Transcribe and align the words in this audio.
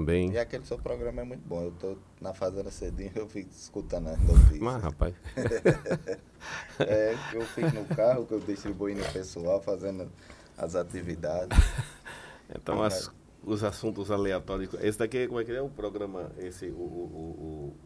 também. 0.00 0.32
E 0.32 0.38
aquele 0.38 0.64
seu 0.64 0.78
programa 0.78 1.20
é 1.20 1.24
muito 1.24 1.46
bom. 1.46 1.62
Eu 1.62 1.72
tô 1.72 1.96
na 2.20 2.32
Fazenda 2.32 2.70
Cedinho, 2.70 3.12
eu 3.14 3.28
fico 3.28 3.50
escutando 3.50 4.08
as 4.08 4.18
notícias. 4.20 4.58
Mas, 4.58 4.82
rapaz. 4.82 5.14
é, 6.80 7.14
eu 7.32 7.42
fico 7.42 7.70
no 7.74 7.84
carro, 7.94 8.26
que 8.26 8.34
eu 8.34 8.40
distribuo 8.40 8.94
no 8.94 9.04
pessoal, 9.12 9.60
fazendo 9.60 10.10
as 10.56 10.74
atividades. 10.74 11.56
Então, 12.52 12.82
as, 12.82 13.08
os 13.44 13.62
assuntos 13.62 14.10
aleatórios. 14.10 14.74
Esse 14.80 14.98
daqui, 14.98 15.28
como 15.28 15.38
é 15.38 15.44
que 15.44 15.52
é 15.52 15.62
o 15.62 15.68
programa? 15.68 16.32
Esse, 16.36 16.66
o. 16.66 16.74
o, 16.74 17.76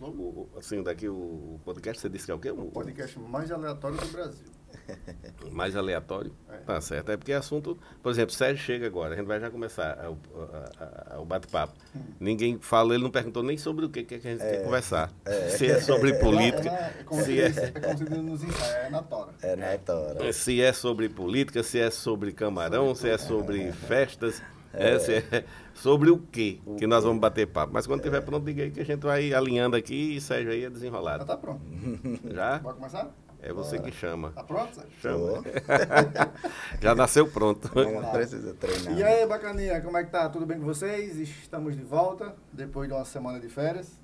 o, 0.00 0.02
o, 0.02 0.04
o 0.10 0.48
assim, 0.58 0.82
daqui 0.82 1.10
o 1.10 1.60
podcast, 1.62 2.00
você 2.00 2.08
disse 2.08 2.24
que 2.24 2.30
é 2.30 2.34
o 2.34 2.38
quê? 2.38 2.50
O 2.50 2.70
podcast 2.70 3.18
mais 3.18 3.52
aleatório 3.52 3.98
do 3.98 4.06
Brasil. 4.06 4.46
Mais 5.52 5.76
aleatório? 5.76 6.32
É. 6.50 6.56
Tá 6.58 6.80
certo. 6.80 7.10
É 7.10 7.16
porque 7.16 7.32
assunto. 7.32 7.78
Por 8.02 8.10
exemplo, 8.10 8.34
Sérgio 8.34 8.64
chega 8.64 8.86
agora, 8.86 9.14
a 9.14 9.16
gente 9.16 9.26
vai 9.26 9.40
já 9.40 9.50
começar 9.50 9.98
o, 10.08 11.20
o 11.20 11.24
bate-papo. 11.24 11.74
Hum. 11.94 12.00
Ninguém 12.20 12.58
fala, 12.60 12.94
ele 12.94 13.02
não 13.02 13.10
perguntou 13.10 13.42
nem 13.42 13.56
sobre 13.56 13.84
o 13.84 13.88
que, 13.88 14.02
que 14.04 14.14
a 14.14 14.18
gente 14.18 14.42
é. 14.42 14.50
quer 14.50 14.64
conversar. 14.64 15.10
É. 15.24 15.48
Se 15.50 15.66
é 15.66 15.80
sobre 15.80 16.14
política. 16.20 16.68
É, 16.68 17.00
é, 17.00 17.04
como 17.04 17.22
se 17.22 17.40
é, 17.40 17.46
é 17.46 17.70
como 17.80 17.98
se 17.98 18.04
nos 18.04 18.42
é 18.42 18.90
na 18.90 19.02
tora. 19.02 19.32
É 19.42 19.56
na 19.56 19.78
tora. 19.78 20.32
Se 20.32 20.60
é 20.60 20.72
sobre 20.72 21.08
política, 21.08 21.62
se 21.62 21.78
é 21.78 21.90
sobre 21.90 22.32
camarão, 22.32 22.94
sobre 22.94 23.00
se 23.00 23.08
é 23.08 23.18
sobre 23.18 23.72
festas. 23.86 24.42
É, 24.70 24.96
é, 24.96 25.44
sobre 25.72 26.10
o 26.10 26.18
quê 26.18 26.60
que 26.76 26.86
nós 26.86 27.02
vamos 27.02 27.18
bater 27.20 27.46
papo. 27.46 27.72
Mas 27.72 27.86
quando 27.86 28.00
estiver 28.00 28.20
pronto, 28.20 28.44
diga 28.44 28.64
aí 28.64 28.70
que 28.70 28.80
a 28.80 28.84
gente 28.84 29.00
vai 29.00 29.32
alinhando 29.32 29.74
aqui 29.74 30.16
e 30.16 30.20
Sérgio 30.20 30.52
aí 30.52 30.64
é 30.64 30.70
desenrolado. 30.70 31.20
Já 31.20 31.24
tá 31.24 31.36
pronto. 31.38 31.62
Já? 32.30 32.58
Pode 32.58 32.76
começar? 32.76 33.10
É 33.40 33.52
você 33.52 33.78
Bora. 33.78 33.90
que 33.90 33.96
chama. 33.96 34.30
Tá 34.32 34.42
pronto? 34.42 34.82
Chama. 35.00 35.42
Já 36.82 36.94
nasceu 36.94 37.28
pronto. 37.28 37.70
Não 37.74 38.10
precisa 38.10 38.52
treinar. 38.54 38.98
E 38.98 39.02
aí, 39.02 39.26
bacaninha, 39.26 39.80
como 39.80 39.96
é 39.96 40.04
que 40.04 40.10
tá? 40.10 40.28
Tudo 40.28 40.44
bem 40.44 40.58
com 40.58 40.64
vocês? 40.64 41.16
Estamos 41.18 41.76
de 41.76 41.82
volta, 41.82 42.34
depois 42.52 42.88
de 42.88 42.94
uma 42.94 43.04
semana 43.04 43.38
de 43.38 43.48
férias. 43.48 43.98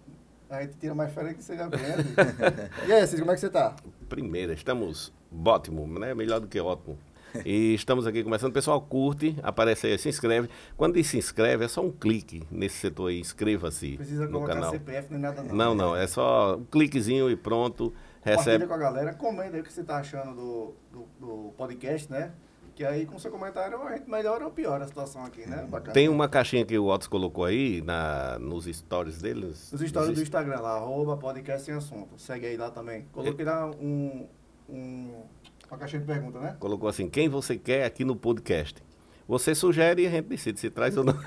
A 0.48 0.62
gente 0.62 0.76
tira 0.76 0.94
mais 0.94 1.12
férias 1.12 1.36
que 1.36 1.42
você 1.42 1.56
já 1.56 1.66
aprende. 1.66 2.14
e 2.86 2.92
aí, 2.92 3.06
Cid, 3.06 3.20
como 3.20 3.32
é 3.32 3.34
que 3.34 3.40
você 3.40 3.50
tá? 3.50 3.74
Primeira, 4.08 4.52
estamos 4.52 5.12
ótimo, 5.44 5.86
né? 5.98 6.14
Melhor 6.14 6.38
do 6.38 6.46
que 6.46 6.60
ótimo. 6.60 6.96
E 7.44 7.74
estamos 7.74 8.06
aqui 8.06 8.22
começando. 8.22 8.50
O 8.50 8.54
pessoal 8.54 8.80
curte, 8.80 9.36
aparece 9.42 9.88
aí, 9.88 9.98
se 9.98 10.08
inscreve. 10.08 10.48
Quando 10.76 10.94
diz 10.94 11.08
se 11.08 11.18
inscreve, 11.18 11.64
é 11.64 11.68
só 11.68 11.80
um 11.80 11.90
clique 11.90 12.44
nesse 12.50 12.76
setor 12.76 13.08
aí, 13.08 13.18
inscreva-se 13.18 13.98
no 14.30 14.44
canal. 14.44 14.70
CPF 14.70 15.08
nem 15.10 15.20
nada 15.20 15.42
não. 15.42 15.54
Não, 15.54 15.74
não, 15.74 15.96
é 15.96 16.06
só 16.06 16.56
um 16.56 16.64
cliquezinho 16.64 17.28
e 17.28 17.34
pronto. 17.34 17.92
Recebe. 18.24 18.66
com 18.66 18.74
a 18.74 18.78
galera, 18.78 19.14
comenta 19.14 19.56
aí 19.56 19.60
o 19.60 19.64
que 19.64 19.72
você 19.72 19.82
está 19.82 19.98
achando 19.98 20.34
do, 20.34 20.74
do, 20.90 21.08
do, 21.20 21.52
podcast, 21.56 22.10
né? 22.10 22.32
Que 22.74 22.84
aí 22.84 23.06
com 23.06 23.18
seu 23.18 23.30
comentário 23.30 23.80
a 23.82 23.96
gente 23.96 24.10
melhora 24.10 24.44
ou 24.44 24.50
piora 24.50 24.84
a 24.84 24.86
situação 24.88 25.24
aqui, 25.24 25.48
né? 25.48 25.64
Bacana. 25.70 25.92
Tem 25.92 26.08
uma 26.08 26.28
caixinha 26.28 26.64
que 26.64 26.76
o 26.76 26.86
Otis 26.86 27.06
colocou 27.06 27.44
aí 27.44 27.80
na, 27.82 28.36
nos 28.40 28.64
stories 28.64 29.22
dele. 29.22 29.46
Nos, 29.46 29.68
stories 29.68 30.08
nos 30.08 30.18
do 30.18 30.22
Instagram 30.22 30.60
lá, 30.60 30.72
arroba 30.72 31.16
podcast 31.16 31.64
sem 31.64 31.74
assunto. 31.74 32.18
Segue 32.18 32.46
aí 32.46 32.56
lá 32.56 32.70
também. 32.70 33.06
Coloquei 33.12 33.44
lá 33.44 33.66
um, 33.66 34.26
um 34.68 35.22
uma 35.70 35.78
caixinha 35.78 36.00
de 36.00 36.06
pergunta, 36.06 36.38
né? 36.38 36.56
Colocou 36.58 36.88
assim, 36.88 37.08
quem 37.08 37.28
você 37.28 37.56
quer 37.56 37.84
aqui 37.84 38.04
no 38.04 38.14
podcast? 38.14 38.82
Você 39.26 39.54
sugere 39.54 40.02
e 40.02 40.06
a 40.06 40.10
gente 40.10 40.28
decide 40.28 40.60
se 40.60 40.70
traz 40.70 40.96
ou 40.96 41.04
não. 41.04 41.14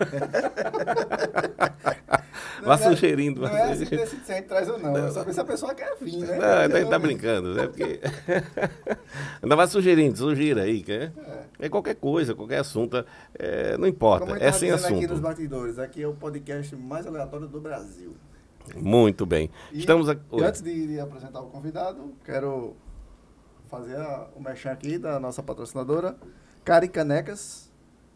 Vá 2.63 2.73
é- 2.75 2.77
sugerindo. 2.77 3.41
Não 3.41 3.49
é 3.49 3.71
assim 3.71 3.85
que 3.85 3.97
decide 3.97 4.25
se 4.25 4.31
a 4.31 4.35
gente 4.35 4.47
traz 4.47 4.69
ou 4.69 4.77
não. 4.77 4.95
É 5.07 5.11
saber 5.11 5.33
se 5.33 5.39
a 5.39 5.45
pessoa 5.45 5.73
quer 5.73 5.95
vir, 5.99 6.17
né? 6.17 6.37
Não, 6.37 6.63
ele 6.63 6.85
tá, 6.85 6.91
tá 6.91 6.99
brincando, 6.99 7.53
né? 7.53 7.67
Porque... 7.67 7.99
Ainda 9.41 9.55
vai 9.55 9.67
sugerindo, 9.67 10.17
sugira 10.17 10.63
aí, 10.63 10.83
quer? 10.83 11.13
É. 11.59 11.65
é 11.65 11.69
qualquer 11.69 11.95
coisa, 11.95 12.35
qualquer 12.35 12.59
assunto. 12.59 13.03
É, 13.37 13.77
não 13.77 13.87
importa, 13.87 14.37
é 14.37 14.51
sem 14.51 14.71
assunto. 14.71 14.97
aqui 14.97 15.07
nos 15.07 15.19
batidores, 15.19 15.79
aqui 15.79 16.03
é 16.03 16.07
o 16.07 16.13
podcast 16.13 16.75
mais 16.75 17.07
aleatório 17.07 17.47
do 17.47 17.59
Brasil. 17.59 18.15
Muito 18.75 19.25
bem. 19.25 19.49
E, 19.71 19.79
Estamos 19.79 20.09
aqui. 20.09 20.21
Antes 20.33 20.61
de, 20.61 20.87
de 20.87 20.99
apresentar 20.99 21.41
o 21.41 21.47
convidado, 21.47 22.13
quero 22.25 22.75
fazer 23.69 23.95
a, 23.95 24.27
o 24.35 24.41
mexão 24.41 24.71
aqui 24.71 24.97
da 24.97 25.19
nossa 25.19 25.41
patrocinadora, 25.41 26.17
Caricanecas. 26.63 27.66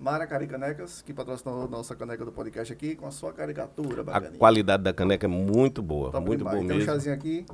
Mara 0.01 0.25
Caricanecas, 0.25 1.03
que 1.03 1.13
patrocinou 1.13 1.67
nossa 1.69 1.95
caneca 1.95 2.25
do 2.25 2.31
podcast 2.31 2.73
aqui, 2.73 2.95
com 2.95 3.05
a 3.05 3.11
sua 3.11 3.31
caricatura 3.31 4.03
bacaninha. 4.03 4.31
A 4.33 4.37
qualidade 4.39 4.81
da 4.81 4.91
caneca 4.91 5.27
é 5.27 5.29
muito 5.29 5.83
boa, 5.83 6.11
Top 6.11 6.25
muito 6.25 6.43
boa 6.43 6.55
mesmo. 6.55 6.69
Tem 6.69 6.77
um 6.79 6.81
chazinho 6.81 7.13
aqui. 7.13 7.45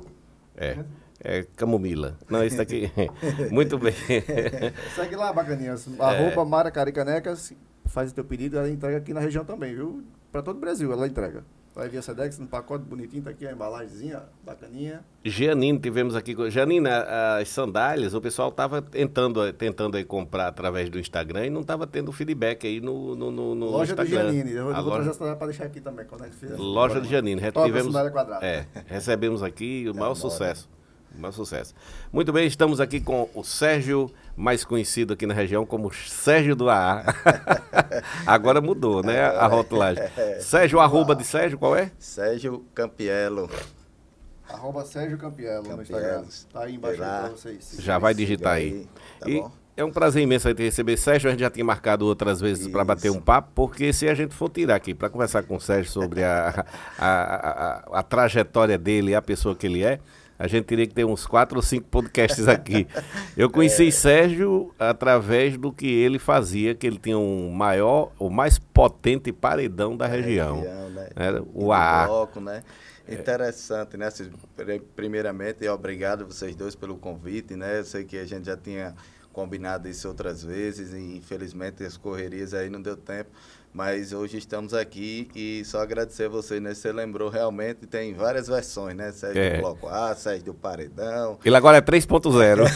É. 0.56 0.82
É 1.20 1.42
camomila. 1.56 2.16
Não, 2.26 2.42
esse 2.42 2.56
daqui. 2.56 2.90
muito 3.52 3.76
bem. 3.76 3.92
Segue 4.96 5.14
lá, 5.14 5.30
bacaninhas. 5.30 5.86
É. 5.86 6.02
Arroba 6.02 6.42
Mara 6.46 6.70
Caricanecas. 6.70 7.52
Faz 7.84 8.12
o 8.12 8.14
teu 8.14 8.24
pedido, 8.24 8.56
ela 8.56 8.70
entrega 8.70 8.96
aqui 8.96 9.12
na 9.12 9.20
região 9.20 9.44
também, 9.44 9.74
viu? 9.74 10.02
Para 10.32 10.40
todo 10.40 10.56
o 10.56 10.60
Brasil, 10.60 10.90
ela 10.90 11.06
entrega. 11.06 11.44
Vai 11.78 11.88
vir 11.88 11.98
a 11.98 12.02
Sedex 12.02 12.40
no 12.40 12.48
pacote 12.48 12.84
bonitinho, 12.84 13.22
tá 13.22 13.30
aqui 13.30 13.46
a 13.46 13.52
embalagemzinha, 13.52 14.24
bacaninha. 14.44 15.04
Gianine, 15.24 15.78
tivemos 15.78 16.16
aqui. 16.16 16.34
Gianine, 16.50 16.88
as 16.88 17.48
sandálias, 17.50 18.14
o 18.14 18.20
pessoal 18.20 18.48
estava 18.48 18.82
tentando, 18.82 19.52
tentando 19.52 19.96
aí 19.96 20.04
comprar 20.04 20.48
através 20.48 20.90
do 20.90 20.98
Instagram 20.98 21.46
e 21.46 21.50
não 21.50 21.60
estava 21.60 21.86
tendo 21.86 22.10
feedback 22.10 22.66
aí 22.66 22.80
no, 22.80 23.14
no, 23.14 23.30
no, 23.30 23.54
no 23.54 23.66
loja 23.66 23.92
Instagram. 23.92 24.24
Loja 24.24 24.32
de 24.32 24.38
Gianine, 24.38 24.56
eu 24.56 24.74
a 24.74 24.80
vou 24.80 24.90
loja... 24.90 25.14
trazer 25.14 25.36
para 25.36 25.46
deixar 25.46 25.66
aqui 25.66 25.80
também, 25.80 26.04
quando 26.04 26.22
a 26.22 26.24
gente 26.24 26.36
fizer. 26.36 26.56
Loja 26.56 27.00
de 27.00 27.08
tivemos, 27.66 27.94
quadrada. 28.10 28.44
É, 28.44 28.66
recebemos 28.86 29.44
aqui 29.44 29.84
o 29.86 29.94
é 29.94 30.00
maior 30.00 30.16
sucesso. 30.16 30.68
Maior 31.16 31.32
sucesso. 31.32 31.74
Muito 32.12 32.32
bem, 32.32 32.46
estamos 32.46 32.80
aqui 32.80 33.00
com 33.00 33.28
o 33.34 33.42
Sérgio 33.42 34.10
mais 34.36 34.64
conhecido 34.64 35.14
aqui 35.14 35.26
na 35.26 35.34
região 35.34 35.66
como 35.66 35.92
Sérgio 35.92 36.54
do 36.54 36.70
AA. 36.70 37.04
Agora 38.26 38.60
mudou, 38.60 39.02
né? 39.02 39.22
A 39.22 39.46
rotulagem. 39.46 40.04
Sérgio, 40.40 40.78
arroba 40.78 41.14
de 41.14 41.24
Sérgio, 41.24 41.58
qual 41.58 41.74
é? 41.74 41.90
Sérgio 41.98 42.64
Campielo. 42.74 43.50
Arroba 44.48 44.84
Sérgio 44.84 45.18
Campielo, 45.18 45.76
no 45.76 45.82
Instagram. 45.82 46.24
Tá 46.52 46.62
aí 46.62 46.76
embaixo 46.76 46.98
para 46.98 47.28
vocês. 47.30 47.76
Já 47.78 47.98
vai 47.98 48.14
digitar 48.14 48.54
aí. 48.54 48.72
aí. 48.72 48.88
Tá 49.20 49.28
e 49.28 49.40
bom? 49.40 49.52
É 49.78 49.84
um 49.84 49.92
prazer 49.92 50.20
imenso 50.24 50.48
a 50.48 50.50
gente 50.50 50.62
receber 50.64 50.96
Sérgio. 50.96 51.28
A 51.28 51.30
gente 51.30 51.40
já 51.40 51.50
tinha 51.50 51.64
marcado 51.64 52.04
outras 52.04 52.40
vezes 52.40 52.66
para 52.66 52.84
bater 52.84 53.12
um 53.12 53.20
papo, 53.20 53.52
porque 53.54 53.92
se 53.92 54.08
a 54.08 54.14
gente 54.14 54.34
for 54.34 54.48
tirar 54.48 54.74
aqui 54.74 54.92
para 54.92 55.08
conversar 55.08 55.44
com 55.44 55.54
o 55.54 55.60
Sérgio 55.60 55.92
sobre 55.92 56.24
a, 56.24 56.64
a, 56.98 57.06
a, 57.06 57.50
a, 57.94 57.98
a 58.00 58.02
trajetória 58.02 58.76
dele 58.76 59.12
e 59.12 59.14
a 59.14 59.22
pessoa 59.22 59.54
que 59.54 59.66
ele 59.66 59.84
é, 59.84 60.00
a 60.38 60.46
gente 60.46 60.66
teria 60.66 60.86
que 60.86 60.94
ter 60.94 61.04
uns 61.04 61.26
quatro 61.26 61.56
ou 61.56 61.62
cinco 61.62 61.88
podcasts 61.88 62.46
aqui. 62.46 62.86
Eu 63.36 63.50
conheci 63.50 63.88
é. 63.88 63.90
Sérgio 63.90 64.72
através 64.78 65.56
do 65.56 65.72
que 65.72 65.86
ele 65.86 66.18
fazia, 66.18 66.74
que 66.74 66.86
ele 66.86 66.98
tinha 66.98 67.18
um 67.18 67.50
maior, 67.50 68.12
o 68.18 68.30
mais 68.30 68.58
potente 68.58 69.32
paredão 69.32 69.96
da 69.96 70.06
região. 70.06 70.60
região 70.60 70.90
né? 70.90 71.08
Era 71.16 71.42
o 71.52 71.72
AA. 71.72 72.06
Bloco, 72.06 72.40
né? 72.40 72.62
Interessante, 73.08 73.96
né? 73.96 74.08
Primeiramente, 74.94 75.66
obrigado 75.66 76.26
vocês 76.26 76.54
dois 76.54 76.74
pelo 76.74 76.96
convite, 76.98 77.56
né? 77.56 77.78
Eu 77.78 77.84
sei 77.84 78.04
que 78.04 78.18
a 78.18 78.24
gente 78.24 78.46
já 78.46 78.56
tinha 78.56 78.94
combinado 79.32 79.88
isso 79.88 80.06
outras 80.08 80.42
vezes 80.42 80.92
e 80.92 81.16
infelizmente 81.16 81.84
as 81.84 81.96
correrias 81.96 82.52
aí 82.52 82.68
não 82.68 82.82
deu 82.82 82.96
tempo. 82.96 83.30
Mas 83.78 84.12
hoje 84.12 84.38
estamos 84.38 84.74
aqui 84.74 85.28
e 85.36 85.64
só 85.64 85.80
agradecer 85.80 86.24
a 86.24 86.28
você, 86.28 86.58
né? 86.58 86.74
Você 86.74 86.90
lembrou 86.90 87.28
realmente, 87.28 87.86
tem 87.86 88.12
várias 88.12 88.48
versões, 88.48 88.96
né? 88.96 89.12
Sérgio 89.12 89.40
é. 89.40 89.54
do 89.54 89.60
Bloco 89.60 89.86
A, 89.86 90.16
Sérgio 90.16 90.46
do 90.46 90.54
Paredão. 90.54 91.38
Ele 91.44 91.54
agora 91.54 91.76
é 91.76 91.80
3.0. 91.80 92.66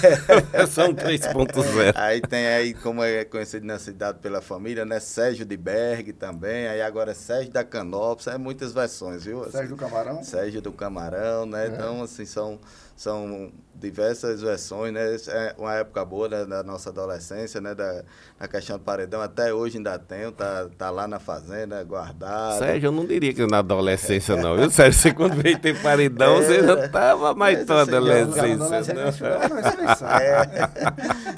São 0.70 0.94
3.0. 0.94 1.92
Aí 1.96 2.20
tem 2.20 2.46
aí, 2.46 2.72
como 2.72 3.02
é 3.02 3.24
conhecido 3.24 3.66
na 3.66 3.80
cidade 3.80 4.20
pela 4.20 4.40
família, 4.40 4.84
né? 4.84 5.00
Sérgio 5.00 5.44
de 5.44 5.56
Berg 5.56 6.12
também. 6.12 6.68
Aí 6.68 6.80
agora 6.80 7.10
é 7.10 7.14
Sérgio 7.14 7.52
da 7.52 7.64
Canópolis. 7.64 8.28
É 8.28 8.38
muitas 8.38 8.72
versões, 8.72 9.24
viu? 9.24 9.42
Assim, 9.42 9.50
Sérgio 9.50 9.70
do 9.70 9.76
Camarão. 9.76 10.22
Sérgio 10.22 10.62
do 10.62 10.70
Camarão, 10.70 11.46
né? 11.46 11.64
É. 11.64 11.66
Então, 11.66 12.00
assim, 12.04 12.24
são 12.24 12.60
são 12.96 13.52
diversas 13.74 14.40
versões, 14.40 14.92
né? 14.92 15.16
É 15.28 15.54
uma 15.58 15.74
época 15.74 16.04
boa 16.04 16.28
né, 16.28 16.44
da 16.44 16.62
nossa 16.62 16.90
adolescência, 16.90 17.60
né? 17.60 17.74
Da, 17.74 18.04
da 18.38 18.46
questão 18.46 18.78
do 18.78 18.84
paredão. 18.84 19.20
Até 19.20 19.52
hoje 19.52 19.78
ainda 19.78 19.98
tenho, 19.98 20.30
tá, 20.30 20.68
tá 20.78 20.90
lá 20.90 21.08
na 21.08 21.18
fazenda, 21.18 21.82
guardado. 21.82 22.58
Sérgio, 22.58 22.88
eu 22.88 22.92
não 22.92 23.04
diria 23.04 23.32
que 23.32 23.44
na 23.46 23.58
adolescência, 23.58 24.36
não. 24.36 24.56
Viu, 24.56 24.70
Sérgio? 24.70 25.00
Você 25.00 25.12
quando 25.12 25.34
veio 25.34 25.58
ter 25.58 25.80
paredão, 25.82 26.36
é, 26.36 26.42
você 26.42 26.62
já 26.62 26.84
estava 26.84 27.34
mais 27.34 27.64
tão 27.64 27.78
adolescência. 27.78 28.94
Não, 28.94 29.02
é, 30.20 30.70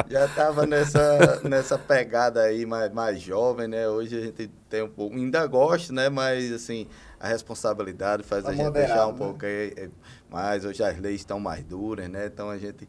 já 0.08 0.26
estava 0.26 0.66
nessa, 0.66 1.40
nessa 1.44 1.78
pegada 1.78 2.42
aí 2.42 2.66
mais, 2.66 2.92
mais 2.92 3.20
jovem, 3.20 3.68
né? 3.68 3.88
Hoje 3.88 4.18
a 4.18 4.20
gente 4.20 4.50
tem 4.68 4.82
um 4.82 4.88
pouco. 4.88 5.16
Ainda 5.16 5.46
gosto, 5.46 5.92
né? 5.94 6.08
Mas 6.08 6.52
assim, 6.52 6.86
a 7.18 7.28
responsabilidade 7.28 8.22
faz 8.22 8.44
tá 8.44 8.50
a 8.50 8.54
gente 8.54 8.70
deixar 8.72 9.06
um 9.06 9.12
né? 9.12 9.18
pouco 9.18 9.46
aí 9.46 9.90
mais, 10.30 10.64
hoje 10.64 10.82
as 10.82 10.98
leis 10.98 11.20
estão 11.20 11.38
mais 11.38 11.62
duras, 11.64 12.08
né? 12.08 12.26
Então 12.26 12.50
a 12.50 12.58
gente 12.58 12.88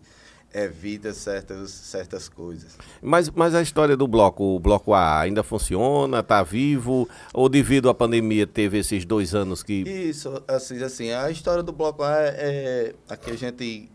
evita 0.53 1.13
certas, 1.13 1.69
certas 1.69 2.29
coisas. 2.29 2.77
Mas, 3.01 3.29
mas 3.29 3.53
a 3.53 3.61
história 3.61 3.97
do 3.97 4.07
bloco, 4.07 4.55
o 4.55 4.59
bloco 4.59 4.93
A 4.93 5.19
ainda 5.19 5.43
funciona, 5.43 6.19
está 6.19 6.41
vivo? 6.41 7.09
Ou 7.33 7.49
devido 7.49 7.89
à 7.89 7.93
pandemia 7.93 8.47
teve 8.47 8.79
esses 8.79 9.03
dois 9.05 9.35
anos 9.35 9.61
que. 9.61 9.81
Isso, 9.81 10.41
assim, 10.47 10.81
assim 10.81 11.11
a 11.11 11.29
história 11.29 11.61
do 11.61 11.73
bloco 11.73 12.03
A 12.03 12.21
é, 12.21 12.35
é 12.37 12.95
a 13.09 13.17
que 13.17 13.31
a 13.31 13.37
gente 13.37 13.89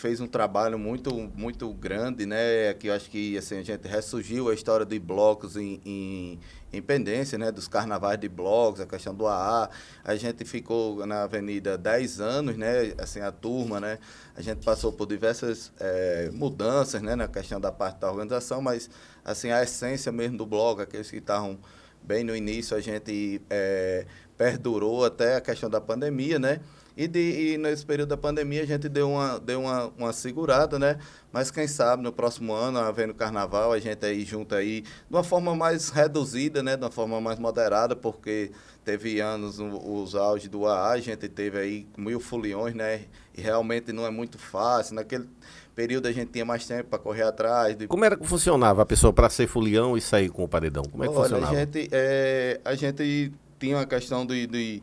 fez 0.00 0.20
um 0.20 0.26
trabalho 0.26 0.78
muito, 0.78 1.14
muito 1.14 1.72
grande, 1.74 2.24
né? 2.24 2.72
Que 2.74 2.88
eu 2.88 2.94
acho 2.94 3.10
que 3.10 3.36
assim, 3.36 3.58
a 3.58 3.62
gente 3.62 3.86
ressurgiu 3.86 4.48
a 4.48 4.54
história 4.54 4.86
de 4.86 4.98
blocos 4.98 5.56
em, 5.56 5.80
em, 5.84 6.40
em 6.72 6.80
pendência, 6.80 7.36
né? 7.36 7.52
Dos 7.52 7.68
carnavais 7.68 8.18
de 8.18 8.28
blocos, 8.28 8.80
a 8.80 8.86
questão 8.86 9.14
do 9.14 9.26
AA. 9.26 9.68
A 10.02 10.16
gente 10.16 10.44
ficou 10.44 11.06
na 11.06 11.24
avenida 11.24 11.76
10 11.76 12.20
anos, 12.20 12.56
né? 12.56 12.94
Assim, 12.98 13.20
a 13.20 13.30
turma, 13.30 13.78
né? 13.78 13.98
A 14.34 14.40
gente 14.40 14.64
passou 14.64 14.90
por 14.92 15.06
diversas 15.06 15.70
é, 15.78 16.30
mudanças, 16.32 17.02
né? 17.02 17.14
Na 17.14 17.28
questão 17.28 17.60
da 17.60 17.70
parte 17.70 18.00
da 18.00 18.10
organização, 18.10 18.62
mas 18.62 18.88
assim, 19.22 19.50
a 19.50 19.62
essência 19.62 20.10
mesmo 20.10 20.38
do 20.38 20.46
bloco, 20.46 20.80
aqueles 20.80 21.10
que 21.10 21.18
estavam 21.18 21.58
bem 22.02 22.24
no 22.24 22.34
início, 22.34 22.76
a 22.76 22.80
gente 22.80 23.42
é, 23.50 24.06
perdurou 24.38 25.04
até 25.04 25.36
a 25.36 25.40
questão 25.40 25.68
da 25.68 25.80
pandemia, 25.80 26.38
né? 26.38 26.60
E, 26.96 27.06
de, 27.06 27.54
e 27.54 27.58
nesse 27.58 27.84
período 27.84 28.10
da 28.10 28.16
pandemia 28.16 28.62
a 28.62 28.66
gente 28.66 28.88
deu 28.88 29.10
uma, 29.10 29.38
deu 29.38 29.60
uma, 29.60 29.92
uma 29.96 30.12
segurada, 30.12 30.78
né? 30.78 30.98
Mas 31.32 31.50
quem 31.50 31.66
sabe 31.66 32.02
no 32.02 32.12
próximo 32.12 32.52
ano, 32.52 32.78
havendo 32.78 33.14
carnaval, 33.14 33.72
a 33.72 33.78
gente 33.78 34.04
aí 34.04 34.24
junto 34.24 34.54
aí, 34.54 34.82
de 34.82 34.88
uma 35.10 35.22
forma 35.22 35.54
mais 35.54 35.90
reduzida, 35.90 36.62
né? 36.62 36.76
De 36.76 36.82
uma 36.82 36.90
forma 36.90 37.20
mais 37.20 37.38
moderada, 37.38 37.94
porque 37.94 38.50
teve 38.84 39.20
anos 39.20 39.58
os 39.60 40.14
auges 40.14 40.48
do 40.48 40.66
AA, 40.66 40.90
a 40.90 41.00
gente 41.00 41.28
teve 41.28 41.58
aí 41.58 41.86
mil 41.96 42.18
foliões, 42.18 42.74
né? 42.74 43.02
E 43.36 43.40
realmente 43.40 43.92
não 43.92 44.04
é 44.04 44.10
muito 44.10 44.38
fácil. 44.38 44.96
Naquele 44.96 45.28
período 45.74 46.08
a 46.08 46.12
gente 46.12 46.30
tinha 46.32 46.44
mais 46.44 46.66
tempo 46.66 46.90
para 46.90 46.98
correr 46.98 47.22
atrás. 47.22 47.76
De... 47.76 47.86
Como 47.86 48.04
era 48.04 48.16
que 48.16 48.26
funcionava 48.26 48.82
a 48.82 48.86
pessoa 48.86 49.12
para 49.12 49.30
ser 49.30 49.46
folião 49.46 49.96
e 49.96 50.00
sair 50.00 50.28
com 50.28 50.44
o 50.44 50.48
paredão? 50.48 50.84
Como 50.84 51.04
é 51.04 51.08
que 51.08 51.14
Olha, 51.14 51.22
funcionava? 51.22 51.56
A 51.56 51.60
gente, 51.60 51.88
é, 51.92 52.60
a 52.64 52.74
gente 52.74 53.32
tinha 53.58 53.76
uma 53.76 53.86
questão 53.86 54.26
de, 54.26 54.46
de 54.46 54.82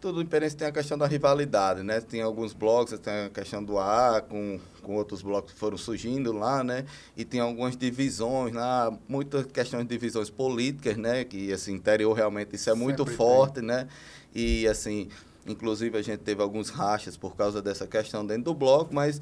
tudo 0.00 0.22
diferente 0.22 0.56
tem 0.56 0.68
a 0.68 0.72
questão 0.72 0.96
da 0.96 1.06
rivalidade, 1.06 1.82
né? 1.82 2.00
Tem 2.00 2.22
alguns 2.22 2.52
blocos, 2.52 2.98
tem 2.98 3.26
a 3.26 3.30
questão 3.30 3.62
do 3.62 3.78
A 3.78 4.20
com, 4.20 4.60
com 4.82 4.94
outros 4.94 5.22
blocos 5.22 5.52
que 5.52 5.58
foram 5.58 5.76
surgindo 5.76 6.32
lá, 6.32 6.62
né? 6.62 6.84
E 7.16 7.24
tem 7.24 7.40
algumas 7.40 7.76
divisões 7.76 8.54
lá, 8.54 8.96
muitas 9.08 9.46
questões 9.46 9.82
de 9.82 9.88
divisões 9.88 10.30
políticas, 10.30 10.96
né? 10.96 11.24
Que, 11.24 11.52
assim, 11.52 11.72
interior 11.72 12.12
realmente 12.12 12.54
isso 12.54 12.70
é 12.70 12.72
Sempre 12.72 12.84
muito 12.84 13.06
forte, 13.06 13.54
tem. 13.54 13.64
né? 13.64 13.88
E, 14.34 14.66
assim, 14.68 15.08
Inclusive, 15.48 15.96
a 15.96 16.02
gente 16.02 16.20
teve 16.20 16.42
alguns 16.42 16.68
rachas 16.68 17.16
por 17.16 17.34
causa 17.34 17.62
dessa 17.62 17.86
questão 17.86 18.24
dentro 18.24 18.44
do 18.44 18.54
bloco, 18.54 18.94
mas 18.94 19.18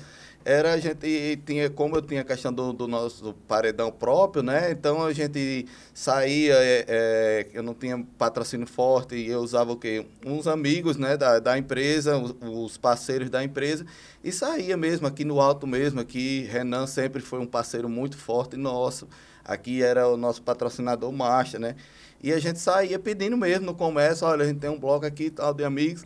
era 0.49 0.75
a 0.75 0.79
gente 0.79 1.43
tinha, 1.45 1.69
como 1.69 1.97
eu 1.97 2.03
tinha 2.03 2.21
a 2.21 2.25
questão 2.25 2.53
do, 2.53 2.73
do 2.73 2.87
nosso 2.87 3.35
paredão 3.49 3.91
próprio, 3.91 4.45
né? 4.45 4.71
Então 4.71 5.03
a 5.05 5.13
gente 5.13 5.67
saía, 5.93 6.55
é, 6.55 6.85
é, 6.87 7.47
eu 7.53 7.65
não 7.65 7.75
tinha 7.75 8.07
patrocínio 8.17 8.65
forte, 8.65 9.17
e 9.17 9.27
eu 9.27 9.41
usava 9.41 9.73
o 9.73 9.77
quê? 9.77 10.07
Uns 10.25 10.47
amigos, 10.47 10.97
né, 10.97 11.17
da, 11.17 11.41
da 11.41 11.59
empresa, 11.59 12.17
os, 12.17 12.37
os 12.41 12.79
parceiros 12.79 13.29
da 13.29 13.43
empresa, 13.43 13.85
e 14.23 14.31
saía 14.31 14.77
mesmo 14.77 15.09
aqui 15.09 15.25
no 15.25 15.41
alto 15.41 15.67
mesmo, 15.67 15.99
aqui 15.99 16.43
Renan 16.49 16.87
sempre 16.87 17.21
foi 17.21 17.41
um 17.41 17.47
parceiro 17.47 17.89
muito 17.89 18.17
forte 18.17 18.57
nosso. 18.57 19.09
Aqui 19.45 19.83
era 19.83 20.09
o 20.09 20.17
nosso 20.17 20.43
patrocinador 20.43 21.11
master, 21.11 21.59
né? 21.59 21.75
E 22.23 22.33
a 22.33 22.39
gente 22.39 22.61
saía 22.61 23.01
pedindo 23.01 23.37
mesmo 23.37 23.67
no 23.67 23.75
comércio, 23.75 24.25
olha, 24.25 24.45
a 24.45 24.47
gente 24.47 24.61
tem 24.61 24.71
um 24.71 24.79
bloco 24.79 25.05
aqui 25.05 25.29
tal 25.29 25.53
de 25.53 25.65
amigos, 25.65 26.05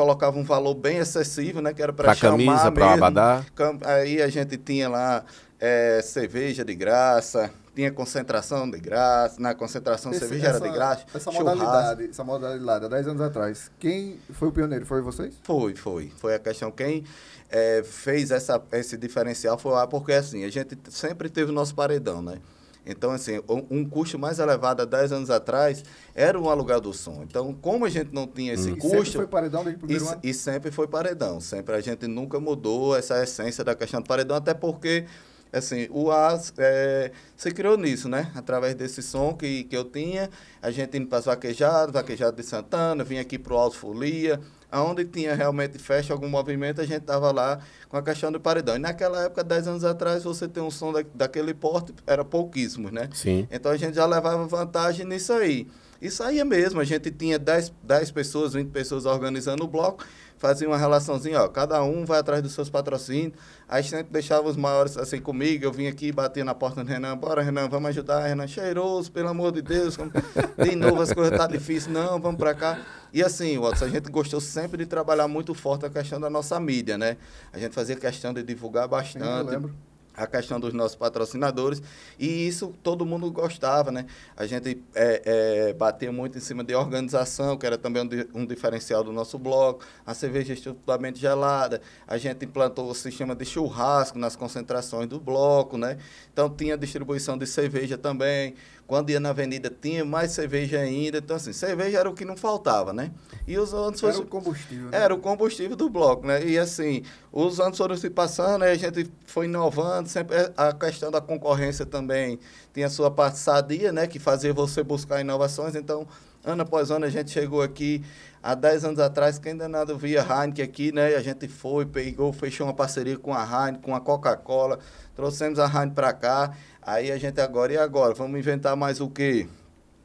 colocava 0.00 0.38
um 0.38 0.44
valor 0.44 0.74
bem 0.74 0.96
excessivo, 0.96 1.60
né? 1.60 1.74
Que 1.74 1.82
era 1.82 1.92
para 1.92 2.14
chamar 2.14 2.38
camisa, 2.38 2.72
para 2.72 2.94
abadá. 2.94 3.44
Aí 3.84 4.22
a 4.22 4.28
gente 4.28 4.56
tinha 4.56 4.88
lá 4.88 5.22
é, 5.58 6.00
cerveja 6.02 6.64
de 6.64 6.74
graça, 6.74 7.50
tinha 7.74 7.92
concentração 7.92 8.68
de 8.70 8.80
graça, 8.80 9.38
na 9.38 9.54
concentração 9.54 10.10
Esse, 10.10 10.20
cerveja 10.20 10.48
essa, 10.48 10.56
era 10.56 10.66
de 10.66 10.72
graça. 10.74 11.04
Essa 11.14 11.30
modalidade, 11.30 12.08
essa 12.08 12.24
modalidade, 12.24 12.84
há 12.86 12.88
10 12.88 13.08
anos 13.08 13.20
atrás, 13.20 13.70
quem 13.78 14.18
foi 14.32 14.48
o 14.48 14.52
pioneiro? 14.52 14.86
Foi 14.86 15.02
vocês? 15.02 15.34
Foi, 15.42 15.74
foi. 15.74 16.10
Foi 16.16 16.34
a 16.34 16.38
questão. 16.38 16.70
Quem 16.70 17.04
é, 17.50 17.82
fez 17.84 18.30
essa, 18.30 18.60
esse 18.72 18.96
diferencial 18.96 19.58
foi 19.58 19.72
lá, 19.72 19.86
porque 19.86 20.12
assim, 20.12 20.44
a 20.44 20.50
gente 20.50 20.78
sempre 20.88 21.28
teve 21.28 21.50
o 21.50 21.54
nosso 21.54 21.74
paredão, 21.74 22.22
né? 22.22 22.38
Então, 22.84 23.10
assim, 23.10 23.40
um 23.70 23.84
custo 23.84 24.18
mais 24.18 24.38
elevado 24.38 24.82
há 24.82 24.84
10 24.84 25.12
anos 25.12 25.30
atrás 25.30 25.84
era 26.14 26.38
o 26.40 26.48
aluguel 26.48 26.80
do 26.80 26.92
som. 26.92 27.22
Então, 27.22 27.52
como 27.54 27.84
a 27.84 27.90
gente 27.90 28.12
não 28.12 28.26
tinha 28.26 28.54
esse 28.54 28.72
hum. 28.72 28.76
custo... 28.76 28.96
E 28.96 29.04
sempre 29.04 29.12
foi 29.12 29.26
paredão 29.26 29.64
desde 29.64 29.76
o 29.76 29.80
primeiro 29.80 30.04
e, 30.04 30.08
ano? 30.08 30.20
E 30.22 30.34
sempre 30.34 30.70
foi 30.70 30.88
paredão. 30.88 31.40
Sempre 31.40 31.74
a 31.74 31.80
gente 31.80 32.06
nunca 32.06 32.40
mudou 32.40 32.96
essa 32.96 33.22
essência 33.22 33.62
da 33.62 33.74
questão 33.74 34.00
do 34.00 34.08
paredão, 34.08 34.36
até 34.36 34.54
porque, 34.54 35.04
assim, 35.52 35.88
o 35.90 36.10
AS 36.10 36.54
é, 36.56 37.12
se 37.36 37.50
criou 37.50 37.76
nisso, 37.76 38.08
né? 38.08 38.32
Através 38.34 38.74
desse 38.74 39.02
som 39.02 39.34
que, 39.34 39.64
que 39.64 39.76
eu 39.76 39.84
tinha, 39.84 40.30
a 40.62 40.70
gente 40.70 40.96
indo 40.96 41.06
para 41.06 41.18
as 41.18 41.26
vaquejadas, 41.26 41.92
vaquejado 41.92 42.36
de 42.36 42.42
Santana, 42.42 43.04
vinha 43.04 43.20
aqui 43.20 43.38
para 43.38 43.52
o 43.52 43.58
Alto 43.58 43.76
Folia, 43.76 44.40
aonde 44.70 45.04
tinha 45.04 45.34
realmente 45.34 45.78
festa, 45.78 46.12
algum 46.12 46.28
movimento, 46.28 46.80
a 46.80 46.84
gente 46.84 47.02
estava 47.02 47.30
lá 47.32 47.58
com 47.88 47.96
a 47.96 48.02
questão 48.02 48.30
do 48.30 48.40
paredão. 48.40 48.76
E 48.76 48.78
naquela 48.78 49.24
época, 49.24 49.42
10 49.42 49.68
anos 49.68 49.84
atrás, 49.84 50.24
você 50.24 50.46
ter 50.46 50.60
um 50.60 50.70
som 50.70 50.92
da, 50.92 51.04
daquele 51.14 51.52
porte 51.52 51.94
era 52.06 52.24
pouquíssimo, 52.24 52.90
né? 52.90 53.08
Sim. 53.12 53.46
Então 53.50 53.72
a 53.72 53.76
gente 53.76 53.94
já 53.94 54.06
levava 54.06 54.46
vantagem 54.46 55.06
nisso 55.06 55.32
aí. 55.32 55.66
Isso 56.00 56.22
aí 56.22 56.38
é 56.38 56.44
mesmo, 56.44 56.80
a 56.80 56.84
gente 56.84 57.10
tinha 57.10 57.38
10, 57.38 57.72
10 57.82 58.10
pessoas, 58.10 58.54
20 58.54 58.70
pessoas 58.70 59.04
organizando 59.04 59.64
o 59.64 59.68
bloco, 59.68 60.04
fazia 60.40 60.66
uma 60.66 60.78
relaçãozinha, 60.78 61.42
ó, 61.42 61.48
cada 61.48 61.82
um 61.84 62.06
vai 62.06 62.18
atrás 62.18 62.42
dos 62.42 62.52
seus 62.52 62.70
patrocínios. 62.70 63.34
Aí 63.68 63.84
sempre 63.84 64.10
deixava 64.10 64.48
os 64.48 64.56
maiores 64.56 64.96
assim 64.96 65.20
comigo, 65.20 65.66
eu 65.66 65.70
vinha 65.70 65.90
aqui, 65.90 66.10
batia 66.10 66.42
na 66.42 66.54
porta 66.54 66.82
do 66.82 66.88
Renan, 66.88 67.14
bora 67.14 67.42
Renan, 67.42 67.68
vamos 67.68 67.90
ajudar, 67.90 68.26
Renan, 68.26 68.48
cheiroso, 68.48 69.12
pelo 69.12 69.28
amor 69.28 69.52
de 69.52 69.60
Deus, 69.60 69.98
de 70.58 70.74
novo 70.74 71.02
as 71.02 71.12
coisas 71.12 71.36
tá 71.36 71.46
difíceis, 71.46 71.86
não, 71.86 72.18
vamos 72.18 72.38
para 72.38 72.54
cá. 72.54 72.78
E 73.12 73.22
assim, 73.22 73.58
Watson, 73.58 73.84
a 73.84 73.88
gente 73.88 74.10
gostou 74.10 74.40
sempre 74.40 74.78
de 74.78 74.86
trabalhar 74.86 75.28
muito 75.28 75.52
forte 75.52 75.84
a 75.84 75.90
questão 75.90 76.18
da 76.18 76.30
nossa 76.30 76.58
mídia, 76.58 76.96
né? 76.96 77.18
A 77.52 77.58
gente 77.58 77.74
fazia 77.74 77.94
questão 77.94 78.32
de 78.32 78.42
divulgar 78.42 78.88
bastante. 78.88 79.26
Eu 79.26 79.44
lembro 79.44 79.74
a 80.20 80.26
questão 80.26 80.60
dos 80.60 80.72
nossos 80.74 80.96
patrocinadores 80.96 81.82
e 82.18 82.46
isso 82.46 82.74
todo 82.82 83.06
mundo 83.06 83.30
gostava, 83.30 83.90
né? 83.90 84.06
A 84.36 84.46
gente 84.46 84.82
é, 84.94 85.22
é, 85.68 85.72
batia 85.72 86.12
muito 86.12 86.36
em 86.36 86.40
cima 86.40 86.62
de 86.62 86.74
organização, 86.74 87.56
que 87.56 87.66
era 87.66 87.78
também 87.78 88.02
um, 88.34 88.40
um 88.42 88.46
diferencial 88.46 89.02
do 89.02 89.12
nosso 89.12 89.38
bloco, 89.38 89.84
a 90.04 90.12
cerveja 90.12 90.52
estupidamente 90.52 91.18
gelada, 91.18 91.80
a 92.06 92.18
gente 92.18 92.44
implantou 92.44 92.90
o 92.90 92.94
sistema 92.94 93.34
de 93.34 93.44
churrasco 93.44 94.18
nas 94.18 94.36
concentrações 94.36 95.08
do 95.08 95.18
bloco, 95.18 95.78
né? 95.78 95.96
Então 96.32 96.50
tinha 96.50 96.76
distribuição 96.76 97.38
de 97.38 97.46
cerveja 97.46 97.96
também, 97.96 98.54
quando 98.90 99.10
ia 99.10 99.20
na 99.20 99.28
avenida 99.28 99.70
tinha 99.70 100.04
mais 100.04 100.32
cerveja 100.32 100.80
ainda. 100.80 101.18
Então, 101.18 101.36
assim, 101.36 101.52
cerveja 101.52 102.00
era 102.00 102.10
o 102.10 102.12
que 102.12 102.24
não 102.24 102.36
faltava, 102.36 102.92
né? 102.92 103.12
E 103.46 103.56
os 103.56 103.72
anos 103.72 104.02
Era 104.02 104.18
o 104.18 104.26
combustível. 104.26 104.90
Né? 104.90 104.98
Era 104.98 105.14
o 105.14 105.18
combustível 105.18 105.76
do 105.76 105.88
bloco, 105.88 106.26
né? 106.26 106.44
E 106.44 106.58
assim, 106.58 107.04
os 107.30 107.60
anos 107.60 107.78
foram 107.78 107.96
se 107.96 108.10
passando, 108.10 108.64
aí 108.64 108.72
a 108.72 108.76
gente 108.76 109.08
foi 109.26 109.44
inovando, 109.44 110.08
sempre 110.08 110.36
a 110.56 110.72
questão 110.72 111.08
da 111.08 111.20
concorrência 111.20 111.86
também 111.86 112.40
tinha 112.74 112.88
a 112.88 112.90
sua 112.90 113.12
parte 113.12 113.38
sadia, 113.38 113.92
né? 113.92 114.08
Que 114.08 114.18
fazia 114.18 114.52
você 114.52 114.82
buscar 114.82 115.20
inovações. 115.20 115.76
Então, 115.76 116.04
ano 116.44 116.62
após 116.62 116.90
ano, 116.90 117.04
a 117.04 117.10
gente 117.10 117.30
chegou 117.30 117.62
aqui. 117.62 118.02
Há 118.42 118.54
10 118.54 118.86
anos 118.86 118.98
atrás, 118.98 119.38
quem 119.38 119.54
nada 119.54 119.94
via 119.94 120.26
Heineken 120.28 120.64
aqui, 120.64 120.90
né? 120.90 121.14
A 121.14 121.20
gente 121.20 121.46
foi, 121.46 121.86
pegou, 121.86 122.32
fechou 122.32 122.66
uma 122.66 122.74
parceria 122.74 123.16
com 123.16 123.34
a 123.34 123.44
Heineken, 123.44 123.82
com 123.82 123.94
a 123.94 124.00
Coca-Cola, 124.00 124.80
trouxemos 125.14 125.60
a 125.60 125.66
Heineken 125.66 125.90
para 125.90 126.12
cá. 126.12 126.56
Aí 126.82 127.12
a 127.12 127.18
gente 127.18 127.40
agora, 127.40 127.72
e 127.72 127.76
agora? 127.76 128.14
Vamos 128.14 128.38
inventar 128.38 128.74
mais 128.76 129.00
o 129.00 129.10
quê? 129.10 129.46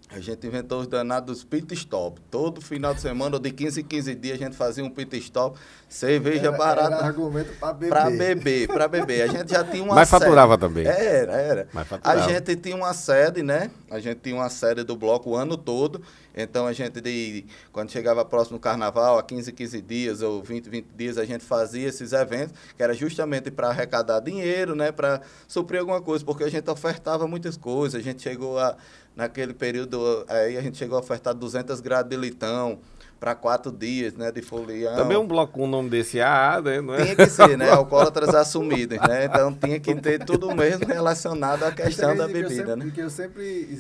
A 0.10 0.20
gente 0.20 0.46
inventou 0.46 0.82
os 0.82 0.88
danados 0.88 1.44
pit 1.44 1.74
stop. 1.74 2.22
Todo 2.30 2.62
final 2.62 2.94
de 2.94 3.02
semana, 3.02 3.36
ou 3.36 3.42
de 3.42 3.52
15 3.52 3.82
em 3.82 3.84
15 3.84 4.16
dias, 4.16 4.36
a 4.40 4.44
gente 4.44 4.56
fazia 4.56 4.84
um 4.84 4.90
pit 4.90 5.18
stop. 5.18 5.58
Cerveja 5.90 6.48
era, 6.48 6.52
barata. 6.52 6.96
Era 6.96 7.06
argumento 7.06 7.52
para 7.60 7.74
beber. 7.74 7.90
Para 7.90 8.10
beber, 8.10 8.68
para 8.68 8.88
beber. 8.88 9.22
A 9.24 9.28
gente 9.28 9.52
já 9.52 9.64
tinha 9.64 9.84
uma 9.84 9.96
Mas 9.96 10.10
faturava 10.10 10.58
também. 10.58 10.86
Era, 10.86 11.34
era. 11.34 11.68
Mas 11.74 11.88
faturava. 11.88 12.24
A 12.24 12.28
gente 12.28 12.56
tinha 12.56 12.76
uma 12.76 12.94
sede, 12.94 13.42
né? 13.42 13.72
A 13.90 14.00
gente 14.00 14.20
tinha 14.20 14.36
uma 14.36 14.50
sede 14.50 14.84
do 14.84 14.96
bloco 14.96 15.32
o 15.32 15.36
ano 15.36 15.58
todo. 15.58 16.02
Então 16.36 16.68
a 16.68 16.74
gente, 16.74 17.00
de, 17.02 17.46
quando 17.72 17.92
chegava 17.92 18.24
próximo 18.26 18.58
do 18.58 18.62
carnaval, 18.62 19.18
a 19.18 19.24
15, 19.24 19.52
15 19.54 19.82
dias 19.82 20.22
ou 20.22 20.44
20, 20.44 20.70
20 20.70 20.88
dias, 20.96 21.18
a 21.18 21.26
gente 21.26 21.44
fazia 21.44 21.88
esses 21.88 22.12
eventos, 22.12 22.54
que 22.76 22.84
era 22.84 22.94
justamente 22.94 23.50
para 23.50 23.70
arrecadar 23.70 24.20
dinheiro, 24.20 24.76
né? 24.76 24.92
Para 24.92 25.22
suprir 25.48 25.80
alguma 25.80 26.02
coisa, 26.02 26.24
porque 26.26 26.44
a 26.44 26.50
gente 26.50 26.70
ofertava 26.70 27.26
muitas 27.28 27.58
coisas. 27.58 28.00
A 28.00 28.04
gente 28.04 28.22
chegou 28.22 28.60
a 28.60 28.76
naquele 29.16 29.54
período, 29.54 30.26
aí 30.28 30.58
a 30.58 30.62
gente 30.62 30.78
chegou 30.78 30.98
a 30.98 31.02
ofertar 31.02 31.34
200 31.34 31.80
graus 31.80 32.08
de 32.08 32.18
litão, 32.18 32.80
para 33.26 33.34
quatro 33.34 33.72
dias, 33.72 34.14
né, 34.14 34.32
de 34.32 34.44
folião. 34.44 34.96
Também 34.96 35.18
um 35.18 35.26
bloco 35.26 35.54
com 35.54 35.64
o 35.64 35.68
nome 35.68 35.90
desse 35.90 36.22
AA, 36.22 36.62
né? 36.62 36.80
Não 36.80 36.94
é? 36.94 37.02
Tinha 37.02 37.16
que 37.16 37.26
ser, 37.26 37.58
né, 37.58 37.72
alcoólatras 37.74 38.36
assumidos, 38.36 39.00
né, 39.00 39.26
então 39.26 39.52
tinha 39.52 39.80
que 39.80 39.96
ter 39.96 40.24
tudo 40.24 40.54
mesmo 40.54 40.86
relacionado 40.86 41.64
à 41.64 41.72
questão 41.72 42.16
da 42.16 42.28
bebida, 42.28 42.46
eu 42.46 42.50
sempre, 42.52 42.76
né. 42.76 42.86
Porque 42.86 43.02
eu 43.02 43.10
sempre, 43.10 43.80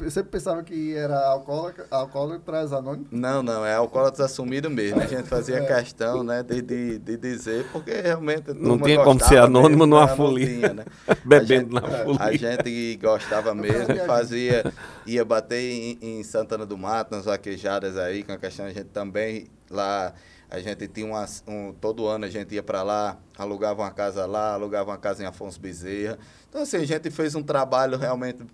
eu 0.00 0.10
sempre 0.12 0.30
pensava 0.30 0.62
que 0.62 0.94
era 0.94 1.18
alcoólatra, 1.26 1.88
alcoólatras 1.90 2.72
anônimos. 2.72 3.08
Não, 3.10 3.42
não, 3.42 3.66
é 3.66 3.74
alcoólatras 3.74 4.30
assumido 4.30 4.70
mesmo, 4.70 5.00
a 5.00 5.06
gente 5.06 5.24
fazia 5.24 5.56
é. 5.58 5.66
questão, 5.66 6.22
né, 6.22 6.44
de, 6.44 6.62
de, 6.62 6.98
de 7.00 7.16
dizer, 7.16 7.66
porque 7.72 8.00
realmente 8.00 8.54
Não 8.54 8.78
tinha 8.78 9.02
como 9.02 9.18
ser 9.18 9.38
anônimo 9.38 9.86
numa 9.86 10.06
folia, 10.06 10.72
né. 10.72 10.84
Bebendo 11.26 11.46
gente, 11.46 11.72
na 11.72 11.80
folia. 11.82 12.20
A 12.20 12.32
gente 12.32 12.96
gostava 13.02 13.52
mesmo, 13.56 13.96
fazia, 14.06 14.72
ia 15.04 15.24
bater 15.24 15.60
em, 15.60 15.98
em 16.00 16.22
Santana 16.22 16.64
do 16.64 16.78
Mato, 16.78 17.16
nas 17.16 17.24
vaquejadas 17.24 17.96
aí, 17.96 18.22
com 18.22 18.30
a 18.30 18.38
questão 18.38 18.66
gente 18.84 18.90
também 18.92 19.46
lá 19.70 20.14
A 20.50 20.60
gente 20.60 20.86
tinha 20.86 21.06
uma, 21.06 21.26
um, 21.48 21.72
todo 21.72 22.06
ano 22.06 22.26
a 22.26 22.30
gente 22.30 22.54
ia 22.54 22.62
para 22.62 22.82
lá, 22.82 23.18
alugava 23.36 23.82
uma 23.82 23.90
casa 23.90 24.24
lá, 24.26 24.54
alugava 24.54 24.90
uma 24.90 24.98
casa 24.98 25.22
em 25.22 25.26
Afonso 25.26 25.58
Bezerra. 25.58 26.18
Então, 26.48 26.62
assim, 26.62 26.76
a 26.76 26.84
gente 26.84 27.10
fez 27.10 27.34
um 27.34 27.42
trabalho 27.42 27.98
realmente 27.98 28.44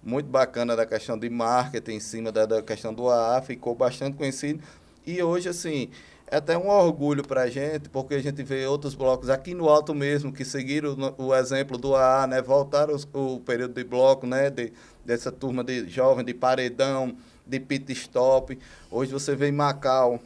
muito 0.00 0.28
bacana 0.28 0.76
da 0.76 0.86
questão 0.86 1.18
de 1.18 1.28
marketing 1.28 1.92
em 1.92 2.00
cima 2.00 2.30
da, 2.30 2.46
da 2.46 2.62
questão 2.62 2.94
do 2.94 3.08
AA, 3.08 3.42
ficou 3.42 3.74
bastante 3.74 4.16
conhecido. 4.16 4.62
E 5.04 5.20
hoje, 5.20 5.48
assim, 5.48 5.90
é 6.30 6.36
até 6.36 6.56
um 6.56 6.68
orgulho 6.68 7.26
para 7.26 7.42
a 7.42 7.50
gente, 7.50 7.88
porque 7.88 8.14
a 8.14 8.22
gente 8.22 8.42
vê 8.42 8.66
outros 8.66 8.94
blocos 8.94 9.30
aqui 9.30 9.54
no 9.54 9.68
alto 9.68 9.94
mesmo 9.94 10.32
que 10.32 10.44
seguiram 10.44 10.96
o, 11.16 11.34
exemplo 11.34 11.76
do 11.76 11.96
AA, 11.96 12.26
né? 12.26 12.42
Voltaram 12.42 12.94
os, 12.94 13.08
o 13.12 13.40
período 13.40 13.74
de 13.74 13.82
bloco, 13.82 14.26
né? 14.26 14.50
De, 14.50 14.72
dessa 15.04 15.32
turma 15.32 15.64
de 15.64 15.88
jovem, 15.88 16.24
de 16.24 16.34
paredão, 16.34 17.16
de 17.48 17.58
pit 17.58 17.92
stop. 17.92 18.58
Hoje 18.90 19.12
você 19.12 19.34
vê 19.34 19.48
em 19.48 19.52
Macau, 19.52 20.20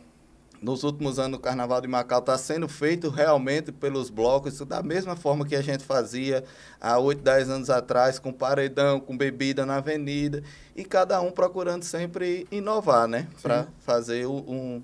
nos 0.63 0.85
últimos 0.85 1.19
anos 1.19 1.39
o 1.39 1.43
Carnaval 1.43 1.81
de 1.81 1.89
Macau 1.89 2.21
está 2.21 2.39
sendo 2.39 2.69
feito 2.69 3.11
realmente 3.11 3.73
pelos 3.73 4.09
blocos, 4.11 4.61
da 4.61 4.81
mesma 4.81 5.17
forma 5.17 5.45
que 5.45 5.57
a 5.57 5.61
gente 5.61 5.83
fazia 5.83 6.45
há 6.81 6.99
8, 6.99 7.21
10 7.21 7.51
anos 7.51 7.71
atrás, 7.71 8.19
com 8.19 8.33
paredão, 8.33 9.01
com 9.01 9.17
bebida 9.17 9.67
na 9.67 9.79
avenida, 9.79 10.43
e 10.77 10.85
cada 10.85 11.21
um 11.21 11.33
procurando 11.33 11.83
sempre 11.83 12.47
inovar, 12.51 13.09
né? 13.09 13.27
Para 13.43 13.67
fazer 13.81 14.27
um, 14.27 14.83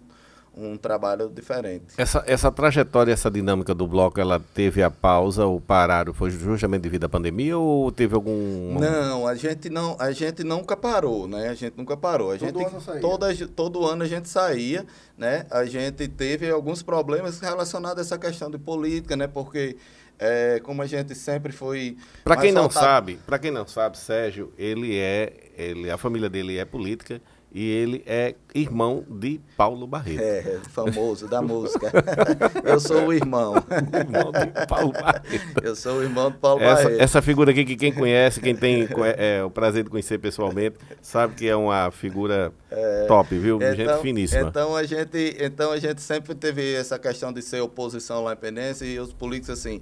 um 0.58 0.76
trabalho 0.76 1.28
diferente. 1.28 1.84
Essa, 1.96 2.22
essa 2.26 2.50
trajetória, 2.50 3.12
essa 3.12 3.30
dinâmica 3.30 3.74
do 3.74 3.86
bloco, 3.86 4.20
ela 4.20 4.40
teve 4.54 4.82
a 4.82 4.90
pausa, 4.90 5.46
o 5.46 5.60
parar, 5.60 6.12
foi 6.12 6.30
justamente 6.30 6.82
devido 6.82 7.04
à 7.04 7.08
pandemia 7.08 7.56
ou 7.56 7.90
teve 7.92 8.14
algum... 8.14 8.78
Não, 8.78 9.26
a 9.26 9.34
gente 9.34 9.70
não, 9.70 9.96
a 9.98 10.12
gente 10.12 10.42
nunca 10.42 10.76
parou, 10.76 11.28
né? 11.28 11.48
A 11.48 11.54
gente 11.54 11.76
nunca 11.76 11.96
parou. 11.96 12.32
A 12.32 12.38
todo 12.38 12.58
gente, 12.58 12.64
ano 12.64 12.80
saía. 12.80 13.00
Toda, 13.00 13.46
todo 13.48 13.86
ano 13.86 14.02
a 14.02 14.06
gente 14.06 14.28
saía, 14.28 14.86
né? 15.16 15.46
A 15.50 15.64
gente 15.64 16.08
teve 16.08 16.50
alguns 16.50 16.82
problemas 16.82 17.40
relacionados 17.40 17.98
a 17.98 18.00
essa 18.02 18.18
questão 18.18 18.50
de 18.50 18.58
política, 18.58 19.16
né? 19.16 19.26
Porque 19.26 19.76
é, 20.18 20.60
como 20.60 20.82
a 20.82 20.86
gente 20.86 21.14
sempre 21.14 21.52
foi. 21.52 21.96
Para 22.24 22.36
quem 22.36 22.52
não 22.52 22.68
sabe, 22.68 23.18
para 23.24 23.38
quem 23.38 23.50
não 23.50 23.66
sabe, 23.66 23.96
Sérgio, 23.96 24.52
ele 24.58 24.98
é, 24.98 25.32
ele, 25.56 25.90
a 25.90 25.96
família 25.96 26.28
dele 26.28 26.58
é 26.58 26.64
política 26.64 27.20
e 27.52 27.70
ele 27.70 28.02
é 28.06 28.34
irmão 28.54 29.04
de 29.08 29.40
Paulo 29.56 29.86
Barreto. 29.86 30.20
É, 30.20 30.60
famoso 30.70 31.26
da 31.26 31.40
música. 31.40 31.90
Eu 32.64 32.78
sou 32.78 33.06
o 33.06 33.12
irmão. 33.12 33.54
irmão 33.54 34.32
de 34.32 34.66
Paulo 34.66 34.92
Barreto. 34.92 35.64
Eu 35.64 35.74
sou 35.74 35.98
o 35.98 36.02
irmão 36.02 36.30
de 36.30 36.36
Paulo 36.36 36.62
essa, 36.62 36.82
Barreto. 36.84 37.00
Essa 37.00 37.22
figura 37.22 37.50
aqui 37.50 37.64
que 37.64 37.76
quem 37.76 37.92
conhece, 37.92 38.40
quem 38.40 38.54
tem 38.54 38.88
é, 39.16 39.42
o 39.42 39.50
prazer 39.50 39.84
de 39.84 39.90
conhecer 39.90 40.18
pessoalmente, 40.18 40.76
sabe 41.00 41.34
que 41.34 41.48
é 41.48 41.56
uma 41.56 41.90
figura 41.90 42.52
é, 42.70 43.06
top, 43.06 43.36
viu? 43.38 43.56
Então, 43.56 43.74
gente 43.74 44.02
finíssima. 44.02 44.48
Então 44.48 44.76
a 44.76 44.84
gente, 44.84 45.36
então 45.40 45.72
a 45.72 45.78
gente 45.78 46.02
sempre 46.02 46.34
teve 46.34 46.74
essa 46.74 46.98
questão 46.98 47.32
de 47.32 47.42
ser 47.42 47.60
oposição 47.60 48.22
lá 48.22 48.34
em 48.34 48.36
Penense 48.36 48.84
e 48.84 48.98
os 48.98 49.12
políticos 49.12 49.50
assim, 49.50 49.80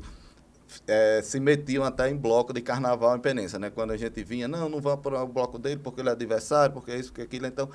é, 0.86 1.20
se 1.22 1.38
metiam 1.40 1.84
até 1.84 2.10
em 2.10 2.16
bloco 2.16 2.52
de 2.52 2.60
carnaval 2.60 3.16
em 3.16 3.20
Penência, 3.20 3.58
né? 3.58 3.70
Quando 3.70 3.92
a 3.92 3.96
gente 3.96 4.22
vinha, 4.22 4.48
não, 4.48 4.68
não 4.68 4.80
vamos 4.80 5.00
para 5.00 5.22
o 5.22 5.26
bloco 5.26 5.58
dele 5.58 5.80
porque 5.82 6.00
ele 6.00 6.08
é 6.08 6.12
adversário, 6.12 6.72
porque 6.72 6.94
isso, 6.94 7.10
porque 7.10 7.22
aquilo. 7.22 7.46
Então, 7.46 7.68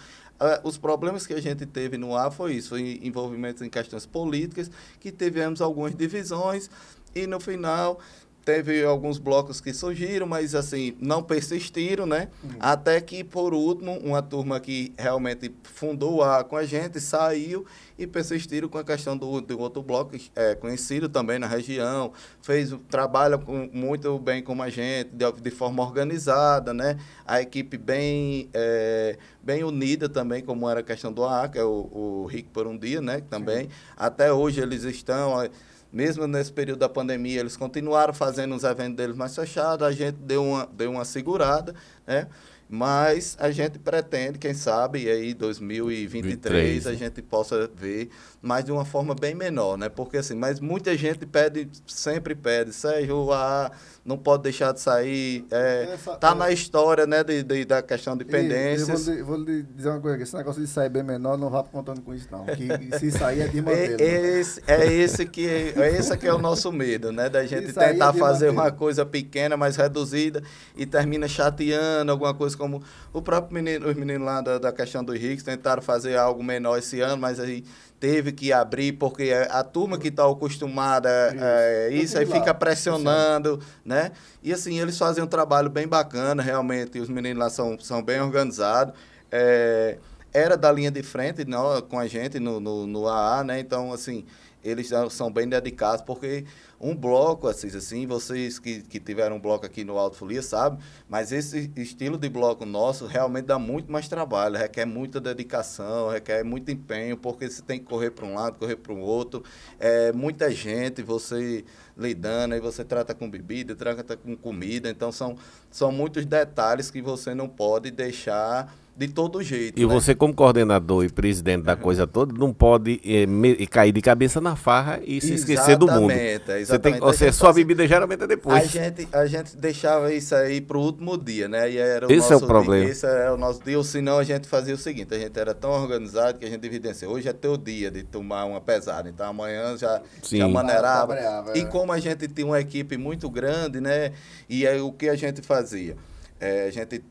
os 0.64 0.78
problemas 0.78 1.28
que 1.28 1.34
a 1.34 1.42
gente 1.42 1.66
teve 1.66 1.98
no 1.98 2.16
ar 2.16 2.32
foi 2.32 2.54
isso, 2.54 2.70
foi 2.70 3.00
envolvimentos 3.04 3.62
em 3.62 3.70
questões 3.70 4.06
políticas, 4.06 4.72
que 5.00 5.12
tivemos 5.12 5.62
algumas 5.62 5.96
divisões 5.96 6.70
e 7.14 7.28
no 7.28 7.40
final 7.40 8.00
teve 8.44 8.84
alguns 8.84 9.18
blocos 9.18 9.62
que 9.62 9.74
surgiram, 9.74 10.26
mas 10.26 10.56
assim, 10.56 10.96
não 11.00 11.22
persistiram, 11.22 12.06
né? 12.06 12.30
Uhum. 12.44 12.50
Até 12.60 13.00
que, 13.00 13.24
por 13.24 13.54
último, 13.54 13.98
uma 14.00 14.22
turma 14.22 14.60
que 14.60 14.94
realmente 14.98 15.54
fundou 15.64 16.24
a 16.24 16.44
com 16.44 16.56
a 16.56 16.66
gente 16.66 17.00
saiu 17.00 17.66
e 17.98 18.08
persistiram 18.08 18.68
com 18.68 18.78
a 18.78 18.84
questão 18.84 19.16
do, 19.16 19.42
do 19.42 19.60
outro 19.60 19.84
bloco, 19.84 20.16
é, 20.36 20.56
conhecido 20.56 21.08
também 21.08 21.38
na 21.38 21.46
região, 21.46 22.12
fez 22.42 22.76
trabalha 22.90 23.38
com, 23.38 23.70
muito 23.72 24.18
bem 24.18 24.42
com 24.42 24.60
a 24.62 24.70
gente, 24.70 25.12
de, 25.14 25.32
de 25.32 25.52
forma 25.52 25.84
organizada, 25.84 26.74
né? 26.74 26.98
A 27.26 27.42
equipe 27.42 27.78
bem, 27.78 28.50
é, 28.54 29.18
bem 29.44 29.64
unida 29.64 30.10
também, 30.10 30.44
como 30.44 30.68
era 30.68 30.80
a 30.80 30.84
questão 30.84 31.14
do 31.14 31.24
AA, 31.24 31.48
que 31.50 31.60
é 31.60 31.64
o, 31.64 31.90
o 31.92 32.26
Rick 32.26 32.50
por 32.50 32.66
um 32.66 32.76
dia, 32.76 33.02
né? 33.02 33.22
Também. 33.30 33.66
Sim. 33.66 33.70
Até 33.96 34.34
hoje 34.34 34.62
eles 34.62 34.84
estão 34.84 35.48
mesmo 35.92 36.26
nesse 36.28 36.52
período 36.52 36.80
da 36.80 36.90
pandemia, 36.90 37.40
eles 37.40 37.58
continuaram 37.58 38.14
fazendo 38.14 38.56
os 38.56 38.64
eventos 38.64 38.96
deles 38.96 39.16
mais 39.16 39.36
fechados, 39.36 39.86
a 39.86 39.92
gente 39.92 40.16
deu 40.16 40.44
uma, 40.44 40.66
deu 40.66 40.92
uma 40.92 41.06
segurada, 41.06 41.76
né? 42.08 42.28
Mas 42.74 43.36
a 43.38 43.52
gente 43.52 43.78
pretende, 43.78 44.40
quem 44.40 44.54
sabe, 44.54 45.10
aí 45.10 45.34
2023 45.34 46.24
23, 46.24 46.88
a 46.88 46.94
gente 46.94 47.22
possa 47.22 47.70
ver, 47.76 48.10
mas 48.42 48.66
de 48.66 48.72
uma 48.72 48.84
forma 48.84 49.14
bem 49.14 49.36
menor, 49.36 49.78
né? 49.78 49.88
Porque 49.88 50.18
assim, 50.18 50.34
mas 50.34 50.60
muita 50.60 50.98
gente 50.98 51.26
pede, 51.28 51.70
sempre 51.86 52.34
pede, 52.34 52.74
Sérgio, 52.74 53.32
ah, 53.32 53.72
não 54.04 54.18
pode 54.18 54.44
deixar 54.44 54.74
de 54.74 54.82
sair, 54.82 55.46
é, 55.52 55.90
Essa, 55.94 56.16
tá 56.16 56.32
é, 56.32 56.36
na 56.36 56.52
história, 56.52 57.06
né, 57.06 57.24
de, 57.24 57.44
de, 57.44 57.66
da 57.66 57.84
questão 57.84 58.18
de 58.18 58.26
pendências. 58.26 59.08
Eu 59.08 59.24
vou, 59.24 59.38
lhe 59.38 59.62
dizer 59.62 59.90
uma 59.90 60.00
coisa, 60.00 60.24
esse 60.24 60.36
negócio 60.36 60.60
de 60.60 60.68
sair 60.68 60.90
bem 60.90 61.04
menor, 61.04 61.38
não 61.38 61.52
vá 61.52 61.64
contando 61.64 62.02
com 62.02 62.16
isso 62.16 62.28
não, 62.32 62.46
que 62.46 62.98
se 62.98 63.12
sair 63.12 63.42
é 63.42 63.48
de 63.48 63.62
manter. 63.62 64.02
É, 64.02 64.40
esse, 64.40 64.64
é 64.66 64.92
esse 64.92 65.26
que 65.26 65.48
é 65.48 65.96
esse 65.96 66.18
que 66.18 66.28
é 66.28 66.34
o 66.34 66.40
nosso 66.40 66.72
medo, 66.72 67.12
né, 67.12 67.30
da 67.30 67.46
gente 67.46 67.72
tentar 67.74 68.16
é 68.16 68.18
fazer 68.18 68.50
uma 68.50 68.72
coisa 68.72 69.06
pequena, 69.06 69.56
mais 69.56 69.76
reduzida 69.76 70.42
e 70.76 70.86
termina 70.88 71.28
chateando 71.28 72.12
alguma 72.12 72.34
coisa 72.34 72.58
como 72.58 72.82
o 73.14 73.22
próprio 73.22 73.54
menino, 73.54 73.88
os 73.88 73.96
meninos 73.96 74.26
lá 74.26 74.42
da, 74.42 74.58
da 74.58 74.72
questão 74.72 75.04
dos 75.04 75.20
ricos 75.20 75.44
tentaram 75.44 75.82
fazer 75.82 76.18
algo 76.18 76.44
menor 76.44 76.80
esse 76.80 77.02
ano, 77.02 77.22
mas 77.22 77.40
aí 77.40 77.64
teve 78.02 78.32
que 78.32 78.52
abrir 78.52 78.94
porque 78.94 79.32
a 79.52 79.64
turma 79.64 79.96
que 79.96 80.08
está 80.08 80.28
acostumada 80.28 81.10
isso, 81.30 81.44
é, 81.44 81.94
isso 81.94 82.18
aí 82.18 82.26
fica 82.26 82.52
pressionando, 82.52 83.62
né? 83.86 84.12
E 84.42 84.52
assim, 84.52 84.80
eles 84.80 84.98
fazem 84.98 85.24
um 85.24 85.28
trabalho 85.28 85.70
bem 85.70 85.88
bacana, 85.88 86.42
realmente, 86.42 87.00
os 87.00 87.08
meninos 87.08 87.38
lá 87.38 87.50
são, 87.52 87.80
são 87.80 88.02
bem 88.02 88.20
organizados. 88.20 88.96
É, 89.32 90.00
era 90.34 90.58
da 90.58 90.72
linha 90.72 90.90
de 90.90 91.04
frente 91.04 91.46
não, 91.46 91.80
com 91.82 92.00
a 92.00 92.08
gente 92.08 92.40
no, 92.40 92.60
no, 92.60 92.88
no 92.88 93.08
AA, 93.08 93.44
né? 93.44 93.60
Então, 93.60 93.94
assim, 93.94 94.26
eles 94.64 94.90
são 95.12 95.32
bem 95.32 95.48
dedicados, 95.48 96.04
porque 96.04 96.46
um 96.82 96.96
bloco, 96.96 97.48
assim, 97.48 97.68
assim 97.68 98.08
vocês 98.08 98.58
que, 98.58 98.82
que 98.82 99.00
tiveram 99.00 99.36
um 99.36 99.40
bloco 99.40 99.66
aqui 99.66 99.84
no 99.84 99.98
Alto 99.98 100.18
Folia 100.18 100.42
sabem, 100.42 100.80
mas 101.08 101.32
esse 101.32 101.72
estilo 101.76 102.18
de 102.18 102.28
bloco 102.28 102.66
nosso 102.66 103.06
realmente 103.06 103.46
dá 103.46 103.60
muito 103.60 103.92
mais 103.92 104.08
trabalho, 104.08 104.58
requer 104.58 104.86
muita 104.86 105.22
dedicação, 105.22 106.10
requer 106.10 106.44
muito 106.44 106.72
empenho, 106.72 107.16
porque 107.16 107.50
você 107.50 107.62
tem 107.62 107.80
que 107.80 107.86
correr 107.86 108.12
para 108.12 108.26
um 108.26 108.34
lado, 108.34 108.58
correr 108.58 108.78
para 108.78 108.92
o 108.92 109.00
outro, 109.00 109.44
é 109.80 110.12
muita 110.12 110.50
gente, 110.52 111.04
você 111.04 111.64
lidando, 111.96 112.56
aí 112.56 112.60
você 112.60 112.84
trata 112.84 113.14
com 113.14 113.30
bebida, 113.30 113.76
trata 113.76 114.18
com 114.18 114.36
comida, 114.36 114.90
então 114.90 115.12
são, 115.12 115.36
são 115.70 115.92
muitos 115.92 116.26
detalhes 116.26 116.90
que 116.90 117.02
você 117.02 117.36
não 117.36 117.48
pode 117.48 117.92
deixar 117.92 118.74
de 118.96 119.08
todo 119.08 119.42
jeito. 119.42 119.80
E 119.80 119.86
né? 119.86 119.94
você, 119.94 120.14
como 120.14 120.34
coordenador 120.34 121.04
e 121.06 121.10
presidente 121.10 121.64
da 121.64 121.76
coisa 121.76 122.06
toda, 122.06 122.34
não 122.38 122.54
pode 122.54 123.02
é, 123.04 123.26
me, 123.26 123.66
cair 123.68 123.92
de 123.92 124.02
cabeça 124.02 124.42
na 124.42 124.56
farra 124.56 125.00
e 125.06 125.20
se 125.22 125.34
esquecer 125.34 125.78
do 125.78 125.88
mundo. 125.88 126.12
Exatamente. 126.12 126.66
Você 126.66 126.80
tem, 126.80 127.02
ou 127.02 127.14
seja, 127.14 127.32
sua 127.32 127.54
bebida 127.54 127.88
geralmente 127.88 128.24
é 128.24 128.28
depois. 128.28 128.64
A 128.64 128.66
gente, 128.66 129.08
a 129.12 129.26
gente 129.26 129.56
deixava 129.56 130.14
isso 130.14 130.36
aí 130.36 130.62
para 130.62 130.78
o 130.78 130.82
último 130.82 131.18
dia, 131.18 131.48
né? 131.48 131.72
E 131.72 131.78
era 131.78 132.08
o 132.08 132.12
esse 132.12 132.32
é 132.32 132.36
o 132.36 132.42
problema. 132.42 132.86
Dia, 132.86 132.92
esse 132.92 133.06
é 133.06 133.32
o 133.32 133.38
nosso 133.38 133.64
dia, 133.64 133.78
ou 133.78 133.84
senão 133.84 134.18
a 134.18 134.24
gente 134.24 134.48
fazia 134.48 134.76
o 134.76 134.78
seguinte, 134.78 135.14
a 135.16 135.20
gente 135.20 135.40
era 135.40 135.54
tão 135.54 135.72
organizado 135.72 136.38
que 136.38 136.46
a 136.46 136.50
gente 136.50 136.66
evidencia, 136.66 137.10
hoje 137.10 137.28
é 137.28 137.34
teu 137.34 137.58
dia 137.58 137.90
de 137.90 138.04
tomar 138.04 138.46
uma 138.46 138.62
pesada, 138.62 139.10
então 139.10 139.28
amanhã 139.28 139.78
já, 139.78 140.02
já 140.24 140.48
maneirava. 140.48 141.18
E 141.56 141.62
é. 141.62 141.66
como 141.66 141.92
a 141.92 142.00
gente 142.00 142.28
tinha 142.28 142.46
uma 142.46 142.60
equipe 142.60 142.98
muito 142.98 143.30
grande, 143.30 143.80
né? 143.80 144.12
E 144.50 144.68
aí 144.68 144.80
o 144.80 144.92
que 144.92 145.10
a 145.10 145.16
gente 145.16 145.42
fazia? 145.42 145.96
É, 146.40 146.68
a 146.68 146.72
gente 146.72 147.04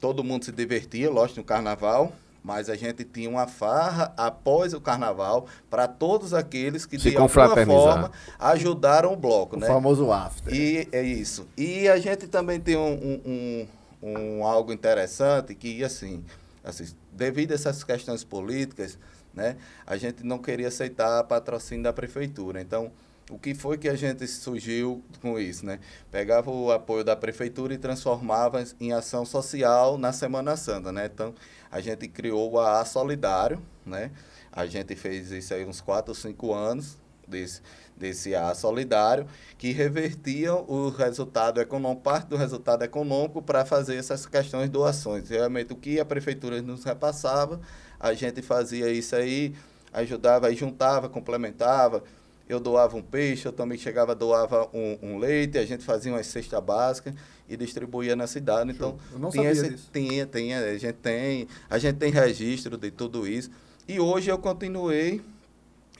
todo 0.00 0.24
mundo 0.24 0.44
se 0.44 0.52
divertia, 0.52 1.10
lógico, 1.10 1.40
no 1.40 1.44
carnaval, 1.44 2.12
mas 2.42 2.70
a 2.70 2.76
gente 2.76 3.04
tinha 3.04 3.28
uma 3.28 3.46
farra 3.46 4.12
após 4.16 4.72
o 4.72 4.80
carnaval 4.80 5.46
para 5.68 5.86
todos 5.86 6.32
aqueles 6.32 6.86
que 6.86 6.98
se 6.98 7.10
de 7.10 7.16
alguma 7.16 7.28
forma 7.28 8.10
ajudaram 8.38 9.12
o 9.12 9.16
bloco, 9.16 9.56
o 9.56 9.58
né? 9.58 9.66
O 9.66 9.68
famoso 9.68 10.10
after. 10.12 10.54
E 10.54 10.88
é 10.92 11.02
isso. 11.02 11.46
E 11.56 11.88
a 11.88 11.98
gente 11.98 12.26
também 12.26 12.60
tem 12.60 12.76
um, 12.76 12.94
um, 12.94 13.66
um, 14.02 14.38
um 14.38 14.44
algo 14.44 14.72
interessante 14.72 15.54
que 15.54 15.82
assim, 15.84 16.24
assim, 16.64 16.86
devido 17.12 17.52
a 17.52 17.54
essas 17.54 17.82
questões 17.82 18.24
políticas, 18.24 18.98
né, 19.34 19.56
a 19.86 19.96
gente 19.96 20.24
não 20.24 20.38
queria 20.38 20.68
aceitar 20.68 21.22
patrocínio 21.24 21.84
da 21.84 21.92
prefeitura. 21.92 22.60
Então, 22.60 22.90
o 23.30 23.38
que 23.38 23.54
foi 23.54 23.76
que 23.76 23.88
a 23.88 23.94
gente 23.94 24.26
surgiu 24.26 25.02
com 25.20 25.38
isso, 25.38 25.64
né? 25.64 25.80
Pegava 26.10 26.50
o 26.50 26.72
apoio 26.72 27.04
da 27.04 27.14
prefeitura 27.14 27.74
e 27.74 27.78
transformava 27.78 28.64
em 28.80 28.92
ação 28.92 29.24
social 29.24 29.98
na 29.98 30.12
Semana 30.12 30.56
Santa, 30.56 30.90
né? 30.90 31.10
Então, 31.12 31.34
a 31.70 31.80
gente 31.80 32.08
criou 32.08 32.52
o 32.52 32.58
AA 32.58 32.84
Solidário, 32.84 33.62
né? 33.84 34.10
A 34.50 34.66
gente 34.66 34.96
fez 34.96 35.30
isso 35.30 35.52
aí 35.52 35.64
uns 35.64 35.80
4 35.80 36.10
ou 36.10 36.14
5 36.14 36.54
anos, 36.54 36.98
desse, 37.26 37.60
desse 37.94 38.34
AA 38.34 38.54
Solidário, 38.54 39.26
que 39.58 39.72
revertia 39.72 40.54
o 40.54 40.88
resultado 40.88 41.60
econômico, 41.60 42.02
parte 42.02 42.28
do 42.28 42.36
resultado 42.36 42.82
econômico 42.82 43.42
para 43.42 43.66
fazer 43.66 43.96
essas 43.96 44.24
questões 44.24 44.70
doações. 44.70 45.28
Realmente, 45.28 45.72
o 45.74 45.76
que 45.76 46.00
a 46.00 46.04
prefeitura 46.04 46.62
nos 46.62 46.84
repassava, 46.84 47.60
a 48.00 48.14
gente 48.14 48.40
fazia 48.40 48.90
isso 48.90 49.14
aí 49.14 49.54
ajudava, 49.92 50.46
aí 50.46 50.54
juntava, 50.54 51.08
complementava. 51.08 52.02
Eu 52.48 52.58
doava 52.58 52.96
um 52.96 53.02
peixe, 53.02 53.46
eu 53.46 53.52
também 53.52 53.76
chegava, 53.76 54.14
doava 54.14 54.68
um, 54.72 54.98
um 55.02 55.18
leite, 55.18 55.58
a 55.58 55.66
gente 55.66 55.84
fazia 55.84 56.10
uma 56.10 56.22
cesta 56.22 56.60
básica 56.60 57.14
e 57.48 57.56
distribuía 57.56 58.16
na 58.16 58.26
cidade. 58.26 58.70
Então, 58.70 58.98
eu 59.12 59.18
não 59.18 59.30
tinha, 59.30 59.54
sabia 59.54 59.70
disso. 59.70 59.90
tinha, 59.92 60.26
tinha, 60.26 60.58
a 60.60 60.78
gente 60.78 60.96
tem, 60.96 61.48
a 61.68 61.78
gente 61.78 61.96
tem 61.96 62.10
registro 62.10 62.78
de 62.78 62.90
tudo 62.90 63.26
isso. 63.26 63.50
E 63.86 64.00
hoje 64.00 64.30
eu 64.30 64.38
continuei 64.38 65.20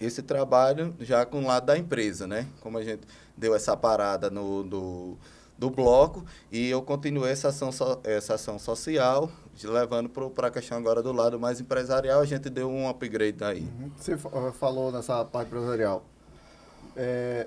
esse 0.01 0.23
trabalho 0.23 0.95
já 1.01 1.27
com 1.27 1.43
o 1.43 1.47
lado 1.47 1.67
da 1.67 1.77
empresa, 1.77 2.27
né? 2.27 2.47
Como 2.61 2.79
a 2.79 2.85
gente 2.85 3.03
deu 3.37 3.55
essa 3.55 3.77
parada 3.77 4.31
no, 4.31 4.63
do, 4.63 5.17
do 5.57 5.71
bloco 5.71 6.25
e 6.51 6.69
eu 6.69 6.81
continuei 6.83 7.33
essa 7.33 7.49
ação, 7.49 7.73
so, 7.73 8.01
essa 8.05 8.35
ação 8.35 8.59
social, 8.59 9.31
levando 9.63 10.09
para 10.31 10.47
a 10.47 10.51
questão 10.51 10.79
agora 10.79 11.03
do 11.03 11.13
lado 11.13 11.39
mais 11.39 11.61
empresarial, 11.61 12.21
a 12.21 12.25
gente 12.27 12.49
deu 12.49 12.71
um 12.71 12.89
upgrade 12.89 13.43
aí. 13.43 13.61
Uhum. 13.63 13.91
Você 13.97 14.13
eh, 14.13 14.53
falou 14.53 14.93
nessa 14.93 15.25
parte 15.25 15.49
empresarial. 15.49 16.05
É, 16.99 17.47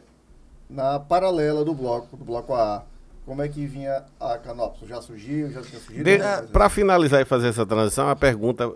na 0.69 0.99
paralela 0.99 1.65
do 1.65 1.73
bloco, 1.73 2.15
do 2.15 2.23
bloco 2.23 2.53
A, 2.53 2.83
como 3.25 3.41
é 3.41 3.47
que 3.47 3.65
vinha 3.65 4.03
a 4.19 4.37
Canopus? 4.37 4.87
Já 4.87 5.01
surgiu? 5.01 5.51
Já 5.51 5.61
tinha 5.61 5.79
surgido? 5.79 6.09
Para 6.51 6.69
finalizar 6.69 7.21
e 7.21 7.25
fazer 7.25 7.49
essa 7.49 7.65
transição, 7.65 8.09
a 8.09 8.15
pergunta, 8.15 8.67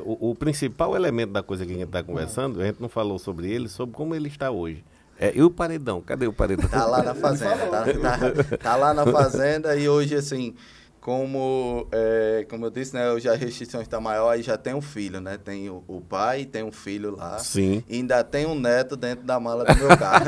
o, 0.00 0.30
o 0.30 0.34
principal 0.34 0.94
elemento 0.94 1.32
da 1.32 1.42
coisa 1.42 1.64
que 1.64 1.72
a 1.72 1.74
gente 1.74 1.86
está 1.86 2.02
conversando, 2.02 2.60
a 2.60 2.66
gente 2.66 2.82
não 2.82 2.88
falou 2.88 3.18
sobre 3.18 3.50
ele, 3.50 3.68
sobre 3.68 3.94
como 3.94 4.14
ele 4.14 4.28
está 4.28 4.50
hoje. 4.50 4.84
É, 5.18 5.32
e 5.34 5.42
o 5.42 5.50
paredão? 5.50 6.00
Cadê 6.00 6.26
o 6.26 6.32
paredão? 6.32 6.68
Tá 6.68 6.84
lá 6.84 7.02
na 7.02 7.14
fazenda. 7.14 7.66
tá, 7.70 7.84
tá, 8.18 8.56
tá, 8.58 8.76
lá 8.76 8.92
na 8.92 9.06
fazenda 9.06 9.76
e 9.76 9.88
hoje, 9.88 10.16
assim, 10.16 10.54
como, 11.04 11.86
é, 11.92 12.46
como 12.48 12.64
eu 12.64 12.70
disse, 12.70 12.94
né, 12.94 13.10
hoje 13.10 13.28
a 13.28 13.34
restrição 13.34 13.82
está 13.82 14.00
maior, 14.00 14.30
aí 14.30 14.40
já 14.40 14.56
tem 14.56 14.72
um 14.72 14.80
filho, 14.80 15.20
né? 15.20 15.36
Tem 15.36 15.68
o, 15.68 15.84
o 15.86 16.00
pai, 16.00 16.46
tem 16.46 16.62
um 16.62 16.72
filho 16.72 17.14
lá. 17.14 17.38
Sim. 17.40 17.84
E 17.86 17.96
ainda 17.96 18.24
tem 18.24 18.46
um 18.46 18.58
neto 18.58 18.96
dentro 18.96 19.22
da 19.22 19.38
mala 19.38 19.66
do 19.66 19.76
meu 19.76 19.88
carro. 19.98 20.24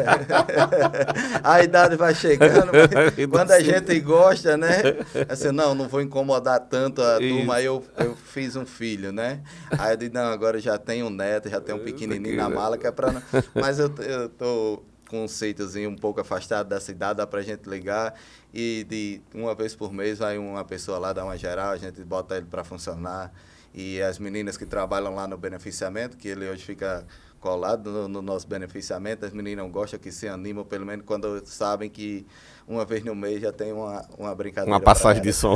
a 1.43 1.63
idade 1.63 1.97
vai 1.97 2.15
chegando, 2.15 2.73
quando 3.33 3.53
a 3.53 3.61
gente 3.61 3.99
gosta, 4.01 4.59
né? 4.59 4.83
Assim, 5.31 5.51
não, 5.51 5.75
não 5.75 5.89
vou 5.89 6.03
incomodar 6.03 6.61
tanto 6.61 7.01
a 7.01 7.23
Isso. 7.23 7.35
turma, 7.35 7.55
aí 7.55 7.65
eu, 7.65 7.83
eu 7.97 8.15
fiz 8.15 8.55
um 8.55 8.67
filho, 8.67 9.13
né? 9.13 9.41
Aí 9.79 9.95
eu 9.95 9.97
disse, 9.97 10.13
não, 10.13 10.31
agora 10.31 10.61
já 10.61 10.77
tem 10.77 11.03
um 11.03 11.09
neto, 11.09 11.49
já 11.49 11.59
tem 11.59 11.75
um 11.75 11.83
pequenininho 11.83 12.37
na 12.37 12.51
mala, 12.51 12.77
que 12.77 12.87
é 12.87 12.93
pra... 12.93 13.23
Mas 13.57 13.79
eu, 13.79 13.91
eu 14.07 14.29
tô 14.29 14.83
com 15.09 15.25
um 15.25 15.89
um 15.89 15.97
pouco 15.97 16.21
afastado 16.21 16.69
da 16.69 16.81
cidade, 16.81 17.19
dá 17.19 17.27
pra 17.27 17.43
gente 17.43 17.69
ligar 17.69 18.15
e 18.53 18.85
de 18.89 19.21
uma 19.35 19.55
vez 19.55 19.75
por 19.75 19.93
mês 19.93 20.19
vai 20.19 20.39
uma 20.39 20.65
pessoa 20.65 20.99
lá 20.99 21.13
dar 21.13 21.25
uma 21.25 21.37
geral, 21.37 21.71
a 21.71 21.77
gente 21.77 22.03
bota 22.05 22.37
ele 22.37 22.47
para 22.47 22.65
funcionar. 22.65 23.33
E 23.75 24.01
as 24.01 24.19
meninas 24.19 24.57
que 24.57 24.65
trabalham 24.65 25.15
lá 25.15 25.29
no 25.29 25.37
beneficiamento, 25.37 26.17
que 26.17 26.29
ele 26.29 26.49
hoje 26.49 26.65
fica 26.65 27.07
colado 27.39 27.91
no, 27.91 28.09
no, 28.09 28.23
nosso 28.23 28.49
beneficiamento, 28.49 29.27
as 29.27 29.33
meninas 29.33 29.71
gostam 29.71 30.01
que 30.01 30.11
se 30.11 30.27
animam, 30.27 30.65
pelo 30.65 30.87
menos 30.87 31.05
quando 31.05 31.43
sabem 31.45 31.91
que 31.91 32.27
uma 32.67 32.85
vez 32.85 33.05
no 33.05 33.15
mês 33.15 33.43
já 33.43 33.53
tem 33.53 33.73
uma, 33.73 34.03
uma 34.19 34.35
brincadeira. 34.35 34.73
Uma 34.73 34.81
passagem 34.81 35.23
de 35.23 35.33
som. 35.33 35.55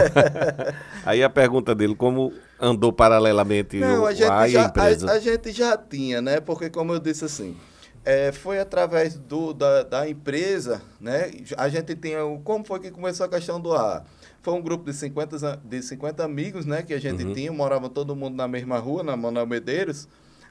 Aí 1.05 1.25
a 1.25 1.31
pergunta 1.31 1.75
dele, 1.75 1.95
como 1.97 2.33
andou 2.61 2.93
paralelamente 2.93 3.79
Não, 3.79 4.03
o, 4.03 4.07
a, 4.07 4.13
gente 4.13 4.31
a, 4.31 4.49
já, 4.49 4.65
a 4.65 4.69
empresa? 4.69 5.11
A, 5.11 5.15
a 5.15 5.19
gente 5.19 5.53
já 5.53 5.77
tinha, 5.77 6.21
né? 6.21 6.41
Porque 6.41 6.69
como 6.69 6.93
eu 6.93 7.01
disse 7.01 7.25
assim, 7.25 7.57
é, 8.05 8.33
foi 8.33 8.59
através 8.59 9.17
do, 9.17 9.53
da, 9.53 9.83
da 9.83 10.09
empresa, 10.09 10.81
né? 11.01 11.31
A 11.57 11.69
gente 11.69 11.95
tem. 11.95 12.15
Como 12.45 12.65
foi 12.65 12.81
que 12.81 12.91
começou 12.91 13.27
a 13.27 13.29
questão 13.29 13.61
do 13.61 13.73
ar? 13.73 14.07
Foi 14.43 14.55
um 14.55 14.63
grupo 14.63 14.85
de 14.85 14.95
50, 14.95 15.61
de 15.63 15.83
50 15.83 16.25
amigos, 16.25 16.65
né? 16.65 16.83
Que 16.83 16.95
a 16.95 17.01
gente 17.01 17.25
uhum. 17.25 17.33
tinha, 17.35 17.53
morava 17.53 17.91
todo 17.91 18.17
mundo 18.17 18.37
na 18.37 18.49
mesma 18.49 18.79
rua, 18.79 19.03
na 19.03 19.17
Manuel 19.17 19.47
Medeiros, 19.47 20.09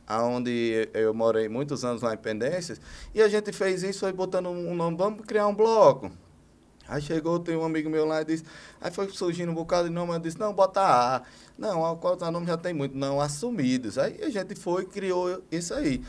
onde 0.08 0.88
eu 0.94 1.14
morei 1.14 1.50
muitos 1.50 1.84
anos 1.84 2.04
lá 2.04 2.14
em 2.14 2.18
Pendências. 2.18 2.80
E 3.16 3.22
a 3.22 3.28
gente 3.28 3.52
fez 3.52 3.82
isso, 3.82 4.02
foi 4.02 4.14
botando 4.14 4.50
um 4.50 4.76
nome, 4.76 4.96
vamos 4.96 5.26
criar 5.26 5.48
um 5.48 5.56
bloco. 5.56 6.12
Aí 6.88 7.02
chegou, 7.02 7.40
tem 7.40 7.56
um 7.56 7.64
amigo 7.64 7.88
meu 7.88 8.04
lá 8.04 8.22
e 8.22 8.26
disse, 8.26 8.44
aí 8.82 8.90
foi 8.90 9.08
surgindo 9.10 9.52
um 9.52 9.56
bocado 9.56 9.88
de 9.88 9.94
nome, 9.94 10.12
eu 10.12 10.20
disse, 10.20 10.40
não, 10.40 10.52
bota 10.52 10.82
A. 10.82 11.22
Não, 11.56 11.96
qual 11.98 12.18
nome 12.32 12.48
já 12.48 12.58
tem 12.58 12.74
muito, 12.74 12.98
não, 12.98 13.22
assumidos. 13.22 13.98
Aí 14.00 14.20
a 14.24 14.30
gente 14.30 14.56
foi 14.56 14.84
e 14.84 14.86
criou 14.88 15.44
isso 15.52 15.74
aí. 15.74 16.02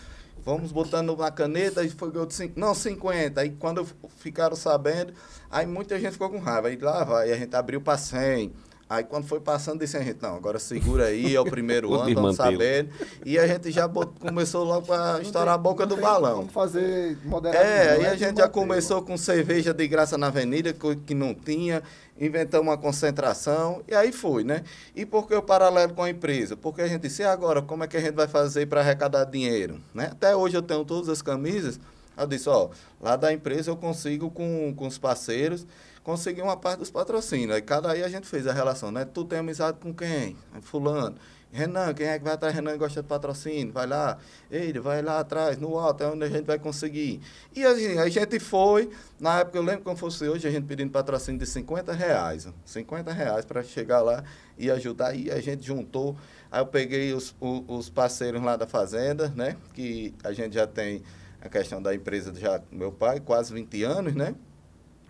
Vamos 0.45 0.73
botando 0.73 1.11
uma 1.11 1.31
caneta 1.31 1.83
e 1.85 1.91
foi 1.91 2.11
de 2.11 2.53
não, 2.57 2.75
50. 2.75 3.41
Aí 3.41 3.51
quando 3.51 3.87
ficaram 4.19 4.57
sabendo, 4.57 5.13
aí 5.51 5.67
muita 5.67 5.99
gente 5.99 6.13
ficou 6.13 6.31
com 6.31 6.39
raiva. 6.39 6.69
Aí 6.69 6.77
lá 6.77 7.05
vai, 7.05 7.33
a 7.33 7.37
gente 7.37 7.55
abriu 7.55 7.81
para 7.81 7.99
100. 7.99 8.53
Aí 8.91 9.05
quando 9.05 9.25
foi 9.25 9.39
passando, 9.39 9.79
disse 9.79 9.97
a 9.97 10.03
gente, 10.03 10.21
não, 10.21 10.35
agora 10.35 10.59
segura 10.59 11.05
aí, 11.05 11.37
é 11.37 11.41
o 11.41 11.45
primeiro 11.45 11.95
ano, 11.95 12.09
estamos 12.09 12.35
sabendo. 12.35 12.91
E 13.25 13.39
a 13.39 13.47
gente 13.47 13.71
já 13.71 13.87
bot, 13.87 14.19
começou 14.19 14.65
logo 14.65 14.93
a 14.93 15.23
estourar 15.23 15.55
a 15.55 15.59
boca 15.59 15.87
do 15.87 15.97
balão. 15.97 16.39
Vamos 16.39 16.53
fazer 16.53 17.17
moderado. 17.25 17.65
É, 17.65 17.91
aí 17.93 18.07
a 18.07 18.17
gente 18.17 18.39
já 18.39 18.49
começou 18.49 19.01
com 19.03 19.17
cerveja 19.17 19.73
de 19.73 19.87
graça 19.87 20.19
na 20.19 20.27
avenida, 20.27 20.75
que 21.07 21.15
não 21.15 21.33
tinha, 21.33 21.85
inventamos 22.21 22.69
uma 22.69 22.77
concentração, 22.77 23.83
e 23.89 23.95
aí 23.95 24.13
foi, 24.13 24.45
né? 24.45 24.63
E 24.95 25.07
por 25.07 25.27
que 25.27 25.35
o 25.35 25.43
paralelo 25.43 25.95
com 25.95 26.03
a 26.03 26.11
empresa? 26.11 26.57
Porque 26.57 26.83
a 26.83 26.87
gente 26.87 27.03
disse, 27.03 27.23
agora, 27.23 27.63
como 27.63 27.83
é 27.83 27.89
que 27.89 27.97
a 27.97 28.01
gente 28.01 28.15
vai 28.15 28.29
fazer 28.29 28.67
para 28.67 28.81
arrecadar 28.81 29.25
dinheiro? 29.25 29.81
Né? 29.95 30.09
Até 30.13 30.37
hoje 30.37 30.57
eu 30.57 30.63
tenho 30.63 30.85
todas 30.85 31.09
as 31.09 31.23
camisas, 31.23 31.81
eu 32.17 32.27
disse, 32.27 32.49
ó, 32.49 32.69
lá 33.01 33.17
da 33.17 33.33
empresa 33.33 33.71
eu 33.71 33.77
consigo 33.77 34.31
com, 34.31 34.75
com 34.77 34.87
os 34.87 34.99
parceiros 34.99 35.67
conseguir 36.03 36.43
uma 36.43 36.57
parte 36.57 36.81
dos 36.81 36.91
patrocínios. 36.91 37.55
Aí 37.55 37.63
cada 37.63 37.91
aí 37.91 38.03
a 38.03 38.09
gente 38.09 38.27
fez 38.27 38.47
a 38.47 38.53
relação, 38.53 38.91
né? 38.91 39.05
Tu 39.05 39.25
tem 39.25 39.39
amizade 39.39 39.79
com 39.81 39.95
quem? 39.95 40.37
Fulano. 40.63 41.17
Renan, 41.53 41.93
quem 41.95 42.07
é 42.07 42.19
que 42.19 42.25
vai 42.25 42.35
atrás? 42.35 42.55
Renan 42.55 42.77
gosta 42.79 43.03
de 43.03 43.09
patrocínio, 43.09 43.73
vai 43.73 43.87
lá. 43.87 44.19
Ele 44.51 44.79
vai 44.79 45.03
lá 45.03 45.19
atrás, 45.19 45.59
no 45.59 45.79
alto, 45.79 46.05
é 46.05 46.07
onde 46.07 46.25
a 46.25 46.29
gente 46.29 46.45
vai 46.45 46.59
conseguir. 46.59 47.21
E 47.55 47.65
a 47.65 47.75
gente, 47.75 47.99
a 47.99 48.09
gente 48.09 48.39
foi, 48.39 48.91
na 49.19 49.41
época 49.41 49.59
eu 49.59 49.63
lembro 49.63 49.83
como 49.83 49.97
fosse 49.97 50.29
hoje, 50.29 50.47
a 50.47 50.51
gente 50.51 50.65
pedindo 50.67 50.91
patrocínio 50.91 51.41
de 51.41 51.47
50 51.47 51.93
reais. 51.93 52.49
50 52.65 53.13
reais 53.13 53.45
para 53.45 53.63
chegar 53.63 54.01
lá 54.01 54.23
e 54.57 54.71
ajudar. 54.71 55.15
E 55.15 55.31
a 55.31 55.41
gente 55.41 55.67
juntou. 55.67 56.17
Aí 56.51 56.61
eu 56.61 56.67
peguei 56.67 57.13
os, 57.13 57.35
os, 57.41 57.63
os 57.67 57.91
parceiros 57.91 58.43
lá 58.43 58.57
da 58.57 58.67
fazenda, 58.67 59.33
né? 59.35 59.57
Que 59.75 60.15
a 60.23 60.33
gente 60.33 60.55
já 60.55 60.67
tem 60.67 61.03
a 61.41 61.49
questão 61.49 61.83
da 61.83 61.95
empresa 61.95 62.33
já 62.35 62.61
meu 62.71 62.93
pai, 62.93 63.19
quase 63.19 63.53
20 63.53 63.83
anos, 63.83 64.15
né? 64.15 64.35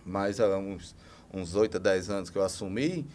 mais 0.05 0.39
uns, 0.39 0.95
uns 1.33 1.55
8 1.55 1.77
a 1.77 1.79
10 1.79 2.09
anos 2.09 2.29
que 2.29 2.37
eu 2.37 2.43
assumi, 2.43 3.07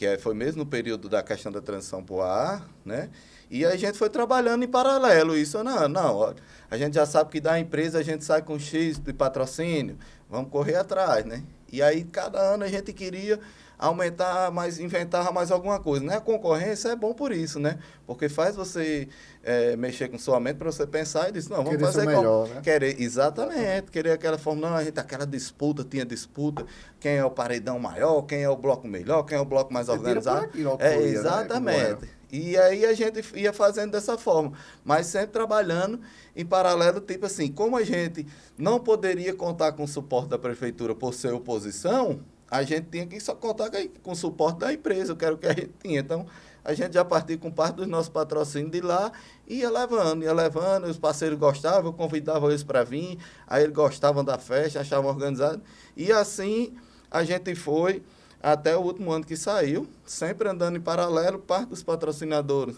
que 0.00 0.16
foi 0.16 0.32
mesmo 0.32 0.64
no 0.64 0.66
período 0.66 1.10
da 1.10 1.22
questão 1.22 1.52
da 1.52 1.60
transição 1.60 2.02
para 2.02 2.14
o 2.14 2.22
ar, 2.22 2.66
né? 2.86 3.10
E 3.50 3.66
a 3.66 3.76
gente 3.76 3.98
foi 3.98 4.08
trabalhando 4.08 4.64
em 4.64 4.66
paralelo 4.66 5.36
isso. 5.36 5.62
Não, 5.62 5.86
não, 5.86 6.34
a 6.70 6.78
gente 6.78 6.94
já 6.94 7.04
sabe 7.04 7.30
que 7.30 7.38
da 7.38 7.60
empresa 7.60 7.98
a 7.98 8.02
gente 8.02 8.24
sai 8.24 8.40
com 8.40 8.58
X 8.58 8.98
de 8.98 9.12
patrocínio, 9.12 9.98
vamos 10.26 10.50
correr 10.50 10.76
atrás, 10.76 11.26
né? 11.26 11.42
E 11.70 11.82
aí, 11.82 12.02
cada 12.04 12.40
ano 12.40 12.64
a 12.64 12.68
gente 12.68 12.94
queria 12.94 13.38
aumentar 13.80 14.50
mais, 14.50 14.78
inventar 14.78 15.32
mais 15.32 15.50
alguma 15.50 15.80
coisa. 15.80 16.04
Né? 16.04 16.16
A 16.16 16.20
concorrência 16.20 16.90
é 16.90 16.96
bom 16.96 17.14
por 17.14 17.32
isso, 17.32 17.58
né? 17.58 17.78
Porque 18.06 18.28
faz 18.28 18.54
você 18.54 19.08
é, 19.42 19.74
mexer 19.74 20.08
com 20.08 20.18
sua 20.18 20.38
mente 20.38 20.56
para 20.56 20.70
você 20.70 20.86
pensar 20.86 21.30
e 21.30 21.32
dizer, 21.32 21.48
não, 21.48 21.64
vamos 21.64 21.70
querer 21.70 21.84
fazer 21.86 22.06
melhor, 22.06 22.46
né? 22.48 22.60
Querer, 22.60 23.00
exatamente, 23.00 23.90
querer 23.90 24.12
aquela 24.12 24.36
forma, 24.36 24.68
não, 24.68 24.76
a 24.76 24.84
gente, 24.84 25.00
aquela 25.00 25.26
disputa, 25.26 25.82
tinha 25.82 26.04
disputa, 26.04 26.66
quem 27.00 27.16
é 27.16 27.24
o 27.24 27.30
paredão 27.30 27.78
maior, 27.78 28.20
quem 28.22 28.42
é 28.42 28.50
o 28.50 28.56
bloco 28.56 28.86
melhor, 28.86 29.22
quem 29.22 29.38
é 29.38 29.40
o 29.40 29.46
bloco 29.46 29.72
mais 29.72 29.88
organizado. 29.88 30.44
Aqui, 30.44 30.62
é, 30.78 30.96
né? 30.98 31.02
exatamente. 31.06 32.02
Né? 32.02 32.08
E 32.32 32.56
aí 32.58 32.84
a 32.84 32.92
gente 32.92 33.24
ia 33.34 33.52
fazendo 33.52 33.92
dessa 33.92 34.16
forma, 34.16 34.52
mas 34.84 35.06
sempre 35.06 35.28
trabalhando 35.28 36.00
em 36.36 36.44
paralelo, 36.46 37.00
tipo 37.00 37.26
assim, 37.26 37.50
como 37.50 37.76
a 37.76 37.82
gente 37.82 38.24
não 38.56 38.78
poderia 38.78 39.34
contar 39.34 39.72
com 39.72 39.82
o 39.84 39.88
suporte 39.88 40.28
da 40.28 40.38
prefeitura 40.38 40.94
por 40.94 41.12
ser 41.12 41.32
oposição, 41.32 42.20
a 42.50 42.62
gente 42.62 42.88
tinha 42.90 43.06
que 43.06 43.20
só 43.20 43.34
contar 43.34 43.70
com 44.02 44.12
o 44.12 44.16
suporte 44.16 44.58
da 44.58 44.72
empresa, 44.72 45.14
que 45.14 45.24
era 45.24 45.34
o 45.34 45.38
que 45.38 45.46
a 45.46 45.52
gente 45.52 45.70
tinha. 45.82 46.00
Então, 46.00 46.26
a 46.64 46.74
gente 46.74 46.94
já 46.94 47.04
partia 47.04 47.38
com 47.38 47.50
parte 47.50 47.76
dos 47.76 47.86
nossos 47.86 48.08
patrocínios 48.08 48.72
de 48.72 48.80
lá 48.80 49.12
e 49.46 49.60
ia 49.60 49.70
levando, 49.70 50.22
ia 50.22 50.32
levando, 50.32 50.84
os 50.84 50.98
parceiros 50.98 51.38
gostavam, 51.38 51.86
eu 51.86 51.92
convidava 51.92 52.48
eles 52.48 52.62
para 52.62 52.84
vir, 52.84 53.18
aí 53.46 53.62
eles 53.62 53.74
gostavam 53.74 54.24
da 54.24 54.36
festa, 54.36 54.80
achavam 54.80 55.10
organizado. 55.10 55.62
E 55.96 56.12
assim 56.12 56.76
a 57.10 57.24
gente 57.24 57.54
foi 57.54 58.02
até 58.42 58.76
o 58.76 58.80
último 58.80 59.12
ano 59.12 59.24
que 59.24 59.36
saiu, 59.36 59.88
sempre 60.04 60.48
andando 60.48 60.76
em 60.76 60.80
paralelo, 60.80 61.38
parte 61.38 61.70
dos 61.70 61.82
patrocinadores. 61.82 62.76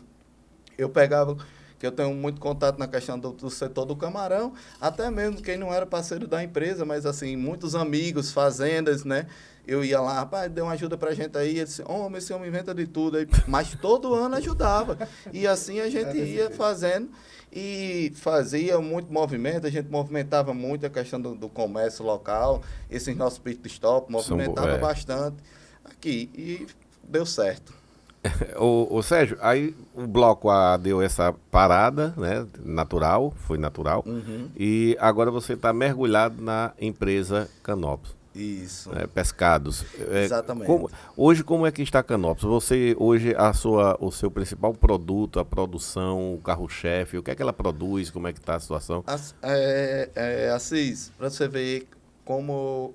Eu 0.76 0.88
pegava 0.88 1.36
que 1.78 1.86
eu 1.86 1.92
tenho 1.92 2.14
muito 2.14 2.40
contato 2.40 2.78
na 2.78 2.86
questão 2.86 3.18
do, 3.18 3.32
do, 3.32 3.50
setor 3.50 3.84
do 3.84 3.96
camarão, 3.96 4.54
até 4.80 5.10
mesmo 5.10 5.42
quem 5.42 5.56
não 5.56 5.74
era 5.74 5.84
parceiro 5.84 6.28
da 6.28 6.42
empresa, 6.42 6.84
mas 6.84 7.04
assim, 7.04 7.36
muitos 7.36 7.74
amigos, 7.74 8.30
fazendas, 8.30 9.04
né? 9.04 9.26
Eu 9.66 9.84
ia 9.84 10.00
lá, 10.00 10.14
rapaz, 10.14 10.50
deu 10.50 10.64
uma 10.64 10.72
ajuda 10.72 10.98
pra 10.98 11.14
gente 11.14 11.38
aí, 11.38 11.50
ele 11.50 11.64
disse, 11.64 11.82
homem, 11.86 12.18
esse 12.18 12.32
homem 12.32 12.48
inventa 12.48 12.74
de 12.74 12.86
tudo 12.86 13.16
aí, 13.16 13.28
mas 13.46 13.74
todo 13.74 14.12
ano 14.14 14.34
ajudava. 14.36 14.98
E 15.32 15.46
assim 15.46 15.78
a 15.80 15.88
gente 15.88 16.20
é 16.20 16.24
ia 16.24 16.50
fazendo 16.50 17.10
e 17.52 18.12
fazia 18.16 18.80
muito 18.80 19.12
movimento, 19.12 19.66
a 19.66 19.70
gente 19.70 19.88
movimentava 19.88 20.52
muito 20.52 20.86
a 20.86 20.90
questão 20.90 21.20
do, 21.20 21.34
do 21.34 21.48
comércio 21.48 22.04
local, 22.04 22.62
esses 22.90 23.14
nossos 23.16 23.38
pit 23.38 23.60
stop, 23.68 24.10
movimentava 24.10 24.70
é. 24.70 24.78
bastante 24.78 25.36
aqui 25.84 26.30
e 26.34 26.66
deu 27.04 27.24
certo. 27.24 27.72
o, 28.56 28.96
o, 28.96 29.02
Sérgio, 29.02 29.36
aí 29.40 29.74
o 29.94 30.06
bloco 30.06 30.48
A 30.48 30.76
deu 30.76 31.02
essa 31.02 31.34
parada, 31.50 32.14
né? 32.16 32.46
Natural, 32.64 33.32
foi 33.36 33.58
natural. 33.58 34.04
Uhum. 34.06 34.48
E 34.56 34.96
agora 35.00 35.30
você 35.30 35.54
está 35.54 35.72
mergulhado 35.72 36.40
na 36.40 36.72
empresa 36.80 37.48
Canopus. 37.62 38.21
Isso. 38.34 38.90
Né, 38.90 39.06
pescados. 39.06 39.84
É, 40.10 40.24
Exatamente. 40.24 40.66
Como, 40.66 40.90
hoje, 41.16 41.44
como 41.44 41.66
é 41.66 41.72
que 41.72 41.82
está 41.82 42.02
Canopus? 42.02 42.44
Você, 42.44 42.96
hoje, 42.98 43.34
a 43.36 43.52
sua, 43.52 43.96
o 44.00 44.10
seu 44.10 44.30
principal 44.30 44.72
produto, 44.72 45.38
a 45.38 45.44
produção, 45.44 46.34
o 46.34 46.38
carro-chefe, 46.38 47.18
o 47.18 47.22
que 47.22 47.30
é 47.30 47.34
que 47.34 47.42
ela 47.42 47.52
produz? 47.52 48.10
Como 48.10 48.26
é 48.26 48.32
que 48.32 48.38
está 48.38 48.56
a 48.56 48.60
situação? 48.60 49.04
As, 49.06 49.34
é, 49.42 50.10
é, 50.14 50.50
Assis, 50.50 51.10
para 51.18 51.28
você 51.28 51.46
ver 51.46 51.86
como... 52.24 52.94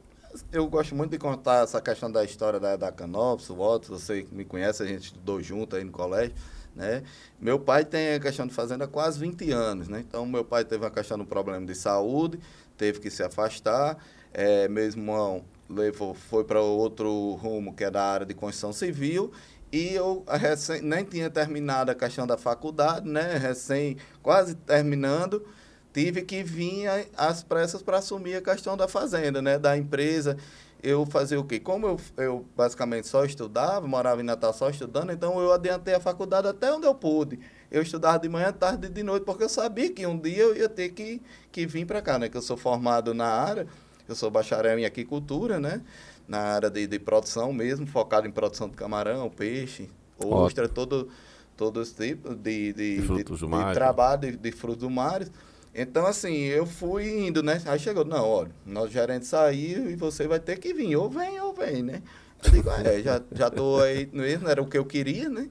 Eu 0.51 0.67
gosto 0.67 0.93
muito 0.93 1.11
de 1.11 1.17
contar 1.17 1.63
essa 1.63 1.81
questão 1.81 2.11
da 2.11 2.23
história 2.23 2.59
da, 2.59 2.75
da 2.75 2.91
Canopus, 2.91 3.49
o 3.49 3.59
Otto, 3.59 3.97
você 3.97 4.27
me 4.31 4.45
conhece, 4.45 4.83
a 4.83 4.85
gente 4.85 5.05
estudou 5.05 5.41
junto 5.41 5.75
aí 5.75 5.83
no 5.83 5.91
colégio. 5.91 6.35
Né? 6.75 7.01
Meu 7.39 7.59
pai 7.59 7.83
tem 7.83 8.13
a 8.13 8.19
questão 8.19 8.45
de 8.45 8.53
fazenda 8.53 8.85
há 8.85 8.87
quase 8.87 9.19
20 9.19 9.51
anos, 9.51 9.87
né? 9.87 10.03
Então, 10.07 10.27
meu 10.27 10.45
pai 10.45 10.63
teve 10.63 10.83
uma 10.83 10.91
questão 10.91 11.17
de 11.17 11.25
problema 11.25 11.65
de 11.65 11.73
saúde, 11.73 12.39
teve 12.77 12.99
que 12.99 13.09
se 13.09 13.23
afastar 13.23 13.97
é, 14.33 14.67
meu 14.67 14.83
irmão 14.83 15.43
levou, 15.69 16.13
foi 16.13 16.43
para 16.43 16.61
outro 16.61 17.33
rumo, 17.33 17.73
que 17.73 17.83
é 17.83 17.91
da 17.91 18.03
área 18.03 18.25
de 18.25 18.33
construção 18.33 18.71
civil, 18.71 19.31
e 19.71 19.93
eu 19.93 20.23
recém, 20.27 20.81
nem 20.81 21.03
tinha 21.03 21.29
terminado 21.29 21.91
a 21.91 21.95
questão 21.95 22.25
da 22.25 22.37
faculdade, 22.37 23.07
né? 23.07 23.37
Recém, 23.37 23.97
quase 24.23 24.55
terminando, 24.55 25.45
tive 25.93 26.21
que 26.21 26.41
vir 26.41 26.87
às 27.17 27.43
pressas 27.43 27.81
para 27.81 27.97
assumir 27.97 28.35
a 28.35 28.41
questão 28.41 28.77
da 28.77 28.87
fazenda, 28.87 29.41
né? 29.41 29.59
Da 29.59 29.77
empresa. 29.77 30.37
Eu 30.81 31.05
fazia 31.05 31.39
o 31.39 31.43
quê? 31.43 31.59
Como 31.59 31.87
eu, 31.87 31.99
eu 32.17 32.45
basicamente 32.55 33.07
só 33.07 33.25
estudava, 33.25 33.85
morava 33.87 34.21
em 34.21 34.23
Natal 34.23 34.53
só 34.53 34.69
estudando, 34.69 35.11
então 35.11 35.37
eu 35.41 35.51
adiantei 35.51 35.95
a 35.95 35.99
faculdade 35.99 36.47
até 36.47 36.71
onde 36.71 36.85
eu 36.85 36.95
pude. 36.95 37.39
Eu 37.69 37.81
estudava 37.81 38.19
de 38.19 38.29
manhã, 38.29 38.53
tarde 38.53 38.87
e 38.87 38.89
de 38.89 39.03
noite, 39.03 39.25
porque 39.25 39.43
eu 39.43 39.49
sabia 39.49 39.91
que 39.91 40.05
um 40.05 40.17
dia 40.17 40.43
eu 40.43 40.55
ia 40.55 40.69
ter 40.69 40.89
que, 40.89 41.21
que 41.51 41.65
vir 41.65 41.85
para 41.85 42.01
cá, 42.01 42.17
né? 42.17 42.29
Que 42.29 42.37
eu 42.37 42.41
sou 42.41 42.55
formado 42.55 43.13
na 43.13 43.27
área 43.27 43.67
eu 44.07 44.15
sou 44.15 44.29
bacharel 44.29 44.77
em 44.79 44.85
aquicultura, 44.85 45.59
né? 45.59 45.81
Na 46.27 46.39
área 46.39 46.69
de, 46.69 46.87
de 46.87 46.99
produção 46.99 47.53
mesmo, 47.53 47.87
focado 47.87 48.27
em 48.27 48.31
produção 48.31 48.67
de 48.69 48.75
camarão, 48.75 49.29
peixe, 49.29 49.89
ostra, 50.19 50.67
todo, 50.67 51.09
todo 51.55 51.81
esse 51.81 51.95
tipo 51.95 52.35
de, 52.35 52.73
de, 52.73 53.01
de, 53.01 53.07
de, 53.07 53.23
de 53.23 53.73
trabalho 53.73 54.21
de, 54.21 54.37
de 54.37 54.51
frutos 54.51 54.79
do 54.79 54.89
mar. 54.89 55.25
Então, 55.73 56.05
assim, 56.07 56.33
eu 56.45 56.65
fui 56.65 57.27
indo, 57.27 57.43
né? 57.43 57.61
Aí 57.65 57.77
chegou, 57.77 58.03
não, 58.03 58.27
olha, 58.27 58.51
nosso 58.65 58.89
gerente 58.89 59.27
saiu 59.27 59.89
e 59.89 59.95
você 59.95 60.27
vai 60.27 60.39
ter 60.39 60.57
que 60.57 60.73
vir, 60.73 60.95
ou 60.95 61.09
vem 61.09 61.39
ou 61.39 61.53
vem, 61.53 61.83
né? 61.83 62.01
Eu 62.43 62.51
digo, 62.51 62.69
é, 62.69 63.01
já, 63.01 63.21
já 63.31 63.49
tô 63.49 63.79
aí 63.79 64.09
mesmo, 64.11 64.47
era 64.47 64.61
o 64.61 64.67
que 64.67 64.77
eu 64.77 64.85
queria, 64.85 65.29
né? 65.29 65.49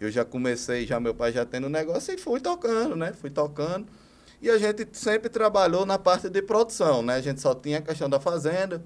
Eu 0.00 0.10
já 0.10 0.24
comecei, 0.24 0.86
já 0.86 1.00
meu 1.00 1.14
pai 1.14 1.32
já 1.32 1.44
tendo 1.44 1.68
negócio 1.68 2.14
e 2.14 2.18
fui 2.18 2.40
tocando, 2.40 2.96
né? 2.96 3.12
Fui 3.12 3.30
tocando. 3.30 3.86
E 4.40 4.48
a 4.48 4.58
gente 4.58 4.86
sempre 4.92 5.28
trabalhou 5.28 5.84
na 5.84 5.98
parte 5.98 6.28
de 6.28 6.40
produção, 6.40 7.02
né? 7.02 7.16
A 7.16 7.20
gente 7.20 7.40
só 7.40 7.54
tinha 7.54 7.78
a 7.78 7.82
questão 7.82 8.08
da 8.08 8.20
fazenda. 8.20 8.82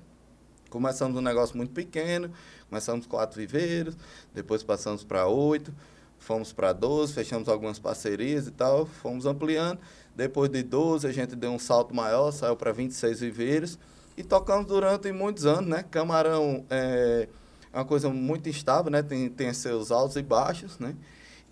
Começamos 0.71 1.19
um 1.19 1.21
negócio 1.21 1.55
muito 1.55 1.73
pequeno, 1.73 2.33
começamos 2.71 3.07
quatro 3.07 3.39
viveiros, 3.39 3.95
depois 4.33 4.63
passamos 4.63 5.05
para 5.05 5.27
oito, 5.27 5.71
fomos 6.19 6.51
para 6.51 6.73
12, 6.73 7.13
fechamos 7.13 7.47
algumas 7.47 7.79
parcerias 7.79 8.47
e 8.47 8.51
tal, 8.51 8.87
fomos 8.87 9.27
ampliando. 9.27 9.79
Depois 10.17 10.49
de 10.49 10.63
12, 10.63 11.07
a 11.07 11.13
gente 11.13 11.37
deu 11.37 11.51
um 11.51 11.59
salto 11.59 11.95
maior, 11.95 12.31
saiu 12.31 12.57
para 12.57 12.73
26 12.73 13.21
viveiros 13.21 13.79
e 14.17 14.23
tocamos 14.23 14.67
durante 14.67 15.13
muitos 15.13 15.45
anos, 15.45 15.69
né? 15.69 15.85
Camarão 15.91 16.65
é 16.71 17.29
uma 17.73 17.85
coisa 17.85 18.09
muito 18.09 18.49
instável, 18.49 18.91
né? 18.91 19.03
Tem, 19.03 19.29
tem 19.29 19.53
seus 19.53 19.91
altos 19.91 20.17
e 20.17 20.23
baixos, 20.23 20.79
né? 20.79 20.95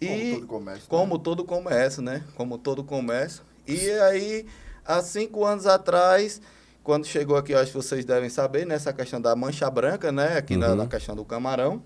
E 0.01 0.07
como 0.07 0.33
todo 0.33 0.47
comércio. 0.47 0.89
Como 0.89 1.15
né? 1.17 1.21
todo 1.23 1.45
comércio, 1.45 2.03
né? 2.03 2.25
Como 2.35 2.59
todo 2.59 2.85
comércio. 2.85 3.50
E 3.67 3.91
aí, 3.91 4.47
há 4.85 5.03
cinco 5.03 5.45
anos 5.45 5.67
atrás, 5.67 6.41
quando 6.83 7.07
chegou 7.07 7.37
aqui, 7.37 7.55
acho 7.55 7.73
que 7.73 7.77
vocês 7.77 8.05
devem 8.05 8.29
saber, 8.29 8.67
nessa 8.67 8.91
né, 8.91 8.97
questão 8.97 9.21
da 9.21 9.35
mancha 9.37 9.71
branca, 9.71 10.11
né? 10.11 10.39
Aqui 10.39 10.55
uhum. 10.55 10.61
na, 10.61 10.75
na, 10.75 10.87
questão 10.87 11.15
do 11.15 11.25
camarão. 11.25 11.83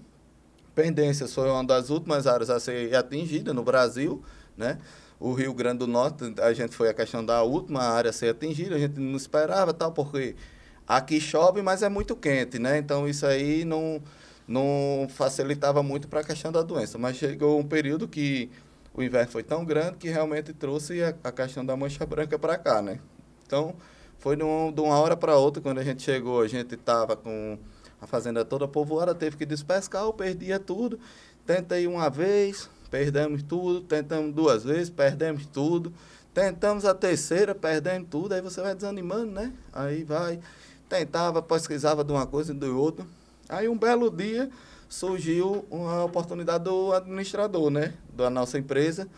Pendências 0.74 1.32
foi 1.32 1.48
uma 1.48 1.64
das 1.64 1.90
últimas 1.90 2.26
áreas 2.26 2.50
a 2.50 2.58
ser 2.58 2.94
atingida 2.94 3.52
no 3.52 3.62
Brasil, 3.62 4.22
né? 4.56 4.78
O 5.20 5.32
Rio 5.32 5.54
Grande 5.54 5.78
do 5.78 5.86
Norte, 5.86 6.34
a 6.40 6.52
gente 6.52 6.74
foi 6.74 6.88
a 6.88 6.94
questão 6.94 7.24
da 7.24 7.42
última 7.42 7.82
área 7.82 8.10
a 8.10 8.12
ser 8.12 8.30
atingida, 8.30 8.74
a 8.74 8.78
gente 8.78 8.98
não 8.98 9.16
esperava 9.16 9.72
tal, 9.72 9.92
porque 9.92 10.34
aqui 10.86 11.20
chove, 11.20 11.62
mas 11.62 11.82
é 11.82 11.88
muito 11.88 12.16
quente, 12.16 12.58
né? 12.58 12.78
Então 12.78 13.08
isso 13.08 13.24
aí 13.24 13.64
não, 13.64 14.02
não 14.46 15.06
facilitava 15.08 15.82
muito 15.82 16.08
para 16.08 16.20
a 16.20 16.24
questão 16.24 16.50
da 16.50 16.62
doença. 16.62 16.98
Mas 16.98 17.16
chegou 17.16 17.58
um 17.58 17.64
período 17.64 18.08
que 18.08 18.50
o 18.94 19.02
inverno 19.02 19.30
foi 19.30 19.42
tão 19.42 19.64
grande 19.64 19.96
que 19.96 20.08
realmente 20.08 20.52
trouxe 20.52 21.02
a, 21.02 21.14
a 21.24 21.32
questão 21.32 21.66
da 21.66 21.76
mancha 21.76 22.06
branca 22.06 22.38
para 22.38 22.56
cá, 22.56 22.80
né? 22.80 23.00
Então, 23.44 23.74
foi 24.18 24.36
de, 24.36 24.44
um, 24.44 24.70
uma 24.70 24.98
hora 24.98 25.16
para 25.16 25.36
outra, 25.36 25.60
quando 25.60 25.78
a 25.78 25.84
gente 25.84 26.02
chegou, 26.02 26.40
a 26.40 26.48
gente 26.48 26.76
estava 26.76 27.16
com 27.16 27.58
a 28.00 28.06
fazenda 28.06 28.44
toda 28.44 28.68
povoada, 28.68 29.14
teve 29.14 29.36
que 29.36 29.44
despescar, 29.44 30.04
eu 30.04 30.12
perdia 30.12 30.58
tudo. 30.58 30.98
Tentei 31.44 31.86
uma 31.86 32.08
vez, 32.08 32.70
perdemos 32.90 33.42
tudo, 33.42 33.80
tentamos 33.82 34.32
duas 34.34 34.64
vezes, 34.64 34.88
perdemos 34.88 35.44
tudo. 35.46 35.92
Tentamos 36.32 36.84
a 36.84 36.94
terceira, 36.94 37.54
perdemos 37.54 38.08
tudo, 38.08 38.34
aí 38.34 38.40
você 38.40 38.60
vai 38.60 38.74
desanimando, 38.74 39.30
né? 39.30 39.52
Aí 39.72 40.04
vai, 40.04 40.40
tentava, 40.88 41.42
pesquisava 41.42 42.02
de 42.02 42.12
uma 42.12 42.26
coisa 42.26 42.52
e 42.52 42.56
de 42.56 42.66
outra. 42.66 43.06
Aí 43.48 43.68
um 43.68 43.78
belo 43.78 44.10
dia, 44.10 44.50
surgiu 44.94 45.66
uma 45.68 46.04
oportunidade 46.04 46.64
do 46.64 46.92
administrador, 46.92 47.68
né, 47.68 47.94
da 48.14 48.30
nossa 48.30 48.58
empresa, 48.58 49.08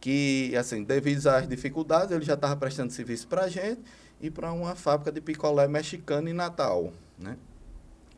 que, 0.00 0.54
assim, 0.56 0.82
devido 0.82 1.24
às 1.28 1.46
dificuldades, 1.46 2.10
ele 2.10 2.24
já 2.24 2.34
estava 2.34 2.56
prestando 2.56 2.92
serviço 2.92 3.28
para 3.28 3.42
a 3.42 3.48
gente 3.48 3.80
e 4.20 4.28
para 4.28 4.52
uma 4.52 4.74
fábrica 4.74 5.12
de 5.12 5.20
picolé 5.20 5.68
mexicano 5.68 6.28
em 6.28 6.32
Natal, 6.32 6.92
né. 7.16 7.36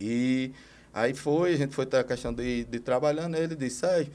E 0.00 0.52
aí 0.92 1.12
foi, 1.12 1.52
a 1.52 1.56
gente 1.56 1.74
foi 1.74 1.84
ter 1.84 1.98
a 1.98 2.04
questão 2.04 2.32
de, 2.32 2.64
de 2.64 2.80
trabalhando, 2.80 3.36
ele 3.36 3.54
disse, 3.54 3.80
Sérgio, 3.80 4.12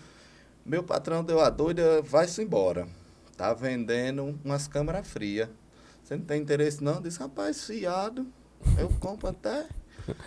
meu 0.65 0.83
patrão 0.83 1.23
deu 1.23 1.39
a 1.39 1.49
doida, 1.49 2.01
vai-se 2.01 2.41
embora. 2.41 2.87
Tá 3.37 3.53
vendendo 3.53 4.37
umas 4.43 4.67
câmeras 4.67 5.07
frias. 5.07 5.47
Você 6.03 6.17
não 6.17 6.25
tem 6.25 6.41
interesse 6.41 6.83
não? 6.83 6.99
Disse, 6.99 7.19
rapaz, 7.19 7.63
fiado, 7.63 8.25
eu 8.77 8.89
compro 8.99 9.29
até 9.29 9.67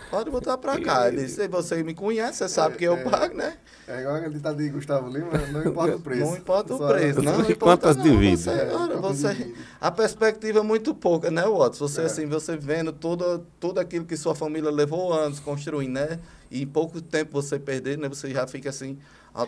Pode 0.09 0.29
botar 0.29 0.57
pra 0.57 0.79
cá. 0.79 1.07
Ele 1.07 1.25
disse, 1.25 1.47
você 1.47 1.83
me 1.83 1.93
conhece, 1.93 2.39
você 2.39 2.49
sabe 2.49 2.75
é, 2.75 2.77
que 2.77 2.83
eu 2.83 2.95
é, 2.95 3.03
pago, 3.03 3.35
né? 3.35 3.57
É 3.87 4.01
igual 4.01 4.15
aquele 4.15 4.35
ditado 4.35 4.57
de 4.57 4.69
Gustavo 4.69 5.09
Lima, 5.09 5.31
não 5.51 5.65
importa 5.65 5.95
o 5.95 5.99
preço. 5.99 6.21
Não 6.21 6.37
importa 6.37 6.75
o 6.75 6.87
preço, 6.87 7.21
não. 7.21 7.37
não 7.39 7.55
quantas 7.55 7.95
divides? 7.97 8.43
Você, 8.43 8.49
olha, 8.73 8.97
você, 8.97 9.53
a 9.79 9.91
perspectiva 9.91 10.59
é 10.59 10.63
muito 10.63 10.93
pouca, 10.93 11.31
né, 11.31 11.43
Watson? 11.43 11.87
Você, 11.87 12.01
é. 12.01 12.05
assim, 12.05 12.25
você 12.27 12.57
vendo 12.57 12.91
tudo, 12.91 13.45
tudo 13.59 13.79
aquilo 13.79 14.05
que 14.05 14.15
sua 14.15 14.35
família 14.35 14.69
levou 14.69 15.13
anos 15.13 15.39
construindo, 15.39 15.93
né? 15.93 16.19
E 16.49 16.61
em 16.63 16.67
pouco 16.67 17.01
tempo 17.01 17.31
você 17.31 17.57
perder, 17.57 17.97
né? 17.97 18.07
Você 18.09 18.31
já 18.31 18.45
fica 18.45 18.69
assim, 18.69 18.97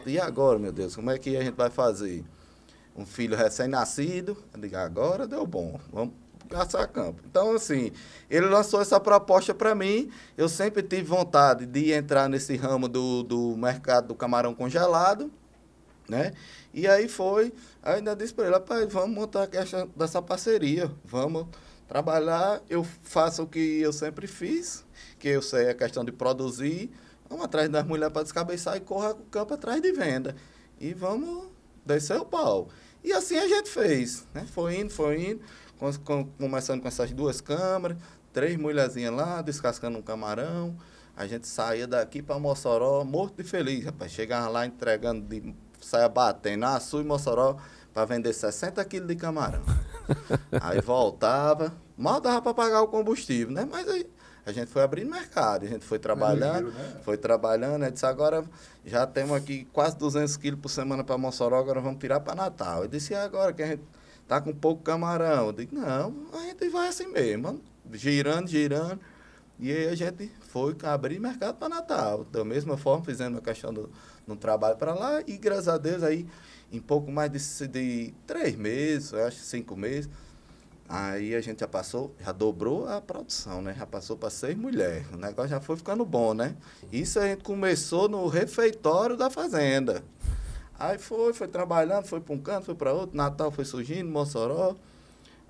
e 0.06 0.19
agora, 0.19 0.58
meu 0.58 0.72
Deus, 0.72 0.96
como 0.96 1.12
é 1.12 1.17
que 1.17 1.36
a 1.36 1.43
gente 1.43 1.56
vai 1.56 1.69
fazer? 1.69 2.24
Um 2.96 3.06
filho 3.06 3.36
recém-nascido, 3.36 4.38
agora 4.76 5.28
deu 5.28 5.48
bom, 5.48 5.80
vamos 5.91 6.23
caçar 6.49 6.88
campo. 6.89 7.21
Então, 7.29 7.53
assim, 7.53 7.91
ele 8.29 8.47
lançou 8.47 8.82
essa 8.82 8.99
proposta 8.99 9.53
para 9.53 9.73
mim. 9.73 10.12
Eu 10.38 10.47
sempre 10.47 10.84
tive 10.84 11.03
vontade 11.03 11.65
de 11.65 11.91
entrar 11.91 12.29
nesse 12.29 12.56
ramo 12.56 12.88
do, 12.88 13.23
do 13.23 13.58
mercado 13.58 14.10
do 14.10 14.15
camarão 14.15 14.53
congelado, 14.53 15.32
né? 16.08 16.34
E 16.73 16.88
aí 16.88 17.08
foi, 17.08 17.53
ainda 17.82 18.15
disse 18.15 18.34
para 18.34 18.45
ele, 18.45 18.53
rapaz, 18.53 18.91
vamos 18.91 19.15
montar 19.15 19.47
essa, 19.53 19.88
dessa 19.95 20.21
parceria, 20.21 20.91
vamos 21.06 21.47
trabalhar, 21.88 22.62
eu 22.67 22.84
faço 23.03 23.43
o 23.43 23.47
que 23.47 23.79
eu 23.79 23.93
sempre 23.93 24.25
fiz, 24.25 24.84
que 25.19 25.27
eu 25.27 25.41
sei 25.41 25.69
a 25.69 25.75
questão 25.75 26.03
de 26.03 26.12
produzir, 26.12 26.91
vamos 27.29 27.45
atrás 27.45 27.69
das 27.69 27.86
mulheres 27.86 28.12
para 28.12 28.23
descabeçar 28.23 28.75
e 28.75 28.79
correr 28.79 29.12
o 29.12 29.25
campo 29.29 29.53
atrás 29.53 29.82
de 29.82 29.91
venda. 29.91 30.36
E 30.79 30.93
vamos 30.93 31.47
descer 31.86 32.19
o 32.19 32.25
pau. 32.25 32.69
E 33.03 33.12
assim 33.12 33.38
a 33.38 33.47
gente 33.47 33.69
fez, 33.69 34.25
né? 34.34 34.45
Foi 34.51 34.79
indo, 34.79 34.89
foi 34.89 35.21
indo 35.21 35.41
começando 36.38 36.82
com 36.82 36.88
essas 36.88 37.12
duas 37.12 37.41
câmeras, 37.41 37.98
três 38.32 38.58
mulherzinhas 38.58 39.13
lá, 39.13 39.41
descascando 39.41 39.98
um 39.98 40.02
camarão. 40.02 40.76
A 41.15 41.28
gente 41.28 41.48
saía 41.48 41.88
daqui 41.88 42.22
para 42.22 42.39
Mossoró 42.39 43.04
morto 43.04 43.41
de 43.41 43.43
feliz, 43.43 43.86
rapaz. 43.86 44.12
Chegava 44.12 44.50
lá 44.50 44.65
entregando, 44.65 45.22
de, 45.22 45.54
saia 45.80 46.10
batendo 46.10 46.65
açu 46.65 47.02
e 47.02 47.04
Mossoró 47.04 47.58
para 47.93 48.06
vender 48.06 48.34
60 48.34 48.84
quilos 48.86 49.08
de 49.08 49.15
camarão. 49.15 49.62
aí 50.60 50.82
voltava, 50.82 51.74
mal 51.96 52.19
dava 52.19 52.41
para 52.41 52.54
pagar 52.54 52.82
o 52.82 52.88
combustível, 52.88 53.54
né? 53.54 53.67
Mas 53.69 53.88
aí 53.88 54.10
a 54.46 54.52
gente 54.52 54.69
foi 54.69 54.82
abrindo 54.82 55.10
mercado, 55.10 55.65
a 55.65 55.69
gente 55.69 55.86
foi 55.86 56.00
trabalhando, 56.00 56.72
né? 56.72 57.00
foi 57.04 57.15
trabalhando, 57.15 57.89
disse, 57.89 58.06
agora 58.06 58.43
já 58.84 59.08
temos 59.08 59.38
aqui 59.38 59.65
quase 59.72 59.98
200 59.98 60.36
quilos 60.36 60.60
por 60.60 60.69
semana 60.69 61.04
para 61.04 61.17
Mossoró, 61.17 61.58
agora 61.58 61.80
vamos 61.80 62.00
tirar 62.00 62.19
para 62.19 62.36
Natal. 62.36 62.82
Eu 62.82 62.88
disse, 62.89 63.13
e 63.13 63.15
agora 63.15 63.54
que 63.54 63.63
a 63.63 63.67
gente 63.67 63.84
tá 64.28 64.42
com 64.42 64.54
pouco 64.54 64.84
camarão. 64.84 65.48
Eu 65.48 65.54
digo, 65.54 65.76
não, 65.76 66.14
a 66.34 66.40
gente 66.46 66.70
vai 66.70 66.88
assim 66.88 67.08
mesmo, 67.08 67.62
girando, 67.92 68.48
girando. 68.48 69.00
E 69.60 69.72
aí 69.72 69.88
a 69.88 69.96
gente 69.96 70.32
foi 70.42 70.76
abrir 70.84 71.20
mercado 71.20 71.56
para 71.56 71.70
Natal. 71.70 72.26
Da 72.26 72.44
mesma 72.44 72.78
forma, 72.78 73.06
fizemos 73.06 73.38
a 73.38 73.42
questão 73.42 73.74
do, 73.74 73.90
no 74.26 74.36
trabalho 74.36 74.78
para 74.78 74.94
lá 74.94 75.22
e 75.26 75.38
graças 75.38 75.68
a 75.68 75.78
Deus 75.78 76.04
aí 76.04 76.28
em 76.72 76.80
pouco 76.80 77.12
mais 77.12 77.32
de, 77.32 77.68
de 77.68 78.14
três 78.26 78.56
meses, 78.56 79.14
acho 79.14 79.38
cinco 79.40 79.76
meses, 79.76 80.10
aí 80.90 81.36
a 81.36 81.40
gente 81.40 81.60
já 81.60 81.68
passou, 81.68 82.16
já 82.20 82.32
dobrou 82.32 82.90
a 82.90 83.00
produção, 83.00 83.62
né? 83.62 83.76
Já 83.78 83.86
passou 83.86 84.18
para 84.18 84.32
seis 84.32 84.58
mulheres. 84.58 85.06
O 85.14 85.18
negócio 85.18 85.52
já 85.52 85.62
foi 85.62 85.78
ficando 85.78 86.04
bom, 86.04 86.34
né? 86.34 86.56
Isso 86.92 87.20
a 87.20 87.28
gente 87.28 87.44
começou 87.44 88.10
no 88.10 88.28
refeitório 88.28 89.16
da 89.16 89.30
fazenda. 89.30 90.04
Aí 90.84 90.98
foi, 90.98 91.34
foi 91.34 91.48
trabalhando, 91.48 92.06
foi 92.06 92.19
para 92.19 92.36
um 92.36 92.38
canto, 92.38 92.65
foi 92.65 92.76
para 92.76 92.91
outro, 92.91 93.15
Natal 93.15 93.50
foi 93.50 93.63
surgindo, 93.63 94.10
Mossoró. 94.10 94.76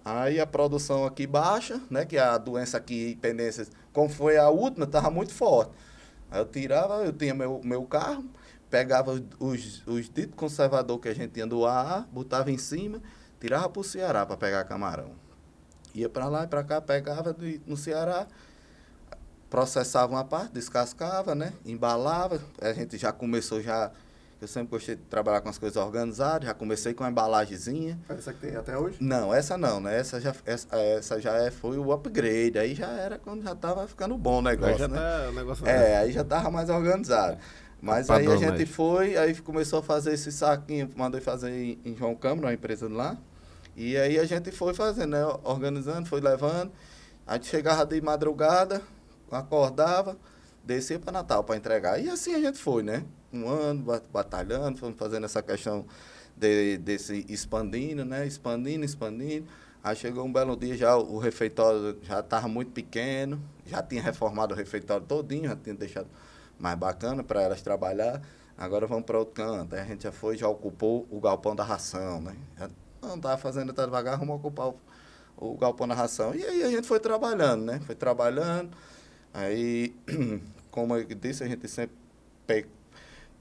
Aí 0.05 0.39
a 0.39 0.45
produção 0.45 1.05
aqui 1.05 1.25
baixa, 1.25 1.81
né? 1.89 2.05
Que 2.05 2.19
a 2.19 2.37
doença 2.37 2.77
aqui, 2.77 3.17
pendências, 3.21 3.71
como 3.91 4.09
foi 4.09 4.37
a 4.37 4.49
última, 4.49 4.85
estava 4.85 5.09
muito 5.09 5.33
forte. 5.33 5.71
Aí 6.29 6.39
eu 6.39 6.45
tirava, 6.45 7.03
eu 7.03 7.11
tinha 7.11 7.33
meu, 7.33 7.61
meu 7.63 7.83
carro, 7.83 8.23
pegava 8.69 9.11
os, 9.39 9.81
os 9.87 10.07
ditos 10.07 10.35
conservador 10.35 10.99
que 10.99 11.07
a 11.07 11.15
gente 11.15 11.31
tinha 11.31 11.47
do 11.47 11.65
AA, 11.65 12.05
botava 12.11 12.51
em 12.51 12.57
cima, 12.59 13.01
tirava 13.39 13.67
para 13.69 13.79
o 13.79 13.83
Ceará 13.83 14.25
para 14.27 14.37
pegar 14.37 14.63
camarão. 14.65 15.11
Ia 15.95 16.09
para 16.09 16.27
lá 16.27 16.43
e 16.43 16.47
para 16.47 16.63
cá, 16.63 16.79
pegava 16.79 17.33
de, 17.33 17.59
no 17.65 17.75
Ceará, 17.75 18.27
processava 19.49 20.11
uma 20.11 20.23
parte, 20.23 20.53
descascava, 20.53 21.33
né? 21.33 21.53
Embalava. 21.65 22.39
A 22.61 22.71
gente 22.73 22.97
já 22.97 23.11
começou 23.11 23.61
já. 23.61 23.91
Eu 24.43 24.47
sempre 24.49 24.71
gostei 24.71 24.97
de 24.97 25.03
trabalhar 25.03 25.39
com 25.39 25.47
as 25.47 25.57
coisas 25.57 25.81
organizadas, 25.81 26.45
já 26.45 26.53
comecei 26.53 26.93
com 26.93 27.05
a 27.05 27.09
embalagemzinha. 27.09 27.97
Essa 28.09 28.33
que 28.33 28.41
tem 28.41 28.57
até 28.57 28.77
hoje? 28.77 28.97
Não, 28.99 29.33
essa 29.33 29.57
não, 29.57 29.79
né? 29.79 29.97
Essa 29.97 30.19
já, 30.19 30.35
essa, 30.45 30.67
essa 30.75 31.21
já 31.21 31.33
é, 31.37 31.49
foi 31.49 31.77
o 31.77 31.93
upgrade. 31.93 32.59
Aí 32.59 32.75
já 32.75 32.89
era 32.89 33.17
quando 33.17 33.41
já 33.41 33.53
estava 33.53 33.87
ficando 33.87 34.17
bom 34.17 34.39
o 34.39 34.41
negócio. 34.41 34.73
Aí 34.73 34.79
já 34.79 34.87
né? 34.89 34.97
tá, 34.99 35.29
o 35.29 35.31
negócio 35.31 35.65
é, 35.65 35.95
aí 35.95 36.11
já 36.11 36.23
estava 36.23 36.51
mais 36.51 36.69
organizado. 36.69 37.37
Mas 37.81 38.09
aí 38.09 38.27
a 38.27 38.35
gente 38.35 38.65
foi, 38.65 39.15
aí 39.15 39.33
começou 39.35 39.79
a 39.79 39.81
fazer 39.81 40.11
esse 40.11 40.29
saquinho, 40.29 40.89
mandei 40.93 41.21
fazer 41.21 41.49
em, 41.49 41.79
em 41.85 41.95
João 41.95 42.13
Câmara, 42.13 42.47
uma 42.47 42.53
empresa 42.53 42.89
lá. 42.89 43.17
E 43.77 43.95
aí 43.95 44.19
a 44.19 44.25
gente 44.25 44.51
foi 44.51 44.73
fazendo, 44.73 45.11
né? 45.11 45.25
Organizando, 45.45 46.09
foi 46.09 46.19
levando. 46.19 46.69
A 47.25 47.35
gente 47.35 47.47
chegava 47.47 47.85
de 47.85 48.01
madrugada, 48.01 48.81
acordava, 49.31 50.17
descia 50.65 50.99
para 50.99 51.13
Natal 51.13 51.45
para 51.45 51.55
entregar. 51.55 51.97
E 51.97 52.09
assim 52.09 52.35
a 52.35 52.41
gente 52.41 52.57
foi, 52.57 52.83
né? 52.83 53.05
Um 53.33 53.49
ano 53.49 53.83
batalhando, 54.11 54.77
fomos 54.77 54.97
fazendo 54.97 55.25
essa 55.25 55.41
questão 55.41 55.85
de, 56.37 56.77
desse 56.77 57.25
expandindo, 57.27 58.05
né? 58.05 58.27
Expandindo, 58.27 58.85
expandindo. 58.85 59.47
Aí 59.83 59.95
chegou 59.95 60.23
um 60.23 60.31
belo 60.31 60.55
dia, 60.55 60.77
já 60.77 60.95
o 60.95 61.17
refeitório 61.17 61.97
já 62.03 62.21
estava 62.21 62.47
muito 62.47 62.71
pequeno, 62.71 63.41
já 63.65 63.83
tinha 63.83 64.01
reformado 64.01 64.53
o 64.53 64.57
refeitório 64.57 65.05
todinho, 65.05 65.49
já 65.49 65.55
tinha 65.55 65.75
deixado 65.75 66.07
mais 66.57 66.77
bacana 66.77 67.23
para 67.23 67.41
elas 67.41 67.61
trabalhar. 67.61 68.21
Agora 68.57 68.87
vamos 68.87 69.03
para 69.03 69.17
outro 69.17 69.33
canto. 69.33 69.75
Aí 69.75 69.81
a 69.81 69.85
gente 69.85 70.03
já 70.03 70.11
foi, 70.11 70.37
já 70.37 70.47
ocupou 70.47 71.07
o 71.11 71.19
galpão 71.19 71.55
da 71.55 71.63
ração, 71.63 72.21
né? 72.21 72.35
Já 72.57 72.69
não 73.01 73.15
estava 73.15 73.37
fazendo 73.37 73.73
tá 73.73 73.83
devagar, 73.83 74.17
vamos 74.17 74.35
ocupar 74.35 74.69
o, 74.69 74.79
o 75.35 75.57
galpão 75.57 75.87
da 75.87 75.95
ração. 75.95 76.33
E 76.33 76.43
aí 76.43 76.63
a 76.63 76.69
gente 76.69 76.87
foi 76.87 76.99
trabalhando, 76.99 77.65
né? 77.65 77.81
Foi 77.85 77.95
trabalhando. 77.95 78.77
Aí, 79.33 79.95
como 80.71 80.95
eu 80.95 81.03
disse, 81.03 81.43
a 81.43 81.47
gente 81.47 81.67
sempre 81.67 81.97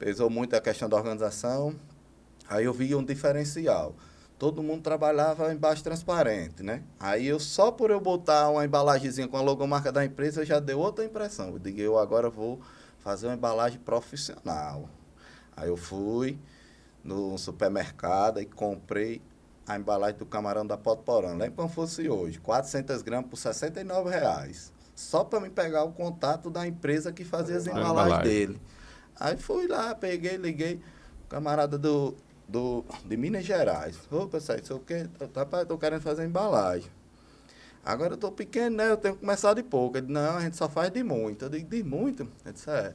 pesou 0.02 0.28
muito 0.28 0.56
a 0.56 0.60
questão 0.60 0.88
da 0.88 0.96
organização. 0.96 1.76
Aí 2.48 2.64
eu 2.64 2.72
vi 2.72 2.92
um 2.92 3.04
diferencial. 3.04 3.94
Todo 4.36 4.60
mundo 4.60 4.82
trabalhava 4.82 5.54
embaixo 5.54 5.84
transparente, 5.84 6.60
né? 6.60 6.82
Aí 6.98 7.28
eu, 7.28 7.38
só 7.38 7.70
por 7.70 7.92
eu 7.92 8.00
botar 8.00 8.48
uma 8.48 8.64
embalagemzinha 8.64 9.28
com 9.28 9.36
a 9.36 9.40
logomarca 9.40 9.92
da 9.92 10.04
empresa, 10.04 10.44
já 10.44 10.58
deu 10.58 10.80
outra 10.80 11.04
impressão. 11.04 11.50
Eu 11.50 11.60
digo, 11.60 11.80
eu 11.80 11.96
agora 11.96 12.28
vou 12.28 12.60
fazer 12.98 13.28
uma 13.28 13.34
embalagem 13.34 13.78
profissional. 13.78 14.88
Aí 15.56 15.68
eu 15.68 15.76
fui 15.76 16.36
no 17.04 17.38
supermercado 17.38 18.40
e 18.40 18.44
comprei 18.44 19.22
a 19.68 19.76
embalagem 19.76 20.18
do 20.18 20.26
camarão 20.26 20.66
da 20.66 20.76
Potporã. 20.76 21.30
Lembra 21.30 21.52
como 21.52 21.68
fosse 21.68 22.08
hoje? 22.08 22.40
400 22.40 23.02
gramas 23.02 23.30
por 23.30 23.36
69 23.36 24.10
reais. 24.10 24.72
Só 24.96 25.22
para 25.22 25.38
me 25.38 25.48
pegar 25.48 25.84
o 25.84 25.92
contato 25.92 26.50
da 26.50 26.66
empresa 26.66 27.12
que 27.12 27.24
fazia 27.24 27.56
as 27.56 27.68
embalagens 27.68 27.92
embalagem. 27.92 28.24
dele. 28.24 28.60
Aí 29.18 29.36
fui 29.36 29.66
lá, 29.66 29.94
peguei, 29.94 30.36
liguei. 30.36 30.80
Camarada 31.28 31.78
do, 31.78 32.14
do, 32.48 32.84
de 33.04 33.16
Minas 33.16 33.44
Gerais. 33.44 33.98
Ô, 34.10 34.26
pessoal, 34.26 34.58
isso 34.58 34.74
o 34.76 34.80
quê? 34.80 35.08
Rapaz, 35.34 35.66
tô 35.66 35.78
querendo 35.78 36.02
fazer 36.02 36.24
embalagem. 36.24 36.90
Agora 37.84 38.14
eu 38.14 38.18
tô 38.18 38.30
pequeno, 38.30 38.76
né? 38.76 38.90
Eu 38.90 38.96
tenho 38.96 39.14
que 39.14 39.20
começar 39.20 39.54
de 39.54 39.62
pouco. 39.62 39.96
Ele 39.96 40.06
disse, 40.06 40.12
não, 40.12 40.36
a 40.36 40.40
gente 40.40 40.56
só 40.56 40.68
faz 40.68 40.90
de 40.90 41.02
muito. 41.02 41.44
Eu 41.44 41.48
digo, 41.48 41.68
de 41.68 41.82
muito? 41.82 42.22
Ele 42.44 42.52
disse, 42.52 42.70
é, 42.70 42.92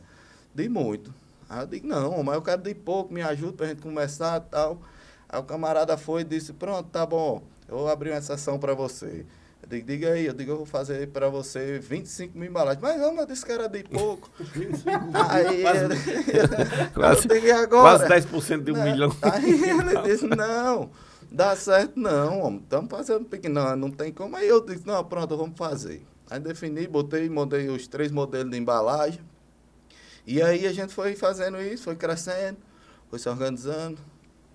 de 0.53 0.69
muito. 0.69 1.13
Aí 1.49 1.61
eu 1.61 1.67
digo, 1.67 1.87
não, 1.87 2.23
mas 2.23 2.35
eu 2.35 2.41
quero 2.41 2.61
de 2.61 2.73
pouco, 2.73 3.13
me 3.13 3.21
ajuda 3.21 3.53
pra 3.53 3.67
gente 3.67 3.81
começar 3.81 4.41
e 4.41 4.49
tal. 4.49 4.81
Aí 5.27 5.39
o 5.39 5.43
camarada 5.43 5.97
foi 5.97 6.21
e 6.21 6.23
disse, 6.23 6.53
pronto, 6.53 6.89
tá 6.89 7.05
bom, 7.05 7.41
eu 7.67 7.77
vou 7.77 7.89
abrir 7.89 8.11
uma 8.11 8.17
exceção 8.17 8.57
para 8.57 8.73
você. 8.73 9.25
Eu 9.61 9.69
digo, 9.69 9.87
diga 9.87 10.13
aí, 10.13 10.25
eu 10.25 10.33
digo, 10.33 10.51
eu 10.51 10.57
vou 10.57 10.65
fazer 10.65 11.07
para 11.09 11.29
você 11.29 11.79
25 11.79 12.37
mil 12.37 12.49
embalagens. 12.49 12.81
Mas 12.81 13.27
disse 13.27 13.45
que 13.45 13.51
era 13.51 13.67
de 13.67 13.83
pouco. 13.83 14.29
aí 15.29 15.63
quase, 16.93 17.27
eu 17.29 17.41
digo, 17.41 17.53
agora? 17.53 18.05
Quase 18.05 18.27
10% 18.27 18.63
de 18.63 18.71
um 18.71 18.75
não, 18.75 18.83
milhão. 18.83 19.11
Aí 19.21 19.69
ele 19.69 20.01
disse, 20.03 20.27
não, 20.27 20.89
dá 21.31 21.55
certo 21.55 21.99
não, 21.99 22.41
homem, 22.41 22.59
estamos 22.59 22.89
fazendo 22.89 23.25
pequeno, 23.25 23.55
não, 23.55 23.75
não 23.75 23.91
tem 23.91 24.13
como. 24.13 24.35
Aí 24.35 24.47
eu 24.47 24.63
disse, 24.63 24.85
não, 24.85 25.03
pronto, 25.03 25.35
vamos 25.35 25.57
fazer. 25.57 26.05
Aí 26.29 26.39
defini, 26.39 26.87
botei, 26.87 27.29
montei 27.29 27.69
os 27.69 27.87
três 27.87 28.11
modelos 28.11 28.51
de 28.51 28.57
embalagem. 28.57 29.21
E 30.25 30.41
aí 30.41 30.67
a 30.67 30.73
gente 30.73 30.93
foi 30.93 31.15
fazendo 31.15 31.61
isso, 31.61 31.83
foi 31.83 31.95
crescendo, 31.95 32.57
foi 33.09 33.17
se 33.17 33.29
organizando, 33.29 33.97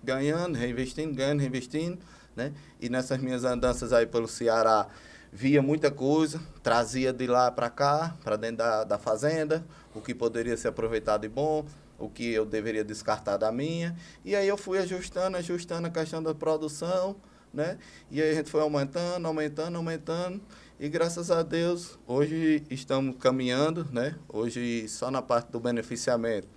ganhando, 0.03 0.55
reinvestindo, 0.55 1.15
ganhando, 1.15 1.39
reinvestindo, 1.39 1.97
né? 2.35 2.53
E 2.79 2.89
nessas 2.89 3.19
minhas 3.19 3.43
andanças 3.43 3.93
aí 3.93 4.05
pelo 4.05 4.27
Ceará, 4.27 4.87
via 5.31 5.61
muita 5.61 5.89
coisa, 5.89 6.41
trazia 6.61 7.11
de 7.11 7.27
lá 7.27 7.51
para 7.51 7.69
cá, 7.69 8.15
para 8.23 8.35
dentro 8.35 8.57
da, 8.57 8.83
da 8.83 8.97
fazenda, 8.97 9.65
o 9.93 10.01
que 10.01 10.13
poderia 10.13 10.55
ser 10.55 10.67
aproveitado 10.67 11.21
de 11.21 11.29
bom, 11.29 11.65
o 11.97 12.09
que 12.09 12.31
eu 12.33 12.45
deveria 12.45 12.83
descartar 12.83 13.37
da 13.37 13.51
minha. 13.51 13.95
E 14.23 14.35
aí 14.35 14.47
eu 14.47 14.57
fui 14.57 14.77
ajustando, 14.77 15.37
ajustando 15.37 15.87
a 15.87 15.89
questão 15.89 16.21
da 16.21 16.35
produção, 16.35 17.15
né? 17.53 17.77
E 18.11 18.21
aí 18.21 18.31
a 18.31 18.33
gente 18.33 18.49
foi 18.49 18.61
aumentando, 18.61 19.27
aumentando, 19.27 19.75
aumentando. 19.77 20.41
E 20.79 20.89
graças 20.89 21.31
a 21.31 21.43
Deus, 21.43 21.97
hoje 22.05 22.63
estamos 22.69 23.15
caminhando, 23.17 23.87
né? 23.91 24.15
Hoje 24.27 24.87
só 24.87 25.09
na 25.09 25.21
parte 25.21 25.51
do 25.51 25.59
beneficiamento 25.59 26.47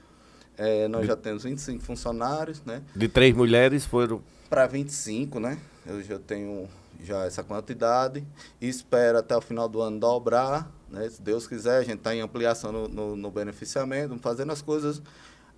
é, 0.57 0.89
nós 0.89 1.03
de, 1.03 1.09
já 1.09 1.17
temos 1.17 1.45
25 1.45 1.83
funcionários, 1.83 2.63
né? 2.65 2.83
De 2.95 3.09
três 3.09 3.35
mulheres 3.35 3.85
foram... 3.85 4.23
Para 4.49 4.67
25, 4.67 5.41
né? 5.41 5.59
Eu 5.85 6.03
já 6.03 6.19
tenho 6.19 6.69
já 7.03 7.25
essa 7.25 7.43
quantidade. 7.43 8.27
Espero 8.61 9.19
até 9.19 9.37
o 9.37 9.41
final 9.41 9.69
do 9.69 9.81
ano 9.81 9.99
dobrar, 9.99 10.71
né? 10.89 11.09
Se 11.09 11.21
Deus 11.21 11.47
quiser, 11.47 11.79
a 11.79 11.83
gente 11.83 11.99
está 11.99 12.15
em 12.15 12.21
ampliação 12.21 12.71
no, 12.71 12.89
no, 12.89 13.17
no, 13.17 13.31
beneficiamento, 13.31 14.17
fazendo 14.19 14.53
as 14.53 14.63
coisas 14.63 15.03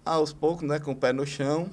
aos 0.05 0.33
poucos, 0.33 0.67
né? 0.67 0.79
Com 0.79 0.93
o 0.93 0.97
pé 0.97 1.13
no 1.13 1.27
chão. 1.27 1.71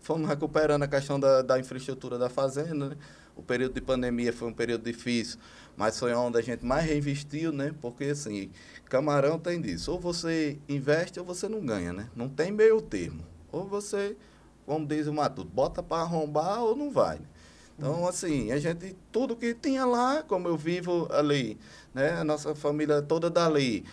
Fomos 0.00 0.28
recuperando 0.28 0.82
a 0.82 0.88
questão 0.88 1.18
da, 1.20 1.42
da 1.42 1.58
infraestrutura 1.58 2.18
da 2.18 2.28
fazenda, 2.28 2.90
né? 2.90 2.96
O 3.36 3.42
período 3.42 3.74
de 3.74 3.80
pandemia 3.80 4.32
foi 4.32 4.48
um 4.48 4.52
período 4.52 4.84
difícil, 4.84 5.38
mas 5.76 5.98
foi 5.98 6.14
onde 6.14 6.38
a 6.38 6.40
gente 6.40 6.64
mais 6.64 6.86
reinvestiu, 6.86 7.52
né? 7.52 7.74
Porque, 7.80 8.04
assim, 8.04 8.50
camarão 8.84 9.38
tem 9.38 9.60
disso. 9.60 9.90
Ou 9.90 9.98
você 9.98 10.58
investe 10.68 11.18
ou 11.18 11.26
você 11.26 11.48
não 11.48 11.64
ganha, 11.64 11.92
né? 11.92 12.08
Não 12.14 12.28
tem 12.28 12.52
meio 12.52 12.80
termo. 12.80 13.24
Ou 13.50 13.66
você, 13.66 14.16
como 14.66 14.86
diz 14.86 15.06
o 15.06 15.12
Matuto, 15.12 15.48
bota 15.48 15.82
para 15.82 16.02
arrombar 16.02 16.62
ou 16.62 16.76
não 16.76 16.90
vai. 16.90 17.18
Né? 17.18 17.26
Então, 17.78 18.06
assim, 18.06 18.52
a 18.52 18.58
gente, 18.58 18.96
tudo 19.10 19.36
que 19.36 19.54
tinha 19.54 19.84
lá, 19.84 20.22
como 20.22 20.48
eu 20.48 20.56
vivo 20.56 21.08
ali, 21.12 21.58
né? 21.92 22.12
A 22.12 22.24
nossa 22.24 22.54
família 22.54 23.02
toda 23.02 23.28
dali. 23.28 23.84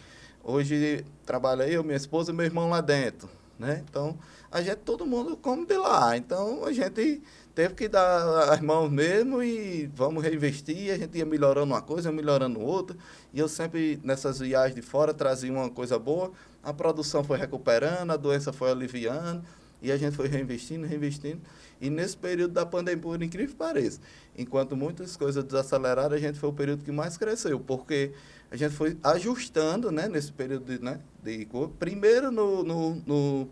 Hoje 0.44 1.06
trabalha 1.26 1.68
eu, 1.68 1.84
minha 1.84 1.98
esposa 1.98 2.32
e 2.32 2.36
meu 2.36 2.46
irmão 2.46 2.70
lá 2.70 2.82
dentro, 2.82 3.30
né? 3.58 3.84
Então, 3.90 4.18
a 4.52 4.62
gente, 4.62 4.78
todo 4.78 5.06
mundo 5.06 5.36
come 5.38 5.66
de 5.66 5.78
lá. 5.78 6.16
Então, 6.16 6.66
a 6.66 6.72
gente 6.72 7.22
teve 7.56 7.74
que 7.74 7.88
dar 7.88 8.52
as 8.52 8.60
mãos 8.60 8.90
mesmo 8.90 9.42
e 9.42 9.90
vamos 9.96 10.24
reinvestir. 10.24 10.94
A 10.94 10.98
gente 10.98 11.18
ia 11.18 11.26
melhorando 11.26 11.74
uma 11.74 11.82
coisa, 11.82 12.12
melhorando 12.12 12.60
outra. 12.60 12.96
E 13.34 13.40
eu 13.40 13.48
sempre, 13.48 14.00
nessas 14.04 14.40
viagens 14.40 14.76
de 14.76 14.82
fora, 14.82 15.14
trazia 15.14 15.52
uma 15.52 15.70
coisa 15.70 15.98
boa. 15.98 16.32
A 16.64 16.74
produção 16.74 17.24
foi 17.24 17.38
recuperando, 17.38 18.12
a 18.12 18.18
doença 18.18 18.52
foi 18.52 18.72
aliviando. 18.72 19.44
E 19.82 19.92
a 19.92 19.98
gente 19.98 20.16
foi 20.16 20.28
reinvestindo, 20.28 20.86
reinvestindo. 20.86 21.42
E 21.80 21.90
nesse 21.90 22.16
período 22.16 22.54
da 22.54 22.66
pandemia, 22.66 23.02
por 23.02 23.22
incrível 23.22 23.50
que 23.50 23.56
pareça, 23.56 24.00
enquanto 24.38 24.76
muitas 24.76 25.18
coisas 25.18 25.44
desaceleraram, 25.44 26.16
a 26.16 26.20
gente 26.20 26.40
foi 26.40 26.50
o 26.50 26.54
período 26.54 26.84
que 26.84 26.92
mais 26.92 27.18
cresceu, 27.18 27.60
porque 27.60 28.14
a 28.52 28.56
gente 28.56 28.76
foi 28.76 28.98
ajustando, 29.04 29.92
né, 29.92 30.08
nesse 30.08 30.32
período 30.32 30.66
de, 30.66 30.84
né, 30.84 31.00
de 31.24 31.48
primeiro 31.80 32.32
no, 32.32 32.64
no, 32.64 32.96
no 33.06 33.50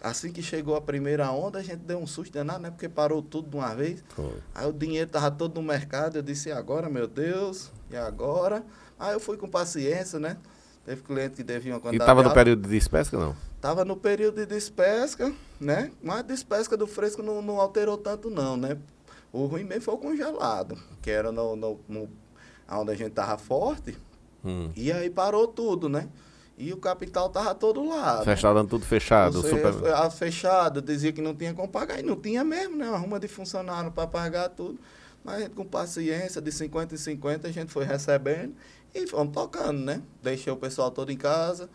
Assim 0.00 0.30
que 0.30 0.40
chegou 0.42 0.76
a 0.76 0.80
primeira 0.80 1.30
onda, 1.32 1.58
a 1.58 1.62
gente 1.62 1.78
deu 1.78 1.98
um 1.98 2.06
susto 2.06 2.32
danado, 2.32 2.60
né? 2.60 2.70
Porque 2.70 2.88
parou 2.88 3.20
tudo 3.20 3.50
de 3.50 3.56
uma 3.56 3.74
vez. 3.74 4.02
Foi. 4.10 4.32
Aí 4.54 4.68
o 4.68 4.72
dinheiro 4.72 5.08
estava 5.08 5.30
todo 5.30 5.60
no 5.60 5.66
mercado. 5.66 6.16
Eu 6.16 6.22
disse, 6.22 6.50
e 6.50 6.52
agora, 6.52 6.88
meu 6.88 7.08
Deus? 7.08 7.72
E 7.90 7.96
agora? 7.96 8.64
Aí 8.98 9.12
eu 9.14 9.20
fui 9.20 9.36
com 9.36 9.48
paciência, 9.48 10.20
né? 10.20 10.36
Teve 10.88 11.02
cliente 11.02 11.34
que 11.36 11.42
devia 11.42 11.74
uma 11.74 11.80
quantidade. 11.80 11.96
E 11.96 12.02
estava 12.02 12.22
no 12.22 12.32
período 12.32 12.62
de 12.62 12.70
despesca, 12.70 13.18
não? 13.18 13.36
Estava 13.54 13.84
no 13.84 13.94
período 13.94 14.36
de 14.36 14.46
despesca, 14.46 15.30
né? 15.60 15.90
Mas 16.02 16.20
a 16.20 16.22
despesca 16.22 16.78
do 16.78 16.86
fresco 16.86 17.22
não, 17.22 17.42
não 17.42 17.60
alterou 17.60 17.98
tanto, 17.98 18.30
não, 18.30 18.56
né? 18.56 18.78
O 19.30 19.44
ruim 19.44 19.64
mesmo 19.64 19.82
foi 19.82 19.92
o 19.92 19.98
congelado, 19.98 20.78
que 21.02 21.10
era 21.10 21.30
no, 21.30 21.54
no, 21.54 21.78
no 21.86 22.08
onde 22.70 22.90
a 22.90 22.94
gente 22.94 23.10
estava 23.10 23.36
forte. 23.36 23.98
Hum. 24.42 24.70
E 24.74 24.90
aí 24.90 25.10
parou 25.10 25.46
tudo, 25.46 25.90
né? 25.90 26.08
E 26.56 26.72
o 26.72 26.78
capital 26.78 27.28
tava 27.28 27.54
todo 27.54 27.86
lá. 27.86 28.22
Restaurante 28.22 28.64
né? 28.64 28.70
tudo 28.70 28.86
fechado. 28.86 29.42
Você, 29.42 29.50
super... 29.50 30.10
Fechado, 30.10 30.80
dizia 30.80 31.12
que 31.12 31.20
não 31.20 31.34
tinha 31.34 31.52
como 31.52 31.68
pagar. 31.68 32.00
E 32.00 32.02
não 32.02 32.16
tinha 32.16 32.42
mesmo, 32.42 32.78
né? 32.78 32.88
Uma 32.88 32.96
ruma 32.96 33.20
de 33.20 33.28
funcionário 33.28 33.92
para 33.92 34.06
pagar 34.06 34.48
tudo. 34.48 34.78
Mas 35.22 35.48
com 35.48 35.66
paciência, 35.66 36.40
de 36.40 36.50
50 36.50 36.94
em 36.94 36.98
50, 36.98 37.46
a 37.46 37.52
gente 37.52 37.70
foi 37.70 37.84
recebendo 37.84 38.54
e 39.02 39.06
fomos 39.06 39.32
tocando, 39.32 39.80
né? 39.80 40.02
Deixei 40.22 40.52
o 40.52 40.56
pessoal 40.56 40.90
todo 40.90 41.10
em 41.10 41.16
casa. 41.16 41.68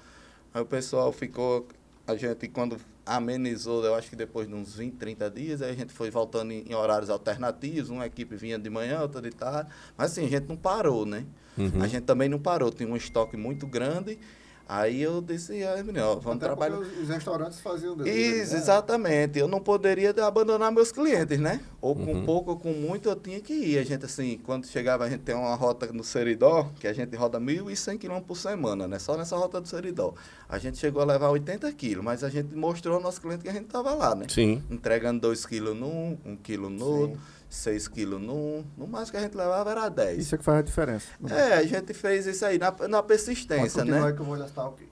Aí 0.53 0.61
o 0.61 0.65
pessoal 0.65 1.11
ficou. 1.11 1.67
A 2.05 2.15
gente, 2.15 2.47
quando 2.49 2.77
amenizou, 3.05 3.83
eu 3.83 3.95
acho 3.95 4.09
que 4.09 4.15
depois 4.15 4.47
de 4.47 4.53
uns 4.53 4.75
20, 4.75 4.95
30 4.95 5.29
dias, 5.29 5.61
aí 5.61 5.71
a 5.71 5.75
gente 5.75 5.93
foi 5.93 6.09
voltando 6.09 6.51
em, 6.51 6.65
em 6.69 6.73
horários 6.75 7.09
alternativos. 7.09 7.89
Uma 7.89 8.05
equipe 8.05 8.35
vinha 8.35 8.59
de 8.59 8.69
manhã, 8.69 9.01
outra 9.01 9.21
de 9.21 9.31
tarde. 9.31 9.69
Mas 9.97 10.11
assim, 10.11 10.25
a 10.25 10.29
gente 10.29 10.47
não 10.47 10.57
parou, 10.57 11.05
né? 11.05 11.25
Uhum. 11.57 11.81
A 11.81 11.87
gente 11.87 12.03
também 12.03 12.29
não 12.29 12.39
parou. 12.39 12.71
Tinha 12.71 12.89
um 12.89 12.95
estoque 12.95 13.37
muito 13.37 13.65
grande 13.67 14.19
Aí 14.67 15.01
eu 15.01 15.21
disse, 15.21 15.61
ah, 15.63 15.75
menino, 15.83 16.19
vamos 16.21 16.37
Até 16.37 16.45
trabalhar. 16.45 16.77
Os 16.77 17.09
restaurantes 17.09 17.59
faziam 17.59 17.95
Isso, 18.07 18.53
né? 18.53 18.59
exatamente. 18.59 19.37
Eu 19.37 19.47
não 19.47 19.59
poderia 19.59 20.15
abandonar 20.25 20.71
meus 20.71 20.91
clientes, 20.91 21.37
né? 21.37 21.59
Ou 21.81 21.93
com 21.93 22.13
uhum. 22.13 22.25
pouco 22.25 22.51
ou 22.51 22.57
com 22.57 22.71
muito 22.71 23.09
eu 23.09 23.15
tinha 23.15 23.41
que 23.41 23.53
ir. 23.53 23.77
A 23.77 23.83
gente, 23.83 24.05
assim, 24.05 24.39
quando 24.43 24.65
chegava, 24.65 25.03
a 25.03 25.09
gente 25.09 25.21
tem 25.21 25.35
uma 25.35 25.53
rota 25.53 25.91
no 25.91 26.03
Seridó, 26.03 26.71
que 26.79 26.87
a 26.87 26.93
gente 26.93 27.13
roda 27.15 27.39
1.100 27.39 27.99
km 27.99 28.21
por 28.25 28.37
semana, 28.37 28.87
né? 28.87 28.99
Só 28.99 29.17
nessa 29.17 29.35
rota 29.35 29.59
do 29.59 29.67
Seridó. 29.67 30.13
A 30.47 30.57
gente 30.57 30.77
chegou 30.77 31.01
a 31.01 31.05
levar 31.05 31.29
80 31.29 31.71
quilos, 31.73 32.03
mas 32.03 32.23
a 32.23 32.29
gente 32.29 32.55
mostrou 32.55 32.95
ao 32.95 33.01
nosso 33.01 33.19
cliente 33.19 33.43
que 33.43 33.49
a 33.49 33.53
gente 33.53 33.65
estava 33.65 33.93
lá, 33.93 34.15
né? 34.15 34.27
Sim. 34.29 34.63
Entregando 34.69 35.19
2 35.21 35.45
quilos 35.45 35.75
num, 35.75 36.17
1 36.25 36.31
um 36.31 36.35
quilo 36.37 36.69
no 36.69 36.85
outro. 36.85 37.19
6 37.53 37.87
quilos 37.87 38.19
num, 38.19 38.65
no 38.75 38.87
mais 38.87 39.11
que 39.11 39.17
a 39.17 39.21
gente 39.21 39.37
levava 39.37 39.69
era 39.69 39.87
10. 39.87 40.17
Isso 40.17 40.35
é 40.35 40.37
que 40.37 40.43
faz 40.43 40.59
a 40.59 40.61
diferença. 40.63 41.07
É, 41.29 41.53
a 41.53 41.63
gente 41.63 41.93
fez 41.93 42.25
isso 42.25 42.43
aí 42.43 42.57
na, 42.57 42.71
na 42.87 43.03
persistência, 43.03 43.85
né? 43.85 44.11
que 44.11 44.19
eu 44.19 44.25
vou 44.25 44.37
gastar 44.37 44.67
o 44.67 44.71
quê? 44.71 44.85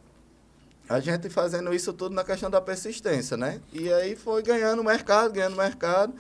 A 0.87 0.99
gente 0.99 1.29
fazendo 1.29 1.73
isso 1.73 1.91
tudo 1.91 2.13
na 2.13 2.23
questão 2.23 2.49
da 2.49 2.61
persistência, 2.61 3.35
né? 3.35 3.61
E 3.71 3.91
aí 3.91 4.15
foi 4.15 4.43
ganhando 4.43 4.83
mercado, 4.83 5.31
ganhando 5.33 5.55
mercado. 5.55 6.13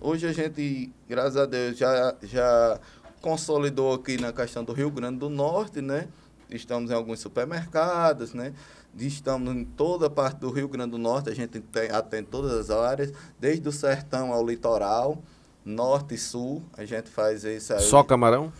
Hoje 0.00 0.26
a 0.26 0.32
gente, 0.32 0.92
graças 1.08 1.36
a 1.36 1.46
Deus, 1.46 1.78
já, 1.78 2.14
já 2.22 2.80
consolidou 3.22 3.94
aqui 3.94 4.20
na 4.20 4.32
questão 4.32 4.64
do 4.64 4.72
Rio 4.72 4.90
Grande 4.90 5.18
do 5.18 5.30
Norte, 5.30 5.80
né? 5.80 6.08
Estamos 6.50 6.90
em 6.90 6.94
alguns 6.94 7.20
supermercados, 7.20 8.34
né? 8.34 8.52
Estamos 8.98 9.54
em 9.54 9.64
toda 9.64 10.06
a 10.06 10.10
parte 10.10 10.38
do 10.38 10.50
Rio 10.50 10.68
Grande 10.68 10.90
do 10.90 10.98
Norte, 10.98 11.30
a 11.30 11.34
gente 11.34 11.60
tem, 11.60 11.90
atende 11.90 12.28
todas 12.28 12.52
as 12.52 12.70
áreas, 12.70 13.12
desde 13.38 13.68
o 13.68 13.72
sertão 13.72 14.32
ao 14.32 14.44
litoral 14.44 15.22
norte 15.68 16.14
e 16.14 16.18
sul, 16.18 16.62
a 16.76 16.84
gente 16.84 17.08
faz 17.10 17.44
isso 17.44 17.74
aí. 17.74 17.80
Só 17.80 18.02
camarão? 18.02 18.52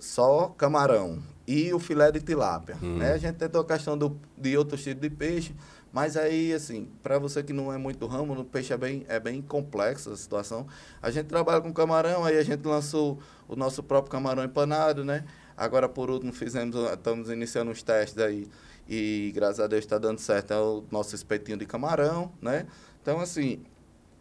Só 0.00 0.48
camarão. 0.56 1.22
E 1.46 1.72
o 1.72 1.78
filé 1.78 2.10
de 2.10 2.20
tilápia. 2.20 2.76
Hum. 2.82 2.96
Né? 2.96 3.12
A 3.12 3.18
gente 3.18 3.36
tentou 3.36 3.60
a 3.60 3.64
questão 3.64 3.96
do, 3.96 4.18
de 4.36 4.56
outros 4.56 4.82
tipos 4.82 5.00
de 5.02 5.10
peixe, 5.10 5.54
mas 5.92 6.16
aí, 6.16 6.52
assim, 6.52 6.88
para 7.02 7.18
você 7.18 7.42
que 7.42 7.52
não 7.52 7.72
é 7.72 7.78
muito 7.78 7.98
do 8.00 8.06
ramo, 8.06 8.38
o 8.38 8.44
peixe 8.44 8.72
é 8.72 8.76
bem, 8.76 9.04
é 9.08 9.20
bem 9.20 9.40
complexa 9.40 10.12
a 10.12 10.16
situação. 10.16 10.66
A 11.00 11.10
gente 11.10 11.26
trabalha 11.26 11.60
com 11.60 11.72
camarão, 11.72 12.24
aí 12.24 12.36
a 12.36 12.42
gente 12.42 12.66
lançou 12.66 13.18
o 13.46 13.54
nosso 13.54 13.82
próprio 13.82 14.10
camarão 14.10 14.44
empanado, 14.44 15.04
né? 15.04 15.24
Agora, 15.56 15.88
por 15.88 16.10
último, 16.10 16.32
fizemos, 16.32 16.76
estamos 16.92 17.30
iniciando 17.30 17.70
uns 17.70 17.82
testes 17.82 18.18
aí 18.18 18.46
e, 18.88 19.32
graças 19.34 19.60
a 19.60 19.66
Deus, 19.66 19.84
está 19.84 19.96
dando 19.96 20.18
certo. 20.18 20.52
É 20.52 20.58
o 20.58 20.84
nosso 20.90 21.14
espetinho 21.14 21.56
de 21.56 21.64
camarão, 21.64 22.30
né? 22.42 22.66
Então, 23.00 23.20
assim, 23.20 23.62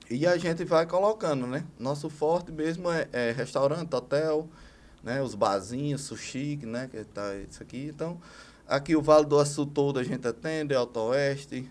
e 0.10 0.28
a 0.28 0.38
gente 0.38 0.64
vai 0.64 0.86
colocando, 0.86 1.48
né? 1.48 1.66
Nosso 1.80 2.10
forte 2.10 2.52
mesmo 2.52 2.92
é, 2.92 3.08
é 3.12 3.32
restaurante, 3.32 3.94
hotel, 3.94 4.48
né? 5.04 5.22
Os 5.22 5.34
barzinhos, 5.36 6.02
sushi, 6.02 6.60
né? 6.64 6.88
Que 6.90 7.04
tá 7.04 7.36
isso 7.36 7.62
aqui. 7.64 7.90
Então, 7.94 8.20
aqui 8.68 8.96
o 8.96 9.02
Vale 9.02 9.26
do 9.26 9.40
Açu 9.40 9.66
todo 9.66 10.00
a 10.00 10.04
gente 10.04 10.28
atende, 10.28 10.76
Alto 10.76 11.00
Oeste, 11.00 11.70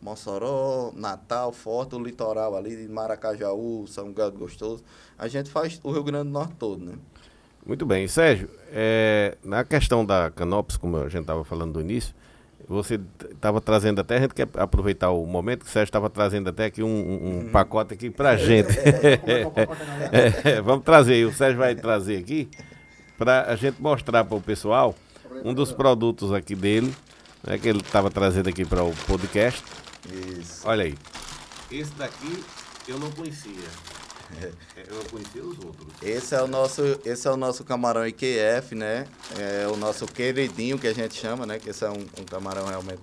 Mossoró, 0.00 0.92
Natal, 0.94 1.52
Forte, 1.52 1.94
o 1.94 1.98
litoral 1.98 2.56
ali, 2.56 2.88
Maracajaú, 2.88 3.86
São 3.86 4.12
Gado 4.12 4.38
Gostoso. 4.38 4.82
A 5.18 5.28
gente 5.28 5.50
faz 5.50 5.80
o 5.82 5.90
Rio 5.90 6.02
Grande 6.02 6.24
do 6.24 6.32
Norte 6.32 6.54
todo, 6.58 6.84
né? 6.84 6.94
Muito 7.64 7.84
bem. 7.84 8.08
Sérgio, 8.08 8.48
é, 8.72 9.36
na 9.44 9.64
questão 9.64 10.04
da 10.04 10.30
Canopus, 10.30 10.76
como 10.76 10.96
a 10.96 11.08
gente 11.08 11.22
estava 11.22 11.44
falando 11.44 11.74
no 11.74 11.80
início, 11.80 12.14
você 12.68 13.00
estava 13.30 13.60
trazendo 13.60 14.00
até, 14.00 14.16
a 14.16 14.20
gente 14.20 14.34
quer 14.34 14.48
aproveitar 14.54 15.10
o 15.10 15.26
momento 15.26 15.64
que 15.64 15.70
o 15.70 15.72
Sérgio 15.72 15.88
estava 15.88 16.08
trazendo 16.08 16.50
até 16.50 16.66
aqui 16.66 16.82
um, 16.82 16.88
um 16.88 17.38
uhum. 17.38 17.48
pacote 17.50 17.94
aqui 17.94 18.10
para 18.10 18.30
a 18.30 18.36
gente. 18.36 18.68
é, 20.44 20.60
vamos 20.60 20.84
trazer, 20.84 21.26
o 21.26 21.32
Sérgio 21.32 21.58
vai 21.58 21.74
trazer 21.74 22.18
aqui 22.18 22.48
para 23.18 23.50
a 23.50 23.56
gente 23.56 23.80
mostrar 23.80 24.24
para 24.24 24.36
o 24.36 24.40
pessoal 24.40 24.94
um 25.44 25.52
dos 25.52 25.72
produtos 25.72 26.32
aqui 26.32 26.54
dele, 26.54 26.94
né, 27.46 27.58
que 27.58 27.68
ele 27.68 27.80
estava 27.80 28.10
trazendo 28.10 28.48
aqui 28.48 28.64
para 28.64 28.82
o 28.82 28.94
podcast. 29.06 29.62
Isso. 30.38 30.66
Olha 30.66 30.84
aí. 30.84 30.94
Esse 31.70 31.92
daqui 31.92 32.44
eu 32.88 32.98
não 32.98 33.10
conhecia. 33.10 33.68
É, 34.42 34.52
eu 34.88 35.04
conheci 35.10 35.38
os 35.38 35.58
outros. 35.64 35.88
Esse 36.02 36.34
é 36.34 36.42
o 36.42 36.46
nosso, 36.46 36.82
esse 37.04 37.26
é 37.26 37.30
o 37.30 37.36
nosso 37.36 37.64
camarão 37.64 38.06
IQF, 38.06 38.74
né? 38.74 39.06
É 39.38 39.66
o 39.66 39.76
nosso 39.76 40.06
queridinho 40.06 40.78
que 40.78 40.86
a 40.86 40.94
gente 40.94 41.14
chama, 41.14 41.46
né? 41.46 41.58
Que 41.58 41.70
esse 41.70 41.84
é 41.84 41.90
um, 41.90 42.06
um 42.18 42.24
camarão 42.24 42.66
realmente 42.66 43.00